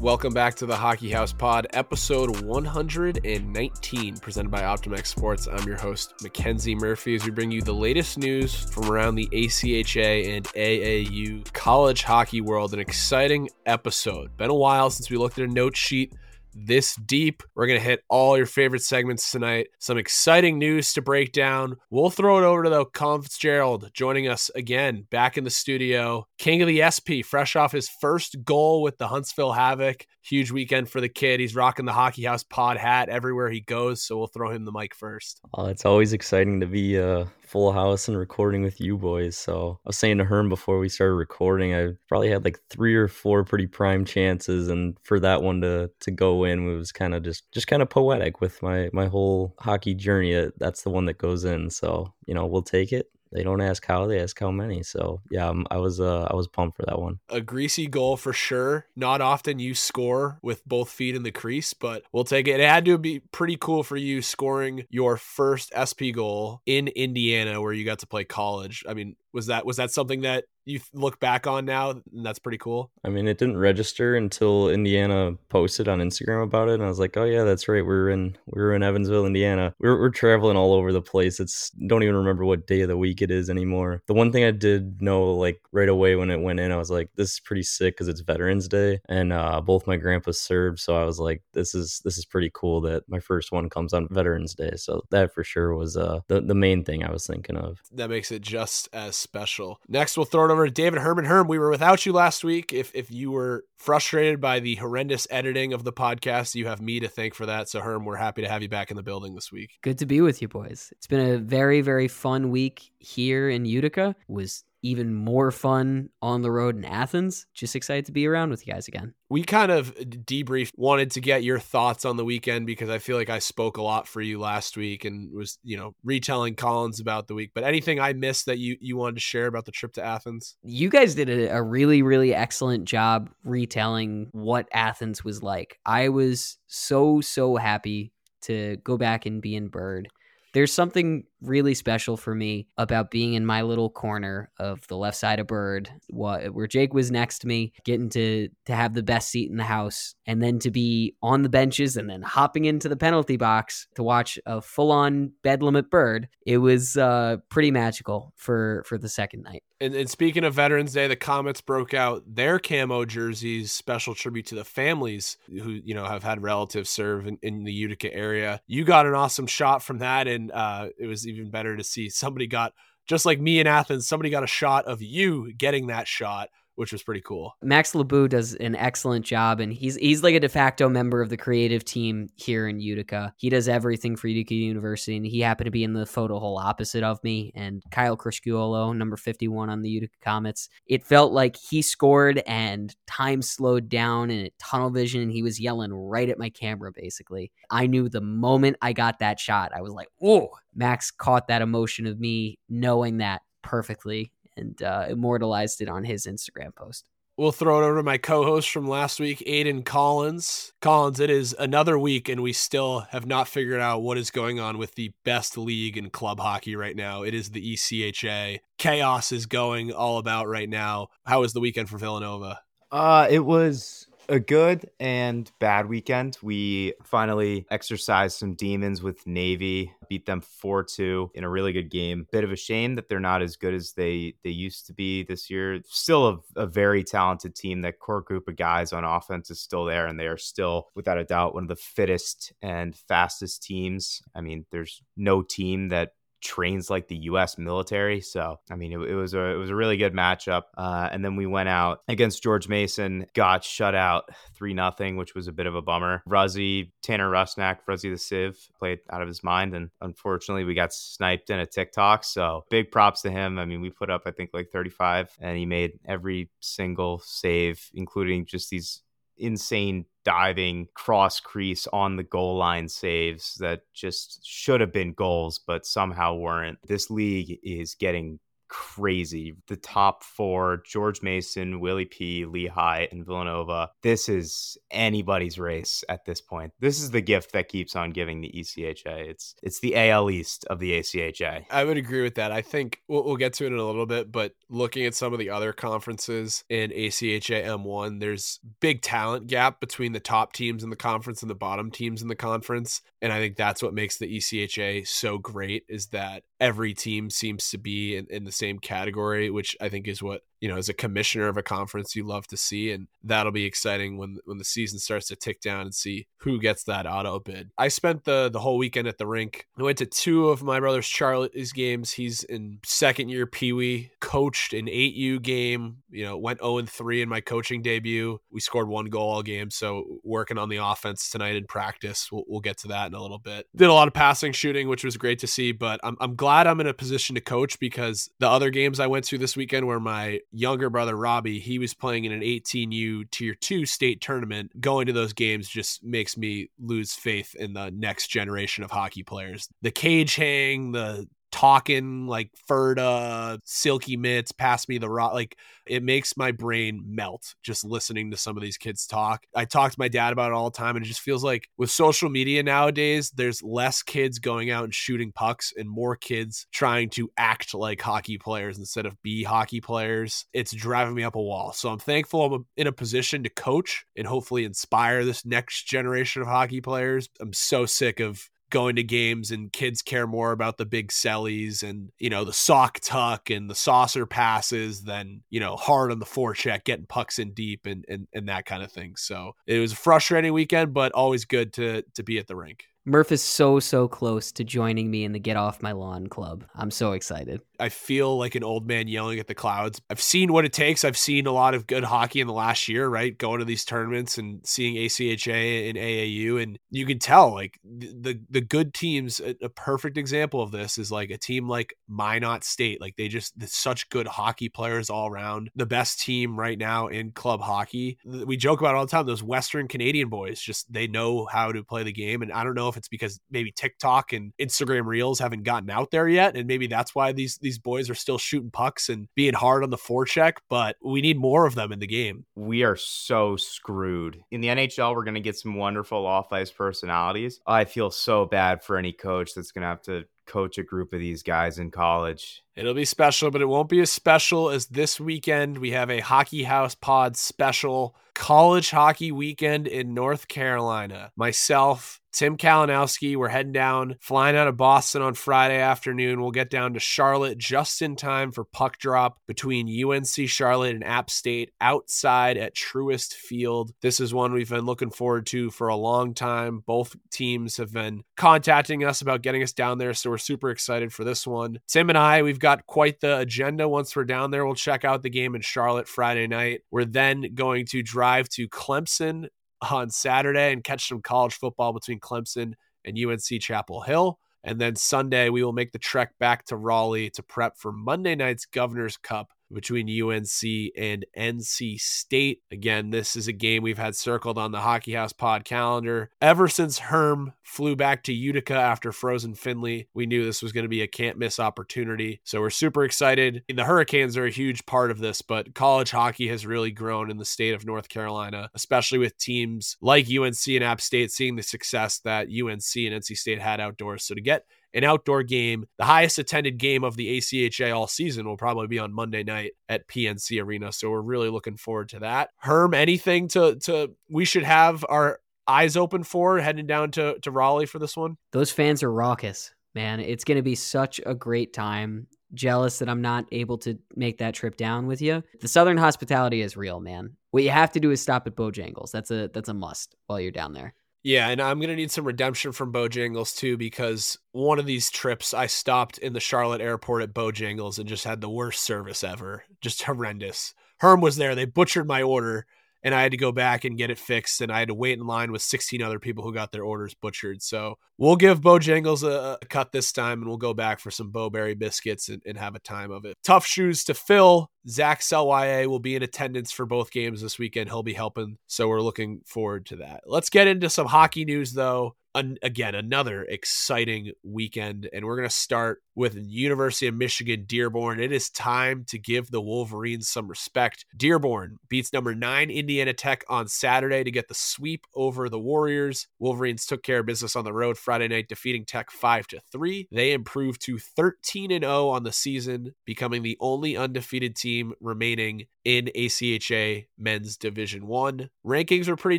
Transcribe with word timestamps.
Welcome 0.00 0.32
back 0.32 0.54
to 0.56 0.66
the 0.66 0.76
Hockey 0.76 1.10
House 1.10 1.32
Pod, 1.32 1.66
episode 1.72 2.42
119, 2.42 4.16
presented 4.18 4.48
by 4.48 4.60
Optimex 4.60 5.06
Sports. 5.06 5.48
I'm 5.48 5.66
your 5.66 5.76
host, 5.76 6.14
Mackenzie 6.22 6.76
Murphy, 6.76 7.16
as 7.16 7.24
we 7.24 7.32
bring 7.32 7.50
you 7.50 7.62
the 7.62 7.74
latest 7.74 8.16
news 8.16 8.54
from 8.54 8.88
around 8.88 9.16
the 9.16 9.28
ACHA 9.32 10.36
and 10.36 10.44
AAU 10.50 11.52
college 11.52 12.04
hockey 12.04 12.40
world. 12.40 12.74
An 12.74 12.78
exciting 12.78 13.48
episode. 13.66 14.36
Been 14.36 14.50
a 14.50 14.54
while 14.54 14.88
since 14.88 15.10
we 15.10 15.16
looked 15.16 15.36
at 15.36 15.48
a 15.48 15.52
note 15.52 15.76
sheet 15.76 16.14
this 16.54 16.94
deep. 16.96 17.42
We're 17.54 17.66
going 17.66 17.78
to 17.78 17.84
hit 17.84 18.02
all 18.08 18.36
your 18.36 18.46
favorite 18.46 18.82
segments 18.82 19.30
tonight. 19.30 19.68
Some 19.78 19.98
exciting 19.98 20.58
news 20.58 20.92
to 20.94 21.02
break 21.02 21.32
down. 21.32 21.76
We'll 21.90 22.10
throw 22.10 22.38
it 22.38 22.44
over 22.44 22.64
to 22.64 22.70
the 22.70 22.84
Colin 22.86 23.22
Fitzgerald 23.22 23.90
joining 23.94 24.28
us 24.28 24.50
again 24.54 25.06
back 25.10 25.38
in 25.38 25.44
the 25.44 25.50
studio. 25.50 26.26
King 26.38 26.62
of 26.62 26.68
the 26.68 26.82
SP, 26.88 27.24
fresh 27.24 27.56
off 27.56 27.72
his 27.72 27.88
first 27.88 28.44
goal 28.44 28.82
with 28.82 28.98
the 28.98 29.08
Huntsville 29.08 29.52
Havoc. 29.52 30.06
Huge 30.22 30.50
weekend 30.50 30.90
for 30.90 31.00
the 31.00 31.08
kid. 31.08 31.40
He's 31.40 31.54
rocking 31.54 31.86
the 31.86 31.92
Hockey 31.92 32.24
House 32.24 32.42
pod 32.42 32.76
hat 32.76 33.08
everywhere 33.08 33.50
he 33.50 33.60
goes. 33.60 34.02
So 34.02 34.18
we'll 34.18 34.26
throw 34.26 34.50
him 34.50 34.64
the 34.64 34.72
mic 34.72 34.94
first. 34.94 35.40
Uh, 35.56 35.64
it's 35.64 35.84
always 35.84 36.12
exciting 36.12 36.60
to 36.60 36.66
be 36.66 36.98
uh, 36.98 37.24
full 37.48 37.72
house 37.72 38.08
and 38.08 38.16
recording 38.16 38.62
with 38.62 38.80
you 38.80 38.96
boys. 38.98 39.36
So 39.36 39.80
I 39.84 39.88
was 39.88 39.96
saying 39.96 40.18
to 40.18 40.24
Herm 40.24 40.48
before 40.48 40.78
we 40.78 40.88
started 40.88 41.14
recording, 41.14 41.74
I 41.74 41.92
probably 42.08 42.30
had 42.30 42.44
like 42.44 42.60
three 42.68 42.94
or 42.94 43.08
four 43.08 43.44
pretty 43.44 43.66
prime 43.66 44.04
chances, 44.04 44.68
and 44.68 44.96
for 45.02 45.18
that 45.20 45.42
one 45.42 45.60
to 45.62 45.90
to 46.00 46.10
go 46.10 46.44
in, 46.44 46.68
it 46.68 46.76
was 46.76 46.92
kind 46.92 47.14
of 47.14 47.22
just 47.22 47.50
just 47.52 47.66
kind 47.66 47.82
of 47.82 47.90
poetic 47.90 48.40
with 48.40 48.62
my 48.62 48.90
my 48.92 49.06
whole 49.06 49.54
hockey 49.58 49.94
journey. 49.94 50.34
Uh, 50.34 50.50
that's 50.58 50.82
the 50.82 50.90
one 50.90 51.06
that 51.06 51.18
goes 51.18 51.44
in. 51.44 51.70
So 51.70 52.12
you 52.26 52.34
know 52.34 52.46
we'll 52.46 52.62
take 52.62 52.92
it 52.92 53.10
they 53.32 53.42
don't 53.42 53.60
ask 53.60 53.84
how 53.84 54.06
they 54.06 54.20
ask 54.20 54.38
how 54.38 54.50
many. 54.50 54.82
So 54.82 55.20
yeah 55.30 55.52
i 55.70 55.76
was 55.76 56.00
uh 56.00 56.28
i 56.30 56.34
was 56.34 56.48
pumped 56.48 56.76
for 56.76 56.84
that 56.86 57.00
one. 57.00 57.18
A 57.28 57.40
greasy 57.40 57.86
goal 57.86 58.16
for 58.16 58.32
sure. 58.32 58.86
Not 58.96 59.20
often 59.20 59.58
you 59.58 59.74
score 59.74 60.38
with 60.42 60.66
both 60.66 60.90
feet 60.90 61.14
in 61.14 61.22
the 61.22 61.32
crease 61.32 61.74
but 61.74 62.02
we'll 62.12 62.24
take 62.24 62.48
it. 62.48 62.60
It 62.60 62.68
had 62.68 62.84
to 62.86 62.98
be 62.98 63.20
pretty 63.32 63.56
cool 63.56 63.82
for 63.82 63.96
you 63.96 64.22
scoring 64.22 64.84
your 64.90 65.16
first 65.16 65.72
sp 65.74 66.12
goal 66.14 66.60
in 66.66 66.88
indiana 66.88 67.60
where 67.60 67.72
you 67.72 67.84
got 67.84 68.00
to 68.00 68.06
play 68.06 68.24
college. 68.24 68.84
I 68.88 68.94
mean 68.94 69.16
was 69.32 69.46
that 69.46 69.66
was 69.66 69.76
that 69.76 69.90
something 69.90 70.22
that 70.22 70.44
you 70.64 70.80
look 70.92 71.18
back 71.18 71.46
on 71.46 71.64
now 71.64 71.90
and 71.90 72.02
that's 72.12 72.38
pretty 72.38 72.58
cool? 72.58 72.90
I 73.04 73.08
mean 73.08 73.26
it 73.26 73.38
didn't 73.38 73.56
register 73.56 74.16
until 74.16 74.68
indiana 74.68 75.34
posted 75.48 75.88
on 75.88 76.00
instagram 76.00 76.42
about 76.42 76.68
it 76.68 76.74
and 76.74 76.84
i 76.84 76.88
was 76.88 76.98
like 76.98 77.16
oh 77.16 77.24
yeah 77.24 77.44
that's 77.44 77.68
right 77.68 77.84
we 77.84 77.94
are 77.94 78.10
in 78.10 78.36
we 78.46 78.60
are 78.60 78.74
in 78.74 78.82
evansville 78.82 79.26
indiana. 79.26 79.74
We 79.78 79.88
we're, 79.88 79.98
we're 79.98 80.10
traveling 80.10 80.56
all 80.56 80.74
over 80.74 80.92
the 80.92 81.02
place 81.02 81.40
it's 81.40 81.70
don't 81.70 82.02
even 82.02 82.16
remember 82.16 82.44
what 82.44 82.66
day 82.66 82.82
of 82.82 82.88
the 82.88 82.96
week 82.96 83.22
it 83.22 83.30
is 83.30 83.50
anymore. 83.50 84.02
The 84.06 84.14
one 84.14 84.32
thing 84.32 84.44
i 84.44 84.50
did 84.50 85.00
know 85.00 85.32
like 85.32 85.60
right 85.72 85.88
away 85.88 86.16
when 86.16 86.30
it 86.30 86.40
went 86.40 86.60
in 86.60 86.72
i 86.72 86.76
was 86.76 86.90
like 86.90 87.10
this 87.16 87.34
is 87.34 87.40
pretty 87.40 87.62
sick 87.62 87.94
because 87.94 88.08
it's 88.08 88.20
veterans 88.20 88.68
day 88.68 89.00
and 89.08 89.32
uh, 89.32 89.60
both 89.60 89.86
my 89.86 89.96
grandpas 89.96 90.40
served 90.40 90.78
so 90.78 90.96
i 90.96 91.04
was 91.04 91.18
like 91.18 91.42
this 91.52 91.74
is 91.74 92.00
this 92.04 92.18
is 92.18 92.24
pretty 92.24 92.50
cool 92.54 92.80
that 92.80 93.08
my 93.08 93.20
first 93.20 93.52
one 93.52 93.68
comes 93.68 93.92
on 93.92 94.08
veterans 94.10 94.54
day 94.54 94.72
so 94.76 95.02
that 95.10 95.32
for 95.32 95.44
sure 95.44 95.74
was 95.74 95.96
uh 95.96 96.20
the, 96.28 96.40
the 96.40 96.54
main 96.54 96.84
thing 96.84 97.04
i 97.04 97.10
was 97.10 97.26
thinking 97.26 97.56
of. 97.56 97.80
That 97.92 98.10
makes 98.10 98.30
it 98.30 98.42
just 98.42 98.88
as 98.92 99.17
special 99.18 99.80
next 99.88 100.16
we'll 100.16 100.26
throw 100.26 100.44
it 100.44 100.50
over 100.50 100.66
to 100.66 100.72
David 100.72 101.00
Herman. 101.00 101.24
Herm, 101.24 101.48
we 101.48 101.58
were 101.58 101.70
without 101.70 102.06
you 102.06 102.12
last 102.12 102.44
week. 102.44 102.72
If 102.72 102.94
if 102.94 103.10
you 103.10 103.30
were 103.30 103.64
frustrated 103.76 104.40
by 104.40 104.60
the 104.60 104.76
horrendous 104.76 105.26
editing 105.30 105.72
of 105.72 105.84
the 105.84 105.92
podcast, 105.92 106.54
you 106.54 106.66
have 106.66 106.80
me 106.80 107.00
to 107.00 107.08
thank 107.08 107.34
for 107.34 107.46
that. 107.46 107.68
So 107.68 107.80
Herm, 107.80 108.04
we're 108.04 108.16
happy 108.16 108.42
to 108.42 108.48
have 108.48 108.62
you 108.62 108.68
back 108.68 108.90
in 108.90 108.96
the 108.96 109.02
building 109.02 109.34
this 109.34 109.52
week. 109.52 109.78
Good 109.82 109.98
to 109.98 110.06
be 110.06 110.20
with 110.20 110.42
you 110.42 110.48
boys. 110.48 110.92
It's 110.92 111.06
been 111.06 111.34
a 111.34 111.38
very 111.38 111.80
very 111.80 112.08
fun 112.08 112.50
week 112.50 112.90
here 112.98 113.48
in 113.48 113.64
Utica. 113.64 114.14
Was 114.26 114.64
even 114.82 115.14
more 115.14 115.50
fun 115.50 116.10
on 116.22 116.42
the 116.42 116.50
road 116.50 116.76
in 116.76 116.84
Athens. 116.84 117.46
Just 117.54 117.74
excited 117.74 118.06
to 118.06 118.12
be 118.12 118.26
around 118.26 118.50
with 118.50 118.66
you 118.66 118.72
guys 118.72 118.88
again. 118.88 119.14
We 119.28 119.42
kind 119.42 119.70
of 119.70 119.94
debriefed, 119.94 120.72
wanted 120.76 121.10
to 121.12 121.20
get 121.20 121.42
your 121.42 121.58
thoughts 121.58 122.04
on 122.04 122.16
the 122.16 122.24
weekend 122.24 122.66
because 122.66 122.88
I 122.88 122.98
feel 122.98 123.16
like 123.16 123.28
I 123.28 123.40
spoke 123.40 123.76
a 123.76 123.82
lot 123.82 124.06
for 124.06 124.20
you 124.20 124.38
last 124.38 124.76
week 124.76 125.04
and 125.04 125.32
was, 125.32 125.58
you 125.62 125.76
know, 125.76 125.94
retelling 126.04 126.54
Collins 126.54 127.00
about 127.00 127.28
the 127.28 127.34
week. 127.34 127.50
But 127.54 127.64
anything 127.64 128.00
I 128.00 128.12
missed 128.12 128.46
that 128.46 128.58
you 128.58 128.76
you 128.80 128.96
wanted 128.96 129.16
to 129.16 129.20
share 129.20 129.46
about 129.46 129.64
the 129.64 129.72
trip 129.72 129.92
to 129.94 130.04
Athens? 130.04 130.56
You 130.62 130.88
guys 130.88 131.14
did 131.14 131.28
a, 131.28 131.56
a 131.56 131.62
really, 131.62 132.02
really 132.02 132.34
excellent 132.34 132.84
job 132.84 133.30
retelling 133.44 134.28
what 134.32 134.68
Athens 134.72 135.24
was 135.24 135.42
like. 135.42 135.78
I 135.84 136.08
was 136.08 136.58
so, 136.66 137.20
so 137.20 137.56
happy 137.56 138.12
to 138.42 138.76
go 138.84 138.96
back 138.96 139.26
and 139.26 139.42
be 139.42 139.56
in 139.56 139.68
Bird 139.68 140.08
there's 140.54 140.72
something 140.72 141.24
really 141.40 141.74
special 141.74 142.16
for 142.16 142.34
me 142.34 142.66
about 142.76 143.10
being 143.10 143.34
in 143.34 143.46
my 143.46 143.62
little 143.62 143.90
corner 143.90 144.50
of 144.58 144.86
the 144.88 144.96
left 144.96 145.16
side 145.16 145.40
of 145.40 145.46
Bird, 145.46 145.90
where 146.08 146.66
Jake 146.66 146.94
was 146.94 147.10
next 147.10 147.40
to 147.40 147.46
me, 147.46 147.72
getting 147.84 148.08
to 148.10 148.48
to 148.66 148.74
have 148.74 148.94
the 148.94 149.02
best 149.02 149.30
seat 149.30 149.50
in 149.50 149.56
the 149.56 149.64
house, 149.64 150.14
and 150.26 150.42
then 150.42 150.58
to 150.60 150.70
be 150.70 151.14
on 151.22 151.42
the 151.42 151.48
benches 151.48 151.96
and 151.96 152.08
then 152.08 152.22
hopping 152.22 152.64
into 152.64 152.88
the 152.88 152.96
penalty 152.96 153.36
box 153.36 153.86
to 153.94 154.02
watch 154.02 154.38
a 154.46 154.60
full 154.60 154.92
on 154.92 155.32
bedlam 155.42 155.76
at 155.76 155.90
Bird. 155.90 156.28
It 156.46 156.58
was 156.58 156.96
uh, 156.96 157.38
pretty 157.48 157.70
magical 157.70 158.32
for 158.36 158.82
for 158.86 158.98
the 158.98 159.08
second 159.08 159.42
night. 159.42 159.62
And, 159.80 159.94
and, 159.94 160.10
speaking 160.10 160.42
of 160.42 160.54
Veterans 160.54 160.92
Day, 160.92 161.06
the 161.06 161.14
Comets 161.14 161.60
broke 161.60 161.94
out 161.94 162.24
their 162.26 162.58
camo 162.58 163.04
jerseys, 163.04 163.70
special 163.70 164.12
tribute 164.12 164.46
to 164.46 164.56
the 164.56 164.64
families 164.64 165.36
who 165.46 165.70
you 165.70 165.94
know 165.94 166.04
have 166.04 166.24
had 166.24 166.42
relatives 166.42 166.90
serve 166.90 167.28
in, 167.28 167.38
in 167.42 167.62
the 167.62 167.72
Utica 167.72 168.12
area. 168.12 168.60
You 168.66 168.84
got 168.84 169.06
an 169.06 169.14
awesome 169.14 169.46
shot 169.46 169.84
from 169.84 169.98
that, 169.98 170.26
and 170.26 170.50
uh, 170.50 170.88
it 170.98 171.06
was 171.06 171.28
even 171.28 171.50
better 171.50 171.76
to 171.76 171.84
see 171.84 172.08
somebody 172.08 172.48
got 172.48 172.72
just 173.06 173.24
like 173.24 173.40
me 173.40 173.60
in 173.60 173.68
Athens. 173.68 174.08
Somebody 174.08 174.30
got 174.30 174.42
a 174.42 174.48
shot 174.48 174.86
of 174.86 175.00
you 175.00 175.52
getting 175.54 175.86
that 175.86 176.08
shot 176.08 176.50
which 176.78 176.92
was 176.92 177.02
pretty 177.02 177.20
cool. 177.20 177.56
Max 177.60 177.92
LeBou 177.92 178.28
does 178.28 178.54
an 178.54 178.76
excellent 178.76 179.24
job, 179.24 179.58
and 179.58 179.72
he's 179.72 179.96
he's 179.96 180.22
like 180.22 180.36
a 180.36 180.40
de 180.40 180.48
facto 180.48 180.88
member 180.88 181.20
of 181.20 181.28
the 181.28 181.36
creative 181.36 181.84
team 181.84 182.28
here 182.36 182.68
in 182.68 182.78
Utica. 182.78 183.34
He 183.36 183.50
does 183.50 183.68
everything 183.68 184.14
for 184.14 184.28
Utica 184.28 184.54
University, 184.54 185.16
and 185.16 185.26
he 185.26 185.40
happened 185.40 185.64
to 185.64 185.72
be 185.72 185.82
in 185.82 185.92
the 185.92 186.06
photo 186.06 186.38
hole 186.38 186.56
opposite 186.56 187.02
of 187.02 187.22
me. 187.24 187.50
And 187.56 187.82
Kyle 187.90 188.16
Criscuolo, 188.16 188.96
number 188.96 189.16
fifty-one 189.16 189.68
on 189.68 189.82
the 189.82 189.90
Utica 189.90 190.14
Comets, 190.22 190.68
it 190.86 191.04
felt 191.04 191.32
like 191.32 191.56
he 191.56 191.82
scored 191.82 192.42
and 192.46 192.94
time 193.08 193.42
slowed 193.42 193.88
down 193.88 194.30
and 194.30 194.46
it 194.46 194.54
tunnel 194.60 194.90
vision, 194.90 195.20
and 195.20 195.32
he 195.32 195.42
was 195.42 195.58
yelling 195.58 195.92
right 195.92 196.28
at 196.28 196.38
my 196.38 196.48
camera. 196.48 196.92
Basically, 196.94 197.50
I 197.70 197.88
knew 197.88 198.08
the 198.08 198.20
moment 198.20 198.76
I 198.80 198.92
got 198.92 199.18
that 199.18 199.40
shot, 199.40 199.72
I 199.74 199.82
was 199.82 199.92
like, 199.92 200.08
"Oh!" 200.22 200.50
Max 200.76 201.10
caught 201.10 201.48
that 201.48 201.60
emotion 201.60 202.06
of 202.06 202.20
me 202.20 202.60
knowing 202.68 203.18
that 203.18 203.42
perfectly 203.62 204.32
and 204.58 204.82
uh, 204.82 205.06
immortalized 205.08 205.80
it 205.80 205.88
on 205.88 206.04
his 206.04 206.26
Instagram 206.26 206.74
post. 206.74 207.08
We'll 207.38 207.52
throw 207.52 207.80
it 207.80 207.86
over 207.86 207.98
to 207.98 208.02
my 208.02 208.18
co-host 208.18 208.68
from 208.68 208.88
last 208.88 209.20
week, 209.20 209.44
Aiden 209.46 209.84
Collins. 209.84 210.72
Collins, 210.80 211.20
it 211.20 211.30
is 211.30 211.54
another 211.56 211.96
week, 211.96 212.28
and 212.28 212.42
we 212.42 212.52
still 212.52 213.06
have 213.10 213.26
not 213.26 213.46
figured 213.46 213.80
out 213.80 214.02
what 214.02 214.18
is 214.18 214.32
going 214.32 214.58
on 214.58 214.76
with 214.76 214.96
the 214.96 215.12
best 215.24 215.56
league 215.56 215.96
in 215.96 216.10
club 216.10 216.40
hockey 216.40 216.74
right 216.74 216.96
now. 216.96 217.22
It 217.22 217.34
is 217.34 217.50
the 217.50 217.74
ECHA. 217.74 218.58
Chaos 218.76 219.30
is 219.30 219.46
going 219.46 219.92
all 219.92 220.18
about 220.18 220.48
right 220.48 220.68
now. 220.68 221.10
How 221.26 221.42
was 221.42 221.52
the 221.52 221.60
weekend 221.60 221.88
for 221.88 221.96
Villanova? 221.96 222.58
Uh, 222.90 223.28
it 223.30 223.44
was 223.44 224.07
a 224.28 224.38
good 224.38 224.90
and 225.00 225.50
bad 225.58 225.88
weekend. 225.88 226.36
We 226.42 226.94
finally 227.02 227.66
exercised 227.70 228.38
some 228.38 228.54
demons 228.54 229.02
with 229.02 229.26
Navy, 229.26 229.92
beat 230.08 230.26
them 230.26 230.42
4-2 230.42 231.30
in 231.34 231.44
a 231.44 231.48
really 231.48 231.72
good 231.72 231.90
game. 231.90 232.26
Bit 232.30 232.44
of 232.44 232.52
a 232.52 232.56
shame 232.56 232.94
that 232.96 233.08
they're 233.08 233.20
not 233.20 233.42
as 233.42 233.56
good 233.56 233.74
as 233.74 233.92
they 233.92 234.34
they 234.44 234.50
used 234.50 234.86
to 234.86 234.92
be 234.92 235.24
this 235.24 235.48
year. 235.48 235.80
Still 235.86 236.28
a, 236.56 236.62
a 236.62 236.66
very 236.66 237.02
talented 237.02 237.54
team. 237.54 237.80
That 237.80 237.98
core 237.98 238.20
group 238.20 238.48
of 238.48 238.56
guys 238.56 238.92
on 238.92 239.04
offense 239.04 239.50
is 239.50 239.60
still 239.60 239.84
there 239.84 240.06
and 240.06 240.18
they 240.18 240.26
are 240.26 240.36
still 240.36 240.88
without 240.94 241.18
a 241.18 241.24
doubt 241.24 241.54
one 241.54 241.64
of 241.64 241.68
the 241.68 241.76
fittest 241.76 242.52
and 242.60 242.94
fastest 242.94 243.62
teams. 243.62 244.22
I 244.34 244.40
mean, 244.40 244.66
there's 244.70 245.02
no 245.16 245.42
team 245.42 245.88
that 245.88 246.12
trains 246.40 246.90
like 246.90 247.08
the 247.08 247.16
U.S. 247.16 247.58
military. 247.58 248.20
So 248.20 248.58
I 248.70 248.76
mean, 248.76 248.92
it, 248.92 248.98
it 248.98 249.14
was 249.14 249.34
a 249.34 249.44
it 249.50 249.56
was 249.56 249.70
a 249.70 249.74
really 249.74 249.96
good 249.96 250.14
matchup. 250.14 250.62
Uh, 250.76 251.08
and 251.10 251.24
then 251.24 251.36
we 251.36 251.46
went 251.46 251.68
out 251.68 252.02
against 252.08 252.42
George 252.42 252.68
Mason, 252.68 253.26
got 253.34 253.64
shut 253.64 253.94
out 253.94 254.30
three 254.54 254.74
nothing, 254.74 255.16
which 255.16 255.34
was 255.34 255.48
a 255.48 255.52
bit 255.52 255.66
of 255.66 255.74
a 255.74 255.82
bummer. 255.82 256.22
Ruzzy 256.28 256.92
Tanner 257.02 257.30
Rusnak, 257.30 257.78
Ruzzy 257.88 258.10
the 258.10 258.18
Civ, 258.18 258.58
played 258.78 259.00
out 259.10 259.22
of 259.22 259.28
his 259.28 259.42
mind, 259.42 259.74
and 259.74 259.90
unfortunately 260.00 260.64
we 260.64 260.74
got 260.74 260.92
sniped 260.92 261.50
in 261.50 261.58
a 261.58 261.66
TikTok. 261.66 262.24
So 262.24 262.64
big 262.70 262.90
props 262.90 263.22
to 263.22 263.30
him. 263.30 263.58
I 263.58 263.64
mean, 263.64 263.80
we 263.80 263.90
put 263.90 264.10
up 264.10 264.22
I 264.26 264.30
think 264.30 264.50
like 264.52 264.70
35, 264.70 265.36
and 265.40 265.56
he 265.56 265.66
made 265.66 265.98
every 266.06 266.50
single 266.60 267.20
save, 267.20 267.90
including 267.94 268.46
just 268.46 268.70
these 268.70 269.02
insane 269.38 270.04
diving 270.24 270.88
cross 270.94 271.40
crease 271.40 271.86
on 271.92 272.16
the 272.16 272.22
goal 272.22 272.56
line 272.56 272.88
saves 272.88 273.54
that 273.60 273.82
just 273.94 274.40
should 274.44 274.80
have 274.80 274.92
been 274.92 275.12
goals, 275.12 275.58
but 275.66 275.86
somehow 275.86 276.34
weren't. 276.34 276.78
This 276.86 277.10
league 277.10 277.58
is 277.62 277.94
getting 277.94 278.40
crazy. 278.68 279.54
The 279.66 279.76
top 279.76 280.22
four 280.22 280.82
George 280.84 281.22
Mason, 281.22 281.80
Willie 281.80 282.04
P., 282.04 282.44
Lehigh, 282.44 283.08
and 283.10 283.24
Villanova. 283.24 283.90
This 284.02 284.28
is 284.28 284.78
anybody's 284.90 285.58
race 285.58 286.04
at 286.08 286.24
this 286.24 286.40
point. 286.40 286.72
This 286.80 287.00
is 287.00 287.10
the 287.10 287.20
gift 287.20 287.52
that 287.52 287.68
keeps 287.68 287.96
on 287.96 288.10
giving 288.10 288.40
the 288.40 288.52
ECHA. 288.54 289.28
It's 289.28 289.54
it's 289.62 289.80
the 289.80 289.96
AL 289.96 290.30
East 290.30 290.64
of 290.66 290.78
the 290.78 290.92
ACHA. 290.98 291.66
I 291.70 291.84
would 291.84 291.96
agree 291.96 292.22
with 292.22 292.36
that. 292.36 292.52
I 292.52 292.62
think 292.62 293.02
we'll, 293.08 293.24
we'll 293.24 293.36
get 293.36 293.54
to 293.54 293.64
it 293.64 293.72
in 293.72 293.78
a 293.78 293.84
little 293.84 294.06
bit, 294.06 294.30
but 294.30 294.54
looking 294.68 295.06
at 295.06 295.14
some 295.14 295.32
of 295.32 295.38
the 295.38 295.50
other 295.50 295.72
conferences 295.72 296.64
in 296.68 296.90
ACHA 296.90 297.64
M1, 297.64 298.20
there's 298.20 298.60
big 298.80 299.02
talent 299.02 299.46
gap 299.46 299.80
between 299.80 300.12
the 300.12 300.20
top 300.20 300.52
teams 300.52 300.82
in 300.84 300.90
the 300.90 300.96
conference 300.96 301.42
and 301.42 301.50
the 301.50 301.54
bottom 301.54 301.90
teams 301.90 302.22
in 302.22 302.28
the 302.28 302.36
conference. 302.36 303.02
And 303.20 303.32
I 303.32 303.38
think 303.38 303.56
that's 303.56 303.82
what 303.82 303.94
makes 303.94 304.16
the 304.16 304.36
ECHA 304.36 305.06
so 305.06 305.38
great 305.38 305.84
is 305.88 306.08
that 306.08 306.44
every 306.60 306.94
team 306.94 307.30
seems 307.30 307.68
to 307.70 307.78
be 307.78 308.16
in, 308.16 308.26
in 308.30 308.44
the 308.44 308.52
same 308.52 308.78
category, 308.78 309.50
which 309.50 309.76
I 309.80 309.88
think 309.88 310.06
is 310.06 310.22
what 310.22 310.42
you 310.60 310.68
know, 310.68 310.76
as 310.76 310.88
a 310.88 310.94
commissioner 310.94 311.48
of 311.48 311.56
a 311.56 311.62
conference, 311.62 312.16
you 312.16 312.24
love 312.24 312.46
to 312.48 312.56
see, 312.56 312.90
and 312.90 313.06
that'll 313.22 313.52
be 313.52 313.64
exciting 313.64 314.16
when 314.16 314.38
when 314.44 314.58
the 314.58 314.64
season 314.64 314.98
starts 314.98 315.28
to 315.28 315.36
tick 315.36 315.60
down 315.60 315.82
and 315.82 315.94
see 315.94 316.26
who 316.38 316.58
gets 316.58 316.84
that 316.84 317.06
auto 317.06 317.38
bid. 317.38 317.70
I 317.78 317.88
spent 317.88 318.24
the 318.24 318.48
the 318.52 318.60
whole 318.60 318.78
weekend 318.78 319.08
at 319.08 319.18
the 319.18 319.26
rink. 319.26 319.66
I 319.78 319.82
went 319.82 319.98
to 319.98 320.06
two 320.06 320.48
of 320.48 320.62
my 320.62 320.80
brother's 320.80 321.08
charlie's 321.08 321.72
games. 321.72 322.12
He's 322.12 322.42
in 322.44 322.78
second 322.84 323.28
year 323.28 323.46
Pee 323.46 323.72
Wee, 323.72 324.10
coached 324.20 324.72
an 324.72 324.88
eight 324.88 325.14
U 325.14 325.38
game. 325.38 325.98
You 326.10 326.24
know, 326.24 326.36
went 326.36 326.60
zero 326.60 326.78
and 326.78 326.88
three 326.88 327.22
in 327.22 327.28
my 327.28 327.40
coaching 327.40 327.82
debut. 327.82 328.40
We 328.50 328.60
scored 328.60 328.88
one 328.88 329.06
goal 329.06 329.30
all 329.30 329.42
game, 329.42 329.70
so 329.70 330.20
working 330.24 330.58
on 330.58 330.68
the 330.68 330.78
offense 330.78 331.30
tonight 331.30 331.56
in 331.56 331.66
practice. 331.66 332.30
We'll, 332.32 332.44
we'll 332.48 332.60
get 332.60 332.78
to 332.78 332.88
that 332.88 333.08
in 333.08 333.14
a 333.14 333.22
little 333.22 333.38
bit. 333.38 333.66
Did 333.76 333.88
a 333.88 333.92
lot 333.92 334.08
of 334.08 334.14
passing, 334.14 334.52
shooting, 334.52 334.88
which 334.88 335.04
was 335.04 335.16
great 335.16 335.38
to 335.40 335.46
see. 335.46 335.72
But 335.72 336.00
I'm 336.02 336.16
I'm 336.20 336.34
glad 336.34 336.66
I'm 336.66 336.80
in 336.80 336.86
a 336.86 336.94
position 336.94 337.34
to 337.36 337.40
coach 337.40 337.78
because 337.78 338.28
the 338.40 338.48
other 338.48 338.70
games 338.70 338.98
I 338.98 339.06
went 339.06 339.24
to 339.26 339.38
this 339.38 339.56
weekend 339.56 339.86
were 339.86 340.00
my 340.00 340.40
younger 340.52 340.90
brother 340.90 341.16
Robbie, 341.16 341.58
he 341.58 341.78
was 341.78 341.94
playing 341.94 342.24
in 342.24 342.32
an 342.32 342.40
18U 342.40 343.30
tier 343.30 343.54
two 343.54 343.86
state 343.86 344.20
tournament. 344.20 344.80
Going 344.80 345.06
to 345.06 345.12
those 345.12 345.32
games 345.32 345.68
just 345.68 346.04
makes 346.04 346.36
me 346.36 346.70
lose 346.78 347.14
faith 347.14 347.54
in 347.54 347.72
the 347.72 347.90
next 347.90 348.28
generation 348.28 348.84
of 348.84 348.90
hockey 348.90 349.22
players. 349.22 349.68
The 349.82 349.90
cage 349.90 350.36
hang, 350.36 350.92
the 350.92 351.28
talking 351.50 352.26
like 352.26 352.50
Ferda, 352.68 353.58
Silky 353.64 354.16
Mitts, 354.16 354.52
pass 354.52 354.88
me 354.88 354.98
the 354.98 355.08
rock. 355.08 355.32
Like 355.32 355.56
it 355.86 356.02
makes 356.02 356.36
my 356.36 356.52
brain 356.52 357.02
melt 357.06 357.54
just 357.62 357.84
listening 357.84 358.30
to 358.30 358.36
some 358.36 358.56
of 358.56 358.62
these 358.62 358.76
kids 358.76 359.06
talk. 359.06 359.44
I 359.54 359.64
talk 359.64 359.92
to 359.92 359.98
my 359.98 360.08
dad 360.08 360.32
about 360.32 360.50
it 360.50 360.54
all 360.54 360.70
the 360.70 360.76
time, 360.76 360.96
and 360.96 361.04
it 361.04 361.08
just 361.08 361.20
feels 361.20 361.42
like 361.42 361.68
with 361.76 361.90
social 361.90 362.28
media 362.28 362.62
nowadays, 362.62 363.30
there's 363.30 363.62
less 363.62 364.02
kids 364.02 364.38
going 364.38 364.70
out 364.70 364.84
and 364.84 364.94
shooting 364.94 365.32
pucks 365.32 365.72
and 365.76 365.88
more 365.88 366.16
kids 366.16 366.66
trying 366.72 367.10
to 367.10 367.30
act 367.36 367.74
like 367.74 368.00
hockey 368.00 368.38
players 368.38 368.78
instead 368.78 369.06
of 369.06 369.20
be 369.22 369.42
hockey 369.42 369.80
players. 369.80 370.46
It's 370.52 370.72
driving 370.72 371.14
me 371.14 371.24
up 371.24 371.36
a 371.36 371.42
wall. 371.42 371.72
So 371.72 371.88
I'm 371.88 371.98
thankful 371.98 372.44
I'm 372.44 372.66
in 372.76 372.86
a 372.86 372.92
position 372.92 373.42
to 373.42 373.50
coach 373.50 374.04
and 374.16 374.26
hopefully 374.26 374.64
inspire 374.64 375.24
this 375.24 375.44
next 375.44 375.84
generation 375.84 376.42
of 376.42 376.48
hockey 376.48 376.80
players. 376.80 377.28
I'm 377.40 377.52
so 377.52 377.86
sick 377.86 378.20
of 378.20 378.48
going 378.70 378.96
to 378.96 379.02
games 379.02 379.50
and 379.50 379.72
kids 379.72 380.02
care 380.02 380.26
more 380.26 380.52
about 380.52 380.78
the 380.78 380.86
big 380.86 381.08
sellies 381.08 381.82
and 381.82 382.10
you 382.18 382.30
know 382.30 382.44
the 382.44 382.52
sock 382.52 382.98
tuck 383.00 383.50
and 383.50 383.70
the 383.70 383.74
saucer 383.74 384.26
passes 384.26 385.02
than 385.02 385.42
you 385.50 385.60
know 385.60 385.76
hard 385.76 386.12
on 386.12 386.18
the 386.18 386.26
forecheck 386.26 386.84
getting 386.84 387.06
pucks 387.06 387.38
in 387.38 387.52
deep 387.52 387.86
and 387.86 388.04
and, 388.08 388.26
and 388.32 388.48
that 388.48 388.66
kind 388.66 388.82
of 388.82 388.92
thing. 388.92 389.14
So 389.16 389.54
it 389.66 389.78
was 389.78 389.92
a 389.92 389.96
frustrating 389.96 390.52
weekend 390.52 390.92
but 390.92 391.12
always 391.12 391.44
good 391.44 391.72
to 391.74 392.02
to 392.14 392.22
be 392.22 392.38
at 392.38 392.46
the 392.46 392.56
rink 392.56 392.84
Murph 393.08 393.32
is 393.32 393.42
so 393.42 393.80
so 393.80 394.06
close 394.06 394.52
to 394.52 394.64
joining 394.64 395.10
me 395.10 395.24
in 395.24 395.32
the 395.32 395.38
Get 395.38 395.56
Off 395.56 395.80
My 395.80 395.92
Lawn 395.92 396.26
Club. 396.26 396.64
I'm 396.74 396.90
so 396.90 397.12
excited. 397.12 397.62
I 397.80 397.88
feel 397.88 398.36
like 398.36 398.54
an 398.54 398.62
old 398.62 398.86
man 398.86 399.08
yelling 399.08 399.38
at 399.38 399.46
the 399.46 399.54
clouds. 399.54 400.00
I've 400.10 400.20
seen 400.20 400.52
what 400.52 400.66
it 400.66 400.74
takes. 400.74 401.04
I've 401.04 401.16
seen 401.16 401.46
a 401.46 401.52
lot 401.52 401.74
of 401.74 401.86
good 401.86 402.04
hockey 402.04 402.40
in 402.40 402.46
the 402.46 402.52
last 402.52 402.86
year, 402.86 403.08
right? 403.08 403.36
Going 403.36 403.60
to 403.60 403.64
these 403.64 403.86
tournaments 403.86 404.36
and 404.36 404.60
seeing 404.66 404.96
ACHA 404.96 405.88
and 405.88 405.96
AAU, 405.96 406.62
and 406.62 406.78
you 406.90 407.06
can 407.06 407.18
tell 407.18 407.54
like 407.54 407.80
the 407.82 408.38
the 408.50 408.60
good 408.60 408.92
teams. 408.92 409.40
A, 409.40 409.56
a 409.62 409.68
perfect 409.70 410.18
example 410.18 410.60
of 410.60 410.70
this 410.70 410.98
is 410.98 411.10
like 411.10 411.30
a 411.30 411.38
team 411.38 411.66
like 411.66 411.94
Minot 412.08 412.62
State. 412.62 413.00
Like 413.00 413.16
they 413.16 413.28
just 413.28 413.54
such 413.68 414.10
good 414.10 414.26
hockey 414.26 414.68
players 414.68 415.08
all 415.08 415.28
around. 415.28 415.70
The 415.76 415.86
best 415.86 416.20
team 416.20 416.60
right 416.60 416.76
now 416.76 417.06
in 417.06 417.30
club 417.30 417.62
hockey. 417.62 418.18
We 418.24 418.58
joke 418.58 418.80
about 418.80 418.96
all 418.96 419.06
the 419.06 419.10
time. 419.10 419.24
Those 419.24 419.42
Western 419.42 419.88
Canadian 419.88 420.28
boys 420.28 420.60
just 420.60 420.92
they 420.92 421.06
know 421.06 421.46
how 421.46 421.72
to 421.72 421.82
play 421.82 422.02
the 422.02 422.12
game, 422.12 422.42
and 422.42 422.52
I 422.52 422.64
don't 422.64 422.74
know 422.74 422.88
if 422.88 422.97
it's 422.98 423.08
because 423.08 423.40
maybe 423.50 423.72
TikTok 423.72 424.32
and 424.32 424.52
Instagram 424.60 425.06
Reels 425.06 425.38
haven't 425.38 425.62
gotten 425.62 425.90
out 425.90 426.10
there 426.10 426.28
yet, 426.28 426.56
and 426.56 426.66
maybe 426.66 426.86
that's 426.86 427.14
why 427.14 427.32
these 427.32 427.58
these 427.58 427.78
boys 427.78 428.10
are 428.10 428.14
still 428.14 428.38
shooting 428.38 428.70
pucks 428.70 429.08
and 429.08 429.28
being 429.34 429.54
hard 429.54 429.82
on 429.82 429.90
the 429.90 429.96
forecheck. 429.96 430.54
But 430.68 430.96
we 431.02 431.20
need 431.20 431.38
more 431.38 431.66
of 431.66 431.74
them 431.74 431.92
in 431.92 431.98
the 431.98 432.06
game. 432.06 432.44
We 432.54 432.82
are 432.82 432.96
so 432.96 433.56
screwed 433.56 434.42
in 434.50 434.60
the 434.60 434.68
NHL. 434.68 435.14
We're 435.14 435.24
going 435.24 435.34
to 435.34 435.40
get 435.40 435.56
some 435.56 435.74
wonderful 435.74 436.26
off 436.26 436.52
ice 436.52 436.70
personalities. 436.70 437.60
I 437.66 437.84
feel 437.84 438.10
so 438.10 438.44
bad 438.44 438.82
for 438.82 438.96
any 438.96 439.12
coach 439.12 439.54
that's 439.54 439.72
going 439.72 439.82
to 439.82 439.88
have 439.88 440.02
to 440.02 440.24
coach 440.48 440.78
a 440.78 440.82
group 440.82 441.12
of 441.12 441.20
these 441.20 441.42
guys 441.42 441.78
in 441.78 441.90
college. 441.90 442.62
It'll 442.74 442.94
be 442.94 443.04
special, 443.04 443.50
but 443.50 443.60
it 443.60 443.68
won't 443.68 443.88
be 443.88 444.00
as 444.00 444.10
special 444.10 444.70
as 444.70 444.86
this 444.86 445.20
weekend. 445.20 445.78
We 445.78 445.92
have 445.92 446.10
a 446.10 446.20
Hockey 446.20 446.64
House 446.64 446.94
Pod 446.94 447.36
special 447.36 448.16
college 448.34 448.90
hockey 448.90 449.30
weekend 449.30 449.86
in 449.86 450.14
North 450.14 450.48
Carolina. 450.48 451.30
Myself, 451.36 452.20
Tim 452.32 452.56
Kalinowski, 452.56 453.36
we're 453.36 453.48
heading 453.48 453.72
down, 453.72 454.16
flying 454.20 454.56
out 454.56 454.68
of 454.68 454.76
Boston 454.76 455.22
on 455.22 455.34
Friday 455.34 455.78
afternoon. 455.78 456.40
We'll 456.40 456.50
get 456.50 456.70
down 456.70 456.94
to 456.94 457.00
Charlotte 457.00 457.58
just 457.58 458.02
in 458.02 458.16
time 458.16 458.52
for 458.52 458.64
puck 458.64 458.98
drop 458.98 459.38
between 459.46 459.88
UNC 459.88 460.48
Charlotte 460.48 460.94
and 460.94 461.04
App 461.04 461.30
State 461.30 461.72
outside 461.80 462.56
at 462.56 462.74
Truist 462.76 463.34
Field. 463.34 463.92
This 464.02 464.20
is 464.20 464.34
one 464.34 464.52
we've 464.52 464.68
been 464.68 464.84
looking 464.84 465.10
forward 465.10 465.46
to 465.46 465.70
for 465.70 465.88
a 465.88 465.96
long 465.96 466.34
time. 466.34 466.82
Both 466.86 467.16
teams 467.30 467.78
have 467.78 467.92
been 467.92 468.22
contacting 468.36 469.04
us 469.04 469.22
about 469.22 469.42
getting 469.42 469.62
us 469.62 469.72
down 469.72 469.98
there, 469.98 470.14
so 470.14 470.30
we're 470.30 470.38
super 470.38 470.70
excited 470.70 471.12
for 471.12 471.24
this 471.24 471.46
one. 471.46 471.80
Tim 471.88 472.08
and 472.10 472.18
I, 472.18 472.42
we've 472.42 472.58
got 472.58 472.86
quite 472.86 473.20
the 473.20 473.38
agenda 473.38 473.88
once 473.88 474.14
we're 474.14 474.24
down 474.24 474.50
there. 474.50 474.66
We'll 474.66 474.74
check 474.74 475.04
out 475.04 475.22
the 475.22 475.30
game 475.30 475.54
in 475.54 475.62
Charlotte 475.62 476.08
Friday 476.08 476.46
night. 476.46 476.82
We're 476.90 477.04
then 477.04 477.54
going 477.54 477.86
to 477.86 478.02
drive 478.02 478.48
to 478.50 478.68
Clemson 478.68 479.48
on 479.90 480.10
Saturday 480.10 480.72
and 480.72 480.84
catch 480.84 481.08
some 481.08 481.22
college 481.22 481.54
football 481.54 481.92
between 481.92 482.20
Clemson 482.20 482.74
and 483.04 483.18
UNC 483.18 483.60
Chapel 483.60 484.00
Hill. 484.02 484.38
And 484.64 484.80
then 484.80 484.96
Sunday, 484.96 485.48
we 485.50 485.62
will 485.62 485.72
make 485.72 485.92
the 485.92 485.98
trek 485.98 486.32
back 486.38 486.64
to 486.66 486.76
Raleigh 486.76 487.30
to 487.30 487.42
prep 487.42 487.78
for 487.78 487.92
Monday 487.92 488.34
night's 488.34 488.66
Governor's 488.66 489.16
Cup 489.16 489.52
between 489.72 490.08
UNC 490.08 490.92
and 490.96 491.26
NC 491.36 492.00
State. 492.00 492.62
Again, 492.70 493.10
this 493.10 493.36
is 493.36 493.48
a 493.48 493.52
game 493.52 493.82
we've 493.82 493.98
had 493.98 494.16
circled 494.16 494.58
on 494.58 494.72
the 494.72 494.80
Hockey 494.80 495.12
House 495.12 495.32
pod 495.32 495.64
calendar. 495.64 496.30
Ever 496.40 496.68
since 496.68 496.98
Herm 496.98 497.52
flew 497.62 497.96
back 497.96 498.22
to 498.24 498.32
Utica 498.32 498.74
after 498.74 499.12
Frozen 499.12 499.54
Fenway, 499.54 500.08
we 500.14 500.26
knew 500.26 500.44
this 500.44 500.62
was 500.62 500.72
going 500.72 500.84
to 500.84 500.88
be 500.88 501.02
a 501.02 501.06
can't 501.06 501.38
miss 501.38 501.60
opportunity. 501.60 502.40
So 502.44 502.60
we're 502.60 502.70
super 502.70 503.04
excited. 503.04 503.62
The 503.68 503.84
Hurricanes 503.84 504.36
are 504.36 504.46
a 504.46 504.50
huge 504.50 504.86
part 504.86 505.10
of 505.10 505.18
this, 505.18 505.42
but 505.42 505.74
college 505.74 506.10
hockey 506.10 506.48
has 506.48 506.66
really 506.66 506.90
grown 506.90 507.30
in 507.30 507.38
the 507.38 507.44
state 507.44 507.74
of 507.74 507.84
North 507.84 508.08
Carolina, 508.08 508.70
especially 508.74 509.18
with 509.18 509.38
teams 509.38 509.96
like 510.00 510.26
UNC 510.30 510.66
and 510.68 510.84
App 510.84 511.00
State 511.00 511.30
seeing 511.30 511.56
the 511.56 511.62
success 511.62 512.18
that 512.20 512.48
UNC 512.48 512.96
and 512.96 513.22
NC 513.22 513.36
State 513.36 513.60
had 513.60 513.80
outdoors. 513.80 514.24
So 514.24 514.34
to 514.34 514.40
get 514.40 514.64
an 514.94 515.04
outdoor 515.04 515.42
game. 515.42 515.86
The 515.98 516.04
highest 516.04 516.38
attended 516.38 516.78
game 516.78 517.04
of 517.04 517.16
the 517.16 517.38
ACHA 517.38 517.94
all 517.94 518.06
season 518.06 518.46
will 518.46 518.56
probably 518.56 518.86
be 518.86 518.98
on 518.98 519.12
Monday 519.12 519.42
night 519.42 519.72
at 519.88 520.08
PNC 520.08 520.62
Arena. 520.62 520.92
So 520.92 521.10
we're 521.10 521.20
really 521.20 521.50
looking 521.50 521.76
forward 521.76 522.08
to 522.10 522.20
that. 522.20 522.50
Herm, 522.58 522.94
anything 522.94 523.48
to 523.48 523.76
to 523.84 524.14
we 524.30 524.44
should 524.44 524.64
have 524.64 525.04
our 525.08 525.40
eyes 525.66 525.96
open 525.96 526.24
for 526.24 526.58
heading 526.58 526.86
down 526.86 527.10
to 527.12 527.38
to 527.42 527.50
Raleigh 527.50 527.86
for 527.86 527.98
this 527.98 528.16
one? 528.16 528.36
Those 528.52 528.70
fans 528.70 529.02
are 529.02 529.12
raucous, 529.12 529.72
man. 529.94 530.20
It's 530.20 530.44
going 530.44 530.56
to 530.56 530.62
be 530.62 530.74
such 530.74 531.20
a 531.24 531.34
great 531.34 531.72
time. 531.72 532.26
Jealous 532.54 533.00
that 533.00 533.10
I'm 533.10 533.20
not 533.20 533.44
able 533.52 533.76
to 533.78 533.98
make 534.16 534.38
that 534.38 534.54
trip 534.54 534.78
down 534.78 535.06
with 535.06 535.20
you. 535.20 535.44
The 535.60 535.68
Southern 535.68 535.98
hospitality 535.98 536.62
is 536.62 536.78
real, 536.78 536.98
man. 536.98 537.36
What 537.50 537.62
you 537.62 537.68
have 537.68 537.92
to 537.92 538.00
do 538.00 538.10
is 538.10 538.22
stop 538.22 538.46
at 538.46 538.56
Bojangles. 538.56 539.10
That's 539.10 539.30
a 539.30 539.50
that's 539.52 539.68
a 539.68 539.74
must 539.74 540.16
while 540.28 540.40
you're 540.40 540.50
down 540.50 540.72
there. 540.72 540.94
Yeah, 541.24 541.48
and 541.48 541.60
I'm 541.60 541.80
gonna 541.80 541.96
need 541.96 542.10
some 542.12 542.24
redemption 542.24 542.72
from 542.72 542.92
Bojangles 542.92 543.56
too 543.56 543.76
because 543.76 544.38
one 544.52 544.78
of 544.78 544.86
these 544.86 545.10
trips 545.10 545.52
I 545.52 545.66
stopped 545.66 546.18
in 546.18 546.32
the 546.32 546.40
Charlotte 546.40 546.80
airport 546.80 547.22
at 547.22 547.34
Bojangles 547.34 547.98
and 547.98 548.08
just 548.08 548.24
had 548.24 548.40
the 548.40 548.48
worst 548.48 548.82
service 548.82 549.24
ever, 549.24 549.64
just 549.80 550.02
horrendous. 550.04 550.74
Herm 551.00 551.20
was 551.20 551.36
there; 551.36 551.54
they 551.54 551.64
butchered 551.64 552.06
my 552.06 552.22
order, 552.22 552.66
and 553.08 553.14
I 553.14 553.22
had 553.22 553.30
to 553.30 553.38
go 553.38 553.52
back 553.52 553.86
and 553.86 553.96
get 553.96 554.10
it 554.10 554.18
fixed, 554.18 554.60
and 554.60 554.70
I 554.70 554.80
had 554.80 554.88
to 554.88 554.94
wait 554.94 555.18
in 555.18 555.26
line 555.26 555.50
with 555.50 555.62
16 555.62 556.02
other 556.02 556.18
people 556.18 556.44
who 556.44 556.52
got 556.52 556.72
their 556.72 556.82
orders 556.82 557.14
butchered. 557.14 557.62
So 557.62 557.96
we'll 558.18 558.36
give 558.36 558.60
Bojangles 558.60 559.22
a, 559.22 559.56
a 559.62 559.64
cut 559.64 559.92
this 559.92 560.12
time, 560.12 560.40
and 560.40 560.46
we'll 560.46 560.58
go 560.58 560.74
back 560.74 561.00
for 561.00 561.10
some 561.10 561.30
Bo-Berry 561.30 561.74
biscuits 561.74 562.28
and, 562.28 562.42
and 562.44 562.58
have 562.58 562.74
a 562.74 562.80
time 562.80 563.10
of 563.10 563.24
it. 563.24 563.38
Tough 563.42 563.64
shoes 563.64 564.04
to 564.04 564.14
fill. 564.14 564.70
Zach 564.86 565.20
Selye 565.20 565.86
will 565.86 566.00
be 566.00 566.16
in 566.16 566.22
attendance 566.22 566.70
for 566.70 566.84
both 566.84 567.10
games 567.10 567.40
this 567.40 567.58
weekend. 567.58 567.88
He'll 567.88 568.02
be 568.02 568.12
helping, 568.12 568.58
so 568.66 568.88
we're 568.88 569.00
looking 569.00 569.40
forward 569.46 569.86
to 569.86 569.96
that. 569.96 570.24
Let's 570.26 570.50
get 570.50 570.68
into 570.68 570.90
some 570.90 571.06
hockey 571.06 571.46
news, 571.46 571.72
though 571.72 572.14
an, 572.38 572.58
again, 572.62 572.94
another 572.94 573.44
exciting 573.44 574.32
weekend. 574.42 575.08
And 575.12 575.24
we're 575.24 575.36
going 575.36 575.48
to 575.48 575.54
start 575.54 576.02
with 576.14 576.36
University 576.36 577.06
of 577.06 577.14
Michigan 577.14 577.64
Dearborn. 577.66 578.20
It 578.20 578.32
is 578.32 578.50
time 578.50 579.04
to 579.08 579.18
give 579.18 579.50
the 579.50 579.60
Wolverines 579.60 580.28
some 580.28 580.48
respect. 580.48 581.04
Dearborn 581.16 581.76
beats 581.88 582.12
number 582.12 582.34
nine 582.34 582.70
Indiana 582.70 583.12
Tech 583.12 583.44
on 583.48 583.68
Saturday 583.68 584.24
to 584.24 584.30
get 584.30 584.48
the 584.48 584.54
sweep 584.54 585.06
over 585.14 585.48
the 585.48 585.58
Warriors. 585.58 586.26
Wolverines 586.38 586.86
took 586.86 587.02
care 587.02 587.20
of 587.20 587.26
business 587.26 587.54
on 587.54 587.64
the 587.64 587.72
road 587.72 587.98
Friday 587.98 588.28
night, 588.28 588.48
defeating 588.48 588.84
Tech 588.84 589.10
5 589.10 589.46
to 589.48 589.60
3. 589.70 590.08
They 590.10 590.32
improved 590.32 590.80
to 590.86 590.98
13 590.98 591.70
and 591.70 591.84
0 591.84 592.08
on 592.08 592.24
the 592.24 592.32
season, 592.32 592.94
becoming 593.04 593.42
the 593.42 593.56
only 593.60 593.96
undefeated 593.96 594.56
team 594.56 594.94
remaining 595.00 595.66
in 595.88 596.10
ACHA 596.14 597.06
men's 597.16 597.56
division 597.56 598.06
1. 598.06 598.50
Rankings 598.66 599.08
were 599.08 599.16
pretty 599.16 599.38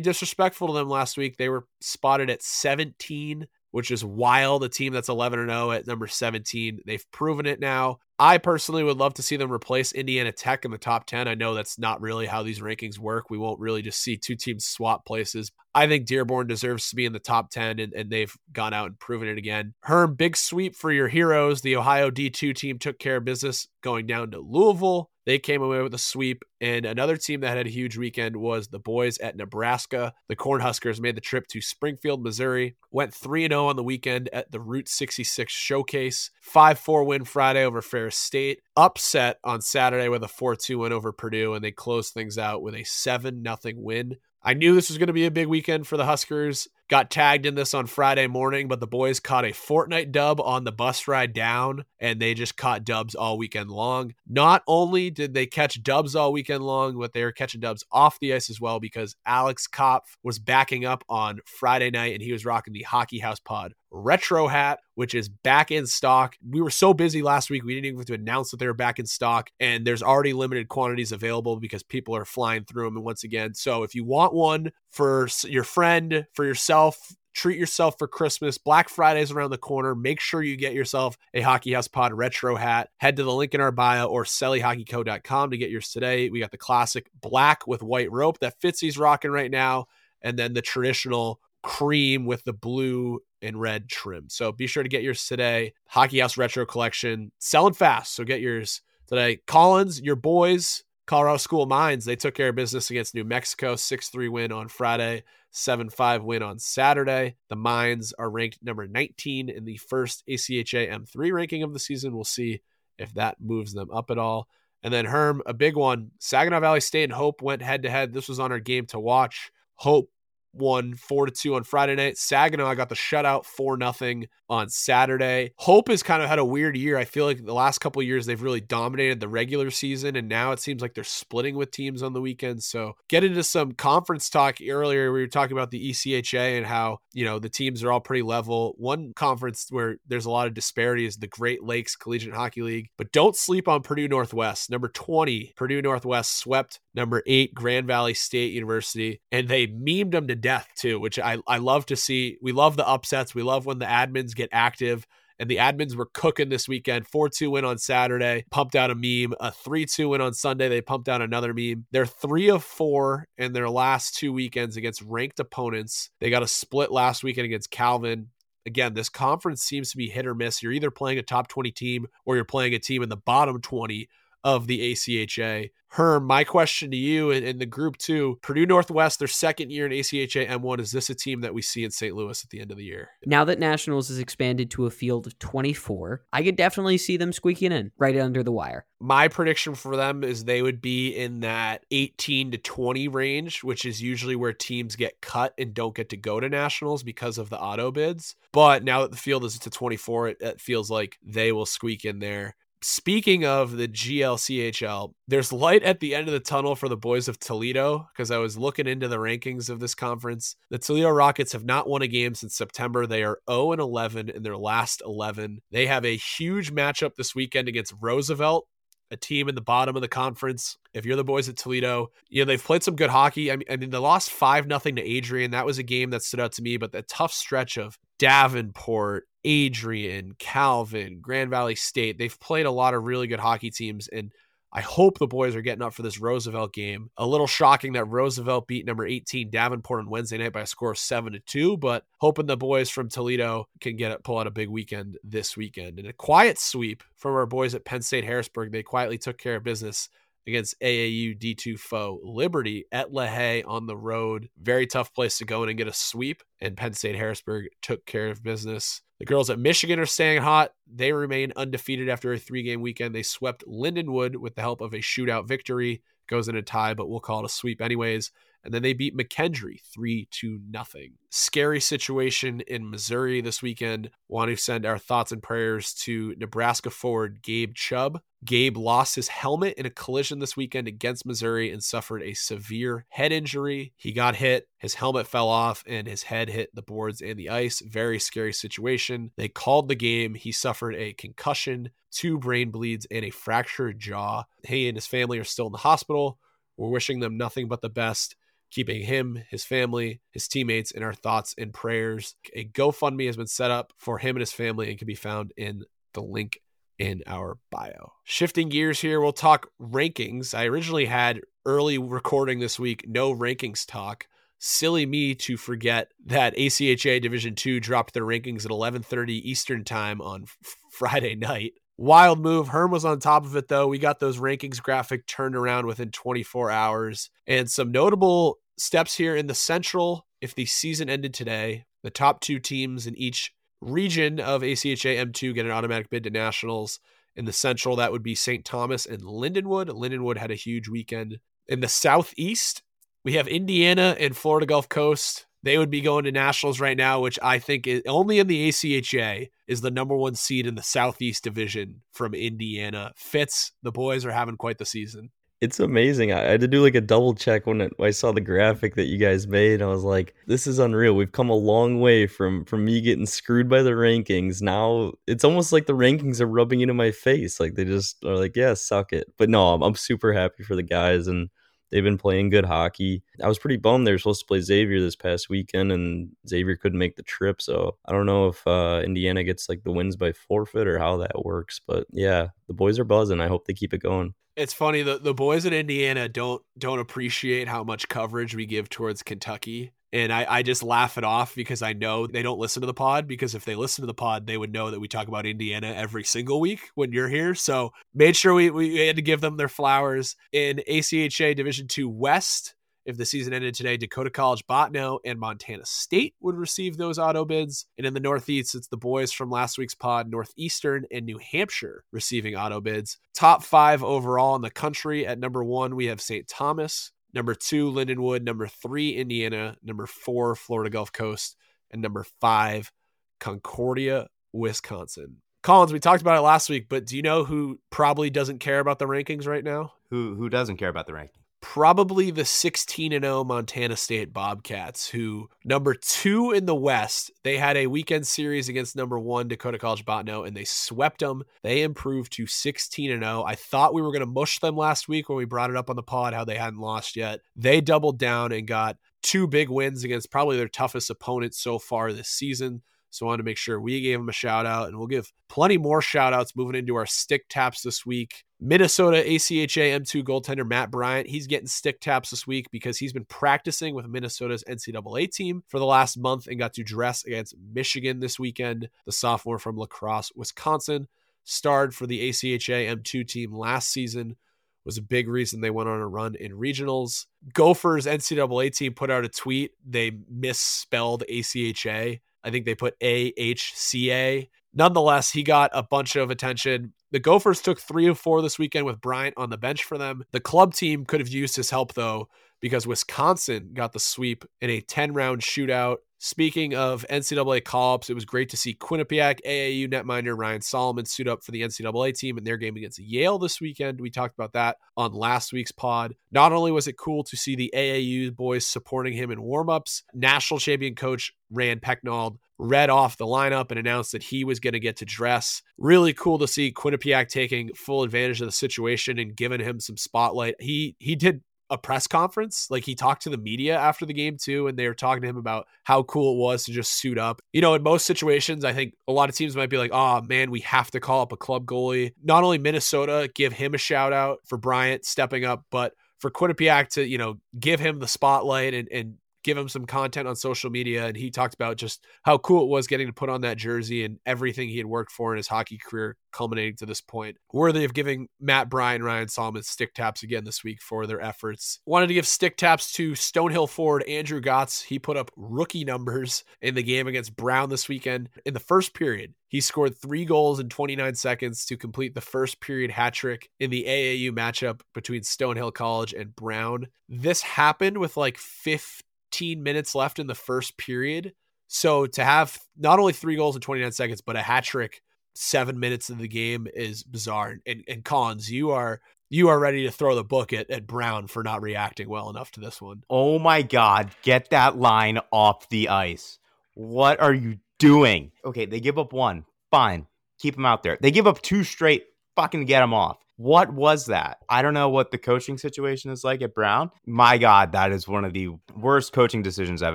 disrespectful 0.00 0.66
to 0.66 0.72
them 0.72 0.88
last 0.88 1.16
week. 1.16 1.36
They 1.36 1.48
were 1.48 1.68
spotted 1.80 2.28
at 2.28 2.42
17 2.42 3.46
which 3.72 3.92
is 3.92 4.04
wild. 4.04 4.64
A 4.64 4.68
team 4.68 4.92
that's 4.92 5.08
11 5.08 5.38
and 5.38 5.48
0 5.48 5.70
at 5.70 5.86
number 5.86 6.06
17. 6.06 6.80
They've 6.84 7.06
proven 7.12 7.46
it 7.46 7.60
now. 7.60 7.98
I 8.18 8.38
personally 8.38 8.82
would 8.82 8.98
love 8.98 9.14
to 9.14 9.22
see 9.22 9.36
them 9.36 9.52
replace 9.52 9.92
Indiana 9.92 10.32
Tech 10.32 10.64
in 10.64 10.70
the 10.70 10.78
top 10.78 11.06
10. 11.06 11.26
I 11.26 11.34
know 11.34 11.54
that's 11.54 11.78
not 11.78 12.00
really 12.00 12.26
how 12.26 12.42
these 12.42 12.60
rankings 12.60 12.98
work. 12.98 13.30
We 13.30 13.38
won't 13.38 13.60
really 13.60 13.80
just 13.80 14.02
see 14.02 14.16
two 14.16 14.36
teams 14.36 14.66
swap 14.66 15.06
places. 15.06 15.52
I 15.74 15.86
think 15.86 16.06
Dearborn 16.06 16.46
deserves 16.46 16.88
to 16.90 16.96
be 16.96 17.04
in 17.04 17.12
the 17.12 17.18
top 17.18 17.50
10, 17.50 17.78
and, 17.78 17.92
and 17.92 18.10
they've 18.10 18.34
gone 18.52 18.74
out 18.74 18.86
and 18.86 18.98
proven 18.98 19.28
it 19.28 19.38
again. 19.38 19.74
Herm, 19.82 20.14
big 20.14 20.36
sweep 20.36 20.74
for 20.74 20.90
your 20.90 21.08
heroes. 21.08 21.60
The 21.60 21.76
Ohio 21.76 22.10
D2 22.10 22.54
team 22.54 22.78
took 22.78 22.98
care 22.98 23.16
of 23.16 23.24
business 23.24 23.68
going 23.82 24.06
down 24.06 24.32
to 24.32 24.40
Louisville. 24.40 25.10
They 25.26 25.38
came 25.38 25.62
away 25.62 25.80
with 25.82 25.94
a 25.94 25.98
sweep. 25.98 26.42
And 26.60 26.84
another 26.84 27.16
team 27.16 27.40
that 27.40 27.56
had 27.56 27.66
a 27.66 27.70
huge 27.70 27.96
weekend 27.96 28.36
was 28.36 28.68
the 28.68 28.78
boys 28.78 29.16
at 29.18 29.36
Nebraska. 29.36 30.12
The 30.28 30.36
Cornhuskers 30.36 31.00
made 31.00 31.16
the 31.16 31.20
trip 31.20 31.46
to 31.48 31.60
Springfield, 31.60 32.22
Missouri, 32.22 32.76
went 32.90 33.14
3 33.14 33.46
0 33.46 33.66
on 33.66 33.76
the 33.76 33.84
weekend 33.84 34.28
at 34.32 34.50
the 34.50 34.60
Route 34.60 34.88
66 34.88 35.52
Showcase. 35.52 36.30
5 36.40 36.78
4 36.78 37.04
win 37.04 37.24
Friday 37.24 37.64
over 37.64 37.80
Ferris 37.80 38.16
State. 38.16 38.60
Upset 38.76 39.38
on 39.44 39.60
Saturday 39.60 40.08
with 40.08 40.24
a 40.24 40.28
4 40.28 40.56
2 40.56 40.80
win 40.80 40.92
over 40.92 41.12
Purdue, 41.12 41.54
and 41.54 41.62
they 41.62 41.72
closed 41.72 42.12
things 42.12 42.36
out 42.36 42.62
with 42.62 42.74
a 42.74 42.84
7 42.84 43.44
0 43.44 43.74
win 43.76 44.16
I 44.42 44.54
knew 44.54 44.74
this 44.74 44.88
was 44.88 44.96
going 44.96 45.08
to 45.08 45.12
be 45.12 45.26
a 45.26 45.30
big 45.30 45.48
weekend 45.48 45.86
for 45.86 45.98
the 45.98 46.06
Huskers. 46.06 46.66
Got 46.88 47.10
tagged 47.10 47.44
in 47.44 47.54
this 47.54 47.74
on 47.74 47.86
Friday 47.86 48.26
morning, 48.26 48.68
but 48.68 48.80
the 48.80 48.86
boys 48.86 49.20
caught 49.20 49.44
a 49.44 49.48
Fortnite 49.48 50.12
dub 50.12 50.40
on 50.40 50.64
the 50.64 50.72
bus 50.72 51.06
ride 51.06 51.34
down, 51.34 51.84
and 52.00 52.20
they 52.20 52.32
just 52.32 52.56
caught 52.56 52.84
dubs 52.84 53.14
all 53.14 53.36
weekend 53.36 53.70
long. 53.70 54.14
Not 54.26 54.62
only 54.66 55.10
did 55.10 55.34
they 55.34 55.46
catch 55.46 55.82
dubs 55.82 56.16
all 56.16 56.32
weekend 56.32 56.64
long, 56.64 56.98
but 56.98 57.12
they 57.12 57.22
were 57.22 57.32
catching 57.32 57.60
dubs 57.60 57.84
off 57.92 58.18
the 58.18 58.32
ice 58.32 58.48
as 58.48 58.60
well 58.60 58.80
because 58.80 59.14
Alex 59.26 59.68
Kopf 59.68 60.16
was 60.22 60.38
backing 60.38 60.84
up 60.86 61.04
on 61.08 61.40
Friday 61.44 61.90
night 61.90 62.14
and 62.14 62.22
he 62.22 62.32
was 62.32 62.46
rocking 62.46 62.72
the 62.72 62.82
Hockey 62.82 63.18
House 63.18 63.40
Pod 63.40 63.74
retro 63.90 64.46
hat, 64.46 64.80
which 64.94 65.14
is 65.14 65.28
back 65.28 65.70
in 65.70 65.86
stock. 65.86 66.36
We 66.48 66.60
were 66.60 66.70
so 66.70 66.94
busy 66.94 67.22
last 67.22 67.50
week, 67.50 67.64
we 67.64 67.74
didn't 67.74 67.86
even 67.86 67.98
have 67.98 68.06
to 68.06 68.14
announce 68.14 68.50
that 68.50 68.58
they 68.58 68.66
were 68.66 68.74
back 68.74 68.98
in 68.98 69.06
stock. 69.06 69.50
And 69.58 69.86
there's 69.86 70.02
already 70.02 70.32
limited 70.32 70.68
quantities 70.68 71.12
available 71.12 71.56
because 71.56 71.82
people 71.82 72.14
are 72.16 72.24
flying 72.24 72.64
through 72.64 72.84
them. 72.84 72.96
And 72.96 73.04
once 73.04 73.24
again, 73.24 73.54
so 73.54 73.82
if 73.82 73.94
you 73.94 74.04
want 74.04 74.32
one 74.32 74.70
for 74.90 75.28
your 75.44 75.64
friend, 75.64 76.26
for 76.34 76.44
yourself, 76.44 77.14
treat 77.32 77.58
yourself 77.58 77.96
for 77.98 78.08
Christmas. 78.08 78.58
Black 78.58 78.88
Friday's 78.88 79.30
around 79.30 79.50
the 79.50 79.58
corner. 79.58 79.94
Make 79.94 80.20
sure 80.20 80.42
you 80.42 80.56
get 80.56 80.74
yourself 80.74 81.16
a 81.34 81.40
Hockey 81.40 81.72
House 81.72 81.88
Pod 81.88 82.12
retro 82.12 82.56
hat. 82.56 82.90
Head 82.98 83.16
to 83.16 83.24
the 83.24 83.32
link 83.32 83.54
in 83.54 83.60
our 83.60 83.72
bio 83.72 84.06
or 84.06 84.24
sellyhockeyco.com 84.24 85.50
to 85.50 85.58
get 85.58 85.70
yours 85.70 85.90
today. 85.90 86.28
We 86.30 86.40
got 86.40 86.50
the 86.50 86.58
classic 86.58 87.08
black 87.20 87.66
with 87.66 87.82
white 87.82 88.10
rope 88.10 88.40
that 88.40 88.60
Fitzy's 88.60 88.98
rocking 88.98 89.30
right 89.30 89.50
now, 89.50 89.86
and 90.22 90.38
then 90.38 90.54
the 90.54 90.62
traditional 90.62 91.40
cream 91.62 92.24
with 92.24 92.42
the 92.44 92.52
blue 92.52 93.20
and 93.42 93.60
red 93.60 93.88
trim. 93.88 94.28
So 94.28 94.52
be 94.52 94.66
sure 94.66 94.82
to 94.82 94.88
get 94.88 95.02
yours 95.02 95.26
today. 95.26 95.74
Hockey 95.86 96.20
House 96.20 96.36
Retro 96.36 96.66
Collection 96.66 97.32
selling 97.38 97.74
fast. 97.74 98.14
So 98.14 98.24
get 98.24 98.40
yours 98.40 98.82
today. 99.06 99.40
Collins, 99.46 100.00
your 100.00 100.16
boys, 100.16 100.84
Colorado 101.06 101.38
School 101.38 101.66
Mines, 101.66 102.04
they 102.04 102.16
took 102.16 102.34
care 102.34 102.50
of 102.50 102.54
business 102.54 102.90
against 102.90 103.14
New 103.14 103.24
Mexico. 103.24 103.76
6 103.76 104.08
3 104.08 104.28
win 104.28 104.52
on 104.52 104.68
Friday, 104.68 105.24
7 105.50 105.90
5 105.90 106.22
win 106.22 106.42
on 106.42 106.58
Saturday. 106.58 107.36
The 107.48 107.56
Mines 107.56 108.12
are 108.18 108.30
ranked 108.30 108.58
number 108.62 108.86
19 108.86 109.48
in 109.48 109.64
the 109.64 109.76
first 109.76 110.22
ACHA 110.28 110.90
M3 110.90 111.32
ranking 111.32 111.62
of 111.62 111.72
the 111.72 111.80
season. 111.80 112.14
We'll 112.14 112.24
see 112.24 112.62
if 112.98 113.12
that 113.14 113.40
moves 113.40 113.72
them 113.72 113.90
up 113.90 114.10
at 114.10 114.18
all. 114.18 114.48
And 114.82 114.94
then 114.94 115.04
Herm, 115.04 115.42
a 115.46 115.52
big 115.52 115.76
one. 115.76 116.12
Saginaw 116.20 116.60
Valley 116.60 116.80
State 116.80 117.04
and 117.04 117.12
Hope 117.12 117.42
went 117.42 117.60
head 117.60 117.82
to 117.82 117.90
head. 117.90 118.12
This 118.12 118.28
was 118.28 118.40
on 118.40 118.52
our 118.52 118.60
game 118.60 118.86
to 118.86 119.00
watch. 119.00 119.50
Hope 119.74 120.10
won 120.52 120.94
four 120.94 121.26
to 121.26 121.32
two 121.32 121.54
on 121.54 121.64
Friday 121.64 121.94
night. 121.94 122.18
Saginaw 122.18 122.74
got 122.74 122.88
the 122.88 122.94
shutout 122.94 123.44
four 123.44 123.76
nothing 123.76 124.26
on 124.48 124.68
Saturday. 124.68 125.52
Hope 125.56 125.88
has 125.88 126.02
kind 126.02 126.22
of 126.22 126.28
had 126.28 126.38
a 126.38 126.44
weird 126.44 126.76
year. 126.76 126.98
I 126.98 127.04
feel 127.04 127.24
like 127.24 127.44
the 127.44 127.54
last 127.54 127.78
couple 127.78 128.02
years 128.02 128.26
they've 128.26 128.42
really 128.42 128.60
dominated 128.60 129.20
the 129.20 129.28
regular 129.28 129.70
season, 129.70 130.16
and 130.16 130.28
now 130.28 130.52
it 130.52 130.58
seems 130.58 130.82
like 130.82 130.94
they're 130.94 131.04
splitting 131.04 131.56
with 131.56 131.70
teams 131.70 132.02
on 132.02 132.12
the 132.12 132.20
weekends. 132.20 132.66
So 132.66 132.94
get 133.08 133.24
into 133.24 133.44
some 133.44 133.72
conference 133.72 134.28
talk 134.28 134.58
earlier. 134.66 135.12
We 135.12 135.20
were 135.20 135.26
talking 135.26 135.56
about 135.56 135.70
the 135.70 135.90
ECHA 135.90 136.58
and 136.58 136.66
how 136.66 136.98
you 137.12 137.24
know 137.24 137.38
the 137.38 137.48
teams 137.48 137.84
are 137.84 137.92
all 137.92 138.00
pretty 138.00 138.22
level. 138.22 138.74
One 138.76 139.12
conference 139.14 139.66
where 139.70 139.96
there's 140.06 140.26
a 140.26 140.30
lot 140.30 140.46
of 140.46 140.54
disparity 140.54 141.06
is 141.06 141.16
the 141.16 141.26
Great 141.28 141.62
Lakes 141.62 141.96
Collegiate 141.96 142.34
Hockey 142.34 142.62
League. 142.62 142.88
But 142.98 143.12
don't 143.12 143.36
sleep 143.36 143.68
on 143.68 143.82
Purdue 143.82 144.08
Northwest. 144.08 144.70
Number 144.70 144.88
20, 144.88 145.54
Purdue 145.56 145.82
Northwest 145.82 146.38
swept 146.38 146.80
number 146.94 147.22
eight, 147.26 147.54
Grand 147.54 147.86
Valley 147.86 148.14
State 148.14 148.52
University, 148.52 149.20
and 149.30 149.48
they 149.48 149.66
memed 149.66 150.12
them 150.12 150.26
to 150.28 150.34
death 150.40 150.68
too, 150.76 150.98
which 150.98 151.18
I, 151.18 151.38
I 151.46 151.58
love 151.58 151.86
to 151.86 151.96
see. 151.96 152.38
We 152.40 152.52
love 152.52 152.76
the 152.76 152.86
upsets. 152.86 153.34
We 153.34 153.42
love 153.42 153.66
when 153.66 153.78
the 153.78 153.86
admins 153.86 154.34
get 154.34 154.48
active. 154.52 155.06
And 155.38 155.48
the 155.48 155.56
admins 155.56 155.96
were 155.96 156.10
cooking 156.12 156.50
this 156.50 156.68
weekend. 156.68 157.06
4 157.06 157.30
2 157.30 157.50
win 157.52 157.64
on 157.64 157.78
Saturday, 157.78 158.44
pumped 158.50 158.76
out 158.76 158.90
a 158.90 158.94
meme. 158.94 159.34
A 159.40 159.50
3 159.50 159.86
2 159.86 160.10
win 160.10 160.20
on 160.20 160.34
Sunday, 160.34 160.68
they 160.68 160.82
pumped 160.82 161.08
out 161.08 161.22
another 161.22 161.54
meme. 161.54 161.86
They're 161.92 162.04
three 162.04 162.50
of 162.50 162.62
four 162.62 163.26
in 163.38 163.54
their 163.54 163.70
last 163.70 164.16
two 164.16 164.34
weekends 164.34 164.76
against 164.76 165.00
ranked 165.00 165.40
opponents. 165.40 166.10
They 166.20 166.28
got 166.28 166.42
a 166.42 166.46
split 166.46 166.92
last 166.92 167.24
weekend 167.24 167.46
against 167.46 167.70
Calvin 167.70 168.28
again, 168.66 168.94
this 168.94 169.08
conference 169.08 169.62
seems 169.62 169.90
to 169.90 169.96
be 169.96 170.08
hit 170.08 170.26
or 170.26 170.34
miss. 170.34 170.62
You're 170.62 170.72
either 170.72 170.90
playing 170.90 171.18
a 171.18 171.22
top 171.22 171.48
20 171.48 171.70
team 171.72 172.06
or 172.24 172.36
you're 172.36 172.44
playing 172.44 172.74
a 172.74 172.78
team 172.78 173.02
in 173.02 173.08
the 173.08 173.16
bottom 173.16 173.60
20 173.60 174.08
of 174.44 174.66
the 174.66 174.92
ACHA. 174.92 175.70
Herm, 175.94 176.24
my 176.24 176.44
question 176.44 176.92
to 176.92 176.96
you 176.96 177.32
and, 177.32 177.44
and, 177.44 177.60
the 177.60 177.66
group 177.66 177.96
too 177.96 178.38
Purdue 178.42 178.64
Northwest, 178.64 179.18
their 179.18 179.26
second 179.26 179.70
year 179.70 179.86
in 179.86 179.92
ACHA 179.92 180.48
M1. 180.48 180.78
Is 180.78 180.92
this 180.92 181.10
a 181.10 181.16
team 181.16 181.40
that 181.40 181.52
we 181.52 181.62
see 181.62 181.82
in 181.82 181.90
St. 181.90 182.14
Louis 182.14 182.44
at 182.44 182.50
the 182.50 182.60
end 182.60 182.70
of 182.70 182.76
the 182.76 182.84
year? 182.84 183.08
Now 183.26 183.44
that 183.44 183.58
Nationals 183.58 184.08
is 184.08 184.20
expanded 184.20 184.70
to 184.70 184.86
a 184.86 184.90
field 184.90 185.26
of 185.26 185.36
24, 185.40 186.22
I 186.32 186.44
could 186.44 186.54
definitely 186.54 186.96
see 186.96 187.16
them 187.16 187.32
squeaking 187.32 187.72
in 187.72 187.90
right 187.98 188.16
under 188.16 188.44
the 188.44 188.52
wire. 188.52 188.86
My 189.00 189.26
prediction 189.26 189.74
for 189.74 189.96
them 189.96 190.22
is 190.22 190.44
they 190.44 190.62
would 190.62 190.80
be 190.80 191.10
in 191.10 191.40
that 191.40 191.84
18 191.90 192.52
to 192.52 192.58
20 192.58 193.08
range, 193.08 193.64
which 193.64 193.84
is 193.84 194.00
usually 194.00 194.36
where 194.36 194.52
teams 194.52 194.94
get 194.94 195.20
cut 195.20 195.54
and 195.58 195.74
don't 195.74 195.96
get 195.96 196.10
to 196.10 196.16
go 196.16 196.38
to 196.38 196.48
Nationals 196.48 197.02
because 197.02 197.36
of 197.36 197.50
the 197.50 197.58
auto 197.58 197.90
bids. 197.90 198.36
But 198.52 198.84
now 198.84 199.02
that 199.02 199.10
the 199.10 199.16
field 199.16 199.44
is 199.44 199.58
to 199.58 199.70
24, 199.70 200.28
it, 200.28 200.36
it 200.40 200.60
feels 200.60 200.88
like 200.88 201.18
they 201.24 201.50
will 201.50 201.66
squeak 201.66 202.04
in 202.04 202.20
there 202.20 202.54
speaking 202.82 203.44
of 203.44 203.76
the 203.76 203.88
GLCHL, 203.88 205.12
there's 205.28 205.52
light 205.52 205.82
at 205.82 206.00
the 206.00 206.14
end 206.14 206.28
of 206.28 206.32
the 206.32 206.40
tunnel 206.40 206.74
for 206.74 206.88
the 206.88 206.96
boys 206.96 207.28
of 207.28 207.38
Toledo 207.38 208.08
because 208.12 208.30
I 208.30 208.38
was 208.38 208.58
looking 208.58 208.86
into 208.86 209.08
the 209.08 209.18
rankings 209.18 209.68
of 209.68 209.80
this 209.80 209.94
conference. 209.94 210.56
The 210.70 210.78
Toledo 210.78 211.10
Rockets 211.10 211.52
have 211.52 211.64
not 211.64 211.88
won 211.88 212.02
a 212.02 212.08
game 212.08 212.34
since 212.34 212.56
September. 212.56 213.06
They 213.06 213.22
are 213.22 213.40
0 213.50 213.72
and 213.72 213.80
11 213.80 214.30
in 214.30 214.42
their 214.42 214.56
last 214.56 215.02
11. 215.04 215.60
They 215.70 215.86
have 215.86 216.04
a 216.04 216.16
huge 216.16 216.72
matchup 216.72 217.14
this 217.16 217.34
weekend 217.34 217.68
against 217.68 217.94
Roosevelt. 218.00 218.66
A 219.12 219.16
team 219.16 219.48
in 219.48 219.56
the 219.56 219.60
bottom 219.60 219.96
of 219.96 220.02
the 220.02 220.08
conference. 220.08 220.78
If 220.94 221.04
you're 221.04 221.16
the 221.16 221.24
boys 221.24 221.48
at 221.48 221.56
Toledo, 221.56 222.12
you 222.28 222.42
know 222.42 222.46
they've 222.46 222.62
played 222.62 222.84
some 222.84 222.94
good 222.94 223.10
hockey. 223.10 223.50
I 223.50 223.56
mean, 223.56 223.66
I 223.68 223.76
mean 223.76 223.90
they 223.90 223.98
lost 223.98 224.30
five 224.30 224.68
nothing 224.68 224.94
to 224.96 225.02
Adrian. 225.02 225.50
That 225.50 225.66
was 225.66 225.78
a 225.78 225.82
game 225.82 226.10
that 226.10 226.22
stood 226.22 226.38
out 226.38 226.52
to 226.52 226.62
me. 226.62 226.76
But 226.76 226.92
the 226.92 227.02
tough 227.02 227.32
stretch 227.32 227.76
of 227.76 227.98
Davenport, 228.20 229.24
Adrian, 229.44 230.34
Calvin, 230.38 231.20
Grand 231.20 231.50
Valley 231.50 231.74
State. 231.74 232.18
They've 232.18 232.40
played 232.40 232.66
a 232.66 232.70
lot 232.70 232.94
of 232.94 233.04
really 233.04 233.26
good 233.26 233.40
hockey 233.40 233.70
teams, 233.70 234.08
and 234.08 234.32
I 234.72 234.82
hope 234.82 235.18
the 235.18 235.26
boys 235.26 235.56
are 235.56 235.62
getting 235.62 235.82
up 235.82 235.94
for 235.94 236.02
this 236.02 236.20
Roosevelt 236.20 236.72
game. 236.72 237.10
A 237.16 237.26
little 237.26 237.48
shocking 237.48 237.94
that 237.94 238.04
Roosevelt 238.04 238.68
beat 238.68 238.86
number 238.86 239.04
18 239.04 239.50
Davenport 239.50 240.00
on 240.00 240.10
Wednesday 240.10 240.38
night 240.38 240.52
by 240.52 240.60
a 240.60 240.66
score 240.66 240.92
of 240.92 240.98
7 240.98 241.32
to 241.32 241.40
2, 241.40 241.76
but 241.76 242.04
hoping 242.18 242.46
the 242.46 242.56
boys 242.56 242.88
from 242.88 243.08
Toledo 243.08 243.66
can 243.80 243.96
get 243.96 244.12
it, 244.12 244.22
pull 244.22 244.38
out 244.38 244.46
a 244.46 244.52
big 244.52 244.68
weekend 244.68 245.18
this 245.24 245.56
weekend. 245.56 245.98
And 245.98 246.06
a 246.06 246.12
quiet 246.12 246.58
sweep 246.58 247.02
from 247.16 247.34
our 247.34 247.46
boys 247.46 247.74
at 247.74 247.84
Penn 247.84 248.02
State 248.02 248.24
Harrisburg. 248.24 248.70
They 248.70 248.84
quietly 248.84 249.18
took 249.18 249.38
care 249.38 249.56
of 249.56 249.64
business 249.64 250.08
against 250.46 250.80
AAU 250.80 251.36
D2 251.36 251.78
foe 251.78 252.20
Liberty 252.22 252.84
at 252.92 253.10
LaHaye 253.10 253.64
on 253.66 253.86
the 253.86 253.96
road. 253.96 254.50
Very 254.56 254.86
tough 254.86 255.12
place 255.12 255.38
to 255.38 255.44
go 255.44 255.64
in 255.64 255.68
and 255.68 255.78
get 255.78 255.88
a 255.88 255.92
sweep. 255.92 256.42
And 256.60 256.76
Penn 256.76 256.92
State 256.92 257.16
Harrisburg 257.16 257.66
took 257.82 258.06
care 258.06 258.28
of 258.30 258.42
business. 258.42 259.02
The 259.20 259.26
girls 259.26 259.50
at 259.50 259.58
Michigan 259.58 260.00
are 260.00 260.06
staying 260.06 260.40
hot. 260.40 260.72
They 260.90 261.12
remain 261.12 261.52
undefeated 261.54 262.08
after 262.08 262.32
a 262.32 262.38
three 262.38 262.62
game 262.62 262.80
weekend. 262.80 263.14
They 263.14 263.22
swept 263.22 263.68
Lindenwood 263.68 264.34
with 264.34 264.54
the 264.54 264.62
help 264.62 264.80
of 264.80 264.94
a 264.94 264.98
shootout 264.98 265.46
victory. 265.46 266.02
Goes 266.26 266.48
in 266.48 266.56
a 266.56 266.62
tie, 266.62 266.94
but 266.94 267.08
we'll 267.08 267.20
call 267.20 267.40
it 267.40 267.46
a 267.46 267.50
sweep 267.50 267.82
anyways. 267.82 268.32
And 268.64 268.74
then 268.74 268.82
they 268.82 268.92
beat 268.92 269.16
McKendree 269.16 269.80
3 269.82 270.28
to 270.30 270.60
nothing. 270.68 271.14
Scary 271.30 271.80
situation 271.80 272.60
in 272.62 272.90
Missouri 272.90 273.40
this 273.40 273.62
weekend. 273.62 274.10
Want 274.28 274.50
to 274.50 274.56
send 274.56 274.84
our 274.84 274.98
thoughts 274.98 275.32
and 275.32 275.42
prayers 275.42 275.94
to 275.94 276.34
Nebraska 276.38 276.90
forward 276.90 277.40
Gabe 277.42 277.74
Chubb. 277.74 278.20
Gabe 278.44 278.76
lost 278.76 279.16
his 279.16 279.28
helmet 279.28 279.74
in 279.76 279.84
a 279.84 279.90
collision 279.90 280.38
this 280.38 280.56
weekend 280.56 280.88
against 280.88 281.26
Missouri 281.26 281.70
and 281.70 281.82
suffered 281.82 282.22
a 282.22 282.32
severe 282.32 283.04
head 283.10 283.32
injury. 283.32 283.92
He 283.96 284.12
got 284.12 284.36
hit, 284.36 284.66
his 284.78 284.94
helmet 284.94 285.26
fell 285.26 285.48
off, 285.48 285.84
and 285.86 286.06
his 286.06 286.22
head 286.22 286.48
hit 286.48 286.74
the 286.74 286.82
boards 286.82 287.20
and 287.20 287.38
the 287.38 287.50
ice. 287.50 287.80
Very 287.80 288.18
scary 288.18 288.54
situation. 288.54 289.30
They 289.36 289.48
called 289.48 289.88
the 289.88 289.94
game. 289.94 290.34
He 290.34 290.52
suffered 290.52 290.94
a 290.94 291.12
concussion, 291.12 291.90
two 292.10 292.38
brain 292.38 292.70
bleeds, 292.70 293.06
and 293.10 293.24
a 293.24 293.30
fractured 293.30 293.98
jaw. 293.98 294.44
He 294.64 294.88
and 294.88 294.96
his 294.96 295.06
family 295.06 295.38
are 295.38 295.44
still 295.44 295.66
in 295.66 295.72
the 295.72 295.78
hospital. 295.78 296.38
We're 296.78 296.88
wishing 296.88 297.20
them 297.20 297.36
nothing 297.36 297.68
but 297.68 297.82
the 297.82 297.90
best 297.90 298.36
keeping 298.70 299.02
him, 299.02 299.42
his 299.50 299.64
family, 299.64 300.20
his 300.30 300.48
teammates 300.48 300.90
in 300.90 301.02
our 301.02 301.14
thoughts 301.14 301.54
and 301.58 301.72
prayers. 301.72 302.34
A 302.54 302.64
GoFundMe 302.64 303.26
has 303.26 303.36
been 303.36 303.46
set 303.46 303.70
up 303.70 303.92
for 303.96 304.18
him 304.18 304.36
and 304.36 304.40
his 304.40 304.52
family 304.52 304.90
and 304.90 304.98
can 304.98 305.06
be 305.06 305.14
found 305.14 305.52
in 305.56 305.84
the 306.14 306.22
link 306.22 306.60
in 306.98 307.22
our 307.26 307.58
bio. 307.70 308.12
Shifting 308.24 308.68
gears 308.68 309.00
here, 309.00 309.20
we'll 309.20 309.32
talk 309.32 309.70
rankings. 309.80 310.54
I 310.54 310.66
originally 310.66 311.06
had 311.06 311.40
early 311.64 311.98
recording 311.98 312.60
this 312.60 312.78
week, 312.78 313.04
no 313.08 313.34
rankings 313.34 313.86
talk. 313.86 314.26
Silly 314.58 315.06
me 315.06 315.34
to 315.34 315.56
forget 315.56 316.12
that 316.26 316.54
ACHA 316.56 317.22
Division 317.22 317.54
2 317.54 317.80
dropped 317.80 318.12
their 318.12 318.26
rankings 318.26 318.66
at 318.66 318.70
11:30 318.70 319.32
Eastern 319.32 319.84
Time 319.84 320.20
on 320.20 320.44
Friday 320.90 321.34
night. 321.34 321.72
Wild 322.00 322.40
move. 322.40 322.68
Herm 322.68 322.90
was 322.90 323.04
on 323.04 323.18
top 323.18 323.44
of 323.44 323.54
it 323.56 323.68
though. 323.68 323.86
We 323.86 323.98
got 323.98 324.20
those 324.20 324.38
rankings 324.38 324.82
graphic 324.82 325.26
turned 325.26 325.54
around 325.54 325.84
within 325.84 326.10
24 326.10 326.70
hours. 326.70 327.28
And 327.46 327.70
some 327.70 327.92
notable 327.92 328.56
steps 328.78 329.16
here 329.16 329.36
in 329.36 329.48
the 329.48 329.54
Central. 329.54 330.26
If 330.40 330.54
the 330.54 330.64
season 330.64 331.10
ended 331.10 331.34
today, 331.34 331.84
the 332.02 332.08
top 332.08 332.40
two 332.40 332.58
teams 332.58 333.06
in 333.06 333.14
each 333.18 333.52
region 333.82 334.40
of 334.40 334.62
ACHA 334.62 335.26
M2 335.26 335.54
get 335.54 335.66
an 335.66 335.72
automatic 335.72 336.08
bid 336.08 336.24
to 336.24 336.30
nationals. 336.30 337.00
In 337.36 337.44
the 337.44 337.52
Central, 337.52 337.96
that 337.96 338.12
would 338.12 338.22
be 338.22 338.34
St. 338.34 338.64
Thomas 338.64 339.04
and 339.04 339.20
Lindenwood. 339.20 339.90
Lindenwood 339.90 340.38
had 340.38 340.50
a 340.50 340.54
huge 340.54 340.88
weekend. 340.88 341.38
In 341.68 341.80
the 341.80 341.88
Southeast, 341.88 342.82
we 343.26 343.34
have 343.34 343.46
Indiana 343.46 344.16
and 344.18 344.34
Florida 344.34 344.64
Gulf 344.64 344.88
Coast 344.88 345.44
they 345.62 345.78
would 345.78 345.90
be 345.90 346.00
going 346.00 346.24
to 346.24 346.32
nationals 346.32 346.80
right 346.80 346.96
now, 346.96 347.20
which 347.20 347.38
I 347.42 347.58
think 347.58 347.86
is 347.86 348.02
only 348.06 348.38
in 348.38 348.46
the 348.46 348.68
ACHA 348.68 349.50
is 349.66 349.80
the 349.80 349.90
number 349.90 350.16
one 350.16 350.34
seed 350.34 350.66
in 350.66 350.74
the 350.74 350.82
Southeast 350.82 351.44
Division 351.44 352.02
from 352.12 352.34
Indiana. 352.34 353.12
Fitz, 353.16 353.72
the 353.82 353.92
boys 353.92 354.24
are 354.24 354.32
having 354.32 354.56
quite 354.56 354.78
the 354.78 354.86
season. 354.86 355.30
It's 355.60 355.78
amazing. 355.78 356.32
I 356.32 356.40
had 356.40 356.62
to 356.62 356.68
do 356.68 356.82
like 356.82 356.94
a 356.94 357.02
double 357.02 357.34
check 357.34 357.66
when, 357.66 357.90
I 358.00 358.10
saw 358.12 358.32
the 358.32 358.40
graphic 358.40 358.94
that 358.94 359.08
you 359.08 359.18
guys 359.18 359.46
made. 359.46 359.82
I 359.82 359.86
was 359.86 360.04
like, 360.04 360.34
"This 360.46 360.66
is 360.66 360.78
unreal. 360.78 361.12
We've 361.12 361.30
come 361.30 361.50
a 361.50 361.54
long 361.54 362.00
way 362.00 362.26
from 362.26 362.64
from 362.64 362.86
me 362.86 363.02
getting 363.02 363.26
screwed 363.26 363.68
by 363.68 363.82
the 363.82 363.90
rankings. 363.90 364.62
Now 364.62 365.12
it's 365.26 365.44
almost 365.44 365.70
like 365.70 365.84
the 365.84 365.92
rankings 365.92 366.40
are 366.40 366.46
rubbing 366.46 366.80
into 366.80 366.94
my 366.94 367.10
face. 367.10 367.60
Like 367.60 367.74
they 367.74 367.84
just 367.84 368.24
are 368.24 368.36
like, 368.36 368.56
"Yeah, 368.56 368.72
suck 368.72 369.12
it." 369.12 369.34
But 369.36 369.50
no, 369.50 369.74
I'm, 369.74 369.82
I'm 369.82 369.96
super 369.96 370.32
happy 370.32 370.62
for 370.62 370.76
the 370.76 370.82
guys 370.82 371.26
and 371.26 371.50
They've 371.90 372.04
been 372.04 372.18
playing 372.18 372.50
good 372.50 372.64
hockey. 372.64 373.22
I 373.42 373.48
was 373.48 373.58
pretty 373.58 373.76
bummed 373.76 374.06
they 374.06 374.12
were 374.12 374.18
supposed 374.18 374.40
to 374.40 374.46
play 374.46 374.60
Xavier 374.60 375.00
this 375.00 375.16
past 375.16 375.48
weekend, 375.48 375.92
and 375.92 376.30
Xavier 376.48 376.76
couldn't 376.76 376.98
make 376.98 377.16
the 377.16 377.22
trip. 377.22 377.60
So 377.60 377.96
I 378.06 378.12
don't 378.12 378.26
know 378.26 378.48
if 378.48 378.66
uh, 378.66 379.02
Indiana 379.04 379.44
gets 379.44 379.68
like 379.68 379.82
the 379.82 379.92
wins 379.92 380.16
by 380.16 380.32
forfeit 380.32 380.86
or 380.86 380.98
how 380.98 381.18
that 381.18 381.44
works. 381.44 381.80
But 381.86 382.06
yeah, 382.12 382.48
the 382.68 382.74
boys 382.74 382.98
are 382.98 383.04
buzzing. 383.04 383.40
I 383.40 383.48
hope 383.48 383.66
they 383.66 383.74
keep 383.74 383.92
it 383.92 384.02
going. 384.02 384.34
It's 384.56 384.74
funny 384.74 385.02
the 385.02 385.18
the 385.18 385.32
boys 385.32 385.64
in 385.64 385.72
Indiana 385.72 386.28
don't 386.28 386.62
don't 386.76 386.98
appreciate 386.98 387.68
how 387.68 387.82
much 387.84 388.08
coverage 388.08 388.54
we 388.54 388.66
give 388.66 388.88
towards 388.88 389.22
Kentucky 389.22 389.92
and 390.12 390.32
I, 390.32 390.46
I 390.48 390.62
just 390.62 390.82
laugh 390.82 391.18
it 391.18 391.24
off 391.24 391.54
because 391.54 391.82
I 391.82 391.92
know 391.92 392.26
they 392.26 392.42
don't 392.42 392.58
listen 392.58 392.80
to 392.80 392.86
the 392.86 392.94
pod 392.94 393.28
because 393.28 393.54
if 393.54 393.64
they 393.64 393.74
listen 393.74 394.02
to 394.02 394.06
the 394.06 394.14
pod, 394.14 394.46
they 394.46 394.56
would 394.56 394.72
know 394.72 394.90
that 394.90 395.00
we 395.00 395.08
talk 395.08 395.28
about 395.28 395.46
Indiana 395.46 395.92
every 395.96 396.24
single 396.24 396.60
week 396.60 396.80
when 396.94 397.12
you're 397.12 397.28
here. 397.28 397.54
So 397.54 397.92
made 398.14 398.36
sure 398.36 398.54
we, 398.54 398.70
we 398.70 399.06
had 399.06 399.16
to 399.16 399.22
give 399.22 399.40
them 399.40 399.56
their 399.56 399.68
flowers 399.68 400.36
in 400.52 400.82
ACHA 400.88 401.54
Division 401.56 401.86
Two 401.86 402.08
West. 402.08 402.74
If 403.06 403.16
the 403.16 403.24
season 403.24 403.54
ended 403.54 403.74
today, 403.74 403.96
Dakota 403.96 404.30
College, 404.30 404.66
Bottineau, 404.66 405.20
and 405.24 405.38
Montana 405.38 405.86
State 405.86 406.34
would 406.40 406.54
receive 406.54 406.96
those 406.96 407.18
auto 407.18 407.46
bids. 407.46 407.86
And 407.96 408.06
in 408.06 408.12
the 408.12 408.20
Northeast, 408.20 408.74
it's 408.74 408.88
the 408.88 408.96
boys 408.98 409.32
from 409.32 409.50
last 409.50 409.78
week's 409.78 409.94
pod, 409.94 410.30
Northeastern 410.30 411.06
and 411.10 411.24
New 411.24 411.38
Hampshire, 411.38 412.04
receiving 412.12 412.56
auto 412.56 412.80
bids. 412.80 413.18
Top 413.34 413.64
five 413.64 414.04
overall 414.04 414.54
in 414.54 414.62
the 414.62 414.70
country. 414.70 415.26
At 415.26 415.38
number 415.38 415.64
one, 415.64 415.96
we 415.96 416.06
have 416.06 416.20
St. 416.20 416.46
Thomas. 416.46 417.10
Number 417.32 417.54
two, 417.54 417.90
Lindenwood. 417.90 418.42
Number 418.42 418.66
three, 418.66 419.10
Indiana. 419.10 419.76
Number 419.82 420.06
four, 420.06 420.54
Florida 420.54 420.90
Gulf 420.90 421.12
Coast. 421.12 421.56
And 421.90 422.02
number 422.02 422.24
five, 422.40 422.92
Concordia, 423.38 424.28
Wisconsin. 424.52 425.36
Collins, 425.62 425.92
we 425.92 426.00
talked 426.00 426.22
about 426.22 426.38
it 426.38 426.42
last 426.42 426.70
week, 426.70 426.86
but 426.88 427.06
do 427.06 427.16
you 427.16 427.22
know 427.22 427.44
who 427.44 427.78
probably 427.90 428.30
doesn't 428.30 428.60
care 428.60 428.80
about 428.80 428.98
the 428.98 429.04
rankings 429.04 429.46
right 429.46 429.62
now? 429.62 429.92
Who 430.10 430.34
who 430.34 430.48
doesn't 430.48 430.78
care 430.78 430.88
about 430.88 431.06
the 431.06 431.12
rankings? 431.12 431.39
Probably 431.60 432.30
the 432.30 432.44
16 432.44 433.12
and 433.12 433.24
0 433.24 433.44
Montana 433.44 433.96
State 433.96 434.32
Bobcats, 434.32 435.08
who 435.08 435.48
number 435.64 435.94
two 435.94 436.52
in 436.52 436.66
the 436.66 436.74
West, 436.74 437.30
they 437.42 437.56
had 437.56 437.76
a 437.76 437.86
weekend 437.86 438.26
series 438.26 438.68
against 438.68 438.96
number 438.96 439.18
one 439.18 439.48
Dakota 439.48 439.78
College 439.78 440.04
Bottineau, 440.04 440.46
and 440.46 440.56
they 440.56 440.64
swept 440.64 441.20
them. 441.20 441.44
They 441.62 441.82
improved 441.82 442.32
to 442.32 442.46
16 442.46 443.10
and 443.10 443.22
0. 443.22 443.44
I 443.44 443.54
thought 443.54 443.94
we 443.94 444.02
were 444.02 444.12
going 444.12 444.20
to 444.20 444.26
mush 444.26 444.58
them 444.58 444.76
last 444.76 445.08
week 445.08 445.28
when 445.28 445.38
we 445.38 445.44
brought 445.44 445.70
it 445.70 445.76
up 445.76 445.90
on 445.90 445.96
the 445.96 446.02
pod 446.02 446.34
how 446.34 446.44
they 446.44 446.56
hadn't 446.56 446.80
lost 446.80 447.16
yet. 447.16 447.40
They 447.56 447.80
doubled 447.80 448.18
down 448.18 448.52
and 448.52 448.66
got 448.66 448.96
two 449.22 449.46
big 449.46 449.68
wins 449.68 450.04
against 450.04 450.30
probably 450.30 450.56
their 450.56 450.68
toughest 450.68 451.10
opponents 451.10 451.60
so 451.60 451.78
far 451.78 452.12
this 452.12 452.28
season. 452.28 452.82
So 453.10 453.26
I 453.26 453.28
wanted 453.28 453.38
to 453.38 453.44
make 453.44 453.58
sure 453.58 453.80
we 453.80 454.00
gave 454.00 454.18
them 454.18 454.28
a 454.28 454.32
shout 454.32 454.66
out, 454.66 454.88
and 454.88 454.96
we'll 454.96 455.06
give 455.06 455.32
plenty 455.48 455.76
more 455.78 456.00
shout 456.00 456.32
outs 456.32 456.56
moving 456.56 456.76
into 456.76 456.94
our 456.94 457.06
stick 457.06 457.46
taps 457.48 457.82
this 457.82 458.06
week. 458.06 458.44
Minnesota 458.60 459.16
ACHA 459.18 460.00
M2 460.00 460.22
goaltender 460.22 460.66
Matt 460.66 460.90
Bryant, 460.90 461.26
he's 461.26 461.46
getting 461.46 461.66
stick 461.66 462.00
taps 462.00 462.30
this 462.30 462.46
week 462.46 462.70
because 462.70 462.98
he's 462.98 463.12
been 463.12 463.24
practicing 463.24 463.94
with 463.94 464.06
Minnesota's 464.06 464.64
NCAA 464.64 465.30
team 465.32 465.62
for 465.66 465.78
the 465.78 465.86
last 465.86 466.18
month 466.18 466.46
and 466.46 466.58
got 466.58 466.74
to 466.74 466.84
dress 466.84 467.24
against 467.24 467.54
Michigan 467.72 468.20
this 468.20 468.38
weekend. 468.38 468.88
The 469.06 469.12
sophomore 469.12 469.58
from 469.58 469.76
La 469.76 469.86
Crosse, 469.86 470.30
Wisconsin, 470.36 471.08
starred 471.44 471.94
for 471.94 472.06
the 472.06 472.28
ACHA 472.28 472.96
M2 472.96 473.26
team 473.26 473.52
last 473.52 473.90
season 473.90 474.36
was 474.84 474.98
a 474.98 475.02
big 475.02 475.28
reason 475.28 475.60
they 475.60 475.70
went 475.70 475.88
on 475.88 476.00
a 476.00 476.08
run 476.08 476.34
in 476.34 476.52
regionals. 476.52 477.26
Gophers 477.52 478.06
NCAA 478.06 478.74
team 478.74 478.94
put 478.94 479.10
out 479.10 479.24
a 479.24 479.28
tweet. 479.28 479.72
They 479.86 480.12
misspelled 480.28 481.24
ACHA 481.30 482.20
I 482.44 482.50
think 482.50 482.64
they 482.66 482.74
put 482.74 482.98
AHCA. 483.00 484.48
Nonetheless, 484.72 485.32
he 485.32 485.42
got 485.42 485.70
a 485.74 485.82
bunch 485.82 486.16
of 486.16 486.30
attention. 486.30 486.92
The 487.10 487.18
Gophers 487.18 487.60
took 487.60 487.80
three 487.80 488.06
of 488.06 488.18
four 488.18 488.40
this 488.40 488.58
weekend 488.58 488.86
with 488.86 489.00
Bryant 489.00 489.34
on 489.36 489.50
the 489.50 489.58
bench 489.58 489.82
for 489.82 489.98
them. 489.98 490.24
The 490.30 490.40
club 490.40 490.74
team 490.74 491.04
could 491.04 491.20
have 491.20 491.28
used 491.28 491.56
his 491.56 491.70
help, 491.70 491.94
though, 491.94 492.28
because 492.60 492.86
Wisconsin 492.86 493.70
got 493.74 493.92
the 493.92 494.00
sweep 494.00 494.44
in 494.60 494.70
a 494.70 494.80
10 494.80 495.12
round 495.12 495.42
shootout. 495.42 495.96
Speaking 496.22 496.74
of 496.74 497.06
NCAA 497.08 497.64
call 497.64 497.94
ups, 497.94 498.10
it 498.10 498.14
was 498.14 498.26
great 498.26 498.50
to 498.50 498.56
see 498.58 498.74
Quinnipiac 498.74 499.40
AAU 499.46 499.88
netminder 499.88 500.36
Ryan 500.36 500.60
Solomon 500.60 501.06
suit 501.06 501.26
up 501.26 501.42
for 501.42 501.50
the 501.50 501.62
NCAA 501.62 502.14
team 502.14 502.36
in 502.36 502.44
their 502.44 502.58
game 502.58 502.76
against 502.76 502.98
Yale 502.98 503.38
this 503.38 503.58
weekend. 503.58 504.02
We 504.02 504.10
talked 504.10 504.34
about 504.34 504.52
that 504.52 504.76
on 504.98 505.14
last 505.14 505.50
week's 505.50 505.72
pod. 505.72 506.14
Not 506.30 506.52
only 506.52 506.72
was 506.72 506.86
it 506.86 506.98
cool 506.98 507.24
to 507.24 507.38
see 507.38 507.56
the 507.56 507.72
AAU 507.74 508.36
boys 508.36 508.66
supporting 508.66 509.14
him 509.14 509.30
in 509.30 509.38
warmups, 509.38 510.02
national 510.12 510.60
champion 510.60 510.94
coach 510.94 511.32
Rand 511.50 511.80
Pecknold 511.80 512.36
read 512.58 512.90
off 512.90 513.16
the 513.16 513.24
lineup 513.24 513.70
and 513.70 513.80
announced 513.80 514.12
that 514.12 514.24
he 514.24 514.44
was 514.44 514.60
going 514.60 514.74
to 514.74 514.80
get 514.80 514.98
to 514.98 515.06
dress. 515.06 515.62
Really 515.78 516.12
cool 516.12 516.38
to 516.38 516.46
see 516.46 516.70
Quinnipiac 516.70 517.28
taking 517.28 517.72
full 517.74 518.02
advantage 518.02 518.42
of 518.42 518.46
the 518.46 518.52
situation 518.52 519.18
and 519.18 519.34
giving 519.34 519.60
him 519.60 519.80
some 519.80 519.96
spotlight. 519.96 520.56
He 520.60 520.96
he 520.98 521.16
did 521.16 521.40
a 521.70 521.78
press 521.78 522.06
conference. 522.06 522.66
Like 522.70 522.84
he 522.84 522.94
talked 522.94 523.22
to 523.22 523.30
the 523.30 523.38
media 523.38 523.78
after 523.78 524.04
the 524.04 524.12
game 524.12 524.36
too, 524.36 524.66
and 524.66 524.78
they 524.78 524.88
were 524.88 524.94
talking 524.94 525.22
to 525.22 525.28
him 525.28 525.36
about 525.36 525.66
how 525.84 526.02
cool 526.02 526.34
it 526.34 526.38
was 526.38 526.64
to 526.64 526.72
just 526.72 526.92
suit 526.94 527.18
up. 527.18 527.40
You 527.52 527.60
know, 527.60 527.74
in 527.74 527.82
most 527.82 528.06
situations, 528.06 528.64
I 528.64 528.72
think 528.72 528.94
a 529.08 529.12
lot 529.12 529.28
of 529.28 529.36
teams 529.36 529.56
might 529.56 529.70
be 529.70 529.78
like, 529.78 529.92
oh 529.92 530.20
man, 530.22 530.50
we 530.50 530.60
have 530.60 530.90
to 530.90 531.00
call 531.00 531.22
up 531.22 531.32
a 531.32 531.36
club 531.36 531.64
goalie. 531.66 532.12
Not 532.22 532.44
only 532.44 532.58
Minnesota, 532.58 533.30
give 533.34 533.52
him 533.52 533.74
a 533.74 533.78
shout 533.78 534.12
out 534.12 534.40
for 534.44 534.58
Bryant 534.58 535.04
stepping 535.04 535.44
up, 535.44 535.64
but 535.70 535.94
for 536.18 536.30
Quinnipiac 536.30 536.88
to, 536.90 537.06
you 537.06 537.18
know, 537.18 537.38
give 537.58 537.80
him 537.80 537.98
the 537.98 538.08
spotlight 538.08 538.74
and, 538.74 538.88
and 538.92 539.14
give 539.42 539.56
him 539.56 539.68
some 539.68 539.86
content 539.86 540.28
on 540.28 540.36
social 540.36 540.70
media, 540.70 541.06
and 541.06 541.16
he 541.16 541.30
talked 541.30 541.54
about 541.54 541.76
just 541.76 542.04
how 542.22 542.38
cool 542.38 542.64
it 542.64 542.68
was 542.68 542.86
getting 542.86 543.06
to 543.06 543.12
put 543.12 543.28
on 543.28 543.40
that 543.42 543.56
jersey 543.56 544.04
and 544.04 544.18
everything 544.26 544.68
he 544.68 544.78
had 544.78 544.86
worked 544.86 545.12
for 545.12 545.32
in 545.32 545.36
his 545.36 545.48
hockey 545.48 545.78
career 545.78 546.16
culminating 546.32 546.76
to 546.76 546.86
this 546.86 547.00
point. 547.00 547.36
Worthy 547.52 547.84
of 547.84 547.94
giving 547.94 548.28
Matt 548.40 548.68
Bryan, 548.68 549.02
Ryan 549.02 549.28
Solomon 549.28 549.62
stick 549.62 549.94
taps 549.94 550.22
again 550.22 550.44
this 550.44 550.62
week 550.62 550.80
for 550.80 551.06
their 551.06 551.20
efforts. 551.20 551.80
Wanted 551.86 552.08
to 552.08 552.14
give 552.14 552.26
stick 552.26 552.56
taps 552.56 552.92
to 552.92 553.12
Stonehill 553.12 553.68
forward 553.68 554.04
Andrew 554.04 554.40
Gotts. 554.40 554.82
He 554.82 554.98
put 554.98 555.16
up 555.16 555.30
rookie 555.36 555.84
numbers 555.84 556.44
in 556.60 556.74
the 556.74 556.82
game 556.82 557.06
against 557.06 557.36
Brown 557.36 557.68
this 557.68 557.88
weekend. 557.88 558.28
In 558.44 558.54
the 558.54 558.60
first 558.60 558.94
period, 558.94 559.34
he 559.48 559.60
scored 559.60 559.96
three 559.96 560.24
goals 560.24 560.60
in 560.60 560.68
29 560.68 561.14
seconds 561.16 561.64
to 561.66 561.76
complete 561.76 562.14
the 562.14 562.20
first 562.20 562.60
period 562.60 562.90
hat 562.90 563.14
trick 563.14 563.50
in 563.58 563.70
the 563.70 563.84
AAU 563.84 564.30
matchup 564.30 564.80
between 564.94 565.22
Stonehill 565.22 565.74
College 565.74 566.12
and 566.12 566.34
Brown. 566.36 566.86
This 567.08 567.42
happened 567.42 567.98
with 567.98 568.16
like 568.16 568.38
15 568.38 569.09
minutes 569.56 569.94
left 569.94 570.18
in 570.18 570.26
the 570.26 570.34
first 570.34 570.76
period. 570.76 571.34
So 571.68 572.06
to 572.06 572.24
have 572.24 572.58
not 572.76 572.98
only 572.98 573.12
three 573.12 573.36
goals 573.36 573.54
in 573.54 573.62
29 573.62 573.92
seconds, 573.92 574.20
but 574.20 574.36
a 574.36 574.42
hat 574.42 574.64
trick 574.64 575.02
seven 575.34 575.78
minutes 575.78 576.10
of 576.10 576.18
the 576.18 576.28
game 576.28 576.66
is 576.74 577.02
bizarre. 577.02 577.58
And, 577.66 577.84
and 577.88 578.04
Collins, 578.04 578.50
you 578.50 578.70
are 578.70 579.00
you 579.32 579.48
are 579.48 579.58
ready 579.58 579.84
to 579.84 579.92
throw 579.92 580.16
the 580.16 580.24
book 580.24 580.52
at, 580.52 580.68
at 580.70 580.88
Brown 580.88 581.28
for 581.28 581.44
not 581.44 581.62
reacting 581.62 582.08
well 582.08 582.28
enough 582.28 582.50
to 582.52 582.60
this 582.60 582.82
one. 582.82 583.04
Oh 583.08 583.38
my 583.38 583.62
God, 583.62 584.10
get 584.22 584.50
that 584.50 584.76
line 584.76 585.20
off 585.30 585.68
the 585.68 585.88
ice. 585.88 586.38
What 586.74 587.20
are 587.20 587.32
you 587.32 587.58
doing? 587.78 588.32
Okay, 588.44 588.66
they 588.66 588.80
give 588.80 588.98
up 588.98 589.12
one. 589.12 589.44
Fine. 589.70 590.06
Keep 590.40 590.56
them 590.56 590.66
out 590.66 590.82
there. 590.82 590.98
They 591.00 591.12
give 591.12 591.28
up 591.28 591.40
two 591.42 591.62
straight. 591.62 592.06
Fucking 592.34 592.64
get 592.64 592.80
them 592.80 592.92
off. 592.94 593.18
What 593.40 593.72
was 593.72 594.04
that? 594.06 594.36
I 594.50 594.60
don't 594.60 594.74
know 594.74 594.90
what 594.90 595.12
the 595.12 595.16
coaching 595.16 595.56
situation 595.56 596.10
is 596.10 596.22
like 596.24 596.42
at 596.42 596.54
Brown. 596.54 596.90
My 597.06 597.38
God, 597.38 597.72
that 597.72 597.90
is 597.90 598.06
one 598.06 598.26
of 598.26 598.34
the 598.34 598.50
worst 598.76 599.14
coaching 599.14 599.40
decisions 599.40 599.82
I've 599.82 599.94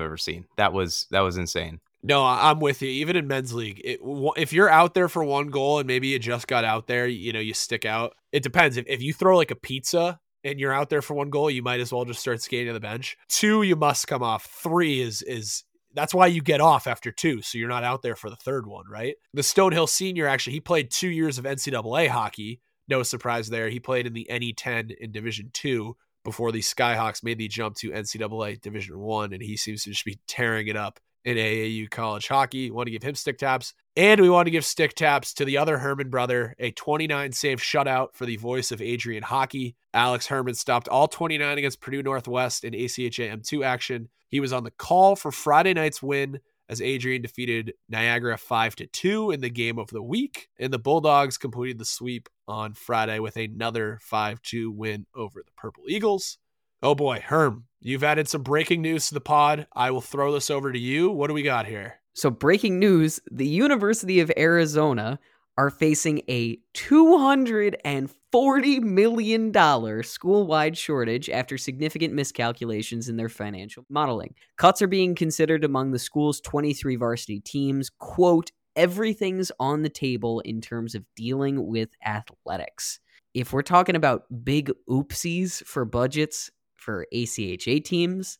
ever 0.00 0.16
seen. 0.16 0.46
That 0.56 0.72
was 0.72 1.06
that 1.12 1.20
was 1.20 1.36
insane. 1.36 1.78
No, 2.02 2.24
I'm 2.24 2.58
with 2.58 2.82
you. 2.82 2.88
Even 2.88 3.14
in 3.14 3.28
men's 3.28 3.54
league, 3.54 3.80
it, 3.84 4.00
if 4.36 4.52
you're 4.52 4.68
out 4.68 4.94
there 4.94 5.08
for 5.08 5.22
one 5.22 5.46
goal 5.50 5.78
and 5.78 5.86
maybe 5.86 6.08
you 6.08 6.18
just 6.18 6.48
got 6.48 6.64
out 6.64 6.88
there, 6.88 7.06
you 7.06 7.32
know, 7.32 7.38
you 7.38 7.54
stick 7.54 7.84
out. 7.84 8.16
It 8.32 8.42
depends. 8.42 8.76
If, 8.76 8.84
if 8.88 9.00
you 9.00 9.12
throw 9.12 9.36
like 9.36 9.52
a 9.52 9.56
pizza 9.56 10.18
and 10.42 10.58
you're 10.58 10.72
out 10.72 10.90
there 10.90 11.00
for 11.00 11.14
one 11.14 11.30
goal, 11.30 11.48
you 11.48 11.62
might 11.62 11.78
as 11.78 11.92
well 11.92 12.04
just 12.04 12.18
start 12.18 12.42
skating 12.42 12.66
to 12.66 12.72
the 12.72 12.80
bench. 12.80 13.16
Two, 13.28 13.62
you 13.62 13.76
must 13.76 14.08
come 14.08 14.24
off. 14.24 14.46
Three 14.46 15.00
is 15.00 15.22
is 15.22 15.62
that's 15.94 16.12
why 16.12 16.26
you 16.26 16.42
get 16.42 16.60
off 16.60 16.88
after 16.88 17.12
two, 17.12 17.42
so 17.42 17.58
you're 17.58 17.68
not 17.68 17.84
out 17.84 18.02
there 18.02 18.16
for 18.16 18.28
the 18.28 18.36
third 18.36 18.66
one, 18.66 18.86
right? 18.90 19.14
The 19.34 19.42
Stonehill 19.42 19.88
senior 19.88 20.26
actually 20.26 20.54
he 20.54 20.60
played 20.60 20.90
two 20.90 21.08
years 21.08 21.38
of 21.38 21.44
NCAA 21.44 22.08
hockey. 22.08 22.60
No 22.88 23.02
surprise 23.02 23.48
there. 23.48 23.68
He 23.68 23.80
played 23.80 24.06
in 24.06 24.12
the 24.12 24.26
NE10 24.30 24.96
in 24.96 25.12
Division 25.12 25.50
Two 25.52 25.96
before 26.24 26.52
the 26.52 26.60
Skyhawks 26.60 27.22
made 27.22 27.38
the 27.38 27.48
jump 27.48 27.76
to 27.76 27.90
NCAA 27.90 28.60
Division 28.60 28.98
One, 28.98 29.32
and 29.32 29.42
he 29.42 29.56
seems 29.56 29.84
to 29.84 29.90
just 29.90 30.04
be 30.04 30.18
tearing 30.26 30.68
it 30.68 30.76
up 30.76 31.00
in 31.26 31.36
AAU 31.36 31.90
college 31.90 32.28
hockey. 32.28 32.70
We 32.70 32.76
Want 32.76 32.86
to 32.86 32.92
give 32.92 33.02
him 33.02 33.16
stick 33.16 33.36
taps. 33.36 33.74
And 33.96 34.20
we 34.20 34.30
want 34.30 34.46
to 34.46 34.50
give 34.50 34.64
stick 34.64 34.94
taps 34.94 35.34
to 35.34 35.44
the 35.44 35.58
other 35.58 35.78
Herman 35.78 36.08
brother, 36.08 36.54
a 36.58 36.70
29 36.70 37.32
save 37.32 37.60
shutout 37.60 38.14
for 38.14 38.26
the 38.26 38.36
voice 38.36 38.70
of 38.70 38.80
Adrian 38.80 39.24
hockey. 39.24 39.74
Alex 39.92 40.26
Herman 40.28 40.54
stopped 40.54 40.88
all 40.88 41.08
29 41.08 41.58
against 41.58 41.80
Purdue 41.80 42.02
Northwest 42.02 42.62
in 42.62 42.74
ACHA 42.74 43.38
M2 43.38 43.64
action. 43.64 44.08
He 44.28 44.38
was 44.38 44.52
on 44.52 44.64
the 44.64 44.70
call 44.70 45.16
for 45.16 45.32
Friday 45.32 45.74
night's 45.74 46.02
win 46.02 46.40
as 46.68 46.80
Adrian 46.80 47.22
defeated 47.22 47.74
Niagara 47.88 48.36
5 48.38 48.76
to 48.76 48.86
2 48.86 49.30
in 49.32 49.40
the 49.40 49.50
game 49.50 49.78
of 49.78 49.88
the 49.88 50.02
week. 50.02 50.48
And 50.58 50.72
the 50.72 50.78
Bulldogs 50.78 51.38
completed 51.38 51.78
the 51.78 51.84
sweep 51.84 52.28
on 52.48 52.74
Friday 52.74 53.18
with 53.18 53.36
another 53.36 53.98
5 54.02 54.42
2 54.42 54.70
win 54.70 55.06
over 55.14 55.42
the 55.44 55.52
Purple 55.56 55.84
Eagles. 55.88 56.38
Oh 56.82 56.94
boy, 56.94 57.22
Herm, 57.24 57.64
you've 57.80 58.04
added 58.04 58.28
some 58.28 58.42
breaking 58.42 58.82
news 58.82 59.08
to 59.08 59.14
the 59.14 59.20
pod. 59.20 59.66
I 59.74 59.90
will 59.90 60.00
throw 60.00 60.32
this 60.32 60.50
over 60.50 60.72
to 60.72 60.78
you. 60.78 61.10
What 61.10 61.28
do 61.28 61.34
we 61.34 61.42
got 61.42 61.66
here? 61.66 62.00
So, 62.14 62.30
breaking 62.30 62.78
news 62.78 63.20
the 63.30 63.46
University 63.46 64.20
of 64.20 64.32
Arizona 64.36 65.18
are 65.58 65.70
facing 65.70 66.20
a 66.28 66.58
$240 66.74 68.80
million 68.82 70.02
school 70.02 70.46
wide 70.46 70.76
shortage 70.76 71.30
after 71.30 71.56
significant 71.56 72.12
miscalculations 72.12 73.08
in 73.08 73.16
their 73.16 73.30
financial 73.30 73.86
modeling. 73.88 74.34
Cuts 74.58 74.82
are 74.82 74.86
being 74.86 75.14
considered 75.14 75.64
among 75.64 75.92
the 75.92 75.98
school's 75.98 76.40
23 76.40 76.96
varsity 76.96 77.40
teams. 77.40 77.88
Quote, 77.98 78.52
everything's 78.76 79.50
on 79.58 79.82
the 79.82 79.88
table 79.88 80.40
in 80.40 80.60
terms 80.60 80.94
of 80.94 81.04
dealing 81.16 81.66
with 81.66 81.90
athletics. 82.04 83.00
If 83.34 83.52
we're 83.52 83.62
talking 83.62 83.96
about 83.96 84.24
big 84.44 84.70
oopsies 84.88 85.64
for 85.64 85.84
budgets 85.84 86.50
for 86.74 87.06
ACHA 87.12 87.84
teams, 87.84 88.38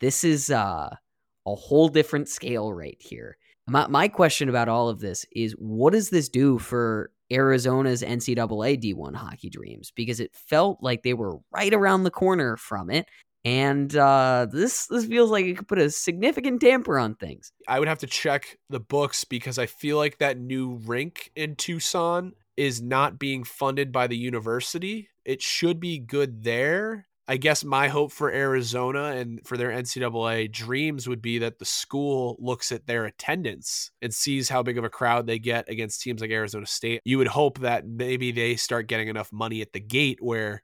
this 0.00 0.24
is 0.24 0.50
uh, 0.50 0.90
a 1.46 1.54
whole 1.54 1.88
different 1.88 2.28
scale 2.28 2.72
right 2.72 2.96
here. 2.98 3.36
My, 3.66 3.86
my 3.86 4.08
question 4.08 4.48
about 4.48 4.68
all 4.68 4.88
of 4.88 5.00
this 5.00 5.24
is 5.32 5.52
what 5.52 5.92
does 5.92 6.10
this 6.10 6.28
do 6.28 6.58
for 6.58 7.10
Arizona's 7.32 8.02
NCAA 8.02 8.82
D1 8.82 9.14
hockey 9.14 9.48
dreams? 9.48 9.90
Because 9.94 10.20
it 10.20 10.34
felt 10.34 10.82
like 10.82 11.02
they 11.02 11.14
were 11.14 11.38
right 11.50 11.72
around 11.72 12.04
the 12.04 12.10
corner 12.10 12.56
from 12.56 12.90
it. 12.90 13.06
And 13.44 13.94
uh, 13.94 14.46
this 14.50 14.86
this 14.86 15.04
feels 15.04 15.30
like 15.30 15.44
it 15.44 15.58
could 15.58 15.68
put 15.68 15.78
a 15.78 15.90
significant 15.90 16.60
damper 16.60 16.98
on 16.98 17.14
things. 17.14 17.52
I 17.68 17.78
would 17.78 17.88
have 17.88 17.98
to 17.98 18.06
check 18.06 18.58
the 18.70 18.80
books 18.80 19.24
because 19.24 19.58
I 19.58 19.66
feel 19.66 19.98
like 19.98 20.18
that 20.18 20.38
new 20.38 20.80
rink 20.86 21.30
in 21.36 21.56
Tucson 21.56 22.32
is 22.56 22.80
not 22.80 23.18
being 23.18 23.44
funded 23.44 23.92
by 23.92 24.06
the 24.06 24.16
university. 24.16 25.08
It 25.24 25.42
should 25.42 25.78
be 25.78 25.98
good 25.98 26.42
there. 26.42 27.06
I 27.26 27.38
guess 27.38 27.64
my 27.64 27.88
hope 27.88 28.12
for 28.12 28.30
Arizona 28.30 29.04
and 29.04 29.40
for 29.46 29.56
their 29.56 29.70
NCAA 29.70 30.52
dreams 30.52 31.08
would 31.08 31.22
be 31.22 31.38
that 31.38 31.58
the 31.58 31.64
school 31.64 32.36
looks 32.38 32.70
at 32.70 32.86
their 32.86 33.06
attendance 33.06 33.90
and 34.02 34.14
sees 34.14 34.50
how 34.50 34.62
big 34.62 34.76
of 34.76 34.84
a 34.84 34.90
crowd 34.90 35.26
they 35.26 35.38
get 35.38 35.68
against 35.70 36.02
teams 36.02 36.20
like 36.20 36.30
Arizona 36.30 36.66
State. 36.66 37.00
You 37.04 37.16
would 37.16 37.28
hope 37.28 37.60
that 37.60 37.86
maybe 37.86 38.30
they 38.30 38.56
start 38.56 38.88
getting 38.88 39.08
enough 39.08 39.32
money 39.32 39.62
at 39.62 39.72
the 39.72 39.80
gate 39.80 40.18
where 40.20 40.62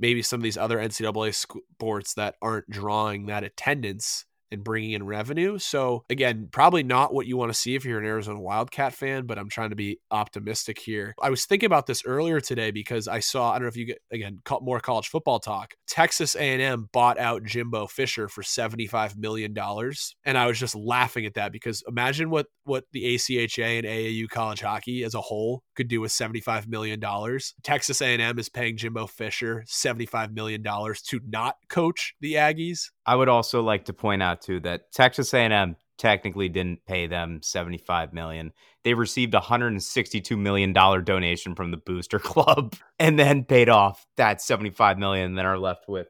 maybe 0.00 0.22
some 0.22 0.40
of 0.40 0.44
these 0.44 0.56
other 0.56 0.78
NCAA 0.78 1.34
sports 1.34 2.14
that 2.14 2.34
aren't 2.42 2.68
drawing 2.68 3.26
that 3.26 3.44
attendance 3.44 4.24
and 4.50 4.64
bringing 4.64 4.92
in 4.92 5.04
revenue. 5.04 5.58
So 5.58 6.04
again, 6.10 6.48
probably 6.50 6.82
not 6.82 7.14
what 7.14 7.26
you 7.26 7.36
want 7.36 7.52
to 7.52 7.58
see 7.58 7.74
if 7.74 7.84
you're 7.84 8.00
an 8.00 8.06
Arizona 8.06 8.40
Wildcat 8.40 8.94
fan, 8.94 9.26
but 9.26 9.38
I'm 9.38 9.48
trying 9.48 9.70
to 9.70 9.76
be 9.76 10.00
optimistic 10.10 10.78
here. 10.78 11.14
I 11.22 11.30
was 11.30 11.46
thinking 11.46 11.66
about 11.66 11.86
this 11.86 12.04
earlier 12.04 12.40
today 12.40 12.70
because 12.70 13.08
I 13.08 13.20
saw 13.20 13.50
I 13.50 13.54
don't 13.54 13.62
know 13.62 13.68
if 13.68 13.76
you 13.76 13.86
get 13.86 13.98
again 14.10 14.40
more 14.60 14.80
college 14.80 15.08
football 15.08 15.38
talk. 15.38 15.74
Texas 15.86 16.34
A&M 16.34 16.88
bought 16.92 17.18
out 17.18 17.44
Jimbo 17.44 17.86
Fisher 17.86 18.28
for 18.28 18.42
75 18.42 19.16
million 19.16 19.54
dollars, 19.54 20.16
and 20.24 20.36
I 20.36 20.46
was 20.46 20.58
just 20.58 20.74
laughing 20.74 21.26
at 21.26 21.34
that 21.34 21.52
because 21.52 21.82
imagine 21.86 22.30
what 22.30 22.46
what 22.64 22.84
the 22.92 23.14
ACHA 23.14 23.78
and 23.78 23.86
AAU 23.86 24.28
college 24.28 24.60
hockey 24.60 25.04
as 25.04 25.14
a 25.14 25.20
whole 25.20 25.62
could 25.80 25.88
do 25.88 26.02
with 26.02 26.12
75 26.12 26.68
million 26.68 27.00
dollars. 27.00 27.54
Texas 27.62 28.02
A&M 28.02 28.38
is 28.38 28.50
paying 28.50 28.76
Jimbo 28.76 29.06
Fisher 29.06 29.64
75 29.66 30.34
million 30.34 30.62
dollars 30.62 31.00
to 31.02 31.20
not 31.26 31.56
coach 31.70 32.14
the 32.20 32.34
Aggies. 32.34 32.90
I 33.06 33.16
would 33.16 33.30
also 33.30 33.62
like 33.62 33.86
to 33.86 33.94
point 33.94 34.22
out 34.22 34.42
too 34.42 34.60
that 34.60 34.92
Texas 34.92 35.32
A&M 35.32 35.76
technically 35.96 36.48
didn't 36.48 36.84
pay 36.86 37.06
them 37.06 37.40
75 37.42 38.12
million. 38.12 38.52
They 38.84 38.94
received 38.94 39.34
a 39.34 39.38
162 39.38 40.36
million 40.36 40.72
dollar 40.72 41.00
donation 41.00 41.54
from 41.54 41.70
the 41.70 41.76
Booster 41.76 42.18
Club 42.20 42.74
and 42.98 43.18
then 43.18 43.44
paid 43.44 43.68
off 43.68 44.06
that 44.16 44.42
75 44.42 44.98
million 44.98 45.26
and 45.26 45.38
then 45.38 45.46
are 45.46 45.58
left 45.58 45.88
with 45.88 46.08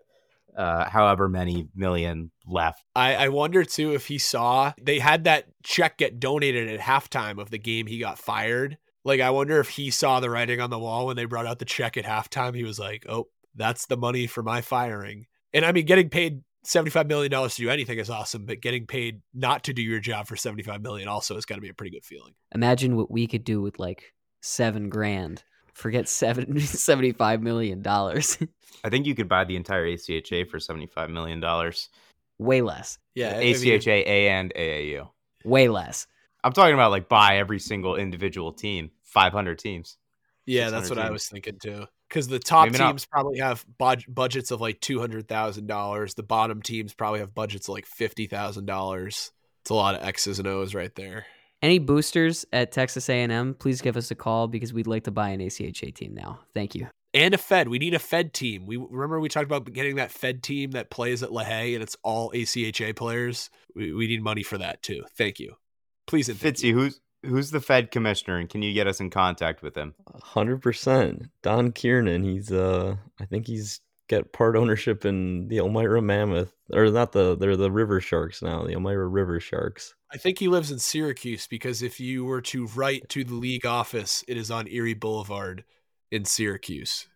uh, 0.56 0.88
however 0.88 1.28
many 1.28 1.68
million 1.74 2.30
left. 2.46 2.82
I, 2.94 3.14
I 3.14 3.28
wonder 3.28 3.64
too 3.64 3.94
if 3.94 4.06
he 4.06 4.18
saw 4.18 4.72
they 4.80 4.98
had 4.98 5.24
that 5.24 5.46
check 5.62 5.98
get 5.98 6.20
donated 6.20 6.68
at 6.68 6.80
halftime 6.80 7.40
of 7.40 7.50
the 7.50 7.58
game 7.58 7.86
he 7.86 7.98
got 7.98 8.18
fired. 8.18 8.76
Like 9.04 9.20
I 9.20 9.30
wonder 9.30 9.60
if 9.60 9.68
he 9.68 9.90
saw 9.90 10.20
the 10.20 10.30
writing 10.30 10.60
on 10.60 10.70
the 10.70 10.78
wall 10.78 11.06
when 11.06 11.16
they 11.16 11.24
brought 11.24 11.46
out 11.46 11.58
the 11.58 11.64
check 11.64 11.96
at 11.96 12.04
halftime. 12.04 12.54
He 12.54 12.64
was 12.64 12.78
like, 12.78 13.06
"Oh, 13.08 13.28
that's 13.54 13.86
the 13.86 13.96
money 13.96 14.26
for 14.26 14.42
my 14.42 14.60
firing." 14.60 15.26
And 15.52 15.64
I 15.64 15.72
mean, 15.72 15.86
getting 15.86 16.10
paid 16.10 16.42
$75 16.64 17.08
million 17.08 17.30
to 17.30 17.56
do 17.56 17.70
anything 17.70 17.98
is 17.98 18.10
awesome, 18.10 18.44
but 18.44 18.60
getting 18.60 18.86
paid 18.86 19.22
not 19.34 19.64
to 19.64 19.72
do 19.72 19.82
your 19.82 20.00
job 20.00 20.26
for 20.26 20.36
75 20.36 20.82
million 20.82 21.08
also 21.08 21.34
has 21.34 21.44
got 21.44 21.56
to 21.56 21.60
be 21.60 21.68
a 21.68 21.74
pretty 21.74 21.90
good 21.90 22.04
feeling. 22.04 22.34
Imagine 22.54 22.96
what 22.96 23.10
we 23.10 23.26
could 23.26 23.44
do 23.44 23.60
with 23.60 23.78
like 23.78 24.14
seven 24.42 24.88
grand. 24.88 25.42
Forget 25.72 26.08
seven, 26.08 26.46
$75 26.54 27.40
million. 27.40 27.82
I 27.86 28.88
think 28.90 29.06
you 29.06 29.14
could 29.14 29.28
buy 29.28 29.44
the 29.44 29.56
entire 29.56 29.86
ACHA 29.86 30.48
for 30.48 30.58
$75 30.58 31.10
million. 31.10 31.42
Way 32.38 32.62
less. 32.62 32.98
Yeah. 33.14 33.36
Uh, 33.36 33.40
ACHA, 33.40 34.06
A 34.06 34.28
and 34.28 34.52
AAU. 34.54 35.08
Way 35.44 35.68
less. 35.68 36.06
I'm 36.42 36.52
talking 36.52 36.74
about 36.74 36.90
like 36.90 37.08
buy 37.08 37.38
every 37.38 37.58
single 37.58 37.96
individual 37.96 38.52
team, 38.52 38.90
500 39.04 39.58
teams. 39.58 39.96
Yeah, 40.46 40.70
that's 40.70 40.88
what 40.88 40.96
teams. 40.96 41.08
I 41.08 41.10
was 41.10 41.28
thinking 41.28 41.58
too 41.62 41.86
because 42.08 42.26
the 42.26 42.38
top 42.40 42.66
Maybe 42.66 42.78
teams 42.78 43.06
not. 43.06 43.10
probably 43.10 43.38
have 43.38 43.64
bud- 43.78 44.04
budgets 44.08 44.50
of 44.50 44.60
like 44.60 44.80
two 44.80 44.98
hundred 44.98 45.28
thousand 45.28 45.66
dollars. 45.66 46.14
The 46.14 46.22
bottom 46.24 46.60
teams 46.62 46.92
probably 46.94 47.20
have 47.20 47.34
budgets 47.34 47.68
of 47.68 47.74
like 47.74 47.86
fifty 47.86 48.26
thousand 48.26 48.66
dollars. 48.66 49.30
It's 49.62 49.70
a 49.70 49.74
lot 49.74 49.94
of 49.94 50.02
X's 50.02 50.38
and 50.38 50.48
O's 50.48 50.74
right 50.74 50.92
there. 50.96 51.26
Any 51.62 51.78
boosters 51.78 52.46
at 52.54 52.72
Texas 52.72 53.10
A&M, 53.10 53.52
please 53.52 53.82
give 53.82 53.98
us 53.98 54.10
a 54.10 54.14
call 54.14 54.48
because 54.48 54.72
we'd 54.72 54.86
like 54.86 55.04
to 55.04 55.10
buy 55.10 55.28
an 55.28 55.40
ACHA 55.40 55.94
team 55.94 56.14
now. 56.14 56.40
Thank 56.54 56.74
you. 56.74 56.88
and 57.12 57.34
a 57.34 57.38
Fed. 57.38 57.68
We 57.68 57.78
need 57.78 57.92
a 57.92 57.98
Fed 57.98 58.32
team. 58.32 58.64
We 58.66 58.78
remember 58.78 59.20
we 59.20 59.28
talked 59.28 59.44
about 59.44 59.70
getting 59.70 59.96
that 59.96 60.10
Fed 60.10 60.42
team 60.42 60.70
that 60.70 60.88
plays 60.88 61.22
at 61.22 61.28
LaHaye 61.28 61.74
and 61.74 61.82
it's 61.82 61.98
all 62.02 62.32
ACHA 62.32 62.96
players. 62.96 63.50
We, 63.76 63.92
we 63.92 64.06
need 64.06 64.22
money 64.22 64.42
for 64.42 64.56
that 64.56 64.82
too. 64.82 65.04
Thank 65.18 65.38
you. 65.38 65.56
Please, 66.10 66.28
and 66.28 66.36
thank 66.36 66.56
Fitzy, 66.56 66.64
you. 66.64 66.74
who's 66.74 67.00
who's 67.22 67.52
the 67.52 67.60
Fed 67.60 67.92
commissioner, 67.92 68.38
and 68.38 68.48
can 68.48 68.62
you 68.62 68.74
get 68.74 68.88
us 68.88 68.98
in 68.98 69.10
contact 69.10 69.62
with 69.62 69.76
him? 69.76 69.94
Hundred 70.20 70.60
percent. 70.60 71.30
Don 71.44 71.70
Kirnan. 71.70 72.24
He's 72.24 72.50
uh, 72.50 72.96
I 73.20 73.26
think 73.26 73.46
he's 73.46 73.80
got 74.08 74.32
part 74.32 74.56
ownership 74.56 75.04
in 75.04 75.46
the 75.46 75.58
Elmira 75.58 76.02
Mammoth, 76.02 76.52
or 76.72 76.90
not 76.90 77.12
the 77.12 77.36
they're 77.36 77.56
the 77.56 77.70
River 77.70 78.00
Sharks 78.00 78.42
now. 78.42 78.64
The 78.64 78.72
Elmira 78.72 79.06
River 79.06 79.38
Sharks. 79.38 79.94
I 80.12 80.16
think 80.16 80.40
he 80.40 80.48
lives 80.48 80.72
in 80.72 80.80
Syracuse 80.80 81.46
because 81.46 81.80
if 81.80 82.00
you 82.00 82.24
were 82.24 82.42
to 82.42 82.66
write 82.66 83.08
to 83.10 83.22
the 83.22 83.34
league 83.34 83.64
office, 83.64 84.24
it 84.26 84.36
is 84.36 84.50
on 84.50 84.66
Erie 84.66 84.94
Boulevard 84.94 85.62
in 86.10 86.24
Syracuse. 86.24 87.06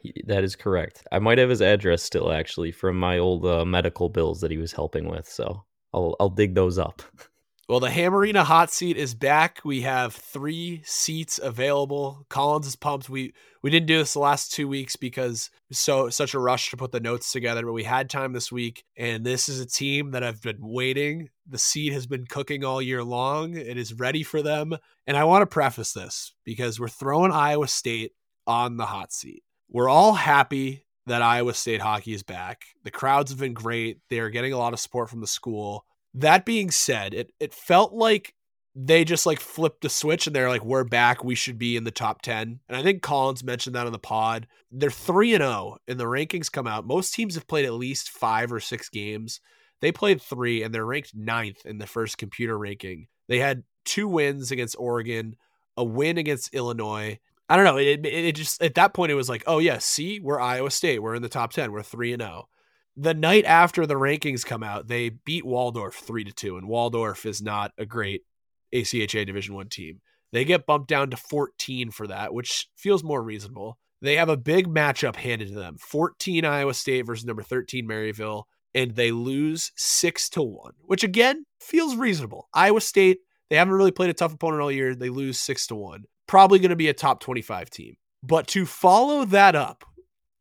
He, 0.00 0.22
that 0.26 0.42
is 0.42 0.56
correct. 0.56 1.06
I 1.12 1.18
might 1.18 1.36
have 1.36 1.50
his 1.50 1.60
address 1.60 2.02
still, 2.02 2.32
actually, 2.32 2.72
from 2.72 2.98
my 2.98 3.18
old 3.18 3.44
uh, 3.44 3.66
medical 3.66 4.08
bills 4.08 4.40
that 4.40 4.50
he 4.50 4.56
was 4.56 4.72
helping 4.72 5.06
with. 5.06 5.28
So 5.28 5.64
I'll 5.92 6.16
I'll 6.18 6.30
dig 6.30 6.54
those 6.54 6.78
up. 6.78 7.02
Well, 7.68 7.80
the 7.80 7.90
Ham 7.90 8.14
Arena 8.14 8.44
hot 8.44 8.70
seat 8.70 8.96
is 8.96 9.14
back. 9.14 9.60
We 9.62 9.82
have 9.82 10.14
three 10.14 10.80
seats 10.86 11.38
available. 11.42 12.24
Collins 12.30 12.66
is 12.66 12.76
pumped. 12.76 13.10
We 13.10 13.34
we 13.62 13.68
didn't 13.68 13.88
do 13.88 13.98
this 13.98 14.14
the 14.14 14.20
last 14.20 14.54
two 14.54 14.66
weeks 14.66 14.96
because 14.96 15.50
so 15.70 16.08
such 16.08 16.32
a 16.32 16.38
rush 16.38 16.70
to 16.70 16.78
put 16.78 16.92
the 16.92 17.00
notes 17.00 17.30
together, 17.30 17.66
but 17.66 17.74
we 17.74 17.84
had 17.84 18.08
time 18.08 18.32
this 18.32 18.50
week, 18.50 18.84
and 18.96 19.22
this 19.22 19.50
is 19.50 19.60
a 19.60 19.66
team 19.66 20.12
that 20.12 20.24
I've 20.24 20.40
been 20.40 20.60
waiting. 20.60 21.28
The 21.46 21.58
seat 21.58 21.92
has 21.92 22.06
been 22.06 22.24
cooking 22.24 22.64
all 22.64 22.80
year 22.80 23.04
long. 23.04 23.54
It 23.54 23.76
is 23.76 23.92
ready 23.92 24.22
for 24.22 24.40
them, 24.40 24.74
and 25.06 25.14
I 25.14 25.24
want 25.24 25.42
to 25.42 25.46
preface 25.46 25.92
this 25.92 26.32
because 26.44 26.80
we're 26.80 26.88
throwing 26.88 27.32
Iowa 27.32 27.68
State 27.68 28.12
on 28.46 28.78
the 28.78 28.86
hot 28.86 29.12
seat. 29.12 29.42
We're 29.68 29.90
all 29.90 30.14
happy 30.14 30.86
that 31.04 31.20
Iowa 31.20 31.52
State 31.52 31.82
hockey 31.82 32.14
is 32.14 32.22
back. 32.22 32.62
The 32.84 32.90
crowds 32.90 33.30
have 33.30 33.40
been 33.40 33.52
great. 33.52 33.98
They 34.08 34.20
are 34.20 34.30
getting 34.30 34.54
a 34.54 34.58
lot 34.58 34.72
of 34.72 34.80
support 34.80 35.10
from 35.10 35.20
the 35.20 35.26
school. 35.26 35.84
That 36.20 36.44
being 36.44 36.70
said, 36.70 37.14
it 37.14 37.32
it 37.38 37.54
felt 37.54 37.92
like 37.92 38.34
they 38.74 39.04
just 39.04 39.26
like 39.26 39.40
flipped 39.40 39.80
the 39.80 39.88
switch 39.88 40.26
and 40.26 40.36
they're 40.36 40.48
like, 40.48 40.64
we're 40.64 40.84
back. 40.84 41.24
We 41.24 41.34
should 41.34 41.58
be 41.58 41.76
in 41.76 41.82
the 41.82 41.90
top 41.90 42.22
10. 42.22 42.60
And 42.68 42.76
I 42.76 42.82
think 42.82 43.02
Collins 43.02 43.42
mentioned 43.42 43.74
that 43.74 43.86
on 43.86 43.92
the 43.92 43.98
pod. 43.98 44.46
They're 44.70 44.90
3 44.90 45.34
and 45.34 45.42
0 45.42 45.78
and 45.88 45.98
the 45.98 46.04
rankings 46.04 46.52
come 46.52 46.68
out. 46.68 46.86
Most 46.86 47.12
teams 47.12 47.34
have 47.34 47.48
played 47.48 47.64
at 47.64 47.72
least 47.72 48.10
five 48.10 48.52
or 48.52 48.60
six 48.60 48.88
games. 48.88 49.40
They 49.80 49.90
played 49.90 50.22
three 50.22 50.62
and 50.62 50.74
they're 50.74 50.86
ranked 50.86 51.14
ninth 51.14 51.64
in 51.64 51.78
the 51.78 51.86
first 51.86 52.18
computer 52.18 52.56
ranking. 52.58 53.08
They 53.28 53.38
had 53.38 53.64
two 53.84 54.06
wins 54.06 54.50
against 54.50 54.76
Oregon, 54.78 55.36
a 55.76 55.84
win 55.84 56.18
against 56.18 56.54
Illinois. 56.54 57.18
I 57.48 57.56
don't 57.56 57.64
know. 57.64 57.78
It, 57.78 58.04
it, 58.04 58.24
it 58.26 58.36
just 58.36 58.62
at 58.62 58.74
that 58.74 58.94
point 58.94 59.12
it 59.12 59.16
was 59.16 59.28
like, 59.28 59.42
oh 59.46 59.58
yeah, 59.58 59.78
see, 59.78 60.20
we're 60.20 60.40
Iowa 60.40 60.70
State. 60.70 61.00
We're 61.00 61.14
in 61.14 61.22
the 61.22 61.28
top 61.28 61.52
10. 61.52 61.72
We're 61.72 61.82
3 61.82 62.12
and 62.12 62.22
0 62.22 62.48
the 63.00 63.14
night 63.14 63.44
after 63.44 63.86
the 63.86 63.94
rankings 63.94 64.44
come 64.44 64.62
out, 64.62 64.88
they 64.88 65.10
beat 65.10 65.46
Waldorf 65.46 65.94
three 65.94 66.24
to 66.24 66.32
two, 66.32 66.56
and 66.56 66.66
Waldorf 66.66 67.24
is 67.24 67.40
not 67.40 67.72
a 67.78 67.86
great 67.86 68.22
ACHA 68.74 69.24
Division 69.24 69.54
One 69.54 69.68
team. 69.68 70.00
They 70.32 70.44
get 70.44 70.66
bumped 70.66 70.88
down 70.88 71.10
to 71.10 71.16
14 71.16 71.90
for 71.90 72.08
that, 72.08 72.34
which 72.34 72.68
feels 72.76 73.02
more 73.02 73.22
reasonable. 73.22 73.78
They 74.02 74.16
have 74.16 74.28
a 74.28 74.36
big 74.36 74.66
matchup 74.66 75.16
handed 75.16 75.48
to 75.48 75.54
them: 75.54 75.76
14 75.78 76.44
Iowa 76.44 76.74
State 76.74 77.06
versus 77.06 77.24
number 77.24 77.42
13 77.42 77.86
Maryville, 77.86 78.44
and 78.74 78.94
they 78.94 79.12
lose 79.12 79.70
six 79.76 80.28
to 80.30 80.42
one, 80.42 80.72
which 80.84 81.04
again 81.04 81.44
feels 81.60 81.94
reasonable. 81.94 82.48
Iowa 82.52 82.80
State 82.80 83.18
they 83.48 83.56
haven't 83.56 83.74
really 83.74 83.92
played 83.92 84.10
a 84.10 84.14
tough 84.14 84.34
opponent 84.34 84.62
all 84.62 84.72
year. 84.72 84.94
They 84.94 85.08
lose 85.08 85.40
six 85.40 85.66
to 85.68 85.74
one, 85.74 86.04
probably 86.26 86.58
going 86.58 86.70
to 86.70 86.76
be 86.76 86.88
a 86.88 86.94
top 86.94 87.20
25 87.20 87.70
team. 87.70 87.96
But 88.22 88.46
to 88.48 88.66
follow 88.66 89.24
that 89.26 89.54
up 89.54 89.84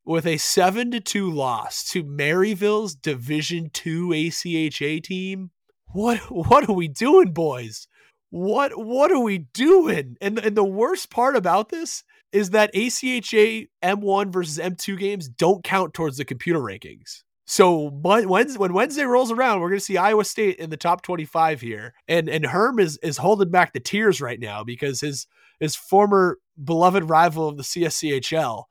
with 0.08 0.26
a 0.26 0.38
seven 0.38 0.89
to 0.89 1.02
two 1.02 1.30
loss 1.30 1.84
to 1.84 2.02
Maryville's 2.02 2.96
Division 2.96 3.70
Two 3.72 4.10
ACHA 4.10 5.04
team. 5.04 5.52
What 5.91 6.20
what 6.32 6.67
are 6.67 6.74
we 6.74 6.88
doing, 6.88 7.34
boys? 7.34 7.88
What 8.30 8.78
what 8.78 9.12
are 9.12 9.20
we 9.20 9.39
doing? 9.54 10.15
And 10.22 10.39
and 10.39 10.56
the 10.56 10.63
worst 10.63 11.12
part 11.12 11.36
about 11.36 11.70
this 11.70 12.04
is 12.32 12.52
that 12.52 12.74
ACHA 12.74 13.67
M1 13.84 14.34
versus 14.34 14.58
M2 14.58 14.98
games 14.98 15.30
don't 15.30 15.63
count 15.63 15.93
towards 15.93 16.17
the 16.17 16.26
computer 16.26 16.60
rankings. 16.60 17.24
So 17.46 17.89
when 17.89 18.28
when 18.30 18.74
Wednesday 18.74 19.04
rolls 19.04 19.32
around, 19.32 19.60
we're 19.60 19.70
going 19.70 19.80
to 19.80 19.86
see 19.86 19.98
Iowa 19.98 20.26
State 20.26 20.58
in 20.58 20.70
the 20.70 20.78
top 20.78 21.02
25 21.02 21.62
here, 21.62 21.93
and 22.08 22.30
and 22.30 22.46
Herm 22.46 22.80
is 22.80 22.98
is 23.04 23.17
holding 23.17 23.52
back 23.52 23.74
the 23.74 23.80
tears 23.80 24.22
right 24.22 24.39
now 24.39 24.63
because 24.63 25.02
his 25.02 25.28
his 25.60 25.76
former 25.76 26.38
beloved 26.62 27.10
rival 27.10 27.50
of 27.50 27.58
the 27.58 27.63
CSCHL 27.63 28.63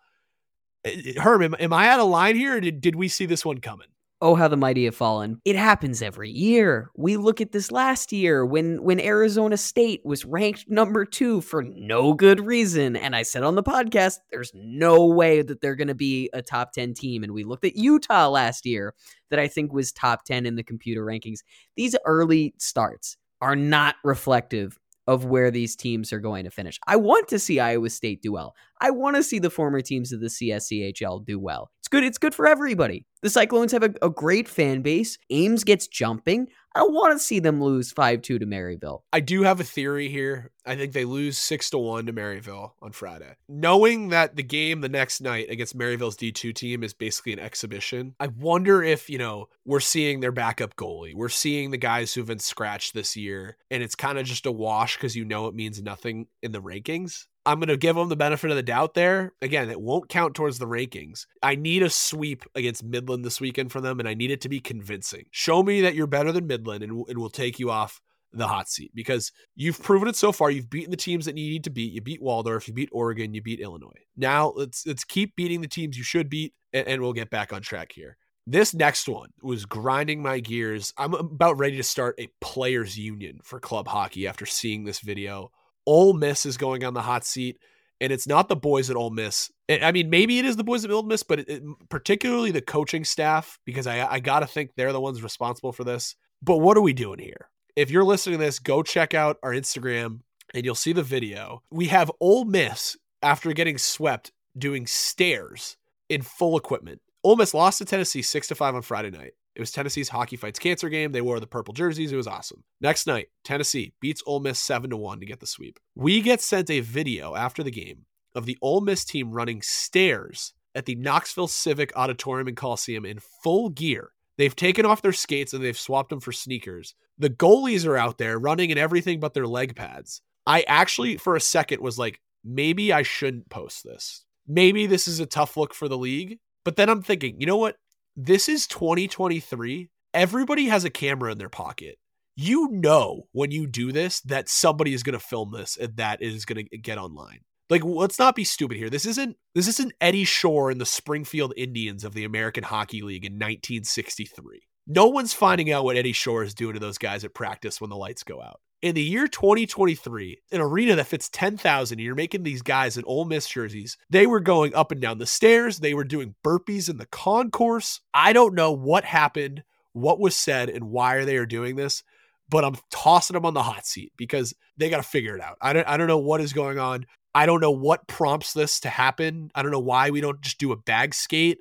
Uh, 0.87 1.21
Herm, 1.21 1.43
am, 1.43 1.55
am 1.59 1.73
I 1.73 1.89
out 1.89 2.01
of 2.01 2.09
line 2.09 2.37
here, 2.37 2.61
did, 2.61 2.81
did 2.81 2.95
we 2.95 3.09
see 3.09 3.27
this 3.27 3.45
one 3.45 3.59
coming? 3.59 3.89
Oh, 4.23 4.35
how 4.35 4.49
the 4.49 4.57
mighty 4.57 4.87
have 4.87 4.97
fallen. 4.97 5.43
It 5.45 5.57
happens 5.57 6.01
every 6.01 6.31
year. 6.31 6.91
We 6.97 7.19
look 7.19 7.43
at 7.43 7.53
this 7.53 7.71
last 7.71 8.13
year 8.13 8.47
when 8.47 8.83
when 8.83 8.99
Arizona 8.99 9.59
State 9.59 10.01
was 10.07 10.25
ranked 10.25 10.71
number 10.71 11.05
2 11.05 11.43
for 11.43 11.63
no 11.63 12.15
good 12.15 12.41
reason 12.41 12.97
and 12.97 13.15
I 13.15 13.23
said 13.23 13.43
on 13.43 13.57
the 13.57 13.63
podcast 13.63 14.21
there's 14.31 14.53
no 14.55 15.05
way 15.05 15.43
that 15.43 15.61
they're 15.61 15.77
going 15.77 15.89
to 15.89 15.95
be 15.95 16.31
a 16.33 16.41
top 16.41 16.73
10 16.73 16.95
team 16.95 17.25
and 17.25 17.35
we 17.35 17.45
looked 17.45 17.67
at 17.67 17.77
Utah 17.77 18.31
last 18.31 18.65
year 18.65 18.95
that 19.29 19.39
I 19.39 19.49
think 19.49 19.75
was 19.75 19.93
top 19.93 20.25
10 20.25 20.47
in 20.47 20.57
the 20.57 20.63
computer 20.63 21.05
rankings. 21.05 21.41
These 21.77 21.95
early 22.07 22.55
starts 22.57 23.19
are 23.43 23.57
not 23.57 23.97
reflective 24.03 24.79
of 25.07 25.25
where 25.25 25.51
these 25.51 25.77
teams 25.77 26.13
are 26.13 26.21
going 26.21 26.45
to 26.45 26.51
finish. 26.51 26.79
I 26.87 26.97
want 26.97 27.29
to 27.29 27.39
see 27.39 27.61
Iowa 27.61 27.91
State 27.91 28.23
do 28.23 28.33
well. 28.33 28.55
I 28.81 28.91
want 28.91 29.17
to 29.17 29.23
see 29.23 29.39
the 29.39 29.51
former 29.51 29.81
teams 29.81 30.13
of 30.13 30.21
the 30.21 30.27
CSCHL 30.27 31.25
do 31.25 31.39
well. 31.39 31.71
It's 31.81 31.89
good. 31.89 32.05
It's 32.05 32.19
good 32.19 32.35
for 32.35 32.47
everybody. 32.47 33.07
The 33.23 33.31
Cyclones 33.31 33.73
have 33.73 33.85
a, 33.85 33.95
a 34.03 34.11
great 34.11 34.49
fan 34.49 34.83
base. 34.83 35.19
Ames 35.31 35.65
gets 35.65 35.87
jumping. 35.87 36.49
I 36.77 36.81
don't 36.81 36.93
want 36.93 37.15
to 37.15 37.19
see 37.19 37.39
them 37.39 37.63
lose 37.63 37.91
5 37.91 38.21
2 38.21 38.39
to 38.39 38.47
Maryville. 38.47 39.01
I 39.11 39.21
do 39.21 39.45
have 39.45 39.61
a 39.61 39.65
theory 39.65 40.11
here. 40.11 40.51
I 40.67 40.77
think 40.77 40.93
they 40.93 41.07
lose 41.07 41.39
6 41.39 41.71
to 41.71 41.79
1 41.79 42.05
to 42.05 42.13
Maryville 42.13 42.73
on 42.83 42.93
Friday. 42.93 43.35
Knowing 43.49 44.11
that 44.11 44.37
the 44.37 44.43
game 44.43 44.83
the 44.83 44.91
next 44.91 45.23
night 45.23 45.49
against 45.49 45.75
Maryville's 45.75 46.19
D2 46.19 46.55
team 46.55 46.85
is 46.85 46.93
basically 46.93 47.33
an 47.33 47.39
exhibition, 47.39 48.15
I 48.21 48.27
wonder 48.27 48.83
if, 48.83 49.09
you 49.09 49.17
know, 49.17 49.49
we're 49.65 49.81
seeing 49.81 50.21
their 50.21 50.33
backup 50.33 50.77
goalie. 50.77 51.15
We're 51.15 51.31
seeing 51.31 51.71
the 51.71 51.79
guys 51.79 52.13
who've 52.13 52.27
been 52.27 52.41
scratched 52.41 52.93
this 52.93 53.17
year, 53.17 53.57
and 53.71 53.83
it's 53.83 53.95
kind 53.95 54.19
of 54.19 54.27
just 54.27 54.45
a 54.45 54.53
wash 54.53 54.99
because 54.99 55.17
you 55.17 55.25
know 55.25 55.47
it 55.47 55.55
means 55.55 55.81
nothing 55.81 56.27
in 56.43 56.53
the 56.53 56.61
rankings. 56.61 57.25
I'm 57.47 57.61
going 57.61 57.69
to 57.69 57.77
give 57.77 57.95
them 57.95 58.09
the 58.09 58.17
benefit 58.17 58.51
of 58.51 58.57
the 58.57 58.63
doubt 58.63 58.95
there. 58.95 59.33
Again, 59.41 59.71
it 59.71 59.81
won't 59.81 60.09
count 60.09 60.35
towards 60.35 60.59
the 60.59 60.67
rankings. 60.67 61.27
I 61.43 61.55
need 61.55 61.83
a 61.83 61.89
sweep 61.89 62.43
against 62.57 62.83
Midland 62.83 63.25
this 63.25 63.41
weekend 63.41 63.71
for 63.71 63.81
them, 63.81 64.01
and 64.01 64.09
I 64.09 64.15
need 64.15 64.33
it 64.33 64.41
to 64.43 64.49
be 64.49 64.59
convincing. 64.59 65.27
Show 65.31 65.63
me 65.63 65.81
that 65.83 65.95
you're 65.95 66.09
better 66.09 66.33
than 66.33 66.49
Midland, 66.49 66.83
and, 66.83 67.07
and 67.09 67.19
we'll 67.19 67.31
take 67.31 67.61
you 67.61 67.71
off 67.71 68.01
the 68.33 68.49
hot 68.49 68.69
seat 68.69 68.91
because 68.95 69.33
you've 69.55 69.81
proven 69.81 70.09
it 70.09 70.17
so 70.17 70.33
far. 70.33 70.51
You've 70.51 70.69
beaten 70.69 70.91
the 70.91 70.97
teams 70.97 71.25
that 71.27 71.39
you 71.39 71.49
need 71.49 71.65
to 71.65 71.71
beat. 71.71 71.93
You 71.93 72.01
beat 72.01 72.21
Waldorf, 72.21 72.67
you 72.67 72.75
beat 72.75 72.91
Oregon, 72.93 73.33
you 73.33 73.41
beat 73.41 73.61
Illinois. 73.61 74.03
Now 74.17 74.53
let's 74.57 74.85
let's 74.85 75.05
keep 75.05 75.37
beating 75.37 75.61
the 75.61 75.69
teams 75.69 75.97
you 75.97 76.05
should 76.05 76.29
beat, 76.29 76.53
and, 76.73 76.87
and 76.89 77.01
we'll 77.01 77.13
get 77.13 77.31
back 77.31 77.53
on 77.53 77.63
track 77.63 77.93
here. 77.93 78.17
This 78.47 78.75
next 78.75 79.09
one 79.09 79.31
was 79.43 79.67
grinding 79.67 80.23
my 80.23 80.41
gears. 80.41 80.93
I'm 80.97 81.15
about 81.15 81.59
ready 81.59 81.77
to 81.79 81.83
start 81.83 82.15
a 82.19 82.29
players 82.41 82.99
union 82.99 83.41
for 83.43 83.59
club 83.59 83.89
hockey 83.89 84.27
after 84.27 84.47
seeing 84.47 84.85
this 84.85 85.01
video. 85.01 85.51
Ole 85.87 86.13
Miss 86.13 86.47
is 86.47 86.57
going 86.57 86.85
on 86.85 86.95
the 86.95 87.03
hot 87.03 87.25
seat, 87.25 87.59
and 88.01 88.13
it's 88.13 88.27
not 88.27 88.49
the 88.49 88.57
boys 88.57 88.91
at 88.91 88.97
Ole 88.97 89.11
Miss. 89.11 89.51
I 89.69 89.93
mean, 89.93 90.11
maybe 90.11 90.39
it 90.39 90.45
is 90.45 90.57
the 90.57 90.65
boys 90.65 90.85
at 90.85 90.91
Ole 90.91 91.03
Miss, 91.03 91.23
but 91.23 91.41
it, 91.41 91.49
it, 91.49 91.63
particularly 91.89 92.51
the 92.51 92.61
coaching 92.61 93.05
staff, 93.05 93.59
because 93.65 93.87
I, 93.87 94.07
I 94.07 94.21
got 94.21 94.41
to 94.41 94.47
think 94.47 94.73
they're 94.77 94.93
the 94.93 95.01
ones 95.01 95.23
responsible 95.23 95.73
for 95.73 95.85
this. 95.85 96.17
But 96.43 96.59
what 96.59 96.77
are 96.77 96.83
we 96.83 96.93
doing 96.93 97.19
here? 97.19 97.49
If 97.75 97.91
you're 97.91 98.05
listening 98.05 98.39
to 98.39 98.45
this, 98.45 98.59
go 98.59 98.83
check 98.83 99.15
out 99.15 99.39
our 99.43 99.53
Instagram 99.53 100.21
and 100.55 100.65
you'll 100.65 100.75
see 100.75 100.93
the 100.93 101.03
video. 101.03 101.63
We 101.71 101.87
have 101.87 102.11
Ole 102.21 102.45
Miss 102.45 102.97
after 103.23 103.53
getting 103.53 103.79
swept 103.79 104.33
doing 104.57 104.87
stairs 104.87 105.77
in 106.09 106.23
full 106.23 106.57
equipment. 106.57 107.01
Ole 107.25 107.37
Miss 107.37 107.55
lost 107.55 107.79
to 107.79 107.85
Tennessee 107.85 108.23
six 108.23 108.49
to 108.49 108.55
five 108.55 108.75
on 108.75 108.83
Friday 108.83 109.11
night. 109.11 109.33
It 109.57 109.61
was 109.61 109.71
Tennessee's 109.71 110.11
hockey 110.11 110.37
fights 110.37 110.59
cancer 110.59 110.91
game. 110.91 111.13
They 111.13 111.23
wore 111.23 111.41
the 111.41 111.47
purple 111.47 111.73
jerseys. 111.73 112.13
It 112.13 112.17
was 112.17 112.27
awesome. 112.27 112.63
Next 112.83 113.07
night, 113.07 113.29
Tennessee 113.43 113.95
beats 114.01 114.23
Ole 114.27 114.41
Miss 114.41 114.59
7 114.59 114.91
to 114.91 114.99
1 114.99 115.21
to 115.21 115.27
get 115.27 115.41
the 115.41 115.47
sweep. 115.47 115.81
We 115.95 116.21
get 116.21 116.43
sent 116.43 116.69
a 116.69 116.81
video 116.81 117.35
after 117.35 117.63
the 117.63 117.71
game 117.71 118.05
of 118.35 118.45
the 118.45 118.59
Ole 118.61 118.83
Miss 118.83 119.03
team 119.03 119.33
running 119.33 119.63
stairs 119.63 120.53
at 120.75 120.85
the 120.85 120.95
Knoxville 120.95 121.49
Civic 121.49 121.91
Auditorium 121.97 122.49
and 122.49 122.57
Coliseum 122.57 123.07
in 123.07 123.19
full 123.43 123.71
gear. 123.71 124.11
They've 124.37 124.55
taken 124.55 124.85
off 124.85 125.01
their 125.01 125.15
skates 125.15 125.55
and 125.55 125.65
they've 125.65 125.79
swapped 125.79 126.11
them 126.11 126.21
for 126.21 126.33
sneakers. 126.33 126.95
The 127.17 127.31
goalies 127.31 127.87
are 127.87 127.97
out 127.97 128.19
there 128.19 128.39
running 128.39 128.69
in 128.69 128.77
everything 128.77 129.21
but 129.21 129.33
their 129.33 129.47
leg 129.47 129.75
pads. 129.75 130.21
I 130.47 130.67
actually, 130.69 131.17
for 131.17 131.35
a 131.35 131.41
second, 131.41 131.81
was 131.81 131.99
like, 131.99 132.21
maybe 132.45 132.93
I 132.93 133.03
shouldn't 133.03 133.49
post 133.49 133.85
this. 133.85 134.27
Maybe 134.47 134.87
this 134.87 135.09
is 135.09 135.19
a 135.19 135.25
tough 135.25 135.57
look 135.57 135.73
for 135.73 135.89
the 135.89 135.97
league. 135.97 136.39
But 136.63 136.77
then 136.77 136.91
I'm 136.91 137.01
thinking, 137.01 137.41
you 137.41 137.47
know 137.47 137.57
what? 137.57 137.77
This 138.17 138.49
is 138.49 138.67
2023. 138.67 139.89
Everybody 140.15 140.67
has 140.67 140.85
a 140.85 140.91
camera 140.91 141.33
in 141.33 141.39
their 141.39 141.51
pocket. 141.51 141.99
You 142.35 142.69
know 142.71 143.29
when 143.33 143.51
you 143.51 143.67
do 143.67 143.93
this 143.93 144.21
that 144.23 144.49
somebody 144.49 144.95
is 144.95 145.03
going 145.03 145.19
to 145.19 145.25
film 145.25 145.53
this 145.53 145.77
and 145.77 145.97
that 145.97 146.23
is 146.23 146.45
going 146.45 146.67
to 146.67 146.79
get 146.79 146.99
online. 146.99 147.41
Like, 147.69 147.85
let's 147.85 148.19
not 148.19 148.37
be 148.37 148.45
stupid 148.45 148.77
here. 148.77 148.89
This 148.89 149.07
isn't 149.07 149.37
this 149.55 149.69
isn't 149.69 149.93
Eddie 150.01 150.25
Shore 150.25 150.71
and 150.71 150.81
the 150.81 150.87
Springfield 150.87 151.53
Indians 151.57 152.05
of 152.05 152.15
the 152.15 152.25
American 152.25 152.63
Hockey 152.63 153.03
League 153.03 153.25
in 153.25 153.35
1963. 153.35 154.63
No 154.87 155.09
one's 155.09 155.33
finding 155.33 155.73
out 155.73 155.85
what 155.85 155.97
Eddie 155.97 156.13
Shore 156.13 156.43
is 156.43 156.55
doing 156.55 156.75
to 156.75 156.81
those 156.81 156.99
guys 156.99 157.25
at 157.25 157.35
practice 157.35 157.81
when 157.81 157.91
the 157.91 157.97
lights 157.97 158.23
go 158.23 158.41
out. 158.41 158.61
In 158.87 158.95
the 158.95 159.03
year 159.03 159.27
2023, 159.27 160.43
an 160.53 160.61
arena 160.61 160.95
that 160.95 161.09
fits 161.09 161.29
10,000, 161.31 161.99
and 161.99 162.05
you're 162.05 162.15
making 162.15 162.45
these 162.45 162.63
guys 162.63 162.97
in 162.97 163.03
Ole 163.05 163.25
Miss 163.25 163.49
jerseys, 163.49 163.97
they 164.11 164.29
were 164.29 164.39
going 164.39 164.77
up 164.77 164.93
and 164.93 165.01
down 165.01 165.19
the 165.19 165.27
stairs. 165.27 165.81
They 165.81 165.93
were 165.93 166.05
doing 166.05 166.37
burpees 166.45 166.89
in 166.89 166.97
the 166.97 167.07
concourse. 167.07 168.01
I 168.15 168.33
don't 168.33 168.55
know 168.55 168.71
what 168.71 169.03
happened, 169.03 169.65
what 169.93 170.21
was 170.21 170.37
said, 170.37 170.69
and 170.69 170.85
why 170.85 171.15
are 171.15 171.25
they 171.25 171.37
are 171.37 171.47
doing 171.47 171.75
this, 171.75 172.05
but 172.49 172.65
I'm 172.65 172.77
tossing 172.93 173.35
them 173.35 173.45
on 173.45 173.55
the 173.55 173.63
hot 173.65 173.87
seat 173.87 174.13
because 174.17 174.55
they 174.77 174.89
got 174.89 174.99
to 174.99 175.03
figure 175.03 175.35
it 175.35 175.43
out. 175.43 175.59
I 175.61 175.73
don't, 175.73 175.89
I 175.89 175.97
don't 175.97 176.07
know 176.07 176.19
what 176.19 176.41
is 176.41 176.53
going 176.53 176.79
on. 176.79 177.07
I 177.35 177.45
don't 177.45 177.61
know 177.61 177.73
what 177.73 178.07
prompts 178.07 178.53
this 178.53 178.79
to 178.81 178.89
happen. 178.89 179.51
I 179.57 179.63
don't 179.63 179.73
know 179.73 179.81
why 179.81 180.11
we 180.11 180.21
don't 180.21 180.41
just 180.43 180.59
do 180.59 180.71
a 180.71 180.77
bag 180.77 181.13
skate, 181.13 181.59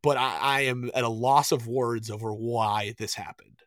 but 0.00 0.16
I, 0.16 0.38
I 0.40 0.60
am 0.60 0.92
at 0.94 1.02
a 1.02 1.08
loss 1.08 1.50
of 1.50 1.66
words 1.66 2.08
over 2.08 2.32
why 2.32 2.94
this 2.98 3.14
happened. 3.14 3.62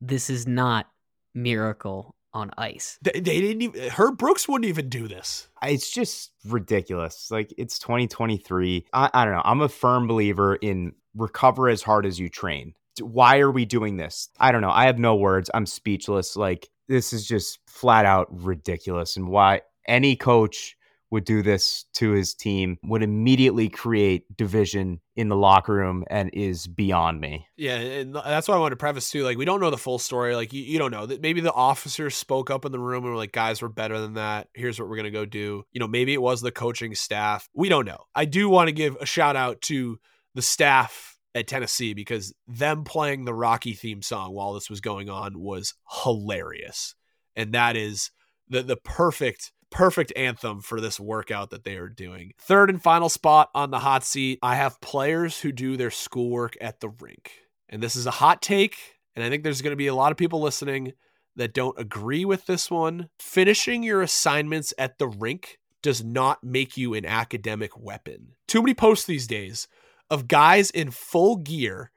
This 0.00 0.28
is 0.28 0.48
not 0.48 0.88
miracle 1.32 2.16
on 2.32 2.50
ice. 2.58 2.98
They, 3.02 3.12
they 3.12 3.40
didn't 3.40 3.62
even. 3.62 3.90
Herb 3.90 4.18
Brooks 4.18 4.48
wouldn't 4.48 4.68
even 4.68 4.88
do 4.88 5.08
this. 5.08 5.48
It's 5.62 5.90
just 5.90 6.32
ridiculous. 6.44 7.30
Like 7.30 7.52
it's 7.56 7.78
2023. 7.78 8.86
I, 8.92 9.10
I 9.12 9.24
don't 9.24 9.34
know. 9.34 9.42
I'm 9.44 9.60
a 9.62 9.68
firm 9.68 10.06
believer 10.06 10.56
in 10.56 10.92
recover 11.14 11.68
as 11.68 11.82
hard 11.82 12.06
as 12.06 12.18
you 12.18 12.28
train. 12.28 12.74
Why 13.00 13.38
are 13.38 13.50
we 13.50 13.64
doing 13.64 13.96
this? 13.96 14.28
I 14.38 14.52
don't 14.52 14.62
know. 14.62 14.70
I 14.70 14.86
have 14.86 14.98
no 14.98 15.16
words. 15.16 15.50
I'm 15.52 15.66
speechless. 15.66 16.36
Like 16.36 16.68
this 16.88 17.12
is 17.12 17.26
just 17.26 17.58
flat 17.66 18.06
out 18.06 18.28
ridiculous. 18.30 19.16
And 19.16 19.28
why 19.28 19.62
any 19.86 20.16
coach 20.16 20.75
would 21.10 21.24
do 21.24 21.42
this 21.42 21.84
to 21.94 22.10
his 22.10 22.34
team 22.34 22.78
would 22.82 23.02
immediately 23.02 23.68
create 23.68 24.24
division 24.36 25.00
in 25.14 25.28
the 25.28 25.36
locker 25.36 25.72
room 25.72 26.04
and 26.10 26.30
is 26.32 26.66
beyond 26.66 27.20
me. 27.20 27.46
Yeah, 27.56 27.76
and 27.76 28.14
that's 28.14 28.48
why 28.48 28.56
I 28.56 28.58
wanted 28.58 28.70
to 28.70 28.76
preface 28.76 29.10
too. 29.10 29.22
Like, 29.22 29.38
we 29.38 29.44
don't 29.44 29.60
know 29.60 29.70
the 29.70 29.78
full 29.78 29.98
story. 29.98 30.34
Like, 30.34 30.52
you, 30.52 30.62
you 30.62 30.78
don't 30.78 30.90
know 30.90 31.06
that 31.06 31.22
maybe 31.22 31.40
the 31.40 31.52
officers 31.52 32.16
spoke 32.16 32.50
up 32.50 32.64
in 32.64 32.72
the 32.72 32.78
room 32.78 33.04
and 33.04 33.12
were 33.12 33.18
like, 33.18 33.32
"Guys, 33.32 33.62
we're 33.62 33.68
better 33.68 34.00
than 34.00 34.14
that. 34.14 34.48
Here's 34.54 34.78
what 34.78 34.88
we're 34.88 34.96
gonna 34.96 35.10
go 35.10 35.24
do." 35.24 35.64
You 35.72 35.80
know, 35.80 35.88
maybe 35.88 36.12
it 36.12 36.22
was 36.22 36.40
the 36.40 36.52
coaching 36.52 36.94
staff. 36.94 37.48
We 37.54 37.68
don't 37.68 37.86
know. 37.86 38.04
I 38.14 38.24
do 38.24 38.48
want 38.48 38.68
to 38.68 38.72
give 38.72 38.96
a 39.00 39.06
shout 39.06 39.36
out 39.36 39.60
to 39.62 39.98
the 40.34 40.42
staff 40.42 41.16
at 41.34 41.46
Tennessee 41.46 41.94
because 41.94 42.34
them 42.48 42.84
playing 42.84 43.24
the 43.24 43.34
Rocky 43.34 43.74
theme 43.74 44.02
song 44.02 44.32
while 44.32 44.54
this 44.54 44.68
was 44.68 44.80
going 44.80 45.08
on 45.08 45.38
was 45.38 45.74
hilarious, 46.02 46.94
and 47.36 47.52
that 47.52 47.76
is 47.76 48.10
the 48.48 48.62
the 48.62 48.76
perfect 48.76 49.52
perfect 49.70 50.12
anthem 50.16 50.60
for 50.60 50.80
this 50.80 50.98
workout 51.00 51.50
that 51.50 51.64
they 51.64 51.76
are 51.76 51.88
doing. 51.88 52.32
Third 52.38 52.70
and 52.70 52.82
final 52.82 53.08
spot 53.08 53.50
on 53.54 53.70
the 53.70 53.80
hot 53.80 54.04
seat, 54.04 54.38
I 54.42 54.56
have 54.56 54.80
players 54.80 55.40
who 55.40 55.52
do 55.52 55.76
their 55.76 55.90
schoolwork 55.90 56.56
at 56.60 56.80
the 56.80 56.88
rink. 56.88 57.32
And 57.68 57.82
this 57.82 57.96
is 57.96 58.06
a 58.06 58.12
hot 58.12 58.42
take, 58.42 58.76
and 59.14 59.24
I 59.24 59.28
think 59.28 59.42
there's 59.42 59.62
going 59.62 59.72
to 59.72 59.76
be 59.76 59.88
a 59.88 59.94
lot 59.94 60.12
of 60.12 60.18
people 60.18 60.40
listening 60.40 60.92
that 61.34 61.52
don't 61.52 61.78
agree 61.78 62.24
with 62.24 62.46
this 62.46 62.70
one. 62.70 63.08
Finishing 63.18 63.82
your 63.82 64.02
assignments 64.02 64.72
at 64.78 64.98
the 64.98 65.08
rink 65.08 65.58
does 65.82 66.02
not 66.02 66.42
make 66.42 66.76
you 66.76 66.94
an 66.94 67.04
academic 67.04 67.78
weapon. 67.78 68.32
Too 68.48 68.62
many 68.62 68.74
posts 68.74 69.06
these 69.06 69.26
days 69.26 69.68
of 70.10 70.28
guys 70.28 70.70
in 70.70 70.90
full 70.90 71.36
gear 71.36 71.90